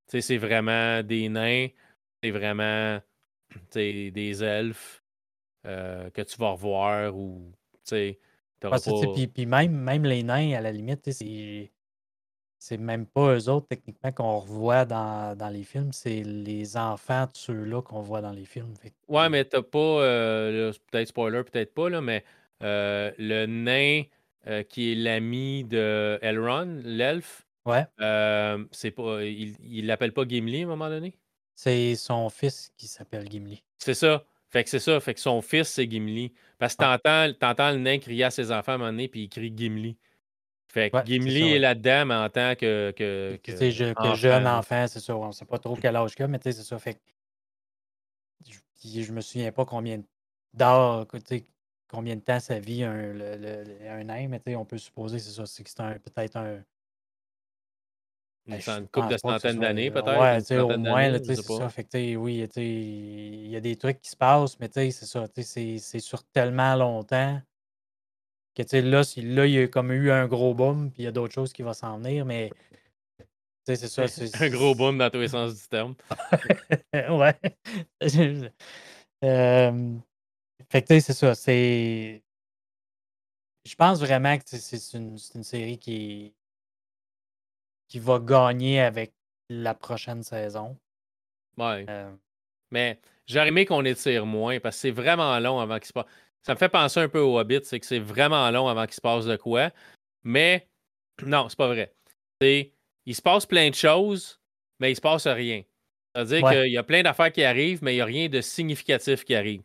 sais, 0.07 0.21
c'est 0.21 0.37
vraiment 0.37 1.03
des 1.03 1.29
nains, 1.29 1.67
c'est 2.21 2.31
vraiment 2.31 2.99
tu 3.49 3.59
sais, 3.71 4.11
des 4.11 4.43
elfes 4.43 5.00
euh, 5.65 6.09
que 6.09 6.21
tu 6.21 6.37
vas 6.37 6.49
revoir 6.51 7.15
ou, 7.15 7.51
tu 7.85 8.17
pas... 8.59 8.77
puis, 9.33 9.45
même, 9.45 9.71
même 9.71 10.03
les 10.03 10.23
nains, 10.23 10.53
à 10.53 10.61
la 10.61 10.71
limite, 10.71 11.11
c'est. 11.11 11.71
Même 12.77 13.07
pas 13.07 13.35
eux 13.35 13.49
autres, 13.49 13.67
techniquement, 13.67 14.11
qu'on 14.11 14.37
revoit 14.37 14.85
dans, 14.85 15.35
dans 15.35 15.49
les 15.49 15.63
films. 15.63 15.91
C'est 15.91 16.21
les 16.21 16.77
enfants 16.77 17.25
de 17.25 17.31
ceux-là 17.33 17.81
qu'on 17.81 18.01
voit 18.01 18.21
dans 18.21 18.31
les 18.31 18.45
films. 18.45 18.75
Fait 18.75 18.93
Ouais, 19.07 19.29
mais 19.29 19.45
t'as 19.45 19.63
pas, 19.63 19.79
euh, 19.79 20.71
peut-être 20.91 21.07
spoiler, 21.07 21.43
peut-être 21.43 21.73
pas, 21.73 21.89
là, 21.89 22.01
mais 22.01 22.23
euh, 22.61 23.11
le 23.17 23.47
nain 23.47 24.03
euh, 24.45 24.61
qui 24.61 24.91
est 24.91 24.95
l'ami 24.95 25.63
de 25.63 26.19
Elrond, 26.21 26.81
l'elfe, 26.83 27.47
Ouais. 27.65 27.85
c'est 28.71 28.91
pas, 28.91 29.23
il 29.23 29.55
il 29.63 29.87
l'appelle 29.87 30.13
pas 30.13 30.27
Gimli 30.27 30.61
à 30.61 30.65
un 30.65 30.67
moment 30.67 30.89
donné? 30.89 31.17
C'est 31.55 31.95
son 31.95 32.29
fils 32.29 32.71
qui 32.77 32.87
s'appelle 32.87 33.29
Gimli. 33.29 33.63
C'est 33.79 33.93
ça. 33.93 34.23
Fait 34.51 34.63
que 34.63 34.69
c'est 34.69 34.79
ça. 34.79 34.99
Fait 34.99 35.13
que 35.13 35.19
son 35.19 35.41
fils, 35.41 35.69
c'est 35.69 35.89
Gimli. 35.89 36.33
Parce 36.57 36.75
que 36.75 36.83
t'entends, 36.83 37.33
t'entends 37.39 37.71
le 37.71 37.77
nain 37.77 37.99
crier 37.99 38.25
à 38.25 38.31
ses 38.31 38.51
enfants 38.51 38.73
à 38.73 38.75
un 38.75 38.77
moment 38.79 38.91
donné, 38.91 39.07
puis 39.07 39.23
il 39.23 39.29
crie 39.29 39.53
Gimli. 39.55 39.97
Fait 40.67 40.89
que 40.89 40.97
Ouais, 40.97 41.05
Gimli 41.05 41.43
ouais. 41.43 41.49
est 41.51 41.59
là-dedans, 41.59 42.05
mais 42.05 42.15
en 42.15 42.29
tant 42.29 42.55
que. 42.55 42.91
que, 42.95 43.39
que 43.43 43.51
sais, 43.55 43.71
je- 43.71 43.93
que 43.93 43.99
enfant. 43.99 44.15
jeune 44.15 44.47
enfant, 44.47 44.85
c'est 44.87 44.99
ça. 44.99 45.15
On 45.15 45.31
sait 45.31 45.45
pas 45.45 45.57
trop 45.57 45.75
quel 45.75 45.95
âge 45.95 46.15
qu'il 46.15 46.25
a, 46.25 46.27
mais 46.27 46.39
tu 46.39 46.51
sais, 46.51 46.57
c'est 46.57 46.63
ça. 46.67 46.77
Fait 46.79 46.95
que 46.95 46.99
je, 48.83 49.01
je 49.01 49.11
me 49.11 49.21
souviens 49.21 49.51
pas 49.51 49.65
combien 49.65 50.01
d'heures, 50.53 51.07
combien 51.87 52.15
de 52.15 52.21
temps 52.21 52.39
ça 52.39 52.59
vit 52.59 52.83
un, 52.83 53.13
le, 53.13 53.35
le- 53.37 53.63
le- 53.63 53.89
un 53.89 54.03
nain, 54.03 54.27
mais 54.27 54.39
tu 54.39 54.51
sais, 54.51 54.55
on 54.55 54.65
peut 54.65 54.77
supposer, 54.77 55.19
c'est 55.19 55.31
ça, 55.31 55.45
c'est 55.45 55.63
que 55.63 55.69
c'est 55.69 55.81
un- 55.81 55.99
peut-être 55.99 56.35
un. 56.37 56.63
Une, 58.47 58.57
Ben, 58.65 58.87
couple 58.91 59.09
de 59.09 59.17
centaines 59.17 59.59
d'années, 59.59 59.91
peut-être. 59.91 60.19
Ouais, 60.19 60.41
au 60.59 60.77
moins, 60.77 61.11
c'est 61.23 61.35
ça. 61.59 61.69
Fait 61.69 61.83
que, 61.83 62.15
oui, 62.15 62.47
il 62.57 63.47
y 63.49 63.55
a 63.55 63.59
des 63.59 63.75
trucs 63.75 64.01
qui 64.01 64.09
se 64.09 64.15
passent, 64.15 64.59
mais 64.59 64.69
c'est 64.73 64.91
ça. 64.91 65.25
C'est 65.35 65.99
sur 65.99 66.23
tellement 66.25 66.75
longtemps 66.75 67.39
que, 68.55 68.63
là, 68.77 69.01
là, 69.17 69.45
il 69.45 69.51
y 69.51 69.59
a 69.59 69.67
comme 69.67 69.91
eu 69.91 70.11
un 70.11 70.27
gros 70.27 70.53
boom, 70.53 70.91
puis 70.91 71.03
il 71.03 71.05
y 71.05 71.07
a 71.07 71.11
d'autres 71.11 71.33
choses 71.33 71.53
qui 71.53 71.61
vont 71.61 71.73
s'en 71.73 71.97
venir, 71.99 72.25
mais, 72.25 72.51
tu 73.19 73.25
sais, 73.67 73.75
c'est 73.75 73.87
ça. 73.87 74.07
c'est- 74.07 74.41
Un 74.41 74.49
gros 74.49 74.73
boom 74.75 74.97
dans 74.97 75.09
tous 75.09 75.19
les 75.19 75.27
sens 75.27 75.55
du 75.55 75.67
terme. 75.67 75.95
ouais. 76.93 77.39
Euh, 79.23 79.97
fait 80.71 80.81
que, 80.81 80.99
c'est 80.99 81.13
ça. 81.13 81.35
C'est. 81.35 82.23
Je 83.63 83.75
pense 83.75 83.99
vraiment 83.99 84.35
que 84.37 84.43
c'est- 84.45 84.93
une, 84.97 85.15
c'est 85.19 85.35
une 85.37 85.43
série 85.43 85.77
qui, 85.77 86.33
qui 87.91 87.99
va 87.99 88.19
gagner 88.19 88.79
avec 88.79 89.11
la 89.49 89.73
prochaine 89.73 90.23
saison. 90.23 90.77
Ouais. 91.57 91.85
Euh, 91.89 92.09
Mais 92.71 93.01
j'aurais 93.27 93.49
aimé 93.49 93.65
qu'on 93.65 93.83
étire 93.83 94.25
moins 94.25 94.61
parce 94.61 94.77
que 94.77 94.81
c'est 94.83 94.91
vraiment 94.91 95.37
long 95.39 95.59
avant 95.59 95.77
qu'il 95.77 95.87
se 95.87 95.93
passe. 95.93 96.05
Ça 96.41 96.53
me 96.53 96.57
fait 96.57 96.69
penser 96.69 97.01
un 97.01 97.09
peu 97.09 97.19
au 97.19 97.37
Hobbit, 97.37 97.59
c'est 97.65 97.81
que 97.81 97.85
c'est 97.85 97.99
vraiment 97.99 98.49
long 98.49 98.69
avant 98.69 98.85
qu'il 98.85 98.93
se 98.95 99.01
passe 99.01 99.25
de 99.25 99.35
quoi. 99.35 99.71
Mais 100.23 100.69
non, 101.25 101.49
c'est 101.49 101.57
pas 101.57 101.67
vrai. 101.67 101.93
C'est, 102.39 102.71
il 103.05 103.13
se 103.13 103.21
passe 103.21 103.45
plein 103.45 103.69
de 103.69 103.75
choses, 103.75 104.39
mais 104.79 104.93
il 104.93 104.95
se 104.95 105.01
passe 105.01 105.27
rien. 105.27 105.61
C'est-à-dire 106.15 106.43
Ouais. 106.45 106.61
qu'il 106.63 106.71
y 106.71 106.77
a 106.77 106.83
plein 106.83 107.03
d'affaires 107.03 107.33
qui 107.33 107.43
arrivent, 107.43 107.83
mais 107.83 107.91
il 107.91 107.97
n'y 107.97 108.01
a 108.01 108.05
rien 108.05 108.29
de 108.29 108.39
significatif 108.39 109.25
qui 109.25 109.35
arrive. 109.35 109.63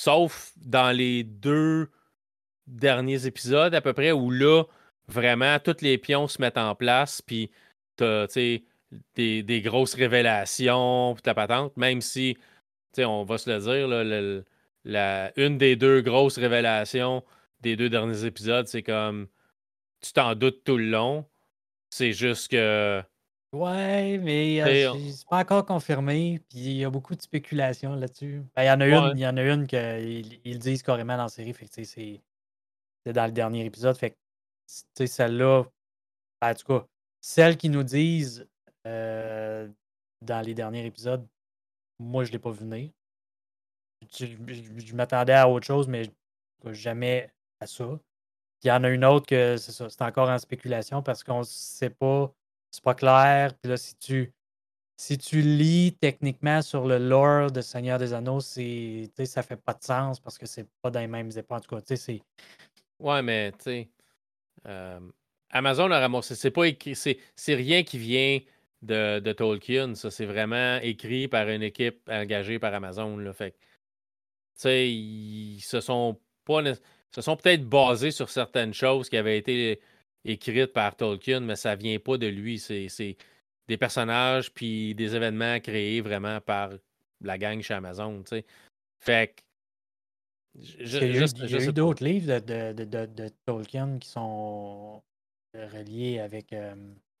Sauf 0.00 0.52
dans 0.56 0.90
les 0.96 1.22
deux 1.22 1.90
derniers 2.66 3.26
épisodes 3.26 3.74
à 3.74 3.82
peu 3.82 3.92
près 3.92 4.12
où 4.12 4.30
là, 4.30 4.64
vraiment, 5.12 5.58
tous 5.60 5.80
les 5.82 5.98
pions 5.98 6.28
se 6.28 6.40
mettent 6.40 6.58
en 6.58 6.74
place, 6.74 7.22
puis 7.22 7.50
t'as, 7.96 8.26
tu 8.28 8.32
sais, 8.34 8.64
des, 9.14 9.42
des 9.42 9.62
grosses 9.62 9.94
révélations, 9.94 11.14
puis 11.14 11.22
ta 11.22 11.34
patente, 11.34 11.76
même 11.76 12.00
si, 12.00 12.36
on 12.98 13.24
va 13.24 13.38
se 13.38 13.50
le 13.50 13.58
dire, 13.60 13.88
là, 13.88 14.04
le- 14.04 14.44
la, 14.84 15.32
une 15.38 15.58
des 15.58 15.76
deux 15.76 16.00
grosses 16.02 16.38
révélations 16.38 17.24
des 17.60 17.76
deux 17.76 17.88
derniers 17.90 18.24
épisodes, 18.24 18.66
c'est 18.66 18.82
comme, 18.82 19.28
tu 20.00 20.12
t'en 20.12 20.34
doutes 20.34 20.64
tout 20.64 20.76
le 20.78 20.86
long, 20.90 21.26
c'est 21.90 22.12
juste 22.12 22.50
que, 22.50 23.02
Ouais, 23.52 24.16
mais 24.18 24.62
euh, 24.62 24.92
c'est 24.94 25.10
c'est 25.12 25.28
pas 25.28 25.40
encore 25.40 25.66
confirmé, 25.66 26.40
puis 26.48 26.58
il 26.58 26.76
y 26.78 26.84
a 26.84 26.90
beaucoup 26.90 27.14
de 27.14 27.20
spéculations 27.20 27.94
là-dessus. 27.94 28.42
Ben, 28.56 28.62
il 28.62 28.66
y 28.66 28.70
en 28.70 28.80
a 28.80 28.88
Ouais. 28.88 29.12
une, 29.12 29.18
il 29.18 29.20
y 29.20 29.26
en 29.26 29.36
a 29.36 29.42
une 29.42 29.66
qu'ils 29.66 30.40
ils 30.44 30.58
disent 30.58 30.82
carrément 30.82 31.18
dans 31.18 31.24
la 31.24 31.28
série, 31.28 31.52
fait 31.52 31.66
que 31.66 31.84
c'est 31.84 32.22
dans 33.06 33.26
le 33.26 33.32
dernier 33.32 33.64
épisode, 33.66 33.96
fait 33.96 34.10
que 34.12 34.16
celle-là, 34.66 35.64
ben, 36.40 36.50
en 36.50 36.54
tout 36.54 36.66
cas, 36.66 36.86
celles 37.20 37.56
qui 37.56 37.68
nous 37.68 37.82
disent 37.82 38.46
euh, 38.86 39.68
dans 40.20 40.40
les 40.40 40.54
derniers 40.54 40.86
épisodes, 40.86 41.26
moi 41.98 42.24
je 42.24 42.32
l'ai 42.32 42.38
pas 42.38 42.50
vu 42.50 42.60
venir. 42.60 42.90
Je, 44.18 44.94
m'attendais 44.94 45.34
à 45.34 45.48
autre 45.48 45.66
chose, 45.66 45.86
mais 45.86 46.10
jamais 46.72 47.30
à 47.60 47.66
ça. 47.66 47.98
Il 48.64 48.68
y 48.68 48.72
en 48.72 48.82
a 48.84 48.90
une 48.90 49.04
autre 49.04 49.26
que 49.26 49.56
c'est 49.56 50.02
encore 50.02 50.28
en 50.28 50.38
spéculation 50.38 51.02
parce 51.02 51.22
qu'on 51.22 51.42
sait 51.44 51.90
pas, 51.90 52.32
c'est 52.70 52.82
pas 52.82 52.94
clair. 52.94 53.54
Puis 53.54 53.70
là, 53.70 53.76
si 53.76 53.94
tu 53.96 54.32
si 54.96 55.18
tu 55.18 55.40
lis 55.40 55.96
techniquement 56.00 56.62
sur 56.62 56.86
le 56.86 56.98
lore 56.98 57.50
de 57.50 57.60
Seigneur 57.60 57.98
des 57.98 58.12
Anneaux, 58.12 58.40
c'est 58.40 59.10
ça 59.24 59.42
fait 59.42 59.56
pas 59.56 59.74
de 59.74 59.82
sens 59.82 60.20
parce 60.20 60.38
que 60.38 60.46
c'est 60.46 60.68
pas 60.80 60.90
dans 60.90 61.00
les 61.00 61.08
mêmes 61.08 61.30
époques. 61.36 61.58
En 61.58 61.60
tout 61.60 61.76
cas, 61.76 61.96
c'est. 61.96 62.22
ouais, 63.00 63.22
mais, 63.22 63.50
tu 63.52 63.58
sais, 63.64 63.88
euh, 64.66 65.00
Amazon 65.50 65.90
a 65.90 66.00
ramassé, 66.00 66.34
c'est 66.34 66.50
pas 66.50 66.66
c'est, 66.94 67.54
rien 67.54 67.82
qui 67.82 67.98
vient 67.98 68.40
de, 68.82 69.32
Tolkien, 69.32 69.94
ça, 69.94 70.10
c'est 70.10 70.26
vraiment 70.26 70.78
écrit 70.82 71.28
par 71.28 71.48
une 71.48 71.62
équipe 71.62 72.08
engagée 72.08 72.58
par 72.58 72.74
Amazon, 72.74 73.16
là, 73.16 73.32
fait 73.32 73.54
ils 74.64 75.60
se 75.60 75.80
sont 75.80 76.18
peut-être 76.46 77.68
basés 77.68 78.10
sur 78.10 78.28
certaines 78.28 78.74
choses 78.74 79.08
qui 79.08 79.16
avaient 79.16 79.38
été 79.38 79.80
écrites 80.24 80.72
par 80.72 80.96
Tolkien, 80.96 81.40
mais 81.40 81.56
ça 81.56 81.74
vient 81.74 81.98
pas 81.98 82.16
de 82.16 82.26
lui, 82.26 82.58
c'est, 82.58 83.16
des 83.68 83.76
personnages 83.76 84.52
puis 84.52 84.94
des 84.94 85.14
événements 85.14 85.60
créés 85.60 86.00
vraiment 86.00 86.40
par 86.40 86.70
la 87.20 87.38
gang 87.38 87.60
chez 87.60 87.74
Amazon. 87.74 88.22
Fait 88.98 89.42
il 90.54 90.88
y 90.88 90.96
a 90.96 91.64
eu, 91.64 91.72
d'autres 91.72 92.04
livres 92.04 92.40
de, 92.40 92.72
de, 92.72 92.84
de, 92.84 93.06
de, 93.06 93.30
Tolkien 93.46 93.98
qui 93.98 94.08
sont 94.08 95.02
reliés 95.54 96.20
avec. 96.20 96.54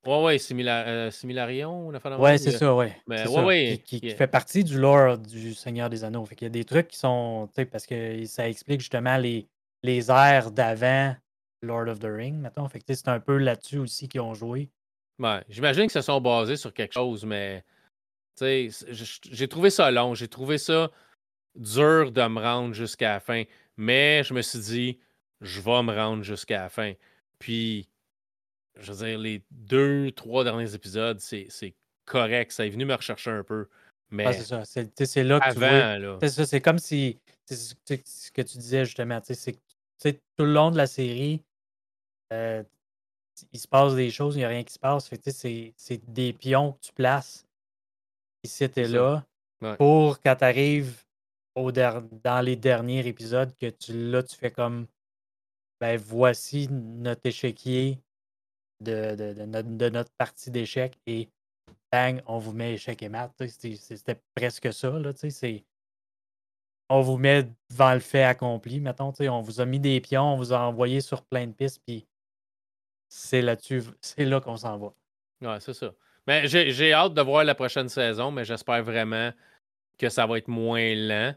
Ouais, 0.04 0.20
ouais, 0.20 0.38
euh, 0.52 1.10
Similarion, 1.12 1.88
on 1.88 1.94
a 1.94 2.00
fait 2.00 2.12
Ouais, 2.16 2.36
c'est 2.36 2.50
ça, 2.50 2.74
ouais. 2.74 2.96
Mais, 3.06 3.26
ouais, 3.28 3.44
ouais. 3.44 3.82
Qui, 3.84 4.00
qui, 4.00 4.10
fait 4.10 4.26
partie 4.26 4.64
du 4.64 4.78
lore 4.78 5.16
du 5.16 5.54
Seigneur 5.54 5.88
des 5.88 6.02
Anneaux. 6.02 6.24
Fait 6.24 6.34
qu'il 6.34 6.46
y 6.46 6.50
a 6.50 6.50
des 6.50 6.64
trucs 6.64 6.88
qui 6.88 6.98
sont, 6.98 7.48
tu 7.48 7.54
sais, 7.54 7.66
parce 7.66 7.86
que 7.86 8.24
ça 8.24 8.48
explique 8.48 8.80
justement 8.80 9.16
les, 9.16 9.46
les 9.84 10.10
airs 10.10 10.50
d'avant 10.50 11.14
Lord 11.62 11.88
of 11.88 12.00
the 12.00 12.08
Ring, 12.08 12.34
mettons. 12.34 12.68
Fait 12.68 12.80
que 12.80 12.92
c'est 12.92 13.08
un 13.08 13.20
peu 13.20 13.36
là-dessus 13.36 13.78
aussi 13.78 14.08
qu'ils 14.08 14.22
ont 14.22 14.34
joué. 14.34 14.70
Ouais, 15.20 15.44
j'imagine 15.48 15.82
qu'ils 15.82 15.92
se 15.92 16.00
sont 16.00 16.20
basés 16.20 16.56
sur 16.56 16.74
quelque 16.74 16.94
chose, 16.94 17.24
mais, 17.24 17.62
tu 18.36 18.70
sais, 18.70 18.86
j'ai 19.30 19.46
trouvé 19.46 19.70
ça 19.70 19.88
long, 19.92 20.14
j'ai 20.14 20.26
trouvé 20.26 20.58
ça 20.58 20.90
dur 21.54 22.12
de 22.12 22.26
me 22.28 22.40
rendre 22.40 22.74
jusqu'à 22.74 23.14
la 23.14 23.20
fin. 23.20 23.44
Mais 23.76 24.22
je 24.24 24.34
me 24.34 24.42
suis 24.42 24.58
dit, 24.58 24.98
je 25.40 25.60
vais 25.60 25.82
me 25.82 25.94
rendre 25.94 26.22
jusqu'à 26.22 26.62
la 26.62 26.68
fin. 26.68 26.92
Puis, 27.38 27.88
je 28.78 28.92
veux 28.92 29.06
dire, 29.06 29.18
les 29.18 29.42
deux, 29.50 30.10
trois 30.12 30.44
derniers 30.44 30.74
épisodes, 30.74 31.20
c'est 31.20 31.74
correct. 32.04 32.52
Ça 32.52 32.66
est 32.66 32.70
venu 32.70 32.84
me 32.84 32.94
rechercher 32.94 33.30
un 33.30 33.42
peu. 33.42 33.68
Mais 34.10 34.32
c'est 34.32 34.44
ça. 34.44 34.64
C'est 34.64 35.24
là 35.24 35.40
que 35.40 35.48
avant, 35.48 36.18
tu 36.20 36.26
vois. 36.26 36.46
C'est 36.46 36.60
comme 36.60 36.78
si. 36.78 37.18
Ce 37.48 37.74
que 38.30 38.42
tu 38.42 38.58
disais 38.58 38.84
justement. 38.84 39.20
C'est 39.24 39.56
tout 40.36 40.44
le 40.44 40.52
long 40.52 40.70
de 40.70 40.76
la 40.76 40.86
série, 40.86 41.40
euh, 42.32 42.62
il 43.52 43.60
se 43.60 43.68
passe 43.68 43.94
des 43.94 44.10
choses, 44.10 44.34
il 44.34 44.38
n'y 44.38 44.44
a 44.44 44.48
rien 44.48 44.64
qui 44.64 44.72
se 44.72 44.78
passe. 44.78 45.10
C'est 45.76 46.12
des 46.12 46.32
pions 46.32 46.72
que 46.72 46.86
tu 46.86 46.92
places 46.92 47.46
ici 48.42 48.64
et 48.76 48.88
là 48.88 49.24
pour 49.78 50.20
quand 50.20 50.36
tu 50.36 50.44
arrives 50.44 51.04
au 51.54 51.70
dans 51.72 52.44
les 52.44 52.56
derniers 52.56 53.06
épisodes 53.06 53.54
que 53.56 53.68
tu 53.70 54.10
là, 54.10 54.22
tu 54.22 54.36
fais 54.36 54.50
comme 54.50 54.86
ben 55.80 55.96
voici 55.98 56.68
notre 56.70 57.26
échiquier 57.26 57.98
de, 58.80 59.88
notre, 59.88 60.10
partie 60.12 60.50
d'échecs 60.50 60.98
et 61.06 61.28
bang, 61.90 62.22
on 62.26 62.38
vous 62.38 62.52
met 62.52 62.74
échec 62.74 63.02
et 63.02 63.08
mat. 63.08 63.32
C'était 63.48 64.20
presque 64.34 64.72
ça. 64.72 64.90
Là, 64.90 65.12
on 66.88 67.00
vous 67.00 67.16
met 67.16 67.48
devant 67.70 67.94
le 67.94 68.00
fait 68.00 68.22
accompli, 68.22 68.80
mettons. 68.80 69.12
On 69.20 69.40
vous 69.40 69.60
a 69.60 69.64
mis 69.64 69.80
des 69.80 70.00
pions, 70.00 70.34
on 70.34 70.36
vous 70.36 70.52
a 70.52 70.60
envoyé 70.60 71.00
sur 71.00 71.22
plein 71.22 71.46
de 71.46 71.52
pistes, 71.52 71.80
puis 71.86 72.06
c'est 73.08 73.42
là-dessus, 73.42 73.82
c'est 74.00 74.24
là 74.24 74.40
qu'on 74.40 74.56
s'en 74.56 74.78
va. 74.78 74.92
Ouais, 75.40 75.60
c'est 75.60 75.74
ça. 75.74 75.92
Mais 76.26 76.46
j'ai 76.46 76.92
hâte 76.92 77.14
de 77.14 77.22
voir 77.22 77.44
la 77.44 77.54
prochaine 77.54 77.88
saison, 77.88 78.30
mais 78.30 78.44
j'espère 78.44 78.84
vraiment 78.84 79.32
que 79.98 80.08
ça 80.08 80.26
va 80.26 80.38
être 80.38 80.48
moins 80.48 80.94
lent. 80.94 81.34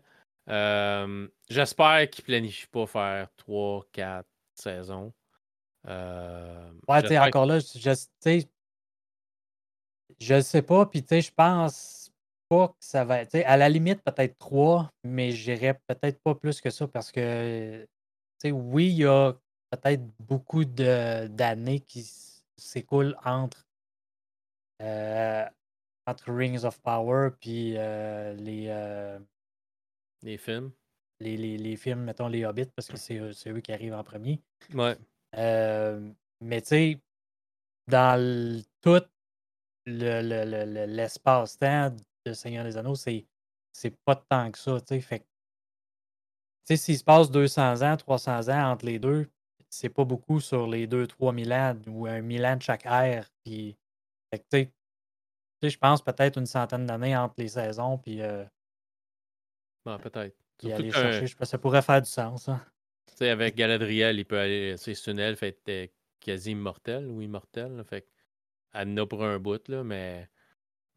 Euh, 0.50 1.28
j'espère 1.50 2.10
qu'ils 2.10 2.24
planifient 2.24 2.68
pas 2.68 2.86
faire 2.86 3.28
3, 3.38 3.86
4 3.92 4.28
saisons. 4.54 5.14
Euh, 5.88 6.72
ouais, 6.88 7.02
tu 7.02 7.10
sais, 7.10 7.20
encore 7.20 7.46
là, 7.46 7.60
je, 7.60 8.06
sais, 8.20 8.50
je 10.20 10.42
sais 10.42 10.62
pas, 10.62 10.86
puis 10.86 11.02
tu 11.02 11.10
sais, 11.10 11.22
je 11.22 11.32
pense 11.32 12.12
pas 12.50 12.70
que 12.70 12.76
ça 12.80 13.06
va 13.06 13.22
être, 13.22 13.36
à 13.36 13.58
la 13.58 13.70
limite, 13.70 14.02
peut-être 14.04 14.38
trois, 14.38 14.90
mais 15.04 15.32
j'irais 15.32 15.80
peut-être 15.88 16.20
pas 16.22 16.36
plus 16.36 16.62
que 16.62 16.70
ça 16.70 16.88
parce 16.88 17.12
que, 17.12 17.84
tu 17.84 17.88
sais, 18.50 18.52
oui, 18.52 18.88
il 18.88 18.98
y 18.98 19.06
a 19.06 19.34
peut-être 19.72 20.04
beaucoup 20.20 20.66
d'années 20.66 21.82
qui 21.82 22.10
s'écoulent 22.58 23.18
entre, 23.24 23.66
euh, 24.82 25.46
entre 26.08 26.32
Rings 26.32 26.64
of 26.64 26.80
Power 26.82 27.30
puis 27.40 27.76
euh, 27.78 28.34
les. 28.34 29.20
les 30.24 30.38
films. 30.38 30.72
Les, 31.22 31.38
les, 31.38 31.58
les, 31.58 31.78
films, 31.78 32.04
mettons 32.04 32.28
les 32.28 32.44
Hobbits, 32.44 32.72
parce 32.76 32.90
que 32.90 32.98
c'est 32.98 33.20
eux 33.20 33.60
qui 33.62 33.72
arrivent 33.72 33.94
en 33.94 34.04
premier. 34.04 34.42
Ouais. 34.74 34.98
Euh, 35.38 36.12
mais 36.42 36.62
tu 36.62 36.68
sais, 36.68 37.00
dans 37.88 38.62
tout 38.82 39.02
l'espace-temps 39.86 41.96
de 42.26 42.34
Seigneur 42.34 42.66
des 42.66 42.76
Anneaux, 42.76 42.96
c'est, 42.96 43.26
c'est 43.72 43.96
pas 44.04 44.16
tant 44.16 44.52
que 44.52 44.58
ça. 44.58 44.82
tu 44.82 44.88
sais. 44.88 45.02
Fait 45.02 45.20
tu 45.20 46.76
sais, 46.76 46.78
s'il 46.78 46.98
se 46.98 47.04
passe 47.04 47.30
200 47.30 47.84
ans, 47.84 47.96
300 47.96 48.50
ans 48.50 48.72
entre 48.72 48.86
les 48.86 48.98
deux, 48.98 49.30
c'est 49.70 49.90
pas 49.90 50.04
beaucoup 50.04 50.40
sur 50.40 50.66
les 50.68 50.88
2-3 50.88 51.46
000 51.46 51.52
ans 51.52 51.80
ou 51.88 52.08
un 52.08 52.22
1000 52.22 52.46
ans 52.46 52.56
de 52.56 52.64
chaque 52.64 52.88
ère. 52.88 53.30
Puis, 53.44 53.78
fait 54.32 54.40
que, 54.40 54.68
tu 55.62 55.68
sais, 55.68 55.70
je 55.70 55.78
pense 55.78 56.02
peut-être 56.04 56.38
une 56.38 56.46
centaine 56.46 56.86
d'années 56.86 57.16
entre 57.16 57.36
les 57.38 57.48
saisons. 57.48 57.98
Puis, 57.98 58.22
euh, 58.22 58.44
peut-être. 59.84 60.36
aller 60.64 60.92
chercher, 60.92 61.28
je 61.28 61.36
pense 61.36 61.50
ça 61.50 61.58
pourrait 61.58 61.82
faire 61.82 62.02
du 62.02 62.10
sens. 62.10 62.50
Hein 62.50 62.62
sais, 63.16 63.30
avec 63.30 63.56
Galadriel, 63.56 64.20
il 64.20 64.26
peut 64.26 64.40
aller. 64.40 64.76
C'est 64.78 65.08
une 65.08 65.20
elfe 65.20 65.44
être 65.44 65.92
quasi 66.20 66.52
immortelle 66.52 67.08
ou 67.08 67.22
immortelle. 67.22 67.84
fait 67.88 68.08
elle 68.74 69.00
en 69.00 69.08
pour 69.08 69.24
un 69.24 69.40
bout, 69.40 69.68
là, 69.68 69.84
mais. 69.84 70.30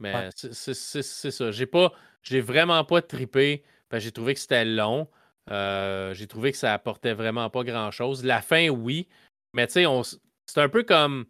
Mais 0.01 0.31
c'est 0.33 0.75
ça. 0.75 1.51
J'ai 1.51 1.67
pas. 1.67 1.93
J'ai 2.23 2.41
vraiment 2.41 2.85
pas 2.85 3.03
trippé. 3.03 3.65
J'ai 3.93 4.13
trouvé 4.13 4.35
que 4.35 4.41
c'était 4.41 4.65
long. 4.65 5.09
Euh, 5.51 6.13
j'ai 6.15 6.27
trouvé 6.27 6.53
que 6.53 6.59
ça 6.59 6.75
apportait 6.75 7.15
vraiment 7.15 7.51
pas 7.51 7.65
grand 7.65 7.91
chose. 7.91 8.25
La 8.25 8.43
fin, 8.43 8.69
oui. 8.69 9.09
Mais 9.55 9.67
tu 9.67 9.85
sais, 9.85 9.85
c'est 10.47 10.61
un 10.61 10.69
peu 10.69 10.83
comme. 10.85 11.27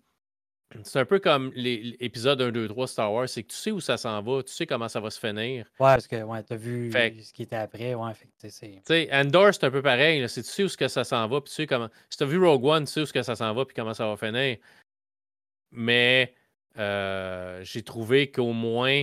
C'est 0.84 0.98
un 0.98 1.06
peu 1.06 1.18
comme 1.18 1.50
l'épisode 1.54 2.42
1, 2.42 2.52
2, 2.52 2.68
3 2.68 2.88
Star 2.88 3.12
Wars, 3.12 3.28
c'est 3.28 3.42
que 3.42 3.48
tu 3.48 3.56
sais 3.56 3.70
où 3.70 3.80
ça 3.80 3.96
s'en 3.96 4.20
va, 4.22 4.42
tu 4.42 4.52
sais 4.52 4.66
comment 4.66 4.88
ça 4.88 5.00
va 5.00 5.10
se 5.10 5.18
finir. 5.18 5.64
Ouais, 5.64 5.94
parce 5.94 6.06
que 6.06 6.22
ouais, 6.22 6.42
tu 6.44 6.52
as 6.52 6.56
vu 6.56 6.92
ce 6.92 7.32
qui 7.32 7.44
était 7.44 7.56
après. 7.56 7.94
Ouais, 7.94 8.12
tu 8.38 8.50
sais, 8.50 9.08
Endor, 9.12 9.54
c'est 9.54 9.64
un 9.64 9.70
peu 9.70 9.80
pareil. 9.80 10.22
tu 10.28 10.42
sais 10.42 10.64
où 10.64 10.68
que 10.68 10.88
ça 10.88 11.04
s'en 11.04 11.26
va, 11.26 11.40
puis 11.40 11.48
tu 11.48 11.54
sais 11.54 11.66
comment. 11.66 11.88
Si 12.10 12.18
tu 12.18 12.24
as 12.24 12.26
vu 12.26 12.38
Rogue 12.38 12.64
One, 12.64 12.84
tu 12.84 12.92
sais 12.92 13.00
où 13.00 13.06
que 13.06 13.22
ça 13.22 13.34
s'en 13.34 13.54
va, 13.54 13.64
puis 13.64 13.74
comment 13.74 13.94
ça 13.94 14.06
va 14.06 14.16
finir. 14.16 14.58
Mais 15.70 16.34
euh, 16.78 17.64
j'ai 17.64 17.82
trouvé 17.82 18.30
qu'au 18.30 18.52
moins, 18.52 19.02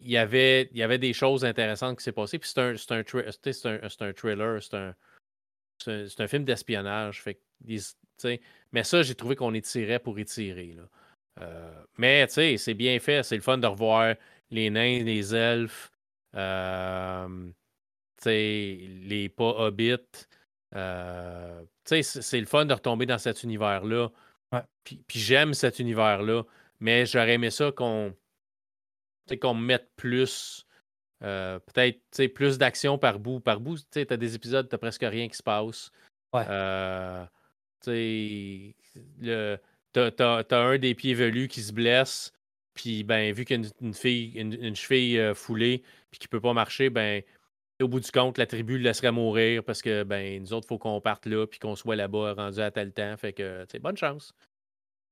il 0.00 0.10
y, 0.10 0.16
avait, 0.16 0.68
il 0.72 0.78
y 0.78 0.82
avait 0.82 0.98
des 0.98 1.12
choses 1.12 1.44
intéressantes 1.44 1.98
qui 1.98 2.04
s'est 2.04 2.12
passées. 2.12 2.38
Puis 2.38 2.50
c'est 2.54 2.60
un, 2.60 2.74
un, 2.90 3.00
un, 3.00 4.06
un, 4.06 4.12
thriller, 4.12 4.62
c'est 4.62 4.74
un, 4.74 4.94
un, 5.86 6.26
film 6.26 6.44
d'espionnage. 6.44 7.22
Fait 7.22 7.40
mais 8.72 8.84
ça, 8.84 9.02
j'ai 9.02 9.14
trouvé 9.14 9.36
qu'on 9.36 9.54
étirait 9.54 9.98
pour 9.98 10.18
étirer. 10.18 10.74
Là. 10.74 10.82
Euh, 11.40 11.84
mais 11.98 12.26
c'est 12.28 12.74
bien 12.74 12.98
fait. 12.98 13.22
C'est 13.22 13.36
le 13.36 13.42
fun 13.42 13.58
de 13.58 13.66
revoir 13.66 14.14
les 14.50 14.70
nains, 14.70 15.02
les 15.02 15.34
elfes, 15.34 15.90
euh, 16.34 17.50
les 18.24 19.28
pas 19.28 19.54
hobbits. 19.58 20.26
Euh, 20.74 21.62
c'est 21.84 22.40
le 22.40 22.46
fun 22.46 22.64
de 22.64 22.74
retomber 22.74 23.06
dans 23.06 23.18
cet 23.18 23.42
univers-là. 23.42 24.10
Puis, 24.84 25.20
j'aime 25.20 25.54
cet 25.54 25.78
univers-là. 25.78 26.44
Mais 26.80 27.06
j'aurais 27.06 27.34
aimé 27.34 27.50
ça 27.50 27.72
qu'on 27.72 28.14
qu'on 29.40 29.54
mette 29.54 29.90
plus. 29.96 30.65
Euh, 31.22 31.58
peut-être 31.60 32.34
plus 32.34 32.58
d'action 32.58 32.98
par 32.98 33.18
bout. 33.18 33.40
Par 33.40 33.60
bout, 33.60 33.78
tu 33.90 34.06
as 34.08 34.16
des 34.16 34.34
épisodes, 34.34 34.68
tu 34.68 34.78
presque 34.78 35.02
rien 35.02 35.28
qui 35.28 35.36
se 35.36 35.42
passe. 35.42 35.90
Ouais. 36.32 36.44
Le, 37.86 39.56
t'as, 39.92 40.44
un 40.50 40.78
des 40.78 40.94
pieds 40.94 41.14
velus 41.14 41.48
qui 41.48 41.62
se 41.62 41.72
blesse, 41.72 42.32
puis 42.74 43.04
ben, 43.04 43.32
vu 43.32 43.44
qu'il 43.44 43.62
y 43.62 43.66
a 43.66 43.70
une, 43.80 43.94
fille, 43.94 44.32
une, 44.38 44.76
cheville 44.76 45.18
euh, 45.18 45.34
foulée, 45.34 45.82
puis 46.10 46.18
qui 46.18 46.28
peut 46.28 46.40
pas 46.40 46.52
marcher, 46.52 46.90
ben, 46.90 47.22
au 47.80 47.88
bout 47.88 48.00
du 48.00 48.10
compte, 48.10 48.38
la 48.38 48.46
tribu 48.46 48.78
le 48.78 48.84
laisserait 48.84 49.12
mourir 49.12 49.62
parce 49.64 49.82
que 49.82 50.02
ben, 50.02 50.42
nous 50.42 50.52
autres, 50.52 50.66
il 50.66 50.68
faut 50.68 50.78
qu'on 50.78 51.00
parte 51.00 51.26
là, 51.26 51.46
puis 51.46 51.58
qu'on 51.58 51.76
soit 51.76 51.96
là-bas 51.96 52.34
rendu 52.34 52.60
à 52.60 52.70
tel 52.70 52.92
temps. 52.92 53.16
Fait 53.16 53.32
que, 53.32 53.66
bonne 53.78 53.96
chance. 53.96 54.34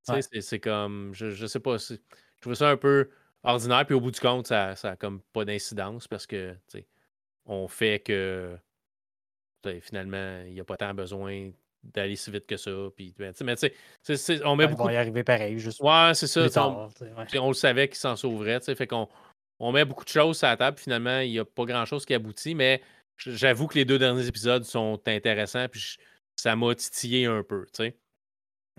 C'est, 0.02 0.60
comme, 0.60 1.14
je, 1.14 1.31
je 1.31 1.47
sais 1.47 1.60
pas, 1.60 1.78
je 1.78 1.97
trouve 2.40 2.55
ça 2.55 2.68
un 2.68 2.76
peu 2.76 3.09
ordinaire, 3.45 3.87
puis 3.87 3.95
au 3.95 4.01
bout 4.01 4.11
du 4.11 4.21
compte, 4.21 4.47
ça, 4.47 4.75
ça 4.75 4.93
a 4.93 4.97
comme 4.97 5.21
pas 5.33 5.45
d'incidence 5.45 6.09
parce 6.09 6.27
que, 6.27 6.57
on 7.47 7.69
fait 7.69 8.01
que 8.01 8.59
finalement, 9.81 10.43
il 10.47 10.55
n'y 10.55 10.61
a 10.61 10.65
pas 10.65 10.77
tant 10.77 10.95
besoin 10.95 11.51
d'aller 11.83 12.16
si 12.16 12.31
vite 12.31 12.47
que 12.47 12.57
ça. 12.57 12.71
Puis, 12.97 13.15
ben, 13.19 13.33
mais 13.43 13.57
tu 13.57 13.71
sais, 14.03 14.45
on 14.45 14.57
met 14.57 14.66
beaucoup. 14.66 14.89
y 14.89 14.97
arriver 14.97 15.25
pareil, 15.25 15.59
juste. 15.59 15.81
Ouais, 15.81 16.12
c'est 16.15 16.27
ça. 16.27 16.47
on, 16.69 16.89
on, 17.39 17.49
le 17.49 17.55
savait 17.55 17.89
qu'il 17.89 17.97
s'en 17.97 18.16
sauverait. 18.16 18.61
Fait 18.61 18.87
qu'on 18.87 19.09
on 19.59 19.73
met 19.73 19.85
beaucoup 19.85 20.05
de 20.05 20.11
choses 20.11 20.43
à 20.45 20.51
la 20.51 20.57
table. 20.57 20.79
Finalement, 20.79 21.21
il 21.21 21.31
n'y 21.31 21.39
a 21.39 21.45
pas 21.45 21.65
grand-chose 21.65 22.05
qui 22.05 22.15
aboutit, 22.15 22.55
mais 22.55 22.83
j'avoue 23.19 23.66
que 23.66 23.75
les 23.75 23.85
deux 23.85 23.99
derniers 23.99 24.27
épisodes 24.27 24.65
sont 24.65 25.01
intéressants. 25.07 25.69
Puis 25.69 25.97
ça 26.37 26.57
m'a 26.57 26.75
titillé 26.75 27.27
un 27.27 27.43
peu. 27.43 27.66
sais 27.73 27.97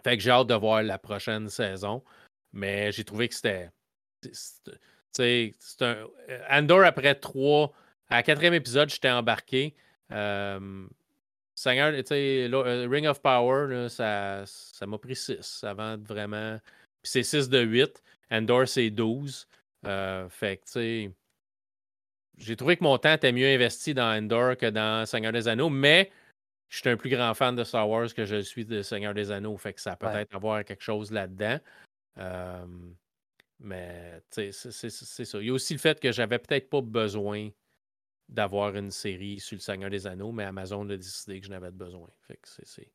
Fait 0.03 0.17
que 0.17 0.23
j'ai 0.23 0.31
hâte 0.31 0.47
de 0.47 0.55
voir 0.55 0.83
la 0.83 0.97
prochaine 0.97 1.49
saison. 1.49 2.03
Mais 2.53 2.91
j'ai 2.91 3.03
trouvé 3.03 3.27
que 3.27 3.35
c'était. 3.35 3.69
C'est 5.11 5.53
un. 5.81 6.07
Andor, 6.49 6.83
après 6.83 7.15
trois. 7.15 7.73
À 8.09 8.21
quatrième 8.21 8.53
épisode, 8.53 8.89
j'étais 8.89 9.09
embarqué. 9.09 9.75
Euh, 10.11 10.87
Seigneur, 11.55 11.93
tu 11.93 12.03
sais, 12.05 12.49
euh, 12.51 12.87
Ring 12.89 13.07
of 13.07 13.21
Power, 13.21 13.87
ça, 13.89 14.43
ça 14.45 14.85
m'a 14.85 14.97
pris 14.97 15.15
6 15.15 15.63
avant 15.63 15.97
de 15.97 16.05
vraiment. 16.05 16.59
Puis 17.01 17.11
c'est 17.11 17.23
6 17.23 17.49
de 17.49 17.61
8. 17.61 18.03
Endor, 18.29 18.67
c'est 18.67 18.89
12. 18.89 19.47
Euh, 19.85 20.27
fait 20.29 20.57
que, 20.57 20.65
tu 20.65 20.71
sais. 20.71 21.11
j'ai 22.37 22.55
trouvé 22.55 22.75
que 22.75 22.83
mon 22.83 22.97
temps 22.97 23.13
était 23.13 23.31
mieux 23.31 23.47
investi 23.47 23.93
dans 23.93 24.17
Endor 24.17 24.57
que 24.57 24.69
dans 24.69 25.05
Seigneur 25.05 25.31
des 25.31 25.47
Anneaux, 25.47 25.69
mais 25.69 26.11
je 26.69 26.79
suis 26.79 26.89
un 26.89 26.97
plus 26.97 27.09
grand 27.09 27.33
fan 27.33 27.55
de 27.55 27.63
Star 27.63 27.87
Wars 27.87 28.13
que 28.13 28.25
je 28.25 28.41
suis 28.41 28.65
de 28.65 28.81
Seigneur 28.81 29.13
des 29.13 29.31
Anneaux. 29.31 29.55
Fait 29.57 29.73
que 29.73 29.81
ça 29.81 29.95
peut 29.95 30.07
être 30.07 30.35
avoir 30.35 30.63
quelque 30.65 30.83
chose 30.83 31.11
là-dedans. 31.11 31.59
Mais 33.59 34.21
c'est 34.31 34.51
ça. 34.51 35.39
Il 35.39 35.47
y 35.47 35.49
a 35.49 35.53
aussi 35.53 35.73
le 35.73 35.79
fait 35.79 35.99
que 35.99 36.11
j'avais 36.11 36.39
peut-être 36.39 36.69
pas 36.69 36.81
besoin 36.81 37.49
d'avoir 38.27 38.75
une 38.75 38.91
série 38.91 39.39
sur 39.39 39.55
le 39.55 39.61
Seigneur 39.61 39.89
des 39.89 40.07
Anneaux, 40.07 40.31
mais 40.31 40.43
Amazon 40.43 40.89
a 40.89 40.97
décidé 40.97 41.39
que 41.39 41.45
je 41.45 41.51
n'avais 41.51 41.67
pas 41.67 41.85
besoin. 41.85 42.09
Fait 42.27 42.37
que 42.37 42.47
c'est 42.47 42.91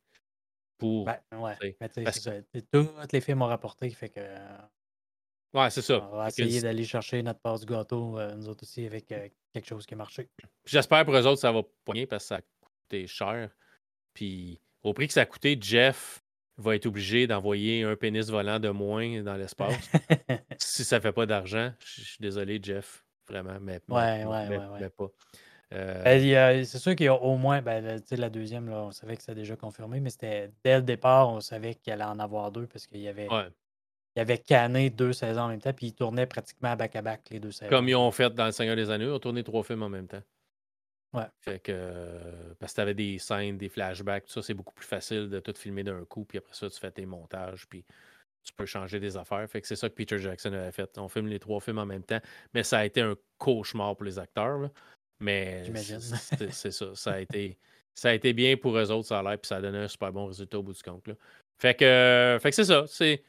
pour. 0.77 1.05
Ben, 1.05 1.19
ouais. 1.31 1.77
Mais 1.79 2.61
Tous 2.71 2.89
les 3.11 3.21
films 3.21 3.41
ont 3.41 3.47
rapporté, 3.47 3.89
fait 3.91 4.09
que. 4.09 4.19
Ouais, 5.53 5.69
c'est 5.69 5.81
ça. 5.81 6.07
On 6.11 6.15
va 6.17 6.27
essayer 6.29 6.61
d'aller 6.61 6.85
chercher 6.85 7.21
notre 7.23 7.39
part 7.41 7.59
du 7.59 7.65
gâteau, 7.65 8.17
euh, 8.17 8.33
nous 8.35 8.47
autres 8.47 8.63
aussi, 8.63 8.85
avec 8.85 9.11
euh, 9.11 9.27
quelque 9.53 9.67
chose 9.67 9.85
qui 9.85 9.93
a 9.93 9.97
marché. 9.97 10.29
J'espère 10.65 11.03
pour 11.03 11.13
eux 11.15 11.27
autres 11.27 11.41
ça 11.41 11.51
va 11.51 11.61
poigner 11.83 12.07
parce 12.07 12.23
que 12.23 12.27
ça 12.29 12.35
a 12.37 12.41
coûté 12.61 13.07
cher. 13.07 13.51
Puis 14.13 14.61
au 14.83 14.93
prix 14.93 15.07
que 15.07 15.13
ça 15.13 15.21
a 15.21 15.25
coûté, 15.25 15.57
Jeff 15.59 16.23
va 16.61 16.75
être 16.75 16.85
obligé 16.85 17.27
d'envoyer 17.27 17.83
un 17.83 17.95
pénis 17.95 18.29
volant 18.29 18.59
de 18.59 18.69
moins 18.69 19.21
dans 19.21 19.35
l'espace. 19.35 19.89
si 20.57 20.83
ça 20.83 21.01
fait 21.01 21.11
pas 21.11 21.25
d'argent, 21.25 21.71
je 21.79 22.01
suis 22.01 22.17
désolé, 22.19 22.59
Jeff. 22.61 23.03
Vraiment, 23.27 23.57
mais, 23.61 23.79
ouais, 23.87 24.25
ouais, 24.25 24.47
ouais, 24.47 24.59
mais 24.79 24.89
pas. 24.89 25.07
Euh 25.73 26.03
ben, 26.03 26.65
c'est 26.65 26.79
sûr 26.79 26.95
qu'il 26.95 27.05
y 27.05 27.09
a 27.09 27.13
au 27.13 27.37
moins, 27.37 27.61
ben, 27.61 28.01
la 28.11 28.29
deuxième, 28.29 28.67
là, 28.67 28.83
on 28.83 28.91
savait 28.91 29.15
que 29.15 29.21
c'était 29.21 29.35
déjà 29.35 29.55
confirmé, 29.55 29.99
mais 30.01 30.09
c'était 30.09 30.51
dès 30.63 30.77
le 30.77 30.81
départ, 30.81 31.29
on 31.29 31.39
savait 31.39 31.75
qu'il 31.75 31.93
allait 31.93 32.03
en 32.03 32.19
avoir 32.19 32.51
deux 32.51 32.67
parce 32.67 32.85
qu'il 32.87 32.99
y 32.99 33.07
avait, 33.07 33.29
il 34.15 34.19
avait 34.19 34.37
canné 34.37 34.89
deux 34.89 35.13
saisons 35.13 35.41
en 35.41 35.47
même 35.47 35.61
temps, 35.61 35.71
puis 35.71 35.87
il 35.87 35.93
tournait 35.93 36.25
pratiquement 36.25 36.75
back-à-back 36.75 37.21
les 37.31 37.39
deux 37.39 37.51
saisons. 37.51 37.69
Comme 37.69 37.87
ils 37.87 37.95
ont 37.95 38.11
fait 38.11 38.33
dans 38.33 38.45
Le 38.45 38.51
Seigneur 38.51 38.75
des 38.75 38.89
Anneaux, 38.89 39.05
ils 39.05 39.15
ont 39.15 39.19
tourné 39.19 39.43
trois 39.43 39.63
films 39.63 39.83
en 39.83 39.89
même 39.89 40.07
temps. 40.07 40.21
Ouais. 41.13 41.25
Fait 41.41 41.59
que, 41.59 42.53
parce 42.59 42.71
que 42.71 42.75
tu 42.75 42.81
avais 42.81 42.93
des 42.93 43.19
scènes, 43.19 43.57
des 43.57 43.67
flashbacks, 43.67 44.25
tout 44.25 44.31
ça, 44.31 44.41
c'est 44.41 44.53
beaucoup 44.53 44.73
plus 44.73 44.85
facile 44.85 45.29
de 45.29 45.39
tout 45.39 45.53
filmer 45.55 45.83
d'un 45.83 46.05
coup, 46.05 46.23
puis 46.23 46.37
après 46.37 46.53
ça, 46.53 46.69
tu 46.69 46.79
fais 46.79 46.91
tes 46.91 47.05
montages, 47.05 47.67
puis 47.67 47.83
tu 48.43 48.53
peux 48.53 48.65
changer 48.65 48.99
des 48.99 49.17
affaires. 49.17 49.47
Fait 49.49 49.61
que 49.61 49.67
c'est 49.67 49.75
ça 49.75 49.89
que 49.89 49.95
Peter 49.95 50.17
Jackson 50.17 50.53
avait 50.53 50.71
fait. 50.71 50.97
On 50.97 51.09
filme 51.09 51.27
les 51.27 51.39
trois 51.39 51.59
films 51.59 51.79
en 51.79 51.85
même 51.85 52.03
temps, 52.03 52.21
mais 52.53 52.63
ça 52.63 52.79
a 52.79 52.85
été 52.85 53.01
un 53.01 53.15
cauchemar 53.37 53.95
pour 53.95 54.05
les 54.05 54.19
acteurs. 54.19 54.69
Mais 55.19 55.63
c'est 56.51 56.71
ça. 56.71 56.95
Ça 56.95 57.11
a, 57.11 57.19
été, 57.19 57.57
ça 57.93 58.09
a 58.09 58.13
été 58.13 58.33
bien 58.33 58.57
pour 58.57 58.77
eux 58.77 58.91
autres, 58.91 59.07
ça 59.09 59.19
a 59.19 59.23
l'air, 59.23 59.37
puis 59.37 59.47
ça 59.47 59.57
a 59.57 59.61
donné 59.61 59.79
un 59.79 59.87
super 59.87 60.11
bon 60.11 60.27
résultat 60.27 60.59
au 60.59 60.63
bout 60.63 60.73
du 60.73 60.81
compte. 60.81 61.09
Fait 61.59 61.75
que, 61.75 62.39
fait 62.41 62.49
que 62.49 62.55
c'est 62.55 62.65
ça. 62.65 62.87
si 62.87 63.19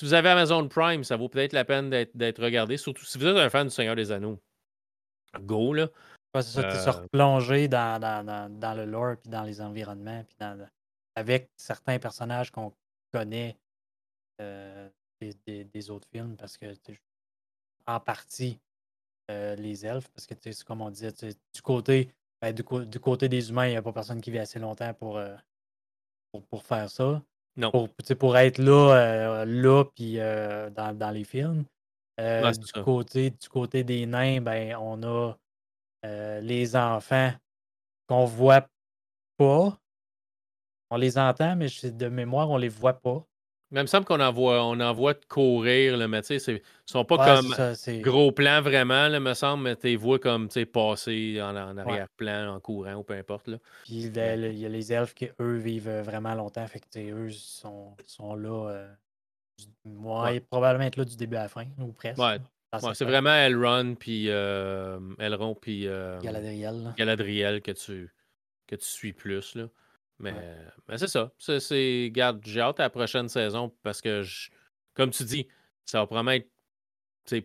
vous 0.00 0.14
avez 0.14 0.30
Amazon 0.30 0.66
Prime, 0.66 1.04
ça 1.04 1.16
vaut 1.16 1.28
peut-être 1.28 1.52
la 1.52 1.64
peine 1.64 1.90
d'être 1.90 2.42
regardé, 2.42 2.76
surtout 2.78 3.04
si 3.04 3.18
vous 3.18 3.26
êtes 3.26 3.36
un 3.36 3.50
fan 3.50 3.68
du 3.68 3.72
Seigneur 3.72 3.94
des 3.94 4.10
Anneaux. 4.10 4.40
Go, 5.40 5.72
là. 5.72 5.88
C'est 6.40 6.42
ça, 6.42 6.62
tu 6.62 6.68
es 6.68 6.88
euh 6.88 6.90
replongé 6.90 7.68
dans, 7.68 8.00
dans, 8.00 8.50
dans, 8.50 8.74
le 8.74 8.86
lore, 8.86 9.16
puis 9.18 9.30
dans 9.30 9.42
les 9.42 9.60
environnements, 9.60 10.24
puis 10.24 10.36
dans, 10.38 10.66
avec 11.14 11.50
certains 11.56 11.98
personnages 11.98 12.50
qu'on 12.50 12.72
connaît 13.12 13.56
euh, 14.40 14.88
des, 15.46 15.90
autres 15.90 16.08
films 16.08 16.36
parce 16.36 16.56
que 16.56 16.66
en 17.86 18.00
partie 18.00 18.58
euh, 19.30 19.54
les 19.56 19.86
elfes, 19.86 20.08
parce 20.08 20.26
que 20.26 20.34
c'est 20.40 20.64
comme 20.64 20.80
on 20.80 20.90
disait, 20.90 21.12
du 21.12 21.62
côté, 21.62 22.12
ben, 22.40 22.52
du, 22.52 22.64
côté 22.64 23.28
des 23.28 23.50
humains, 23.50 23.66
il 23.66 23.70
n'y 23.70 23.76
a 23.76 23.82
pas 23.82 23.92
personne 23.92 24.20
qui 24.20 24.30
vit 24.30 24.40
assez 24.40 24.58
longtemps 24.58 24.92
pour, 24.94 25.18
euh, 25.18 25.36
pour, 26.50 26.64
faire 26.64 26.90
ça. 26.90 27.22
Non. 27.56 27.70
Pour, 27.70 27.88
pour 28.18 28.36
être 28.36 28.58
là, 28.58 29.44
là 29.44 29.84
puis 29.84 30.16
dans, 30.16 30.96
dans, 30.96 31.10
les 31.10 31.24
films. 31.24 31.64
du, 32.18 32.82
côté, 32.82 33.30
du 33.30 33.48
côté 33.48 33.84
des 33.84 34.06
nains, 34.06 34.40
ben, 34.40 34.74
on 34.76 35.02
a 35.02 35.34
les 36.04 36.76
enfants 36.76 37.32
qu'on 38.08 38.24
voit 38.24 38.66
pas. 39.36 39.78
On 40.90 40.96
les 40.96 41.16
entend, 41.16 41.56
mais 41.56 41.68
de 41.84 42.08
mémoire, 42.08 42.50
on 42.50 42.58
les 42.58 42.68
voit 42.68 43.00
pas. 43.00 43.24
Mais 43.70 43.80
il 43.80 43.84
me 43.84 43.88
semble 43.88 44.04
qu'on 44.04 44.20
en 44.20 44.30
voit, 44.30 44.62
on 44.66 44.78
en 44.80 44.92
voit 44.92 45.14
courir, 45.14 45.96
là, 45.96 46.06
mais 46.06 46.20
tu 46.20 46.38
sais, 46.38 46.52
ils 46.56 46.60
sont 46.84 47.06
pas 47.06 47.16
comme 47.16 48.02
gros 48.02 48.30
plan 48.30 48.60
vraiment, 48.60 49.08
là, 49.08 49.18
me 49.18 49.32
semble, 49.32 49.64
mais 49.64 49.76
tu 49.76 49.86
les 49.86 49.96
vois 49.96 50.18
comme 50.18 50.48
passer 50.70 51.40
en, 51.40 51.56
en 51.56 51.78
arrière-plan, 51.78 52.54
en 52.54 52.60
courant 52.60 52.96
ou 52.96 53.02
peu 53.02 53.14
importe. 53.14 53.48
Là. 53.48 53.56
Puis 53.84 54.02
il 54.02 54.14
y 54.14 54.66
a 54.66 54.68
les 54.68 54.92
elfes 54.92 55.14
qui, 55.14 55.30
eux, 55.40 55.56
vivent 55.56 55.88
euh, 55.88 56.02
vraiment 56.02 56.34
longtemps, 56.34 56.66
fait 56.66 56.80
que 56.80 56.98
eux 57.10 57.30
sont, 57.30 57.96
sont 58.04 58.34
là. 58.34 58.68
Euh, 58.68 58.94
ouais, 59.86 60.40
probablement 60.40 60.84
être 60.84 60.96
là 60.96 61.06
du 61.06 61.16
début 61.16 61.36
à 61.36 61.44
la 61.44 61.48
fin, 61.48 61.64
ou 61.78 61.92
presque. 61.92 62.20
Ouais. 62.20 62.38
C'est 62.94 63.04
vraiment 63.04 63.34
Elrond, 63.34 63.94
puis 63.94 64.28
euh, 64.28 64.98
Elrond, 65.18 65.54
puis 65.54 65.84
Galadriel. 65.84 66.94
Galadriel 66.96 67.62
que 67.62 67.72
tu, 67.72 68.12
que 68.66 68.76
tu 68.76 68.86
suis 68.86 69.12
plus. 69.12 69.54
Là. 69.54 69.68
Mais, 70.18 70.34
c'est 70.96 71.08
ça. 71.08 71.32
C'est, 71.38 72.10
garde, 72.12 72.40
j'ai 72.44 72.60
hâte 72.60 72.80
à 72.80 72.84
la 72.84 72.90
prochaine 72.90 73.28
saison 73.28 73.72
parce 73.82 74.00
que, 74.00 74.22
comme 74.94 75.10
tu 75.10 75.24
dis, 75.24 75.48
ça 75.84 75.98
va 75.98 76.06
probablement 76.06 76.32
être 76.32 76.48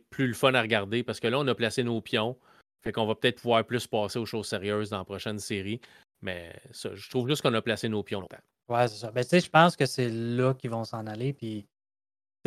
plus 0.09 0.27
le 0.27 0.33
fun 0.33 0.53
à 0.53 0.61
regarder 0.61 1.03
parce 1.03 1.19
que 1.19 1.27
là, 1.27 1.39
on 1.39 1.47
a 1.47 1.55
placé 1.55 1.83
nos 1.83 2.01
pions. 2.01 2.37
Fait 2.83 2.91
qu'on 2.91 3.05
va 3.05 3.15
peut-être 3.15 3.41
pouvoir 3.41 3.65
plus 3.65 3.87
passer 3.87 4.19
aux 4.19 4.25
choses 4.25 4.47
sérieuses 4.47 4.91
dans 4.91 4.99
la 4.99 5.05
prochaine 5.05 5.39
série. 5.39 5.81
Mais 6.21 6.53
ça, 6.71 6.93
je 6.93 7.09
trouve 7.09 7.27
juste 7.27 7.41
qu'on 7.41 7.53
a 7.53 7.61
placé 7.61 7.89
nos 7.89 8.03
pions 8.03 8.21
longtemps. 8.21 8.37
Ouais, 8.69 8.87
c'est 8.87 8.97
ça. 8.97 9.11
Ben, 9.11 9.23
tu 9.23 9.29
sais, 9.29 9.39
je 9.39 9.49
pense 9.49 9.75
que 9.75 9.85
c'est 9.85 10.09
là 10.09 10.53
qu'ils 10.53 10.69
vont 10.69 10.83
s'en 10.83 11.05
aller. 11.07 11.33
Puis, 11.33 11.67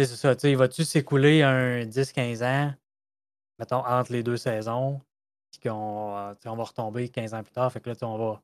c'est 0.05 0.17
ça. 0.17 0.35
Tu 0.35 0.43
sais, 0.43 0.55
va-tu 0.55 0.85
s'écouler 0.85 1.43
un 1.43 1.85
10-15 1.85 2.45
ans, 2.45 2.75
mettons, 3.59 3.85
entre 3.85 4.13
les 4.13 4.23
deux 4.23 4.37
saisons, 4.37 5.01
puis 5.51 5.61
qu'on 5.69 6.35
on 6.45 6.57
va 6.57 6.65
retomber 6.65 7.09
15 7.09 7.35
ans 7.35 7.43
plus 7.43 7.53
tard. 7.53 7.73
Fait 7.73 7.81
que 7.81 7.91
là, 7.91 7.97
on 8.03 8.19
va 8.19 8.43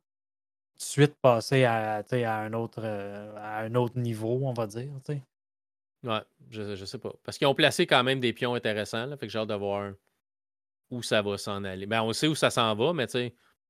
de 0.76 0.82
suite 0.82 1.14
passer 1.20 1.64
à, 1.64 2.04
à, 2.10 2.38
un 2.38 2.52
autre, 2.52 2.80
euh, 2.82 3.34
à 3.38 3.60
un 3.60 3.74
autre 3.74 3.98
niveau, 3.98 4.40
on 4.42 4.52
va 4.52 4.66
dire. 4.66 4.90
Ouais, 6.02 6.20
je, 6.50 6.76
je 6.76 6.84
sais 6.84 6.98
pas. 6.98 7.12
Parce 7.24 7.38
qu'ils 7.38 7.46
ont 7.46 7.54
placé 7.54 7.86
quand 7.86 8.04
même 8.04 8.20
des 8.20 8.32
pions 8.32 8.54
intéressants. 8.54 9.06
Là, 9.06 9.16
fait 9.16 9.26
que 9.26 9.32
j'ai 9.32 9.38
hâte 9.38 9.48
de 9.48 9.54
voir 9.54 9.92
où 10.90 11.02
ça 11.02 11.22
va 11.22 11.38
s'en 11.38 11.64
aller. 11.64 11.86
Ben, 11.86 12.02
on 12.02 12.12
sait 12.12 12.28
où 12.28 12.34
ça 12.34 12.50
s'en 12.50 12.74
va, 12.74 12.92
mais 12.92 13.06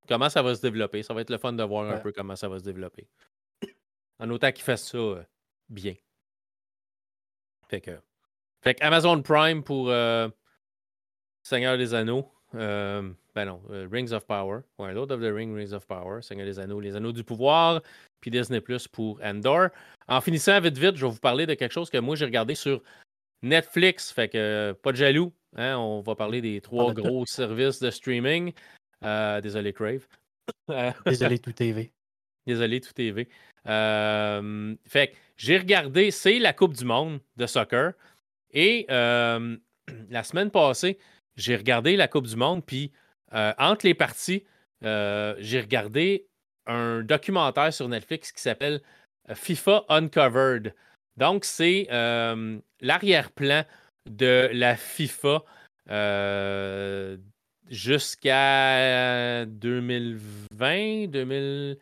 comment 0.07 0.29
ça 0.29 0.41
va 0.41 0.55
se 0.55 0.61
développer? 0.61 1.03
Ça 1.03 1.13
va 1.13 1.21
être 1.21 1.29
le 1.29 1.37
fun 1.37 1.53
de 1.53 1.63
voir 1.63 1.89
un 1.89 1.99
peu 1.99 2.11
comment 2.11 2.35
ça 2.35 2.47
va 2.47 2.59
se 2.59 2.63
développer. 2.63 3.07
En 4.19 4.29
autant 4.29 4.51
qu'ils 4.51 4.63
fassent 4.63 4.89
ça 4.89 4.97
euh, 4.97 5.23
bien. 5.69 5.93
Fait 7.69 7.81
que, 7.81 7.91
fait 8.61 8.75
que 8.75 8.83
Amazon 8.83 9.21
Prime 9.21 9.63
pour 9.63 9.89
euh, 9.89 10.29
Seigneur 11.43 11.77
des 11.77 11.93
Anneaux. 11.93 12.31
Euh, 12.55 13.09
ben 13.35 13.45
non, 13.45 13.61
euh, 13.69 13.87
Rings 13.91 14.13
of 14.13 14.25
Power. 14.25 14.61
Ouais, 14.79 14.93
Lord 14.93 15.11
of 15.11 15.21
the 15.21 15.33
Ring, 15.33 15.53
Rings 15.55 15.73
of 15.73 15.85
Power, 15.85 16.21
Seigneur 16.21 16.45
des 16.45 16.59
Anneaux, 16.59 16.79
Les 16.79 16.95
Anneaux 16.95 17.11
du 17.11 17.23
Pouvoir, 17.23 17.81
puis 18.21 18.31
Disney 18.31 18.61
Plus 18.61 18.87
pour 18.87 19.19
Endor. 19.23 19.69
En 20.07 20.21
finissant 20.21 20.59
vite 20.59 20.77
vite, 20.77 20.95
je 20.95 21.05
vais 21.05 21.11
vous 21.11 21.19
parler 21.19 21.45
de 21.45 21.53
quelque 21.53 21.71
chose 21.73 21.89
que 21.89 21.97
moi 21.97 22.15
j'ai 22.15 22.25
regardé 22.25 22.55
sur 22.55 22.81
Netflix. 23.41 24.11
Fait 24.11 24.29
que 24.29 24.75
pas 24.81 24.91
de 24.91 24.97
jaloux. 24.97 25.33
Hein, 25.55 25.77
on 25.77 26.01
va 26.01 26.15
parler 26.15 26.41
des 26.41 26.61
trois 26.61 26.93
gros 26.93 27.25
services 27.25 27.79
de 27.79 27.91
streaming. 27.91 28.53
Euh, 29.03 29.41
désolé, 29.41 29.73
Crave. 29.73 30.07
désolé, 31.05 31.39
Tout 31.39 31.53
TV. 31.53 31.91
Désolé, 32.47 32.79
Tout 32.79 32.93
TV. 32.93 33.27
Fait 33.67 35.07
que 35.07 35.15
j'ai 35.35 35.57
regardé, 35.57 36.11
c'est 36.11 36.39
la 36.39 36.53
Coupe 36.53 36.73
du 36.73 36.85
Monde 36.85 37.19
de 37.35 37.45
soccer. 37.45 37.93
Et 38.51 38.85
la 38.89 40.23
semaine 40.23 40.51
passée, 40.51 40.97
j'ai 41.37 41.55
regardé 41.55 41.95
la 41.95 42.07
Coupe 42.07 42.27
du 42.27 42.35
Monde, 42.35 42.65
puis 42.65 42.91
euh, 43.33 43.53
entre 43.57 43.85
les 43.85 43.93
parties, 43.93 44.43
euh, 44.83 45.35
j'ai 45.39 45.61
regardé 45.61 46.27
un 46.65 47.01
documentaire 47.01 47.73
sur 47.73 47.87
Netflix 47.87 48.31
qui 48.31 48.41
s'appelle 48.41 48.81
euh, 49.29 49.35
FIFA 49.35 49.85
Uncovered. 49.89 50.73
Donc, 51.15 51.45
c'est 51.45 51.87
l'arrière-plan 52.81 53.63
de 54.07 54.49
la 54.53 54.75
FIFA 54.75 55.43
jusqu'à 57.69 59.45
2020, 59.45 61.07
2000. 61.07 61.77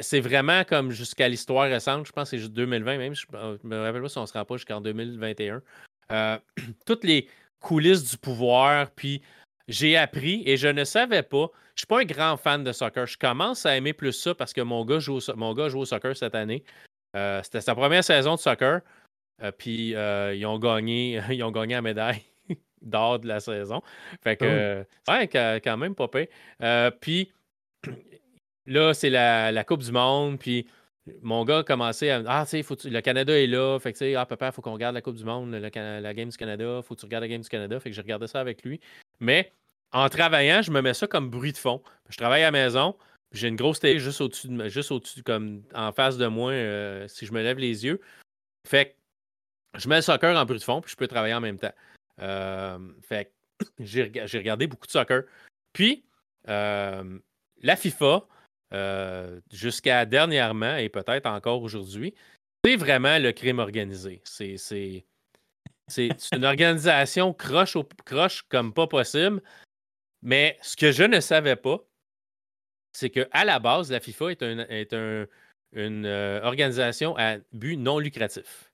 C'est 0.00 0.20
vraiment 0.20 0.64
comme 0.64 0.90
jusqu'à 0.90 1.28
l'histoire 1.28 1.68
récente. 1.68 2.06
Je 2.06 2.12
pense 2.12 2.24
que 2.24 2.36
c'est 2.36 2.38
juste 2.38 2.52
2020 2.52 2.98
même. 2.98 3.14
Je 3.14 3.26
ne 3.32 3.58
me 3.68 3.82
rappelle 3.82 4.02
pas 4.02 4.08
si 4.08 4.18
on 4.18 4.22
ne 4.22 4.26
se 4.26 4.32
rend 4.32 4.44
pas 4.44 4.56
jusqu'en 4.56 4.80
2021. 4.80 5.62
toutes 6.86 7.04
les 7.04 7.28
coulisses 7.60 8.10
du 8.10 8.18
pouvoir, 8.18 8.90
puis 8.90 9.22
j'ai 9.68 9.96
appris 9.96 10.42
et 10.46 10.56
je 10.56 10.68
ne 10.68 10.84
savais 10.84 11.22
pas. 11.22 11.50
Je 11.74 11.80
suis 11.80 11.86
pas 11.86 12.00
un 12.00 12.04
grand 12.04 12.36
fan 12.36 12.62
de 12.62 12.72
soccer. 12.72 13.06
Je 13.06 13.18
commence 13.18 13.66
à 13.66 13.76
aimer 13.76 13.92
plus 13.92 14.12
ça 14.12 14.34
parce 14.34 14.52
que 14.52 14.60
mon 14.60 14.84
gars 14.84 14.98
joue 14.98 15.18
au, 15.18 15.36
mon 15.36 15.54
gars 15.54 15.68
joue 15.68 15.80
au 15.80 15.84
soccer 15.84 16.16
cette 16.16 16.34
année. 16.34 16.62
Euh, 17.16 17.40
c'était 17.42 17.60
sa 17.60 17.74
première 17.74 18.04
saison 18.04 18.34
de 18.34 18.40
soccer. 18.40 18.80
Euh, 19.42 19.50
puis 19.50 19.94
euh, 19.94 20.34
ils 20.34 20.46
ont 20.46 20.58
gagné, 20.58 21.20
ils 21.30 21.42
ont 21.42 21.50
gagné 21.50 21.74
la 21.74 21.82
médaille 21.82 22.22
d'or 22.82 23.18
de 23.18 23.26
la 23.26 23.40
saison. 23.40 23.82
Fait 24.22 24.36
que 24.36 24.84
ouais, 25.08 25.28
quand 25.60 25.76
même 25.76 25.94
pas 25.94 26.08
puis 27.00 27.32
là, 28.66 28.94
c'est 28.94 29.10
la, 29.10 29.52
la, 29.52 29.64
Coupe 29.64 29.82
du 29.82 29.92
Monde. 29.92 30.38
Puis 30.38 30.66
mon 31.22 31.44
gars 31.44 31.58
a 31.58 31.62
commencé 31.64 32.10
à 32.10 32.22
Ah, 32.26 32.46
tu 32.48 32.62
sais, 32.62 32.90
le 32.90 33.00
Canada 33.00 33.38
est 33.38 33.46
là. 33.46 33.78
Fait 33.78 33.92
que, 33.92 33.98
tu 33.98 34.04
sais, 34.04 34.14
ah, 34.14 34.26
papa, 34.26 34.46
il 34.46 34.52
faut 34.52 34.62
qu'on 34.62 34.72
regarde 34.72 34.94
la 34.94 35.02
Coupe 35.02 35.16
du 35.16 35.24
Monde, 35.24 35.52
la 35.52 36.14
Game 36.14 36.28
du 36.28 36.36
Canada. 36.36 36.80
Faut 36.82 36.94
que 36.94 37.00
tu 37.00 37.06
regardes 37.06 37.24
la 37.24 37.28
Game 37.28 37.42
du 37.42 37.48
Canada. 37.48 37.78
Fait 37.80 37.90
que 37.90 37.96
j'ai 37.96 38.02
regardé 38.02 38.26
ça 38.26 38.40
avec 38.40 38.64
lui. 38.64 38.80
Mais 39.20 39.52
en 39.92 40.08
travaillant, 40.08 40.60
je 40.60 40.70
me 40.70 40.82
mets 40.82 40.94
ça 40.94 41.06
comme 41.06 41.30
bruit 41.30 41.52
de 41.52 41.56
fond. 41.56 41.82
Je 42.08 42.16
travaille 42.16 42.42
à 42.42 42.46
la 42.46 42.50
maison, 42.50 42.96
j'ai 43.32 43.48
une 43.48 43.56
grosse 43.56 43.80
télé 43.80 43.98
juste 43.98 44.20
au-dessus, 44.20 44.48
de, 44.48 44.68
juste 44.68 44.90
au-dessus, 44.90 45.22
comme 45.22 45.62
en 45.74 45.92
face 45.92 46.16
de 46.16 46.26
moi, 46.26 46.52
euh, 46.52 47.06
si 47.08 47.26
je 47.26 47.32
me 47.32 47.42
lève 47.42 47.58
les 47.58 47.84
yeux. 47.84 48.00
Fait 48.66 48.86
que 48.90 49.78
je 49.80 49.88
mets 49.88 49.96
le 49.96 50.02
soccer 50.02 50.36
en 50.36 50.44
bruit 50.44 50.58
de 50.58 50.64
fond, 50.64 50.80
puis 50.80 50.90
je 50.90 50.96
peux 50.96 51.06
travailler 51.06 51.34
en 51.34 51.40
même 51.40 51.58
temps. 51.58 51.72
Euh, 52.22 52.78
fait 53.02 53.32
que 53.58 53.66
j'ai, 53.80 54.02
regardé 54.02 54.66
beaucoup 54.66 54.86
de 54.86 54.92
soccer. 54.92 55.22
Puis, 55.72 56.04
euh, 56.48 57.18
la 57.62 57.76
FIFA, 57.76 58.26
jusqu'à 59.52 60.06
dernièrement, 60.06 60.76
et 60.76 60.88
peut-être 60.88 61.26
encore 61.26 61.62
aujourd'hui, 61.62 62.14
c'est 62.64 62.76
vraiment 62.76 63.18
le 63.18 63.32
crime 63.32 63.58
organisé. 63.58 64.22
C'est, 64.24 64.56
c'est, 64.56 65.04
c'est, 65.86 66.08
une 66.32 66.44
organisation 66.44 67.34
croche, 67.34 67.76
au, 67.76 67.84
croche 68.04 68.42
comme 68.48 68.72
pas 68.72 68.86
possible. 68.86 69.42
Mais 70.22 70.56
ce 70.62 70.76
que 70.76 70.90
je 70.90 71.04
ne 71.04 71.20
savais 71.20 71.56
pas, 71.56 71.84
c'est 72.92 73.10
qu'à 73.10 73.44
la 73.44 73.58
base, 73.58 73.90
la 73.90 74.00
FIFA 74.00 74.32
est, 74.32 74.42
une 75.72 76.06
euh, 76.06 76.40
organisation 76.42 77.16
à 77.18 77.36
but 77.52 77.76
non 77.76 77.98
lucratif. 77.98 78.72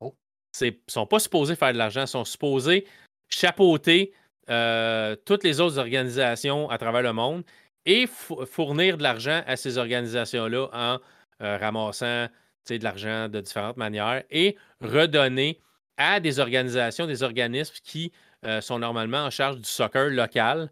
Oh. 0.00 0.14
Ils 0.60 0.66
ne 0.66 0.76
sont 0.86 1.06
pas 1.06 1.18
supposés 1.18 1.56
faire 1.56 1.72
de 1.72 1.78
l'argent, 1.78 2.02
ils 2.02 2.08
sont 2.08 2.24
supposés 2.24 2.86
chapeauter 3.28 4.12
euh, 4.50 5.16
toutes 5.24 5.42
les 5.42 5.60
autres 5.60 5.78
organisations 5.78 6.70
à 6.70 6.78
travers 6.78 7.02
le 7.02 7.12
monde 7.12 7.42
et 7.86 8.06
fournir 8.06 8.98
de 8.98 9.02
l'argent 9.02 9.42
à 9.46 9.56
ces 9.56 9.78
organisations-là 9.78 10.68
en 10.72 10.98
euh, 11.42 11.56
ramassant 11.56 12.28
de 12.68 12.84
l'argent 12.84 13.28
de 13.28 13.40
différentes 13.40 13.78
manières 13.78 14.24
et 14.30 14.56
redonner 14.82 15.60
à 15.96 16.20
des 16.20 16.38
organisations, 16.38 17.06
des 17.06 17.22
organismes 17.22 17.76
qui 17.82 18.12
euh, 18.44 18.60
sont 18.60 18.78
normalement 18.78 19.24
en 19.24 19.30
charge 19.30 19.56
du 19.56 19.68
soccer 19.68 20.10
local. 20.10 20.70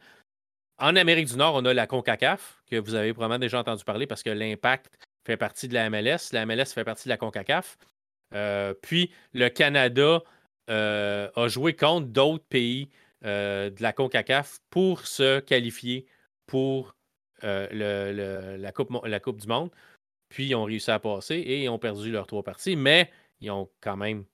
En 0.78 0.94
Amérique 0.94 1.28
du 1.28 1.36
Nord, 1.36 1.54
on 1.54 1.64
a 1.64 1.72
la 1.72 1.86
CONCACAF, 1.86 2.62
que 2.70 2.76
vous 2.76 2.94
avez 2.94 3.14
probablement 3.14 3.38
déjà 3.38 3.60
entendu 3.60 3.82
parler 3.82 4.06
parce 4.06 4.22
que 4.22 4.28
l'Impact 4.28 4.90
fait 5.24 5.38
partie 5.38 5.68
de 5.68 5.74
la 5.74 5.88
MLS. 5.88 6.32
La 6.32 6.44
MLS 6.44 6.66
fait 6.66 6.84
partie 6.84 7.04
de 7.04 7.10
la 7.10 7.16
CONCACAF. 7.16 7.78
Euh, 8.34 8.74
puis 8.82 9.10
le 9.32 9.48
Canada 9.48 10.20
a 10.68 11.48
joué 11.48 11.74
contre 11.74 12.08
d'autres 12.08 12.44
pays 12.44 12.90
de 13.22 13.82
la 13.82 13.92
CONCACAF 13.92 14.58
pour 14.68 15.06
se 15.06 15.40
qualifier 15.40 16.06
pour 16.46 16.94
la, 17.42 18.72
coupe, 18.72 18.90
la 19.04 19.20
Coupe 19.20 19.40
du 19.40 19.46
Monde. 19.46 19.70
Puis 20.28 20.46
ils 20.46 20.54
ont 20.54 20.64
réussi 20.64 20.90
à 20.90 20.98
passer 20.98 21.36
et 21.36 21.64
ils 21.64 21.68
ont 21.68 21.78
perdu 21.78 22.10
leurs 22.10 22.26
trois 22.26 22.42
parties, 22.42 22.76
mais 22.76 23.10
ils 23.40 23.50
ont 23.50 23.70
quand 23.80 23.96
même 23.96 24.24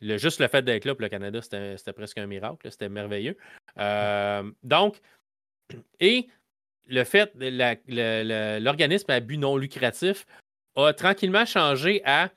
juste 0.00 0.40
le 0.40 0.48
fait 0.48 0.62
d'être 0.62 0.84
là 0.84 0.94
pour 0.94 1.02
le 1.02 1.08
Canada, 1.08 1.40
c'était 1.42 1.92
presque 1.92 2.18
un 2.18 2.26
miracle. 2.26 2.70
C'était 2.70 2.88
merveilleux. 2.88 3.36
Euh, 3.78 4.50
donc, 4.62 5.00
et 6.00 6.28
le 6.88 7.04
fait, 7.04 7.32
l'organisme 7.36 9.10
à 9.10 9.20
but 9.20 9.38
non 9.38 9.56
lucratif 9.56 10.26
a 10.76 10.92
tranquillement 10.92 11.44
changé 11.44 12.02
à 12.04 12.30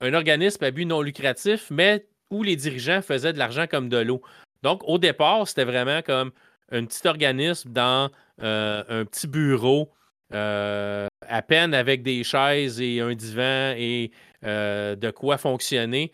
un 0.00 0.14
organisme 0.14 0.62
à 0.64 0.70
but 0.70 0.84
non 0.84 1.02
lucratif, 1.02 1.70
mais 1.70 2.06
où 2.30 2.42
les 2.42 2.56
dirigeants 2.56 3.02
faisaient 3.02 3.32
de 3.32 3.38
l'argent 3.38 3.66
comme 3.66 3.88
de 3.88 3.98
l'eau. 3.98 4.22
Donc, 4.62 4.82
au 4.84 4.98
départ, 4.98 5.46
c'était 5.48 5.64
vraiment 5.64 6.02
comme 6.02 6.32
un 6.70 6.84
petit 6.84 7.06
organisme 7.06 7.70
dans 7.70 8.04
euh, 8.04 8.08
un 8.38 9.04
petit 9.04 9.26
bureau, 9.26 9.92
euh, 10.34 11.06
à 11.26 11.42
peine 11.42 11.74
avec 11.74 12.02
des 12.02 12.22
chaises 12.24 12.80
et 12.80 13.00
un 13.00 13.14
divan 13.14 13.74
et 13.76 14.10
de 14.42 15.10
quoi 15.10 15.38
fonctionner 15.38 16.12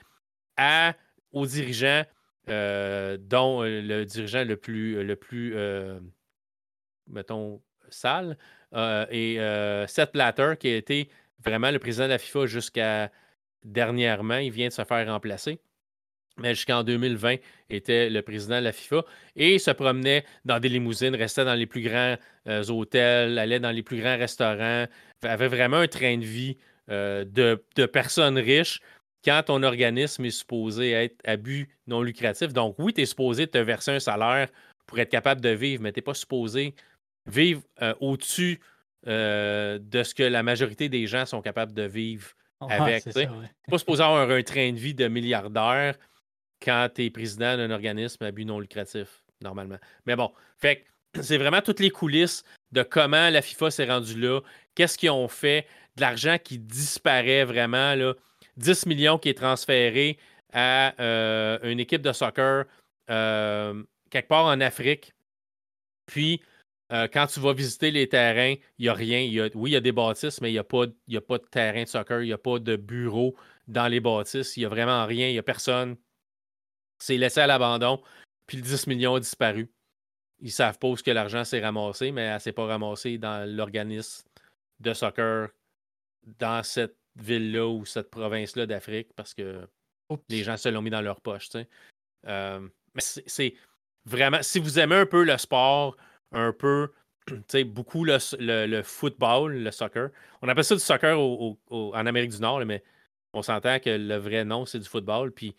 à, 0.57 0.95
aux 1.33 1.47
dirigeants, 1.47 2.05
euh, 2.49 3.17
dont 3.19 3.63
euh, 3.63 3.81
le 3.81 4.05
dirigeant 4.05 4.45
le 4.45 4.57
plus, 4.57 5.03
le 5.03 5.17
plus 5.17 5.55
euh, 5.57 5.99
mettons, 7.07 7.63
sale, 7.89 8.37
et 9.11 9.39
Seth 9.87 10.13
Platter, 10.13 10.55
qui 10.59 10.69
a 10.69 10.77
été 10.77 11.09
vraiment 11.43 11.71
le 11.71 11.79
président 11.79 12.05
de 12.05 12.11
la 12.11 12.19
FIFA 12.19 12.47
jusqu'à 12.47 13.11
dernièrement, 13.63 14.39
il 14.39 14.51
vient 14.51 14.69
de 14.69 14.73
se 14.73 14.85
faire 14.85 15.07
remplacer 15.07 15.61
mais 16.39 16.55
jusqu'en 16.55 16.83
2020, 16.83 17.37
était 17.71 18.11
le 18.11 18.23
président 18.23 18.59
de 18.59 18.65
la 18.65 18.73
FIFA 18.73 19.05
et 19.37 19.59
se 19.59 19.71
promenait 19.71 20.25
dans 20.45 20.59
des 20.59 20.69
limousines, 20.69 21.15
restait 21.15 21.45
dans 21.45 21.55
les 21.55 21.67
plus 21.67 21.83
grands 21.83 22.17
hôtels, 22.69 23.39
allait 23.39 23.61
dans 23.61 23.71
les 23.71 23.83
plus 23.83 24.01
grands 24.01 24.17
restaurants, 24.17 24.87
avait 25.23 25.49
vraiment 25.49 25.79
un 25.79 25.89
train 25.89 26.19
de 26.19 26.25
vie 26.25 26.57
de, 26.89 27.25
de, 27.77 27.87
personnes 27.87 28.37
riches 28.37 28.81
quand 29.25 29.43
ton 29.47 29.63
organisme 29.63 30.25
est 30.25 30.31
supposé 30.31 30.93
être 30.93 31.17
à 31.25 31.37
but 31.37 31.69
non 31.87 32.03
lucratif. 32.03 32.53
Donc, 32.53 32.77
oui, 32.79 32.93
tu 32.93 33.01
es 33.01 33.07
supposé 33.07 33.47
te 33.47 33.59
verser 33.59 33.93
un 33.93 34.01
salaire 34.01 34.49
pour 34.87 34.99
être 34.99 35.11
capable 35.11 35.41
de 35.41 35.49
vivre, 35.51 35.83
mais 35.83 35.93
tu 35.93 35.99
n'es 35.99 36.03
pas 36.03 36.15
supposé 36.15 36.75
vivre 37.27 37.63
euh, 37.83 37.95
au-dessus 38.01 38.61
euh, 39.07 39.79
de 39.81 40.03
ce 40.03 40.15
que 40.15 40.23
la 40.23 40.43
majorité 40.43 40.89
des 40.89 41.07
gens 41.07 41.27
sont 41.27 41.41
capables 41.41 41.73
de 41.73 41.83
vivre 41.83 42.29
avec. 42.61 43.05
Tu 43.05 43.19
n'es 43.19 43.29
pas 43.69 43.79
supposé 43.79 44.03
avoir 44.03 44.31
un, 44.31 44.43
train 44.43 44.73
de 44.73 44.79
vie 44.79 44.95
de 44.95 45.09
milliardaire 45.09 45.97
quand 46.63 46.89
tu 46.95 47.05
es 47.05 47.11
président 47.11 47.57
d'un 47.57 47.71
organisme 47.71 48.25
à 48.25 48.31
but 48.31 48.45
non 48.45 48.61
lucratif, 48.61 49.25
normalement. 49.43 49.79
Mais 50.07 50.17
bon, 50.17 50.33
fait 50.59 50.85
c'est 51.21 51.39
vraiment 51.39 51.61
toutes 51.61 51.81
les 51.81 51.91
coulisses 51.91 52.45
de 52.73 52.83
comment 52.83 53.31
la 53.31 53.43
FIFA 53.43 53.71
s'est 53.71 53.85
rendue 53.85 54.19
là, 54.21 54.41
qu'est-ce 54.75 54.99
qu'ils 54.99 55.11
ont 55.11 55.29
fait, 55.29 55.67
de 55.97 56.01
l'argent 56.01 56.39
qui 56.43 56.59
disparaît 56.59 57.45
vraiment. 57.45 57.95
Là. 57.95 58.15
10 58.57 58.87
millions 58.87 59.19
qui 59.19 59.29
est 59.29 59.39
transféré 59.39 60.19
à 60.53 60.95
euh, 61.01 61.59
une 61.63 61.81
équipe 61.81 62.03
de 62.03 62.13
soccer 62.13 62.65
euh, 63.11 63.83
quelque 64.11 64.29
part 64.29 64.47
en 64.47 64.61
Afrique. 64.61 65.13
Puis, 66.07 66.41
euh, 66.93 67.09
quand 67.13 67.27
tu 67.27 67.41
vas 67.41 67.53
visiter 67.53 67.91
les 67.91 68.09
terrains, 68.09 68.55
il 68.79 68.83
n'y 68.83 68.89
a 68.89 68.95
rien. 68.95 69.49
oui, 69.55 69.71
il 69.71 69.73
y 69.73 69.77
a 69.77 69.81
des 69.81 69.93
bâtisses, 69.93 70.41
mais 70.41 70.51
il 70.51 70.53
n'y 70.53 70.59
a, 70.59 70.65
pas, 70.65 70.85
a 70.85 71.21
pas 71.21 71.39
de 71.39 71.47
terrain 71.51 71.83
de 71.83 71.89
soccer, 71.89 72.23
il 72.23 72.27
n'y 72.27 72.33
a 72.33 72.39
pas 72.39 72.59
de 72.59 72.77
bureau 72.77 73.35
dans 73.67 73.89
les 73.89 74.01
bâtisses, 74.01 74.57
il 74.57 74.61
n'y 74.61 74.67
a 74.67 74.69
vraiment 74.69 75.07
rien, 75.07 75.29
il 75.29 75.33
n'y 75.33 75.39
a 75.39 75.43
personne. 75.43 75.97
C'est 76.99 77.17
laissé 77.17 77.41
à 77.41 77.47
l'abandon, 77.47 78.03
puis 78.47 78.57
le 78.57 78.63
10 78.63 78.87
millions 78.87 79.15
a 79.15 79.21
disparu. 79.21 79.71
Ils 80.41 80.53
savent 80.53 80.79
pas 80.79 80.89
où 80.89 80.95
que 80.95 81.11
l'argent 81.11 81.45
s'est 81.45 81.61
ramassé, 81.61 82.13
mais 82.13 82.23
elle 82.23 82.35
ne 82.35 82.39
s'est 82.39 82.53
pas 82.53 82.67
ramassée 82.67 83.19
dans 83.19 83.49
l'organisme 83.49 84.27
de 84.81 84.93
soccer 84.93 85.49
dans 86.39 86.63
cette 86.63 86.97
ville-là 87.17 87.67
ou 87.67 87.85
cette 87.85 88.11
province-là 88.11 88.67
d'Afrique 88.67 89.09
parce 89.15 89.35
que 89.35 89.67
les 90.29 90.43
gens 90.43 90.57
se 90.57 90.69
l'ont 90.69 90.83
mis 90.83 90.91
dans 90.91 91.01
leur 91.01 91.21
poche. 91.21 91.49
Euh, 92.27 92.61
mais 92.95 93.01
c'est 93.01 93.55
vraiment, 94.05 94.43
si 94.43 94.59
vous 94.59 94.79
aimez 94.79 94.97
un 94.97 95.07
peu 95.07 95.25
le 95.25 95.37
sport, 95.39 95.97
un 96.33 96.53
peu, 96.53 96.93
beaucoup 97.67 98.05
le, 98.05 98.19
le, 98.67 98.83
football, 98.83 99.55
le 99.55 99.71
soccer, 99.71 100.11
on 100.43 100.49
appelle 100.49 100.65
ça 100.65 100.75
du 100.75 100.81
soccer 100.81 101.19
en 101.19 102.07
Amérique 102.07 102.33
du 102.33 102.41
Nord, 102.41 102.65
mais 102.65 102.83
on 103.33 103.43
s'entend 103.43 103.79
que 103.79 103.91
le 103.91 104.17
vrai 104.17 104.45
nom, 104.45 104.67
c'est 104.67 104.79
du 104.79 104.89
football. 104.89 105.33
Puis 105.33 105.55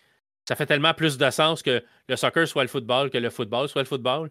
ça 0.47 0.55
fait 0.55 0.65
tellement 0.65 0.93
plus 0.93 1.17
de 1.17 1.29
sens 1.29 1.63
que 1.63 1.83
le 2.07 2.15
soccer 2.15 2.47
soit 2.47 2.63
le 2.63 2.69
football 2.69 3.09
que 3.09 3.17
le 3.17 3.29
football 3.29 3.67
soit 3.67 3.81
le 3.81 3.87
football. 3.87 4.29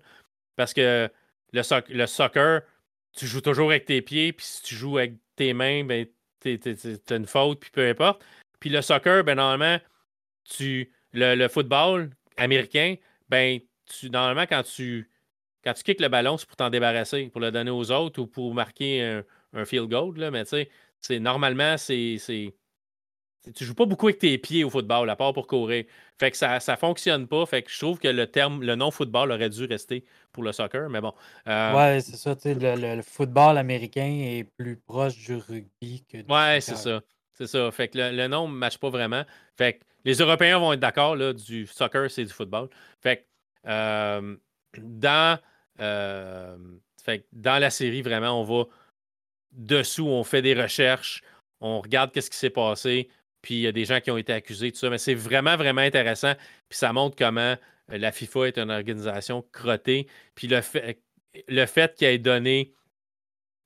Parce 0.56 0.72
que 0.72 1.10
le, 1.52 2.06
soccer, 2.06 2.62
tu 3.16 3.26
joues 3.26 3.40
toujours 3.40 3.70
avec 3.70 3.84
tes 3.86 4.02
pieds, 4.02 4.32
puis 4.32 4.46
si 4.46 4.62
tu 4.62 4.74
joues 4.74 4.98
avec 4.98 5.14
tes 5.36 5.52
mains, 5.52 5.84
ben, 5.84 6.06
t'as 6.40 7.16
une 7.16 7.26
faute, 7.26 7.60
puis 7.60 7.70
peu 7.70 7.88
importe. 7.88 8.24
Puis 8.60 8.70
le 8.70 8.82
soccer, 8.82 9.24
ben 9.24 9.34
normalement, 9.34 9.80
tu 10.44 10.92
le, 11.12 11.48
football 11.48 12.10
américain, 12.36 12.96
ben 13.28 13.60
tu 13.86 14.10
normalement 14.10 14.46
quand 14.46 14.62
tu 14.62 15.10
quand 15.64 15.74
tu 15.74 15.82
kicks 15.82 16.00
le 16.00 16.08
ballon, 16.08 16.36
c'est 16.36 16.46
pour 16.46 16.56
t'en 16.56 16.70
débarrasser, 16.70 17.28
pour 17.28 17.40
le 17.40 17.50
donner 17.50 17.70
aux 17.70 17.90
autres 17.90 18.20
ou 18.20 18.26
pour 18.26 18.52
marquer 18.54 19.22
un, 19.54 19.64
field 19.64 19.88
goal. 19.88 20.18
Là, 20.18 20.30
mais 20.30 20.44
tu 20.44 20.66
sais, 21.00 21.18
normalement, 21.20 21.78
c'est. 21.78 22.18
Tu 23.54 23.64
joues 23.64 23.74
pas 23.74 23.84
beaucoup 23.84 24.06
avec 24.06 24.18
tes 24.18 24.38
pieds 24.38 24.64
au 24.64 24.70
football, 24.70 25.10
à 25.10 25.16
part 25.16 25.32
pour 25.32 25.46
courir. 25.46 25.84
Fait 26.18 26.30
que 26.30 26.36
ça, 26.36 26.60
ça 26.60 26.76
fonctionne 26.76 27.26
pas. 27.26 27.44
Fait 27.46 27.62
que 27.62 27.70
je 27.70 27.78
trouve 27.78 27.98
que 27.98 28.08
le 28.08 28.26
terme, 28.26 28.62
le 28.62 28.74
nom 28.74 28.90
football 28.90 29.32
aurait 29.32 29.50
dû 29.50 29.64
rester 29.64 30.04
pour 30.32 30.42
le 30.42 30.52
soccer, 30.52 30.88
mais 30.88 31.00
bon. 31.00 31.12
Euh, 31.48 31.74
ouais, 31.74 32.00
c'est 32.00 32.16
ça. 32.16 32.36
Le, 32.44 32.96
le, 32.96 33.02
football 33.02 33.58
américain 33.58 34.06
est 34.06 34.44
plus 34.56 34.76
proche 34.76 35.16
du 35.16 35.36
rugby 35.36 36.04
que 36.10 36.18
du 36.18 36.32
Ouais, 36.32 36.60
c'est 36.60 36.76
ça. 36.76 37.02
C'est 37.34 37.46
ça. 37.46 37.70
Fait 37.70 37.88
que 37.88 37.98
le, 37.98 38.28
nom 38.28 38.48
ne 38.48 38.54
matche 38.54 38.78
pas 38.78 38.90
vraiment. 38.90 39.24
Fait 39.56 39.74
que 39.74 39.84
les 40.04 40.14
Européens 40.14 40.58
vont 40.58 40.72
être 40.72 40.80
d'accord, 40.80 41.16
là, 41.16 41.32
du 41.32 41.66
soccer, 41.66 42.10
c'est 42.10 42.24
du 42.24 42.32
football. 42.32 42.68
Fait 43.02 43.18
que 43.18 43.22
euh, 43.68 44.36
dans, 44.78 45.38
euh, 45.80 46.56
fait 47.02 47.26
dans 47.32 47.58
la 47.60 47.70
série, 47.70 48.02
vraiment, 48.02 48.40
on 48.40 48.44
va 48.44 48.64
dessous, 49.52 50.06
on 50.06 50.24
fait 50.24 50.42
des 50.42 50.54
recherches, 50.54 51.22
on 51.60 51.80
regarde 51.80 52.12
qu'est-ce 52.12 52.30
qui 52.30 52.36
s'est 52.36 52.50
passé, 52.50 53.08
puis 53.44 53.56
il 53.56 53.60
y 53.60 53.66
a 53.66 53.72
des 53.72 53.84
gens 53.84 54.00
qui 54.00 54.10
ont 54.10 54.16
été 54.16 54.32
accusés, 54.32 54.72
tout 54.72 54.78
ça. 54.78 54.88
Mais 54.88 54.96
c'est 54.96 55.14
vraiment, 55.14 55.56
vraiment 55.58 55.82
intéressant. 55.82 56.32
Puis 56.70 56.78
ça 56.78 56.94
montre 56.94 57.14
comment 57.14 57.56
euh, 57.92 57.98
la 57.98 58.10
FIFA 58.10 58.48
est 58.48 58.58
une 58.58 58.70
organisation 58.70 59.44
crottée. 59.52 60.06
Puis 60.34 60.48
le 60.48 60.62
fait, 60.62 60.98
le 61.46 61.66
qu'elle 61.88 62.14
ait 62.14 62.18
donné 62.18 62.72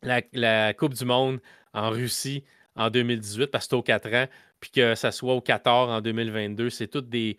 la, 0.03 0.75
Coupe 0.75 0.95
du 0.95 1.05
Monde 1.05 1.41
en 1.75 1.91
Russie 1.91 2.43
en 2.75 2.91
2018, 2.91 3.53
parce 3.53 3.67
que 3.67 3.67
c'était 3.67 3.77
aux 3.77 3.83
4 3.83 4.15
ans, 4.15 4.27
puis 4.59 4.71
que 4.73 4.97
ça 4.97 5.13
soit 5.13 5.35
au 5.35 5.41
14 5.41 5.91
en 5.91 6.01
2022, 6.01 6.71
c'est 6.71 6.89
tous 6.89 7.03
des, 7.03 7.37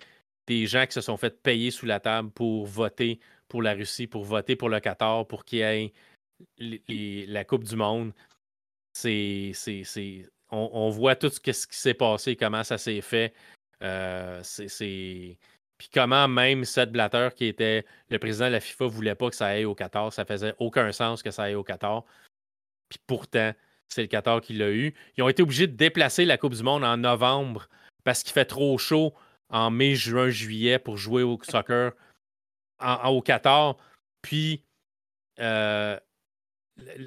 des 0.48 0.66
gens 0.66 0.86
qui 0.86 0.94
se 0.94 1.02
sont 1.02 1.18
fait 1.18 1.42
payer 1.42 1.72
sous 1.72 1.86
la 1.86 2.00
table 2.00 2.32
pour 2.32 2.66
voter 2.68 3.20
pour 3.50 3.62
la 3.62 3.74
Russie, 3.74 4.08
pour 4.08 4.24
voter 4.24 4.56
pour 4.56 4.70
le 4.70 4.80
Qatar, 4.80 5.28
pour 5.28 5.44
qu'il 5.44 5.60
y 5.60 5.62
ait 5.64 7.26
la 7.28 7.44
Coupe 7.44 7.66
du 7.66 7.76
Monde. 7.76 8.14
C'est, 8.94 9.52
on, 10.52 10.90
voit 10.90 11.16
tout 11.16 11.30
ce, 11.30 11.40
qui 11.40 11.54
s'est 11.54 11.94
passé, 11.94 12.36
comment 12.36 12.64
ça 12.64 12.78
s'est 12.78 13.02
fait. 13.02 13.34
Euh, 13.84 14.42
c'est, 14.44 15.38
Puis 15.78 15.90
comment 15.94 16.28
même 16.28 16.66
Seth 16.66 16.92
Blatter, 16.92 17.30
qui 17.36 17.46
était 17.46 17.86
le 18.10 18.20
président 18.20 18.48
de 18.48 18.54
la 18.54 18.60
FIFA, 18.60 18.88
voulait 18.88 19.16
pas 19.16 19.30
que 19.30 19.36
ça 19.36 19.48
aille 19.48 19.66
au 19.66 19.76
Qatar. 19.76 20.12
Ça 20.12 20.26
faisait 20.26 20.56
aucun 20.60 20.92
sens 20.92 21.24
que 21.24 21.32
ça 21.32 21.44
aille 21.44 21.56
au 21.56 21.64
Qatar. 21.64 22.04
Puis 22.90 23.00
pourtant, 23.06 23.54
c'est 23.88 24.02
le 24.02 24.08
Qatar 24.08 24.42
qui 24.42 24.54
l'a 24.54 24.72
eu. 24.72 24.94
Ils 25.18 25.24
ont 25.24 25.30
été 25.30 25.44
obligés 25.44 25.68
de 25.68 25.76
déplacer 25.76 26.26
la 26.26 26.38
Coupe 26.38 26.56
du 26.56 26.64
Monde 26.64 26.84
en 26.84 26.98
novembre 26.98 27.70
parce 28.04 28.24
qu'il 28.24 28.34
fait 28.34 28.46
trop 28.46 28.78
chaud 28.78 29.14
en 29.50 29.72
mai, 29.72 29.96
juin, 29.96 30.30
juillet 30.30 30.80
pour 30.80 30.98
jouer 30.98 31.24
au 31.24 31.40
soccer 31.44 31.94
au 33.06 33.22
Qatar. 33.22 33.78
Puis, 34.22 34.64
euh, 35.40 35.98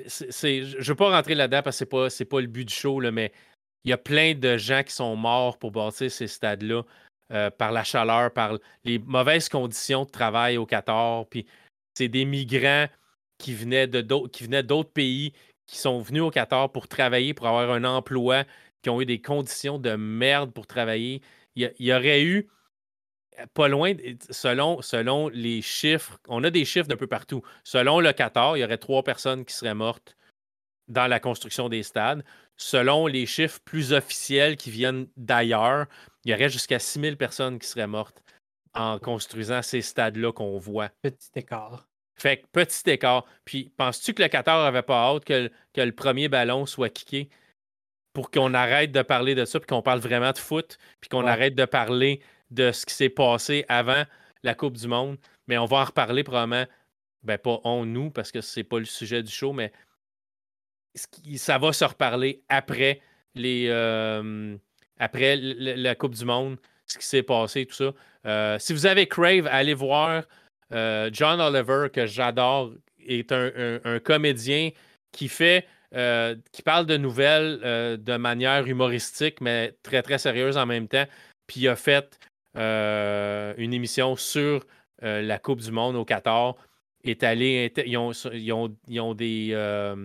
je 0.06 0.76
ne 0.76 0.82
veux 0.82 0.94
pas 0.94 1.10
rentrer 1.10 1.34
là-dedans 1.34 1.62
parce 1.62 1.84
que 1.84 2.08
ce 2.08 2.22
n'est 2.22 2.28
pas, 2.28 2.40
le 2.40 2.46
but 2.46 2.64
du 2.64 2.74
show, 2.74 3.00
mais 3.10 3.32
il 3.84 3.90
y 3.90 3.92
a 3.92 3.98
plein 3.98 4.34
de 4.34 4.56
gens 4.56 4.82
qui 4.82 4.92
sont 4.92 5.16
morts 5.16 5.58
pour 5.58 5.72
bâtir 5.72 6.10
ces 6.10 6.26
stades-là 6.26 6.82
euh, 7.32 7.50
par 7.50 7.72
la 7.72 7.84
chaleur, 7.84 8.32
par 8.32 8.58
les 8.84 8.98
mauvaises 8.98 9.48
conditions 9.48 10.04
de 10.04 10.10
travail 10.10 10.56
au 10.56 10.66
Qatar. 10.66 11.26
Puis, 11.26 11.46
c'est 11.94 12.08
des 12.08 12.24
migrants 12.24 12.86
qui 13.38 13.54
venaient 13.54 13.86
d'autres 13.86 14.92
pays 14.92 15.32
qui 15.66 15.78
sont 15.78 16.00
venus 16.00 16.22
au 16.22 16.30
Qatar 16.30 16.70
pour 16.70 16.88
travailler, 16.88 17.34
pour 17.34 17.46
avoir 17.46 17.70
un 17.70 17.84
emploi, 17.84 18.44
qui 18.82 18.90
ont 18.90 19.00
eu 19.00 19.06
des 19.06 19.20
conditions 19.20 19.78
de 19.78 19.94
merde 19.94 20.52
pour 20.52 20.66
travailler. 20.66 21.22
Il 21.56 21.70
y, 21.78 21.92
aurait 21.92 22.22
eu, 22.22 22.48
pas 23.54 23.68
loin, 23.68 23.94
selon, 24.30 24.82
selon 24.82 25.28
les 25.28 25.62
chiffres, 25.62 26.18
on 26.28 26.44
a 26.44 26.50
des 26.50 26.64
chiffres 26.64 26.88
d'un 26.88 26.96
peu 26.96 27.06
partout. 27.06 27.42
Selon 27.64 28.00
le 28.00 28.12
Qatar, 28.12 28.56
il 28.56 28.60
y 28.60 28.64
aurait 28.64 28.78
trois 28.78 29.02
personnes 29.02 29.44
qui 29.44 29.54
seraient 29.54 29.74
mortes 29.74 30.16
dans 30.88 31.06
la 31.06 31.20
construction 31.20 31.68
des 31.68 31.82
stades. 31.82 32.24
Selon 32.56 33.06
les 33.06 33.26
chiffres 33.26 33.60
plus 33.64 33.92
officiels 33.92 34.56
qui 34.56 34.70
viennent 34.70 35.06
d'ailleurs, 35.16 35.86
il 36.24 36.30
y 36.30 36.34
aurait 36.34 36.50
jusqu'à 36.50 36.78
6000 36.78 37.16
personnes 37.16 37.59
qui 37.59 37.66
seraient 37.66 37.86
mortes 37.86 38.22
en 38.74 38.98
construisant 38.98 39.62
ces 39.62 39.82
stades-là 39.82 40.32
qu'on 40.32 40.59
voit. 40.59 40.90
Petit 41.02 41.30
écart. 41.36 41.88
Fait 42.16 42.38
que 42.38 42.46
petit 42.52 42.90
écart. 42.90 43.24
Puis, 43.44 43.72
penses-tu 43.76 44.14
que 44.14 44.22
le 44.22 44.28
Qatar 44.28 44.60
avait 44.60 44.82
pas 44.82 45.09
hâte 45.09 45.24
que, 45.24 45.50
que 45.72 45.80
le 45.80 45.92
premier 45.92 46.28
ballon 46.28 46.66
soit 46.66 46.90
kické 46.90 47.28
pour 48.12 48.30
qu'on 48.30 48.52
arrête 48.52 48.92
de 48.92 49.02
parler 49.02 49.34
de 49.34 49.44
ça, 49.44 49.59
puis 49.59 49.66
qu'on 49.66 49.82
parle 49.82 50.00
vraiment 50.00 50.32
de 50.32 50.38
foot, 50.38 50.78
puis 51.00 51.09
qu'on 51.09 51.26
arrête 51.26 51.54
de 51.54 51.64
parler 51.64 52.20
de 52.52 52.72
ce 52.72 52.86
qui 52.86 52.94
s'est 52.94 53.08
passé 53.08 53.64
avant 53.68 54.04
la 54.42 54.54
Coupe 54.54 54.76
du 54.76 54.88
Monde? 54.88 55.16
Mais 55.48 55.58
on 55.58 55.66
va 55.66 55.78
en 55.78 55.84
reparler 55.84 56.22
probablement, 56.22 56.66
ben 57.22 57.38
pas 57.38 57.60
on, 57.64 57.84
nous, 57.84 58.10
parce 58.10 58.32
que 58.32 58.40
c'est 58.40 58.64
pas 58.64 58.78
le 58.78 58.84
sujet 58.84 59.22
du 59.22 59.32
show, 59.32 59.52
mais 59.52 59.72
ça 61.36 61.58
va 61.58 61.72
se 61.72 61.84
reparler 61.84 62.42
après 62.48 63.00
les 63.34 63.66
euh, 63.68 64.56
après 64.98 65.36
la 65.36 65.94
Coupe 65.94 66.14
du 66.14 66.24
Monde, 66.24 66.58
ce 66.86 66.98
qui 66.98 67.06
s'est 67.06 67.22
passé, 67.22 67.66
tout 67.66 67.74
ça. 67.74 67.92
Euh, 68.26 68.58
si 68.58 68.72
vous 68.72 68.86
avez 68.86 69.06
Crave, 69.06 69.48
allez 69.50 69.74
voir 69.74 70.24
euh, 70.72 71.10
John 71.12 71.40
Oliver, 71.40 71.88
que 71.92 72.06
j'adore, 72.06 72.72
est 73.04 73.32
un, 73.32 73.98
comédien 73.98 74.70
qui 75.10 75.28
fait, 75.28 75.66
qui 76.52 76.62
parle 76.62 76.86
de 76.86 76.96
nouvelles 76.96 77.58
de 77.98 78.16
manière 78.16 78.66
humoristique, 78.66 79.40
mais 79.40 79.74
très, 79.82 80.02
très 80.02 80.18
sérieuse 80.18 80.56
en 80.56 80.66
même 80.66 80.86
temps. 80.86 81.06
Puis 81.48 81.62
il 81.62 81.68
a 81.68 81.76
fait 81.76 82.18
une 82.54 83.74
émission 83.74 84.16
sur 84.16 84.66
la 85.00 85.38
Coupe 85.38 85.60
du 85.60 85.70
Monde 85.70 85.96
au 85.96 86.04
Qatar. 86.04 86.56
Est 87.04 87.24
allé, 87.24 87.72
ils 87.84 87.96
ont, 87.98 89.14
des, 89.14 89.96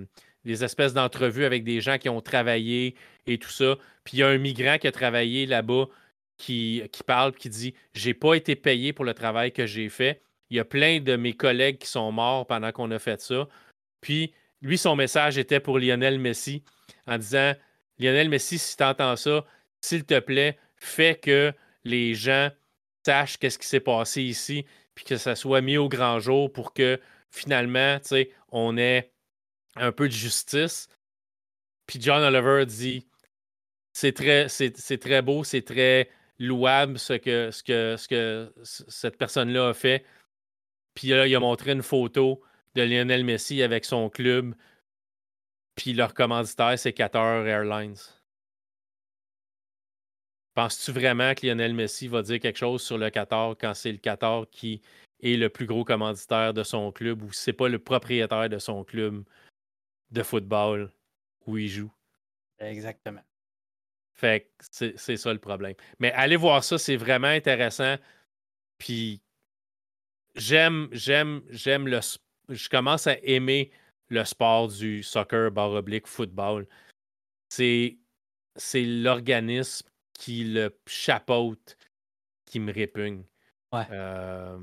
des 0.44 0.64
espèces 0.64 0.94
d'entrevues 0.94 1.46
avec 1.46 1.64
des 1.64 1.80
gens 1.80 2.00
qui 2.00 2.10
ont 2.10 2.22
travaillé 2.22 2.96
et 3.28 3.38
tout 3.38 3.52
ça. 3.52 3.76
Puis 4.04 4.18
il 4.18 4.20
y 4.22 4.24
a 4.24 4.28
un 4.30 4.40
migrant 4.40 4.78
qui 4.80 4.88
a 4.88 4.92
travaillé 4.92 5.46
là-bas 5.46 5.86
qui, 6.38 6.82
qui 6.92 7.04
parle, 7.04 7.34
qui 7.34 7.50
dit 7.50 7.76
J'ai 7.94 8.16
pas 8.16 8.34
été 8.34 8.56
payé 8.56 8.94
pour 8.94 9.06
le 9.06 9.14
travail 9.14 9.52
que 9.52 9.68
j'ai 9.68 9.90
fait 9.90 10.22
il 10.50 10.58
y 10.58 10.60
a 10.60 10.66
plein 10.66 11.00
de 11.00 11.16
mes 11.16 11.34
collègues 11.34 11.78
qui 11.78 11.88
sont 11.88 12.12
morts 12.12 12.48
pendant 12.48 12.72
qu'on 12.72 12.92
a 12.92 13.00
fait 13.00 13.22
ça. 13.22 13.48
Puis, 14.02 14.34
lui, 14.62 14.78
son 14.78 14.96
message 14.96 15.38
était 15.38 15.60
pour 15.60 15.80
Lionel 15.80 16.20
Messi 16.20 16.64
en 17.06 17.18
disant 17.18 17.54
Lionel 18.00 18.30
Messi, 18.30 18.58
si 18.58 18.78
tu 18.78 18.84
entends 18.84 19.16
ça, 19.16 19.46
s'il 19.82 20.06
te 20.06 20.20
plaît, 20.20 20.58
fais 20.78 21.16
que 21.16 21.54
les 21.88 22.14
gens 22.14 22.50
sachent 23.06 23.38
qu'est-ce 23.38 23.58
qui 23.58 23.68
s'est 23.68 23.80
passé 23.80 24.22
ici, 24.22 24.66
puis 24.96 25.06
que 25.06 25.18
ça 25.18 25.36
soit 25.36 25.62
mis 25.62 25.78
au 25.78 25.90
grand 25.90 26.20
jour 26.20 26.52
pour 26.52 26.74
que 26.74 27.00
finalement, 27.32 28.00
tu 28.00 28.10
sais, 28.10 28.32
on 28.50 28.78
ait 28.78 29.12
un 29.76 29.92
peu 29.92 30.08
de 30.08 30.14
justice. 30.14 30.90
Puis 31.86 32.02
John 32.02 32.22
Oliver 32.22 32.66
dit 32.66 33.08
c'est 33.94 34.12
très, 34.14 34.48
c'est, 34.50 34.98
très 35.00 35.22
beau, 35.22 35.44
c'est 35.44 35.64
très 35.64 36.10
louable 36.38 37.00
ce 37.00 37.14
que, 37.14 37.50
ce 37.52 37.64
que, 37.64 37.96
ce 37.98 38.08
que 38.08 38.54
cette 38.64 39.18
personne-là 39.18 39.70
a 39.70 39.74
fait. 39.74 40.06
Puis 40.94 41.10
là, 41.10 41.26
il 41.28 41.36
a 41.36 41.40
montré 41.40 41.72
une 41.72 41.82
photo 41.82 42.42
de 42.76 42.84
Lionel 42.84 43.24
Messi 43.24 43.64
avec 43.64 43.86
son 43.86 44.10
club. 44.10 44.54
Puis 45.76 45.94
leur 45.94 46.14
commanditaire, 46.14 46.78
c'est 46.78 46.94
Qatar 46.94 47.48
Airlines. 47.48 47.98
Penses-tu 50.58 50.92
vraiment 50.92 51.36
que 51.36 51.46
Lionel 51.46 51.76
Messi 51.76 52.08
va 52.08 52.24
dire 52.24 52.40
quelque 52.40 52.58
chose 52.58 52.82
sur 52.82 52.98
le 52.98 53.12
Qatar 53.12 53.56
quand 53.62 53.76
c'est 53.76 53.92
le 53.92 54.00
Qatar 54.00 54.50
qui 54.50 54.82
est 55.22 55.38
le 55.38 55.50
plus 55.50 55.68
gros 55.68 55.84
commanditaire 55.84 56.52
de 56.52 56.64
son 56.64 56.92
club 56.92 57.22
ou 57.22 57.32
c'est 57.32 57.54
pas 57.54 57.70
le 57.70 57.78
propriétaire 57.78 58.50
de 58.50 58.58
son 58.58 58.84
club 58.84 59.24
de 60.10 60.24
football 60.24 60.92
où 61.46 61.60
il 61.60 61.68
joue? 61.68 61.94
Exactement. 62.58 63.22
Fait 64.16 64.50
que 64.58 64.94
c'est 64.98 65.18
ça 65.18 65.32
le 65.32 65.38
problème. 65.38 65.76
Mais 66.00 66.12
allez 66.14 66.38
voir 66.38 66.64
ça, 66.64 66.80
c'est 66.80 66.98
vraiment 66.98 67.28
intéressant. 67.28 67.98
Puis 68.80 69.22
j'aime, 70.34 70.90
j'aime, 70.92 71.44
j'aime 71.52 71.88
le. 71.88 72.00
Je 72.50 72.68
commence 72.68 73.06
à 73.06 73.16
aimer 73.22 73.70
le 74.10 74.26
sport 74.26 74.70
du 74.70 75.04
soccer, 75.04 75.52
barre 75.52 75.74
oblique, 75.74 76.08
football. 76.08 76.68
C'est, 77.50 78.00
c'est 78.56 78.86
l'organisme 78.86 79.88
qui 80.18 80.44
le 80.44 80.78
chapeaute 80.86 81.78
qui 82.46 82.60
me 82.60 82.74
répugne. 82.74 83.24
Ouais. 83.72 83.86
Euh, 83.92 84.58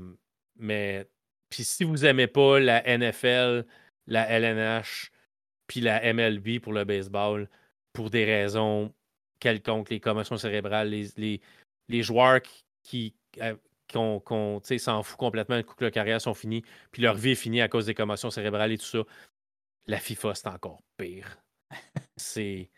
mais 0.57 1.07
puis 1.49 1.63
si 1.63 1.83
vous 1.83 1.97
n'aimez 1.97 2.27
pas 2.27 2.59
la 2.59 2.83
NFL, 2.97 3.65
la 4.07 4.29
LNH, 4.29 5.11
puis 5.67 5.81
la 5.81 6.13
MLB 6.13 6.59
pour 6.59 6.73
le 6.73 6.83
baseball, 6.83 7.49
pour 7.93 8.09
des 8.09 8.25
raisons 8.25 8.93
quelconques, 9.39 9.89
les 9.89 9.99
commotions 9.99 10.37
cérébrales, 10.37 10.89
les, 10.89 11.07
les, 11.17 11.41
les 11.87 12.03
joueurs 12.03 12.41
qui, 12.83 13.15
euh, 13.41 13.55
s'en 14.77 15.03
fout 15.03 15.17
complètement, 15.17 15.61
coup 15.63 15.75
que 15.75 15.85
leur 15.85 15.91
carrière 15.91 16.19
sont 16.19 16.33
finis, 16.33 16.63
puis 16.91 17.01
leur 17.01 17.15
vie 17.15 17.31
est 17.31 17.35
finie 17.35 17.61
à 17.61 17.67
cause 17.67 17.85
des 17.85 17.93
commotions 17.93 18.31
cérébrales 18.31 18.71
et 18.71 18.77
tout 18.77 18.85
ça. 18.85 19.03
La 19.87 19.99
FIFA, 19.99 20.35
c'est 20.35 20.47
encore 20.47 20.81
pire. 20.97 21.37
c'est. 22.17 22.69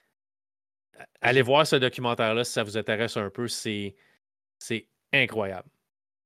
Allez 1.22 1.42
voir 1.42 1.66
ce 1.66 1.76
documentaire-là 1.76 2.44
si 2.44 2.54
ça 2.54 2.64
vous 2.64 2.78
intéresse 2.78 3.18
un 3.18 3.30
peu. 3.30 3.48
C'est, 3.48 3.96
c'est 4.60 4.88
incroyable. 5.14 5.70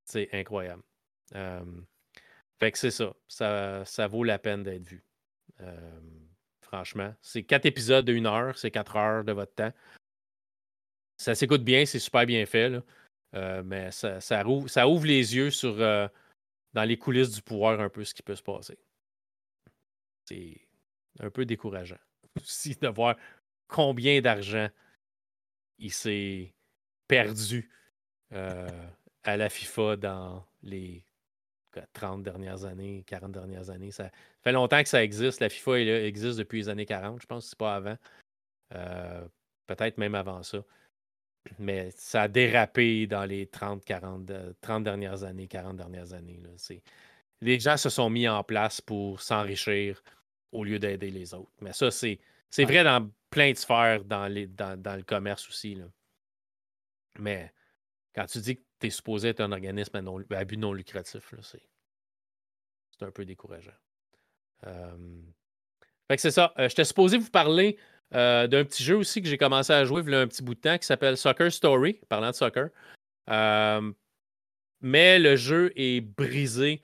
C'est 0.05 0.29
incroyable. 0.33 0.83
fait 2.59 2.71
que 2.71 2.77
c'est 2.77 2.91
ça. 2.91 3.13
ça. 3.27 3.83
ça. 3.85 4.07
vaut 4.07 4.23
la 4.23 4.39
peine 4.39 4.63
d'être 4.63 4.87
vu. 4.87 5.03
franchement. 6.61 7.13
C'est 7.21 7.43
quatre 7.43 7.65
épisodes 7.65 8.05
de 8.05 8.13
une 8.13 8.27
heure. 8.27 8.57
C'est 8.57 8.71
quatre 8.71 8.95
heures 8.95 9.23
de 9.23 9.31
votre 9.31 9.53
temps. 9.53 9.71
Ça 11.17 11.35
s'écoute 11.35 11.63
bien. 11.63 11.85
C'est 11.85 11.99
super 11.99 12.25
bien 12.25 12.45
fait. 12.45 12.81
Euh, 13.35 13.63
mais 13.63 13.91
ça, 13.91 14.19
ça, 14.19 14.45
ouvre, 14.47 15.05
les 15.05 15.35
yeux 15.35 15.51
sur 15.51 15.79
euh, 15.79 16.07
dans 16.73 16.83
les 16.83 16.97
coulisses 16.97 17.31
du 17.31 17.41
pouvoir 17.41 17.79
un 17.79 17.89
peu 17.89 18.03
ce 18.03 18.13
qui 18.13 18.23
peut 18.23 18.35
se 18.35 18.43
passer. 18.43 18.77
C'est 20.25 20.67
un 21.19 21.29
peu 21.29 21.45
décourageant 21.45 21.99
aussi 22.41 22.75
de 22.75 22.87
voir 22.87 23.15
combien 23.71 24.21
d'argent 24.21 24.67
il 25.79 25.91
s'est 25.91 26.53
perdu 27.07 27.71
euh, 28.33 28.67
à 29.23 29.37
la 29.37 29.49
FIFA 29.49 29.95
dans 29.95 30.45
les 30.61 31.03
30 31.93 32.21
dernières 32.21 32.65
années, 32.65 33.03
40 33.07 33.31
dernières 33.31 33.69
années. 33.69 33.91
Ça 33.91 34.11
fait 34.43 34.51
longtemps 34.51 34.83
que 34.83 34.89
ça 34.89 35.03
existe. 35.03 35.39
La 35.39 35.49
FIFA 35.49 35.79
existe 35.79 36.37
depuis 36.37 36.59
les 36.59 36.69
années 36.69 36.85
40, 36.85 37.21
je 37.21 37.25
pense, 37.25 37.47
c'est 37.47 37.57
pas 37.57 37.75
avant. 37.75 37.97
Peut-être 39.67 39.97
même 39.97 40.15
avant 40.15 40.43
ça. 40.43 40.63
Mais 41.59 41.91
ça 41.95 42.23
a 42.23 42.27
dérapé 42.27 43.07
dans 43.07 43.25
les 43.25 43.47
30, 43.47 43.83
40, 43.83 44.31
30 44.61 44.83
dernières 44.83 45.23
années, 45.23 45.47
40 45.47 45.77
dernières 45.77 46.13
années. 46.13 46.39
Là. 46.43 46.49
Les 47.41 47.59
gens 47.59 47.77
se 47.77 47.89
sont 47.89 48.09
mis 48.09 48.27
en 48.27 48.43
place 48.43 48.81
pour 48.81 49.21
s'enrichir 49.21 50.03
au 50.51 50.63
lieu 50.63 50.77
d'aider 50.77 51.09
les 51.09 51.33
autres. 51.33 51.51
Mais 51.61 51.73
ça, 51.73 51.89
c'est, 51.89 52.19
c'est 52.49 52.65
vrai 52.65 52.83
dans 52.83 53.09
plein 53.31 53.51
de 53.51 53.57
sphères 53.57 54.03
dans, 54.03 54.27
le 54.27 55.03
commerce 55.03 55.47
aussi. 55.49 55.73
Là. 55.73 55.85
Mais 57.17 57.51
quand 58.13 58.25
tu 58.25 58.39
dis 58.39 58.57
que 58.57 58.61
tu 58.79 58.87
es 58.87 58.89
supposé 58.91 59.29
être 59.29 59.39
un 59.39 59.51
organisme 59.51 59.95
à, 59.95 60.01
non, 60.01 60.19
but 60.19 60.57
non 60.57 60.73
lucratif, 60.73 61.33
c'est, 61.41 61.61
un 63.03 63.11
peu 63.11 63.25
décourageant. 63.25 63.71
fait 64.61 66.15
que 66.15 66.21
c'est 66.21 66.29
ça. 66.29 66.53
J'étais 66.59 66.85
supposé 66.85 67.17
vous 67.17 67.31
parler 67.31 67.79
d'un 68.11 68.47
petit 68.65 68.83
jeu 68.83 68.97
aussi 68.97 69.23
que 69.23 69.27
j'ai 69.27 69.39
commencé 69.39 69.73
à 69.73 69.85
jouer 69.85 70.03
il 70.05 70.11
y 70.11 70.15
a 70.15 70.19
un 70.19 70.27
petit 70.27 70.43
bout 70.43 70.53
de 70.53 70.59
temps 70.59 70.77
qui 70.77 70.85
s'appelle 70.85 71.17
Soccer 71.17 71.51
Story, 71.51 71.99
parlant 72.09 72.29
de 72.29 72.35
soccer. 72.35 72.69
mais 74.81 75.19
le 75.19 75.35
jeu 75.35 75.71
est 75.75 76.01
brisé 76.01 76.83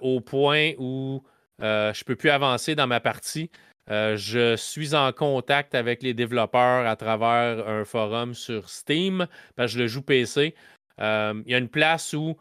au 0.00 0.20
point 0.20 0.74
où 0.78 1.24
je 1.58 1.64
ne 1.64 2.04
peux 2.04 2.16
plus 2.16 2.30
avancer 2.30 2.76
dans 2.76 2.86
ma 2.86 3.00
partie. 3.00 3.50
Je 3.90 4.54
suis 4.56 4.94
en 4.94 5.12
contact 5.12 5.74
avec 5.74 6.02
les 6.02 6.14
développeurs 6.14 6.86
à 6.86 6.96
travers 6.96 7.66
un 7.68 7.84
forum 7.84 8.34
sur 8.34 8.70
Steam, 8.70 9.26
parce 9.56 9.72
que 9.72 9.78
je 9.78 9.82
le 9.82 9.88
joue 9.88 10.02
PC. 10.02 10.54
Il 10.98 11.44
y 11.46 11.54
a 11.54 11.58
une 11.58 11.68
place 11.68 12.12
où, 12.12 12.36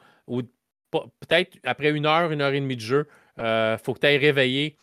peut-être 0.91 1.57
après 1.63 1.89
une 1.89 2.05
heure, 2.05 2.31
une 2.31 2.41
heure 2.41 2.53
et 2.53 2.61
demie 2.61 2.75
de 2.75 2.81
jeu, 2.81 3.07
il 3.37 3.77
faut 3.83 3.93
que 3.93 3.99
tu 3.99 4.07
ailles 4.07 4.17
réveiller. 4.17 4.77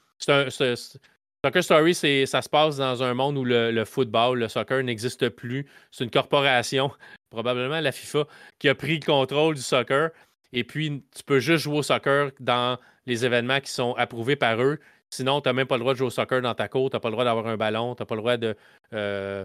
Soccer 1.47 1.63
Story, 1.63 1.95
ça 1.95 2.43
se 2.43 2.49
passe 2.49 2.77
dans 2.77 3.05
un 3.05 3.15
monde 3.15 3.39
où 3.39 3.45
le, 3.45 3.85
football, 3.85 4.41
le 4.41 4.49
soccer 4.49 4.83
n'existe 4.83 5.29
plus. 5.29 5.67
C'est 5.93 6.03
une 6.03 6.11
corporation, 6.11 6.91
probablement 7.31 7.81
la 7.81 7.93
FIFA, 7.93 8.27
qui 8.59 8.69
a 8.69 8.75
pris 8.75 8.99
le 8.99 9.07
contrôle 9.07 9.55
du 9.55 9.63
soccer. 9.63 10.11
Et 10.53 10.65
puis, 10.65 11.05
tu 11.15 11.23
peux 11.23 11.39
juste 11.39 11.65
jouer 11.65 11.79
au 11.79 11.83
soccer 11.83 12.33
dans 12.41 12.79
les 13.07 13.25
événements 13.25 13.61
qui 13.61 13.71
sont 13.71 13.95
approuvés 13.95 14.35
par 14.35 14.61
eux. 14.61 14.81
Sinon, 15.11 15.41
tu 15.41 15.49
n'as 15.49 15.53
même 15.53 15.67
pas 15.67 15.77
le 15.77 15.81
droit 15.81 15.93
de 15.93 15.99
jouer 15.99 16.09
au 16.09 16.11
soccer 16.11 16.43
dans 16.43 16.55
ta 16.55 16.69
cour, 16.69 16.91
tu 16.91 16.97
n'as 16.97 17.01
pas 17.01 17.09
le 17.09 17.13
droit 17.13 17.25
d'avoir 17.25 17.47
un 17.47 17.57
ballon, 17.57 17.95
tu 17.95 18.03
n'as 18.03 18.07
pas 18.07 18.15
le 18.15 18.21
droit 18.21 18.37
de 18.37 18.57
euh, 18.93 19.45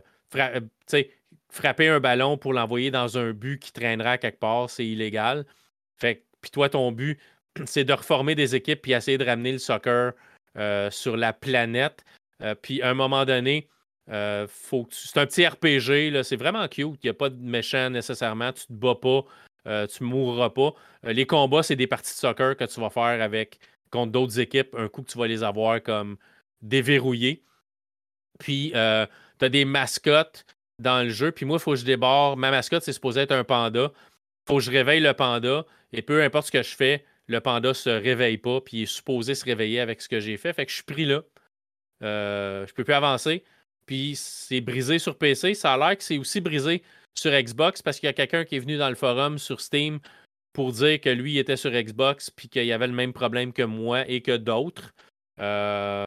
frapper 1.50 1.88
un 1.88 2.00
ballon 2.00 2.38
pour 2.38 2.54
l'envoyer 2.54 2.92
dans 2.92 3.18
un 3.18 3.32
but 3.32 3.60
qui 3.60 3.72
traînera 3.72 4.18
quelque 4.18 4.40
part, 4.40 4.70
c'est 4.70 4.86
illégal. 4.86 5.46
Fait 5.98 6.24
puis 6.42 6.52
toi, 6.52 6.70
ton 6.70 6.92
but, 6.92 7.20
c'est 7.66 7.84
de 7.84 7.94
reformer 7.94 8.36
des 8.36 8.56
équipes 8.56 8.82
puis 8.82 8.94
essayer 8.94 9.18
de 9.18 9.26
ramener 9.26 9.52
le 9.54 9.60
soccer 9.60 10.14
euh, 10.58 10.90
sur 10.92 11.16
la 11.16 11.34
planète. 11.34 12.04
Euh, 12.42 12.56
puis 12.56 12.82
à 12.82 12.90
un 12.90 12.94
moment 12.94 13.26
donné, 13.26 13.70
euh, 14.10 14.48
c'est 14.90 15.18
un 15.20 15.26
petit 15.26 15.46
RPG, 15.48 16.24
c'est 16.24 16.36
vraiment 16.36 16.68
cute. 16.68 17.00
Il 17.04 17.06
n'y 17.06 17.10
a 17.10 17.14
pas 17.14 17.30
de 17.30 17.42
méchant 17.42 17.90
nécessairement. 17.90 18.52
Tu 18.52 18.66
te 18.66 18.74
bats 18.74 18.96
pas, 18.96 19.88
tu 19.88 20.04
mourras 20.04 20.50
pas. 20.50 20.74
les 21.04 21.26
combats, 21.26 21.64
c'est 21.64 21.76
des 21.76 21.88
parties 21.88 22.14
de 22.14 22.18
soccer 22.18 22.58
que 22.58 22.66
tu 22.66 22.82
vas 22.82 22.90
faire 22.90 23.22
avec 23.22 23.60
contre 23.92 24.12
d'autres 24.12 24.40
équipes. 24.40 24.76
Un 24.78 24.88
coup 24.88 25.04
que 25.04 25.12
tu 25.12 25.18
vas 25.18 25.28
les 25.28 25.44
avoir 25.44 25.82
comme 25.84 26.18
déverrouillés. 26.62 27.44
Puis 28.40 28.72
tu 28.72 28.78
as 28.78 29.50
des 29.50 29.66
mascottes 29.66 30.46
dans 30.80 31.04
le 31.04 31.10
jeu. 31.10 31.32
Puis 31.32 31.46
moi, 31.46 31.58
il 31.58 31.62
faut 31.62 31.72
que 31.72 31.78
je 31.78 31.86
débarre. 31.86 32.38
Ma 32.38 32.52
mascotte, 32.52 32.84
c'est 32.84 32.94
supposé 32.94 33.22
être 33.22 33.32
un 33.32 33.44
panda. 33.44 33.92
Il 33.94 34.48
faut 34.48 34.58
que 34.58 34.64
je 34.64 34.72
réveille 34.72 35.00
le 35.00 35.14
panda. 35.14 35.66
Et 35.94 36.02
peu 36.02 36.24
importe 36.24 36.48
ce 36.48 36.52
que 36.52 36.64
je 36.64 36.76
fais, 36.76 37.06
le 37.28 37.40
panda 37.40 37.74
se 37.74 37.90
réveille 37.90 38.38
pas, 38.38 38.62
puis 38.62 38.78
il 38.78 38.84
est 38.84 38.86
supposé 38.86 39.36
se 39.36 39.46
réveiller 39.46 39.80
avec 39.80 40.02
ce 40.02 40.10
que 40.10 40.20
j'ai 40.20 40.38
fait. 40.38 40.54
Fait 40.54 40.66
que 40.66 40.72
je 40.72 40.76
suis 40.76 40.84
pris 40.84 41.06
là. 41.06 41.22
Euh, 42.04 42.66
je 42.68 42.74
peux 42.74 42.84
plus 42.84 42.94
avancer. 42.94 43.44
Puis 43.86 44.16
c'est 44.16 44.62
brisé 44.62 45.00
sur 45.00 45.18
PC. 45.18 45.54
Ça 45.54 45.74
a 45.74 45.78
l'air 45.78 45.98
que 45.98 46.04
c'est 46.04 46.18
aussi 46.18 46.42
brisé 46.42 46.84
sur 47.14 47.32
Xbox 47.32 47.82
parce 47.82 48.00
qu'il 48.00 48.08
y 48.08 48.10
a 48.10 48.14
quelqu'un 48.14 48.46
qui 48.46 48.56
est 48.56 48.60
venu 48.60 48.78
dans 48.78 48.90
le 48.90 48.96
forum 48.96 49.38
sur 49.38 49.62
Steam 49.62 50.00
pour 50.54 50.72
dire 50.72 51.00
que 51.00 51.10
lui 51.10 51.38
était 51.38 51.58
sur 51.58 51.72
Xbox 51.72 52.30
puis 52.30 52.50
qu'il 52.50 52.72
avait 52.72 52.88
le 52.88 52.94
même 52.94 53.14
problème 53.14 53.54
que 53.54 53.64
moi 53.64 54.08
et 54.10 54.22
que 54.22 54.38
d'autres. 54.38 54.94
Euh, 55.40 56.04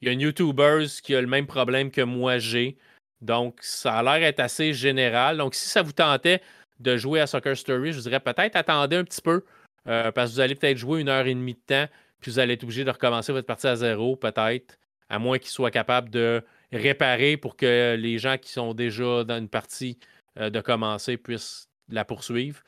il 0.00 0.08
y 0.08 0.10
a 0.10 0.12
un 0.12 0.20
YouTuber 0.20 0.86
qui 1.02 1.14
a 1.14 1.20
le 1.20 1.26
même 1.26 1.46
problème 1.46 1.90
que 1.90 2.02
moi 2.02 2.38
j'ai. 2.38 2.76
Donc, 3.20 3.58
ça 3.62 3.98
a 3.98 4.02
l'air 4.02 4.20
d'être 4.20 4.40
assez 4.40 4.74
général. 4.74 5.38
Donc, 5.38 5.54
si 5.54 5.68
ça 5.68 5.82
vous 5.82 5.92
tentait 5.92 6.42
de 6.80 6.96
jouer 6.96 7.20
à 7.20 7.26
Soccer 7.26 7.56
Story, 7.56 7.92
je 7.92 7.98
vous 7.98 8.02
dirais 8.02 8.20
peut-être 8.20 8.56
attendez 8.56 8.96
un 8.96 9.04
petit 9.04 9.22
peu. 9.22 9.44
Euh, 9.86 10.12
parce 10.12 10.30
que 10.30 10.34
vous 10.34 10.40
allez 10.40 10.54
peut-être 10.54 10.78
jouer 10.78 11.00
une 11.00 11.08
heure 11.08 11.26
et 11.26 11.34
demie 11.34 11.54
de 11.54 11.60
temps, 11.66 11.86
puis 12.20 12.30
vous 12.30 12.38
allez 12.38 12.54
être 12.54 12.64
obligé 12.64 12.84
de 12.84 12.90
recommencer 12.90 13.32
votre 13.32 13.46
partie 13.46 13.66
à 13.66 13.76
zéro, 13.76 14.16
peut-être, 14.16 14.78
à 15.08 15.18
moins 15.18 15.38
qu'il 15.38 15.50
soit 15.50 15.70
capable 15.70 16.10
de 16.10 16.42
réparer 16.72 17.36
pour 17.36 17.56
que 17.56 17.96
les 17.98 18.18
gens 18.18 18.38
qui 18.38 18.50
sont 18.50 18.72
déjà 18.74 19.24
dans 19.24 19.38
une 19.38 19.48
partie 19.48 19.98
euh, 20.38 20.50
de 20.50 20.60
commencer 20.60 21.16
puissent 21.16 21.68
la 21.90 22.04
poursuivre. 22.04 22.60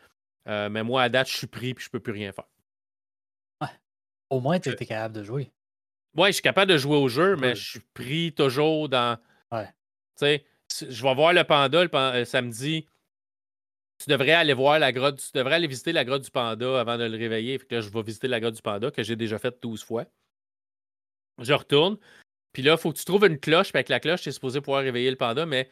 Euh, 0.46 0.68
mais 0.68 0.82
moi, 0.82 1.02
à 1.02 1.08
date, 1.08 1.28
je 1.28 1.36
suis 1.36 1.46
pris 1.46 1.74
puis 1.74 1.84
je 1.84 1.90
peux 1.90 2.00
plus 2.00 2.12
rien 2.12 2.32
faire. 2.32 2.48
Ouais. 3.60 3.68
Au 4.30 4.40
moins, 4.40 4.60
tu 4.60 4.70
étais 4.70 4.86
capable 4.86 5.14
de 5.14 5.22
jouer. 5.22 5.50
Oui, 6.16 6.28
je 6.28 6.34
suis 6.34 6.42
capable 6.42 6.70
de 6.70 6.78
jouer 6.78 6.96
au 6.96 7.08
jeu, 7.08 7.36
mais 7.36 7.54
je 7.54 7.70
suis 7.70 7.80
pris 7.94 8.32
toujours 8.32 8.88
dans. 8.88 9.18
Ouais. 9.52 9.66
Tu 10.18 10.26
sais, 10.26 10.44
je 10.88 11.02
vais 11.02 11.14
voir 11.14 11.32
le 11.32 11.44
panda 11.44 11.84
le 11.84 12.24
samedi 12.24 12.86
tu 13.98 14.10
devrais 14.10 14.32
aller 14.32 14.52
voir 14.52 14.78
la 14.78 14.92
grotte, 14.92 15.18
tu 15.18 15.30
devrais 15.34 15.54
aller 15.54 15.66
visiter 15.66 15.92
la 15.92 16.04
grotte 16.04 16.22
du 16.22 16.30
panda 16.30 16.80
avant 16.80 16.98
de 16.98 17.04
le 17.04 17.16
réveiller. 17.16 17.58
Fait 17.58 17.66
que 17.66 17.74
là, 17.76 17.80
je 17.80 17.88
vais 17.88 18.02
visiter 18.02 18.28
la 18.28 18.40
grotte 18.40 18.54
du 18.54 18.62
panda 18.62 18.90
que 18.90 19.02
j'ai 19.02 19.16
déjà 19.16 19.38
faite 19.38 19.58
12 19.62 19.82
fois. 19.82 20.04
Je 21.38 21.52
retourne. 21.52 21.98
Puis 22.52 22.62
là, 22.62 22.72
il 22.72 22.78
faut 22.78 22.92
que 22.92 22.98
tu 22.98 23.04
trouves 23.04 23.26
une 23.26 23.38
cloche. 23.38 23.70
Puis 23.70 23.78
avec 23.78 23.88
la 23.88 24.00
cloche, 24.00 24.22
tu 24.22 24.28
es 24.28 24.32
supposé 24.32 24.60
pouvoir 24.60 24.82
réveiller 24.82 25.10
le 25.10 25.16
panda, 25.16 25.46
mais 25.46 25.70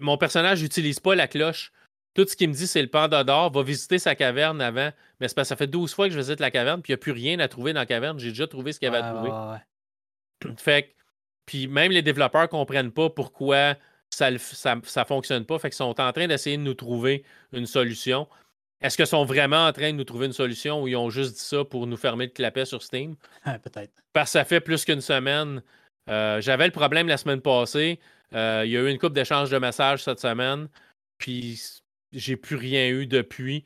mon 0.00 0.16
personnage 0.16 0.62
n'utilise 0.62 1.00
pas 1.00 1.14
la 1.14 1.28
cloche. 1.28 1.72
Tout 2.18 2.26
ce 2.26 2.34
qu'il 2.34 2.48
me 2.48 2.54
dit, 2.54 2.66
c'est 2.66 2.82
le 2.82 2.88
panda 2.88 3.22
d'or. 3.22 3.52
Va 3.52 3.62
visiter 3.62 4.00
sa 4.00 4.16
caverne 4.16 4.60
avant. 4.60 4.90
Mais 5.20 5.28
c'est 5.28 5.36
parce 5.36 5.46
que 5.46 5.50
ça 5.50 5.56
fait 5.56 5.68
12 5.68 5.94
fois 5.94 6.08
que 6.08 6.14
je 6.14 6.18
visite 6.18 6.40
la 6.40 6.50
caverne, 6.50 6.82
puis 6.82 6.90
il 6.90 6.94
n'y 6.94 6.98
a 6.98 6.98
plus 6.98 7.12
rien 7.12 7.38
à 7.38 7.46
trouver 7.46 7.72
dans 7.72 7.78
la 7.78 7.86
caverne. 7.86 8.18
J'ai 8.18 8.30
déjà 8.30 8.48
trouvé 8.48 8.72
ce 8.72 8.80
qu'il 8.80 8.86
y 8.86 8.88
avait 8.88 8.98
à 8.98 9.12
trouver. 9.12 9.30
fait 10.56 10.96
puis 11.46 11.68
même 11.68 11.92
les 11.92 12.02
développeurs 12.02 12.42
ne 12.42 12.46
comprennent 12.48 12.90
pas 12.90 13.08
pourquoi 13.08 13.76
ça 14.10 14.32
ne 14.32 14.38
ça, 14.38 15.04
fonctionne 15.06 15.46
pas. 15.46 15.60
Fait 15.60 15.70
qu'ils 15.70 15.76
sont 15.76 16.00
en 16.00 16.12
train 16.12 16.26
d'essayer 16.26 16.56
de 16.56 16.62
nous 16.62 16.74
trouver 16.74 17.22
une 17.52 17.66
solution. 17.66 18.26
Est-ce 18.80 18.96
qu'ils 18.96 19.06
sont 19.06 19.24
vraiment 19.24 19.66
en 19.66 19.72
train 19.72 19.92
de 19.92 19.96
nous 19.96 20.04
trouver 20.04 20.26
une 20.26 20.32
solution 20.32 20.82
ou 20.82 20.88
ils 20.88 20.96
ont 20.96 21.10
juste 21.10 21.34
dit 21.34 21.40
ça 21.40 21.64
pour 21.64 21.86
nous 21.86 21.96
fermer 21.96 22.26
le 22.26 22.32
clapet 22.32 22.64
sur 22.64 22.82
Steam? 22.82 23.14
Peut-être. 23.44 23.92
Parce 24.12 24.30
que 24.30 24.32
ça 24.32 24.44
fait 24.44 24.60
plus 24.60 24.84
qu'une 24.84 25.00
semaine. 25.00 25.62
Euh, 26.10 26.40
j'avais 26.40 26.66
le 26.66 26.72
problème 26.72 27.06
la 27.06 27.16
semaine 27.16 27.40
passée. 27.40 28.00
Euh, 28.34 28.64
il 28.66 28.72
y 28.72 28.76
a 28.76 28.80
eu 28.80 28.90
une 28.90 28.98
coupe 28.98 29.14
d'échange 29.14 29.50
de 29.50 29.58
messages 29.58 30.02
cette 30.02 30.20
semaine. 30.20 30.68
Puis 31.16 31.80
j'ai 32.12 32.36
plus 32.36 32.56
rien 32.56 32.88
eu 32.88 33.06
depuis. 33.06 33.64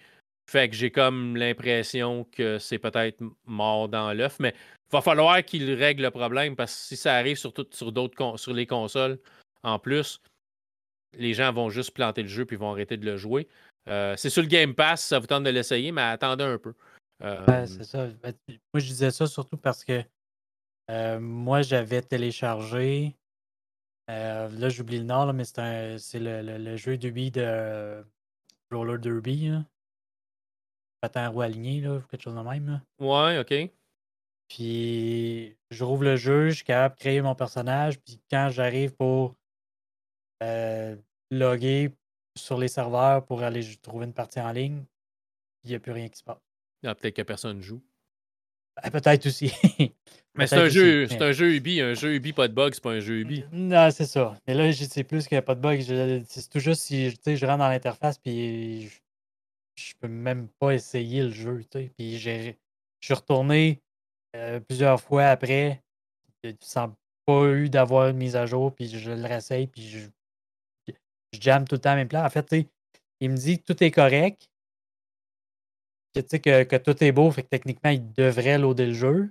Fait 0.50 0.68
que 0.68 0.74
j'ai 0.74 0.90
comme 0.90 1.36
l'impression 1.36 2.24
que 2.24 2.58
c'est 2.58 2.78
peut-être 2.78 3.22
mort 3.46 3.88
dans 3.88 4.12
l'œuf. 4.12 4.38
Mais 4.40 4.54
il 4.56 4.92
va 4.92 5.00
falloir 5.00 5.42
qu'ils 5.44 5.72
règlent 5.72 6.02
le 6.02 6.10
problème 6.10 6.56
parce 6.56 6.74
que 6.74 6.80
si 6.88 6.96
ça 6.96 7.14
arrive 7.14 7.36
sur, 7.36 7.52
sur, 7.70 7.92
d'autres 7.92 8.36
sur 8.36 8.52
les 8.52 8.66
consoles 8.66 9.18
en 9.62 9.78
plus, 9.78 10.20
les 11.14 11.34
gens 11.34 11.52
vont 11.52 11.70
juste 11.70 11.92
planter 11.92 12.22
le 12.22 12.28
jeu 12.28 12.44
puis 12.44 12.56
vont 12.56 12.70
arrêter 12.72 12.96
de 12.96 13.04
le 13.04 13.16
jouer. 13.16 13.48
Euh, 13.88 14.14
c'est 14.16 14.30
sur 14.30 14.42
le 14.42 14.48
Game 14.48 14.74
Pass, 14.74 15.04
ça 15.04 15.18
vous 15.18 15.26
tente 15.26 15.44
de 15.44 15.50
l'essayer, 15.50 15.92
mais 15.92 16.02
attendez 16.02 16.44
un 16.44 16.58
peu. 16.58 16.74
Euh, 17.22 17.66
c'est 17.66 17.84
ça. 17.84 18.08
Ben, 18.22 18.34
moi, 18.48 18.80
je 18.80 18.86
disais 18.86 19.10
ça 19.10 19.26
surtout 19.26 19.56
parce 19.56 19.84
que 19.84 20.02
euh, 20.90 21.20
moi, 21.20 21.62
j'avais 21.62 22.02
téléchargé. 22.02 23.16
là, 24.08 24.68
j'oublie 24.68 24.98
le 24.98 25.04
nom, 25.04 25.32
mais 25.32 25.44
c'est 25.44 26.18
le, 26.18 26.58
le, 26.58 26.76
jeu 26.76 26.96
Derby 26.96 27.30
de 27.30 28.04
Roller 28.72 28.98
Derby. 28.98 29.48
Là. 29.48 29.64
Patin 31.00 31.28
roue 31.28 31.42
aligné, 31.42 31.80
là, 31.80 32.00
quelque 32.10 32.22
chose 32.22 32.34
de 32.34 32.40
même. 32.40 32.80
Ouais, 33.00 33.38
ok. 33.38 33.70
Puis, 34.48 35.56
je 35.70 35.84
rouvre 35.84 36.04
le 36.04 36.16
jeu, 36.16 36.50
je 36.50 36.56
suis 36.56 36.64
capable 36.64 36.94
de 36.94 37.00
créer 37.00 37.22
mon 37.22 37.34
personnage. 37.34 37.98
Puis, 38.00 38.20
quand 38.30 38.50
j'arrive 38.50 38.94
pour 38.94 39.34
euh, 40.42 40.96
loguer 41.30 41.94
sur 42.36 42.58
les 42.58 42.68
serveurs 42.68 43.24
pour 43.24 43.42
aller 43.42 43.64
trouver 43.78 44.06
une 44.06 44.12
partie 44.12 44.40
en 44.40 44.52
ligne, 44.52 44.84
il 45.64 45.70
n'y 45.70 45.76
a 45.76 45.80
plus 45.80 45.92
rien 45.92 46.08
qui 46.08 46.18
se 46.18 46.24
passe. 46.24 46.42
Ah, 46.84 46.94
peut-être 46.94 47.16
que 47.16 47.22
personne 47.22 47.60
joue. 47.60 47.82
Ben, 48.76 48.90
peut-être 48.90 49.26
aussi. 49.26 49.52
mais 50.34 50.46
c'est 50.46 50.56
un, 50.56 50.68
jeu, 50.68 51.06
c'est 51.06 51.20
un 51.22 51.32
jeu 51.32 51.54
Ubi. 51.54 51.80
Un 51.80 51.94
jeu 51.94 52.14
Ubi, 52.14 52.32
pas 52.32 52.48
de 52.48 52.54
bug, 52.54 52.74
c'est 52.74 52.82
pas 52.82 52.92
un 52.92 53.00
jeu 53.00 53.20
Ubi. 53.20 53.44
Non, 53.52 53.90
c'est 53.90 54.06
ça. 54.06 54.36
Mais 54.46 54.54
là, 54.54 54.72
c'est 54.72 55.04
plus 55.04 55.26
qu'il 55.26 55.36
n'y 55.36 55.40
a 55.40 55.42
pas 55.42 55.54
de 55.54 55.60
bug. 55.60 55.80
C'est 56.26 56.48
tout 56.48 56.60
juste 56.60 56.82
si 56.82 57.10
je 57.10 57.46
rentre 57.46 57.58
dans 57.58 57.68
l'interface 57.68 58.18
puis 58.18 58.88
je, 58.88 58.98
je, 59.76 59.92
peux 60.00 60.08
même 60.08 60.48
pas 60.58 60.72
essayer 60.72 61.24
le 61.24 61.30
jeu. 61.30 61.62
Puis 61.98 62.18
je 62.18 62.52
suis 63.00 63.14
retourné 63.14 63.80
euh, 64.36 64.60
plusieurs 64.60 65.00
fois 65.00 65.26
après 65.26 65.82
sans 66.60 66.94
pas 67.24 67.46
eu 67.52 67.68
d'avoir 67.68 68.08
une 68.08 68.16
mise 68.16 68.36
à 68.36 68.46
jour, 68.46 68.74
puis 68.74 68.88
je 68.88 69.10
le 69.10 69.26
réessaye, 69.26 69.66
puis 69.66 69.82
je, 69.88 69.98
je 70.88 71.40
jamme 71.40 71.66
tout 71.66 71.76
le 71.76 71.80
temps 71.80 71.90
à 71.90 71.96
même 71.96 72.08
plan. 72.08 72.24
En 72.24 72.30
fait, 72.30 72.52
il 73.20 73.30
me 73.30 73.36
dit 73.36 73.60
que 73.60 73.72
tout 73.72 73.84
est 73.84 73.90
correct, 73.90 74.50
que, 76.14 76.36
que, 76.36 76.62
que 76.64 76.76
tout 76.76 77.02
est 77.02 77.12
beau, 77.12 77.30
fait 77.30 77.42
que 77.42 77.48
techniquement, 77.48 77.90
il 77.90 78.12
devrait 78.12 78.58
loader 78.58 78.86
le 78.86 78.94
jeu. 78.94 79.30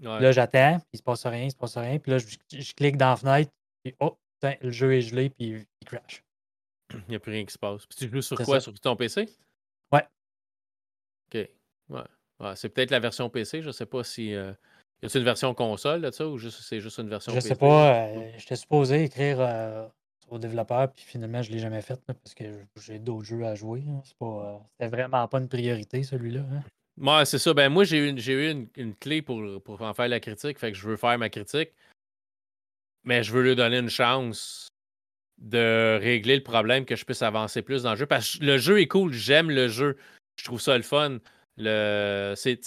Là, 0.00 0.32
j'attends, 0.32 0.78
puis 0.78 0.88
il 0.94 0.98
se 0.98 1.02
passe 1.02 1.26
rien, 1.26 1.44
il 1.44 1.50
se 1.50 1.56
passe 1.56 1.76
rien. 1.78 1.98
Puis 1.98 2.12
là, 2.12 2.18
je, 2.18 2.74
clique 2.74 2.96
dans 2.96 3.10
la 3.10 3.16
fenêtre, 3.16 3.50
puis 3.82 3.94
oh, 4.00 4.16
le 4.42 4.70
jeu 4.70 4.94
est 4.94 5.00
gelé, 5.00 5.30
puis 5.30 5.66
il 5.80 5.86
crash. 5.86 6.22
Il 6.92 7.02
n'y 7.08 7.16
a 7.16 7.18
plus 7.18 7.32
rien 7.32 7.44
qui 7.44 7.52
se 7.52 7.58
passe. 7.58 7.86
Puis 7.86 7.98
tu 7.98 8.10
joues 8.10 8.22
sur 8.22 8.36
quoi? 8.38 8.60
Sur 8.60 8.78
ton 8.78 8.94
PC? 8.94 9.28
Ouais. 9.92 10.04
OK. 11.28 11.48
Ouais. 11.88 12.54
c'est 12.54 12.68
peut-être 12.68 12.90
la 12.90 13.00
version 13.00 13.28
PC. 13.30 13.62
Je 13.62 13.68
ne 13.68 13.72
sais 13.72 13.86
pas 13.86 14.04
si. 14.04 14.34
Euh, 14.34 14.52
y 15.02 15.06
a 15.06 15.18
une 15.18 15.24
version 15.24 15.54
console 15.54 16.02
de 16.02 16.10
ça 16.10 16.26
ou 16.26 16.38
c'est 16.38 16.80
juste 16.80 16.98
une 16.98 17.08
version 17.08 17.32
Je 17.32 17.36
PC? 17.36 17.48
sais 17.48 17.56
pas. 17.56 18.08
Euh, 18.08 18.32
J'étais 18.36 18.56
supposé 18.56 19.04
écrire 19.04 19.38
euh, 19.40 19.86
au 20.28 20.38
développeur, 20.38 20.92
puis 20.92 21.04
finalement, 21.04 21.42
je 21.42 21.50
ne 21.50 21.54
l'ai 21.54 21.60
jamais 21.60 21.82
fait 21.82 22.00
parce 22.06 22.34
que 22.34 22.44
j'ai 22.80 22.98
d'autres 22.98 23.24
jeux 23.24 23.44
à 23.44 23.54
jouer. 23.54 23.84
C'était 24.04 24.88
vraiment 24.88 25.26
pas 25.28 25.38
une 25.38 25.48
priorité, 25.48 26.02
celui-là. 26.02 26.40
Hein. 26.40 26.62
Moi, 26.96 27.24
c'est 27.24 27.38
ça. 27.38 27.52
Ben, 27.52 27.68
moi, 27.68 27.84
j'ai 27.84 27.98
eu, 27.98 28.08
une, 28.08 28.18
j'ai 28.18 28.32
eu 28.32 28.68
une, 28.76 28.94
clé 28.94 29.22
pour, 29.22 29.62
pour 29.62 29.82
en 29.82 29.92
faire 29.94 30.08
la 30.08 30.20
critique. 30.20 30.58
Fait 30.58 30.72
que 30.72 30.78
je 30.78 30.88
veux 30.88 30.96
faire 30.96 31.18
ma 31.18 31.28
critique. 31.28 31.72
Mais 33.04 33.22
je 33.22 33.32
veux 33.32 33.42
lui 33.42 33.54
donner 33.54 33.78
une 33.78 33.90
chance 33.90 34.68
de 35.38 35.98
régler 36.00 36.36
le 36.36 36.42
problème, 36.42 36.86
que 36.86 36.96
je 36.96 37.04
puisse 37.04 37.22
avancer 37.22 37.60
plus 37.62 37.82
dans 37.82 37.90
le 37.90 37.96
jeu. 37.96 38.06
Parce 38.06 38.38
que 38.38 38.44
le 38.44 38.58
jeu 38.58 38.80
est 38.80 38.88
cool. 38.88 39.12
J'aime 39.12 39.50
le 39.50 39.68
jeu. 39.68 39.96
Je 40.36 40.44
trouve 40.44 40.60
ça 40.60 40.76
le 40.76 40.82
fun. 40.82 41.18
Le, 41.58 42.34
c'est, 42.36 42.60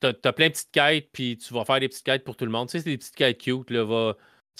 t'as, 0.00 0.12
as 0.24 0.32
plein 0.32 0.46
de 0.46 0.52
petites 0.52 0.70
quêtes, 0.72 1.10
puis 1.12 1.36
tu 1.36 1.52
vas 1.54 1.64
faire 1.64 1.80
des 1.80 1.88
petites 1.88 2.04
quêtes 2.04 2.24
pour 2.24 2.36
tout 2.36 2.44
le 2.44 2.50
monde. 2.50 2.68
Tu 2.68 2.72
sais, 2.72 2.78
c'est 2.78 2.90
des 2.90 2.98
petites 2.98 3.16
quêtes 3.16 3.38
cute. 3.38 3.70
Là, 3.70 3.84
va, 3.84 4.16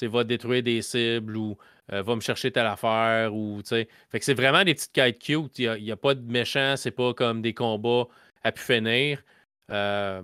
va 0.07 0.25
détruire 0.25 0.63
des 0.63 0.83
cibles 0.83 1.37
ou 1.37 1.57
euh, 1.93 2.03
va 2.03 2.15
me 2.15 2.21
chercher 2.21 2.51
telle 2.53 2.67
affaire. 2.67 3.35
Ou, 3.35 3.61
fait 3.65 3.87
que 4.13 4.25
c'est 4.25 4.35
vraiment 4.35 4.65
des 4.65 4.75
petites 4.75 4.93
quêtes 4.93 5.19
cute. 5.19 5.59
Il 5.59 5.83
n'y 5.83 5.93
a, 5.93 5.97
pas 5.97 6.15
de 6.15 6.31
méchants. 6.31 6.77
C'est 6.77 6.91
pas 6.91 7.15
comme 7.15 7.43
des 7.43 7.55
combats 7.55 8.07
à 8.43 8.53
pu 8.53 8.63
finir. 8.63 9.23
Euh, 9.71 10.23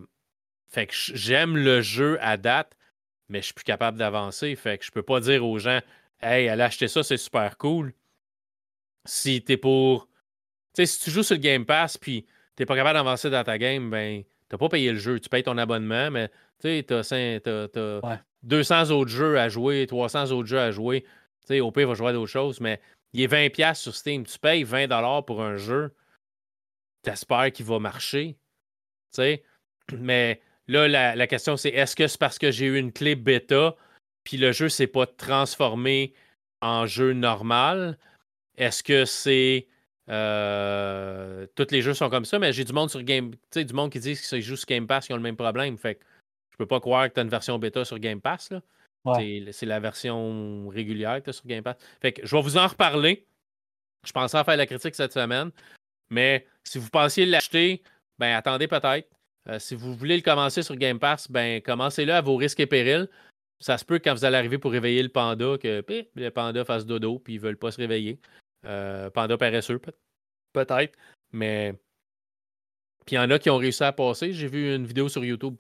fait 0.68 0.86
que 0.86 0.94
j'aime 0.94 1.56
le 1.56 1.80
jeu 1.82 2.18
à 2.20 2.36
date, 2.36 2.76
mais 3.28 3.40
je 3.40 3.46
suis 3.46 3.55
plus 3.55 3.64
capable 3.64 3.98
d'avancer. 3.98 4.55
Fait 4.56 4.78
que 4.78 4.84
je 4.84 4.90
peux 4.90 5.02
pas 5.02 5.20
dire 5.20 5.46
aux 5.46 5.59
gens 5.59 5.80
Hey, 6.20 6.48
allez 6.48 6.62
acheter 6.62 6.88
ça, 6.88 7.02
c'est 7.02 7.16
super 7.16 7.59
cool. 7.59 7.92
Si 9.05 9.42
t'es 9.42 9.56
pour. 9.56 10.09
Tu 10.74 10.84
sais, 10.84 10.86
si 10.86 11.05
tu 11.05 11.10
joues 11.10 11.22
sur 11.22 11.36
le 11.36 11.40
Game 11.40 11.66
Pass 11.66 11.98
puis 11.98 12.26
t'es 12.56 12.66
pas 12.66 12.76
capable 12.76 12.98
d'avancer 12.98 13.30
dans 13.30 13.44
ta 13.44 13.59
game, 13.59 13.90
ben 13.90 14.24
t'as 14.48 14.59
pas 14.59 14.68
payé 14.68 14.92
le 14.92 14.98
jeu. 14.98 15.20
Tu 15.20 15.28
payes 15.28 15.42
ton 15.42 15.59
abonnement, 15.59 16.10
mais 16.10 16.28
tu 16.60 16.68
sais, 16.68 16.84
t'as, 16.86 17.01
as, 17.01 18.22
200 18.44 18.90
autres 18.90 19.10
jeux 19.10 19.38
à 19.38 19.48
jouer, 19.48 19.86
300 19.86 20.30
autres 20.32 20.48
jeux 20.48 20.60
à 20.60 20.70
jouer. 20.70 21.02
Tu 21.02 21.48
sais, 21.48 21.60
au 21.60 21.70
pire, 21.70 21.88
va 21.88 21.94
jouer 21.94 22.08
à 22.08 22.12
d'autres 22.12 22.30
choses, 22.30 22.60
mais 22.60 22.80
il 23.12 23.22
est 23.22 23.26
20$ 23.26 23.74
sur 23.74 23.94
Steam. 23.94 24.24
Tu 24.24 24.38
payes 24.38 24.64
20$ 24.64 25.24
pour 25.24 25.42
un 25.42 25.56
jeu 25.56 25.92
t'espères 27.04 27.52
qu'il 27.52 27.66
va 27.66 27.78
marcher. 27.78 28.36
sais. 29.12 29.44
Mais 29.92 30.40
là, 30.66 30.88
la, 30.88 31.26
question, 31.28 31.56
c'est 31.56 31.68
est-ce 31.68 31.94
que 31.94 32.08
c'est 32.08 32.18
parce 32.18 32.38
que 32.38 32.50
j'ai 32.50 32.66
eu 32.66 32.78
une 32.78 32.92
clé 32.92 33.14
bêta, 33.14 33.76
puis 34.24 34.38
le 34.38 34.50
jeu 34.50 34.68
s'est 34.68 34.88
pas 34.88 35.06
transformé 35.06 36.14
en 36.60 36.86
jeu 36.86 37.12
normal? 37.12 37.98
Est-ce 38.56 38.82
que 38.82 39.04
c'est. 39.04 39.68
Euh, 40.10 41.46
tous 41.54 41.68
les 41.70 41.80
jeux 41.80 41.94
sont 41.94 42.10
comme 42.10 42.24
ça, 42.24 42.38
mais 42.38 42.52
j'ai 42.52 42.64
du 42.64 42.72
monde 42.72 42.90
sur 42.90 43.02
Game. 43.02 43.32
Tu 43.32 43.38
sais, 43.52 43.64
du 43.64 43.74
monde 43.74 43.90
qui 43.90 44.00
dit 44.00 44.16
qu'ils 44.16 44.42
jouent 44.42 44.56
sur 44.56 44.66
Game 44.66 44.86
Pass 44.86 45.06
qui 45.06 45.12
ont 45.12 45.16
le 45.16 45.22
même 45.22 45.36
problème. 45.36 45.78
Fait 45.78 45.96
que 45.96 46.04
je 46.55 46.59
peux 46.59 46.66
pas 46.66 46.78
croire 46.78 47.09
que 47.09 47.14
tu 47.14 47.20
as 47.20 47.24
une 47.24 47.28
version 47.28 47.59
bêta 47.59 47.85
sur 47.85 47.98
Game 47.98 48.20
Pass. 48.20 48.51
Là. 48.52 48.62
C'est 49.51 49.66
la 49.66 49.81
version 49.81 50.68
régulière 50.68 51.18
que 51.18 51.24
tu 51.24 51.31
as 51.31 51.32
sur 51.32 51.47
Game 51.47 51.64
Pass. 51.64 51.76
Fait 52.01 52.12
que 52.12 52.24
je 52.24 52.36
vais 52.36 52.43
vous 52.43 52.56
en 52.56 52.68
reparler. 52.68 53.26
Je 54.06 54.12
pensais 54.12 54.39
en 54.39 54.44
faire 54.44 54.56
la 54.56 54.66
critique 54.66 54.94
cette 54.94 55.12
semaine. 55.12 55.51
Mais 56.10 56.47
si 56.62 56.78
vous 56.78 56.90
pensiez 56.90 57.26
l'acheter, 57.26 57.82
ben 58.20 58.36
attendez 58.36 58.68
peut-être. 58.68 59.09
Euh, 59.48 59.59
si 59.59 59.74
vous 59.74 59.97
voulez 59.97 60.14
le 60.14 60.22
commencer 60.22 60.62
sur 60.62 60.76
Game 60.76 61.01
Pass, 61.01 61.28
ben 61.28 61.60
commencez-le 61.60 62.12
à 62.12 62.20
vos 62.20 62.36
risques 62.36 62.60
et 62.60 62.66
périls. 62.66 63.09
Ça 63.59 63.76
se 63.76 63.85
peut 63.85 63.98
quand 63.98 64.14
vous 64.14 64.24
allez 64.24 64.36
arriver 64.36 64.59
pour 64.59 64.70
réveiller 64.70 65.02
le 65.02 65.09
panda 65.09 65.59
que 65.59 65.85
le 66.14 66.31
panda 66.31 66.64
fasse 66.64 66.86
dodo 66.86 67.18
puis 67.18 67.35
ils 67.35 67.40
veulent 67.40 67.59
pas 67.59 67.72
se 67.72 67.78
réveiller. 67.78 68.20
Euh, 68.64 69.10
panda 69.10 69.36
paresseux, 69.36 69.81
peut-être. 70.52 70.97
Mais 71.32 71.74
puis 73.06 73.16
il 73.16 73.18
y 73.18 73.18
en 73.18 73.31
a 73.31 73.40
qui 73.40 73.51
ont 73.51 73.56
réussi 73.56 73.82
à 73.82 73.93
passer. 73.93 74.32
J'ai 74.32 74.47
vu 74.47 74.72
une 74.72 74.86
vidéo 74.86 75.09
sur 75.09 75.24
YouTube 75.24 75.56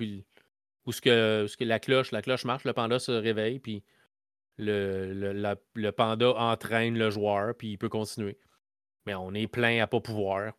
où 0.86 0.92
ce 0.92 1.00
que, 1.00 1.46
ce 1.48 1.56
que 1.56 1.64
la 1.64 1.80
cloche, 1.80 2.12
la 2.12 2.22
cloche 2.22 2.44
marche, 2.44 2.64
le 2.64 2.72
panda 2.72 2.98
se 2.98 3.12
réveille, 3.12 3.58
puis 3.58 3.82
le, 4.58 5.12
le, 5.12 5.56
le 5.74 5.92
panda 5.92 6.30
entraîne 6.34 6.98
le 6.98 7.10
joueur, 7.10 7.54
puis 7.56 7.72
il 7.72 7.78
peut 7.78 7.88
continuer 7.88 8.38
mais 9.06 9.14
on 9.14 9.32
est 9.34 9.46
plein 9.46 9.82
à 9.82 9.86
pas 9.86 10.00
pouvoir. 10.00 10.52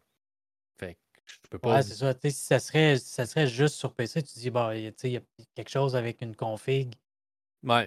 Fait 0.80 0.98
je 1.26 1.38
peux 1.50 1.60
pas. 1.60 1.76
Ouais, 1.76 1.82
c'est 1.84 1.96
ça. 1.96 2.14
si 2.14 2.32
ça 2.32 2.60
serait, 2.60 2.98
ça 2.98 3.26
serait 3.26 3.48
juste 3.48 3.76
sur 3.76 3.94
PC, 3.94 4.22
tu 4.24 4.40
dis, 4.40 4.50
bah, 4.50 4.76
il 4.76 4.84
y 4.84 5.18
a 5.18 5.22
quelque 5.56 5.70
chose 5.70 5.96
avec 5.96 6.22
une 6.22 6.36
config 6.36 6.94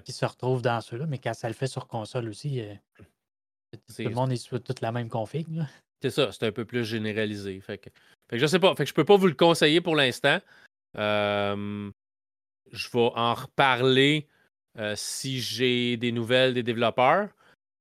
qui 0.05 0.13
se 0.13 0.27
retrouve 0.27 0.61
dans 0.61 0.81
ceux-là, 0.81 1.07
mais 1.07 1.19
quand 1.19 1.35
ça 1.35 1.47
le 1.47 1.55
fait 1.55 1.69
sur 1.69 1.87
console 1.87 2.29
aussi, 2.29 2.61
euh, 2.61 2.75
tout 3.73 4.03
le 4.03 4.11
monde 4.11 4.33
est 4.33 4.37
sur 4.37 4.61
toute 4.61 4.81
la 4.81 4.91
même 4.91 5.09
config. 5.09 5.47
C'est 6.03 6.11
ça, 6.11 6.33
c'est 6.33 6.47
un 6.47 6.53
peu 6.53 6.65
plus 6.65 6.85
généralisé. 6.85 7.61
Fait 7.61 7.79
que, 7.79 7.91
fait 8.29 8.39
je 8.39 8.47
sais 8.47 8.59
pas. 8.59 8.75
Fait 8.75 8.85
que 8.85 8.89
je 8.89 8.95
peux 8.95 9.05
pas 9.05 9.17
vous 9.17 9.27
le 9.27 9.35
conseiller 9.35 9.81
pour 9.81 9.95
l'instant. 9.95 10.41
Je 12.73 12.89
vais 12.91 13.11
en 13.15 13.35
reparler 13.35 14.27
euh, 14.79 14.95
si 14.97 15.41
j'ai 15.41 15.97
des 15.97 16.13
nouvelles 16.13 16.55
des 16.55 16.63
développeurs. 16.63 17.29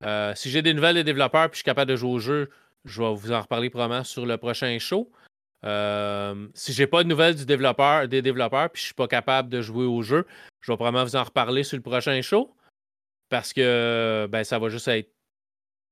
Euh, 0.04 0.34
si 0.36 0.50
j'ai 0.50 0.62
des 0.62 0.74
nouvelles 0.74 0.96
des 0.96 1.04
développeurs 1.04 1.50
puis 1.50 1.58
je 1.58 1.60
suis 1.60 1.66
capable 1.66 1.90
de 1.90 1.96
jouer 1.96 2.12
au 2.12 2.20
jeu, 2.20 2.50
je 2.86 3.02
vais 3.02 3.14
vous 3.14 3.32
en 3.32 3.42
reparler 3.42 3.70
probablement 3.70 4.04
sur 4.04 4.26
le 4.26 4.38
prochain 4.38 4.78
show. 4.80 5.12
Euh, 5.66 6.48
si 6.54 6.72
j'ai 6.74 6.88
pas 6.88 7.04
de 7.04 7.10
nouvelles 7.10 7.36
du 7.36 7.46
développeur, 7.46 8.08
des 8.08 8.22
développeurs, 8.22 8.70
puis 8.70 8.82
je 8.82 8.86
suis 8.88 8.94
pas 8.94 9.08
capable 9.08 9.50
de 9.50 9.62
jouer 9.62 9.86
au 9.86 10.02
jeu, 10.02 10.26
je 10.62 10.72
vais 10.72 10.76
probablement 10.76 11.04
vous 11.04 11.16
en 11.16 11.24
reparler 11.24 11.64
sur 11.64 11.78
le 11.78 11.84
prochain 11.84 12.22
show. 12.22 12.56
Parce 13.30 13.54
que 13.54 14.28
ben, 14.30 14.44
ça 14.44 14.60
va 14.60 14.70
juste 14.70 14.88
être 14.88 15.12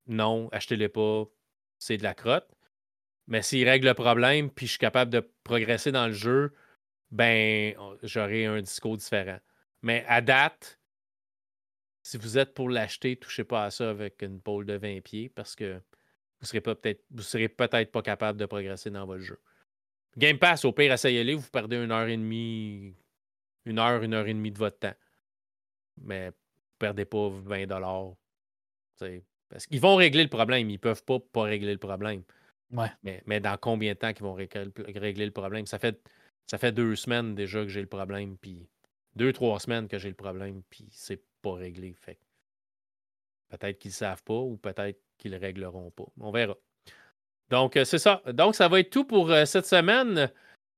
non, 0.07 0.49
achetez-les 0.51 0.89
pas, 0.89 1.25
c'est 1.79 1.97
de 1.97 2.03
la 2.03 2.13
crotte. 2.13 2.47
Mais 3.27 3.41
s'il 3.41 3.67
règle 3.67 3.87
le 3.87 3.93
problème, 3.93 4.49
puis 4.51 4.67
je 4.67 4.71
suis 4.71 4.79
capable 4.79 5.11
de 5.11 5.27
progresser 5.43 5.91
dans 5.91 6.07
le 6.07 6.13
jeu, 6.13 6.53
ben 7.15 7.73
j'aurai 8.03 8.45
un 8.45 8.61
discours 8.61 8.97
différent. 8.97 9.39
Mais 9.81 10.03
à 10.07 10.21
date, 10.21 10.79
si 12.03 12.17
vous 12.17 12.37
êtes 12.37 12.53
pour 12.53 12.69
l'acheter, 12.69 13.15
touchez 13.15 13.45
pas 13.45 13.65
à 13.65 13.71
ça 13.71 13.89
avec 13.89 14.21
une 14.21 14.41
pôle 14.41 14.65
de 14.65 14.73
20 14.73 15.01
pieds 15.01 15.29
parce 15.29 15.55
que 15.55 15.81
vous 16.39 16.45
serez 16.45 16.61
peut-être 16.61 17.03
vous 17.11 17.21
serez 17.21 17.47
peut-être 17.47 17.91
pas 17.91 18.01
capable 18.01 18.37
de 18.37 18.45
progresser 18.45 18.89
dans 18.89 19.05
votre 19.05 19.23
jeu. 19.23 19.39
Game 20.17 20.37
Pass, 20.37 20.65
au 20.65 20.73
pire, 20.73 20.91
essayez-les, 20.91 21.35
vous 21.35 21.49
perdez 21.49 21.77
une 21.77 21.91
heure 21.91 22.07
et 22.07 22.17
demie, 22.17 22.95
une 23.65 23.79
heure, 23.79 24.01
une 24.03 24.13
heure 24.13 24.27
et 24.27 24.33
demie 24.33 24.51
de 24.51 24.57
votre 24.57 24.79
temps. 24.79 24.95
Mais 25.97 26.29
vous 26.29 26.35
perdez 26.79 27.05
pas 27.05 27.29
20 27.29 27.65
dollars. 27.67 28.13
Parce 29.49 29.67
qu'ils 29.67 29.81
vont 29.81 29.95
régler 29.95 30.23
le 30.23 30.29
problème. 30.29 30.69
Ils 30.69 30.79
peuvent 30.79 31.03
pas 31.03 31.19
pas 31.19 31.43
régler 31.43 31.71
le 31.71 31.79
problème. 31.79 32.23
Ouais. 32.71 32.91
Mais, 33.03 33.23
mais 33.25 33.39
dans 33.39 33.57
combien 33.57 33.93
de 33.93 33.97
temps 33.97 34.11
qu'ils 34.13 34.25
vont 34.25 34.33
régler 34.33 35.25
le 35.25 35.31
problème? 35.31 35.65
Ça 35.65 35.79
fait, 35.79 36.01
ça 36.47 36.57
fait 36.57 36.71
deux 36.71 36.95
semaines 36.95 37.35
déjà 37.35 37.61
que 37.61 37.69
j'ai 37.69 37.81
le 37.81 37.87
problème, 37.87 38.37
puis 38.37 38.67
deux, 39.15 39.33
trois 39.33 39.59
semaines 39.59 39.87
que 39.87 39.97
j'ai 39.97 40.09
le 40.09 40.15
problème, 40.15 40.61
puis 40.69 40.87
c'est 40.91 41.23
pas 41.41 41.53
réglé. 41.53 41.95
Fait 41.99 42.19
peut-être 43.49 43.79
qu'ils 43.79 43.89
ne 43.89 43.95
savent 43.95 44.23
pas 44.23 44.33
ou 44.33 44.57
peut-être 44.57 44.99
qu'ils 45.17 45.31
ne 45.31 45.39
régleront 45.39 45.91
pas. 45.91 46.05
On 46.19 46.31
verra. 46.31 46.55
Donc, 47.49 47.77
euh, 47.77 47.85
c'est 47.85 47.99
ça. 47.99 48.21
Donc, 48.33 48.55
ça 48.55 48.67
va 48.67 48.79
être 48.79 48.89
tout 48.89 49.05
pour 49.05 49.31
euh, 49.31 49.45
cette 49.45 49.65
semaine. 49.65 50.31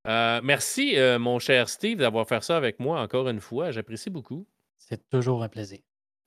Euh, 0.07 0.41
merci, 0.44 0.95
mon 1.19 1.38
cher 1.38 1.68
Steve, 1.68 1.98
d'avoir 1.98 2.26
fait 2.27 2.41
ça 2.41 2.56
avec 2.56 2.80
moi 2.80 3.02
encore 3.02 3.27
une 3.27 3.41
fois. 3.41 3.72
J'apprécie 3.72 4.10
beaucoup. 4.10 4.48
C'est 4.77 5.10
toujours 5.10 5.44
un 5.44 5.49
plaisir. 5.49 5.80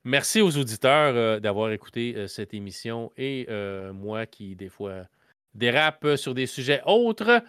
Merci 0.05 0.43
aux 0.43 0.55
auditeurs 0.59 1.41
d'avoir 1.41 1.71
écouté 1.71 2.29
cette 2.29 2.53
émission 2.53 3.11
et 3.17 3.47
moi 3.95 4.27
qui, 4.27 4.55
des 4.55 4.69
fois, 4.69 5.07
dérape 5.55 6.17
sur 6.17 6.35
des 6.35 6.45
sujets 6.45 6.83
autres. 6.85 7.43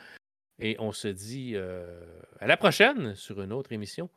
Et 0.62 0.76
on 0.80 0.92
se 0.92 1.08
dit 1.08 1.56
à 1.58 2.48
la 2.48 2.56
prochaine 2.56 3.16
sur 3.16 3.42
une 3.42 3.52
autre 3.52 3.72
émission 3.72 4.10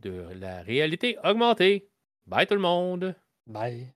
de 0.00 0.26
la 0.34 0.62
réalité 0.62 1.16
augmentée. 1.24 1.88
Bye 2.26 2.46
tout 2.46 2.54
le 2.54 2.60
monde. 2.60 3.14
Bye. 3.46 3.94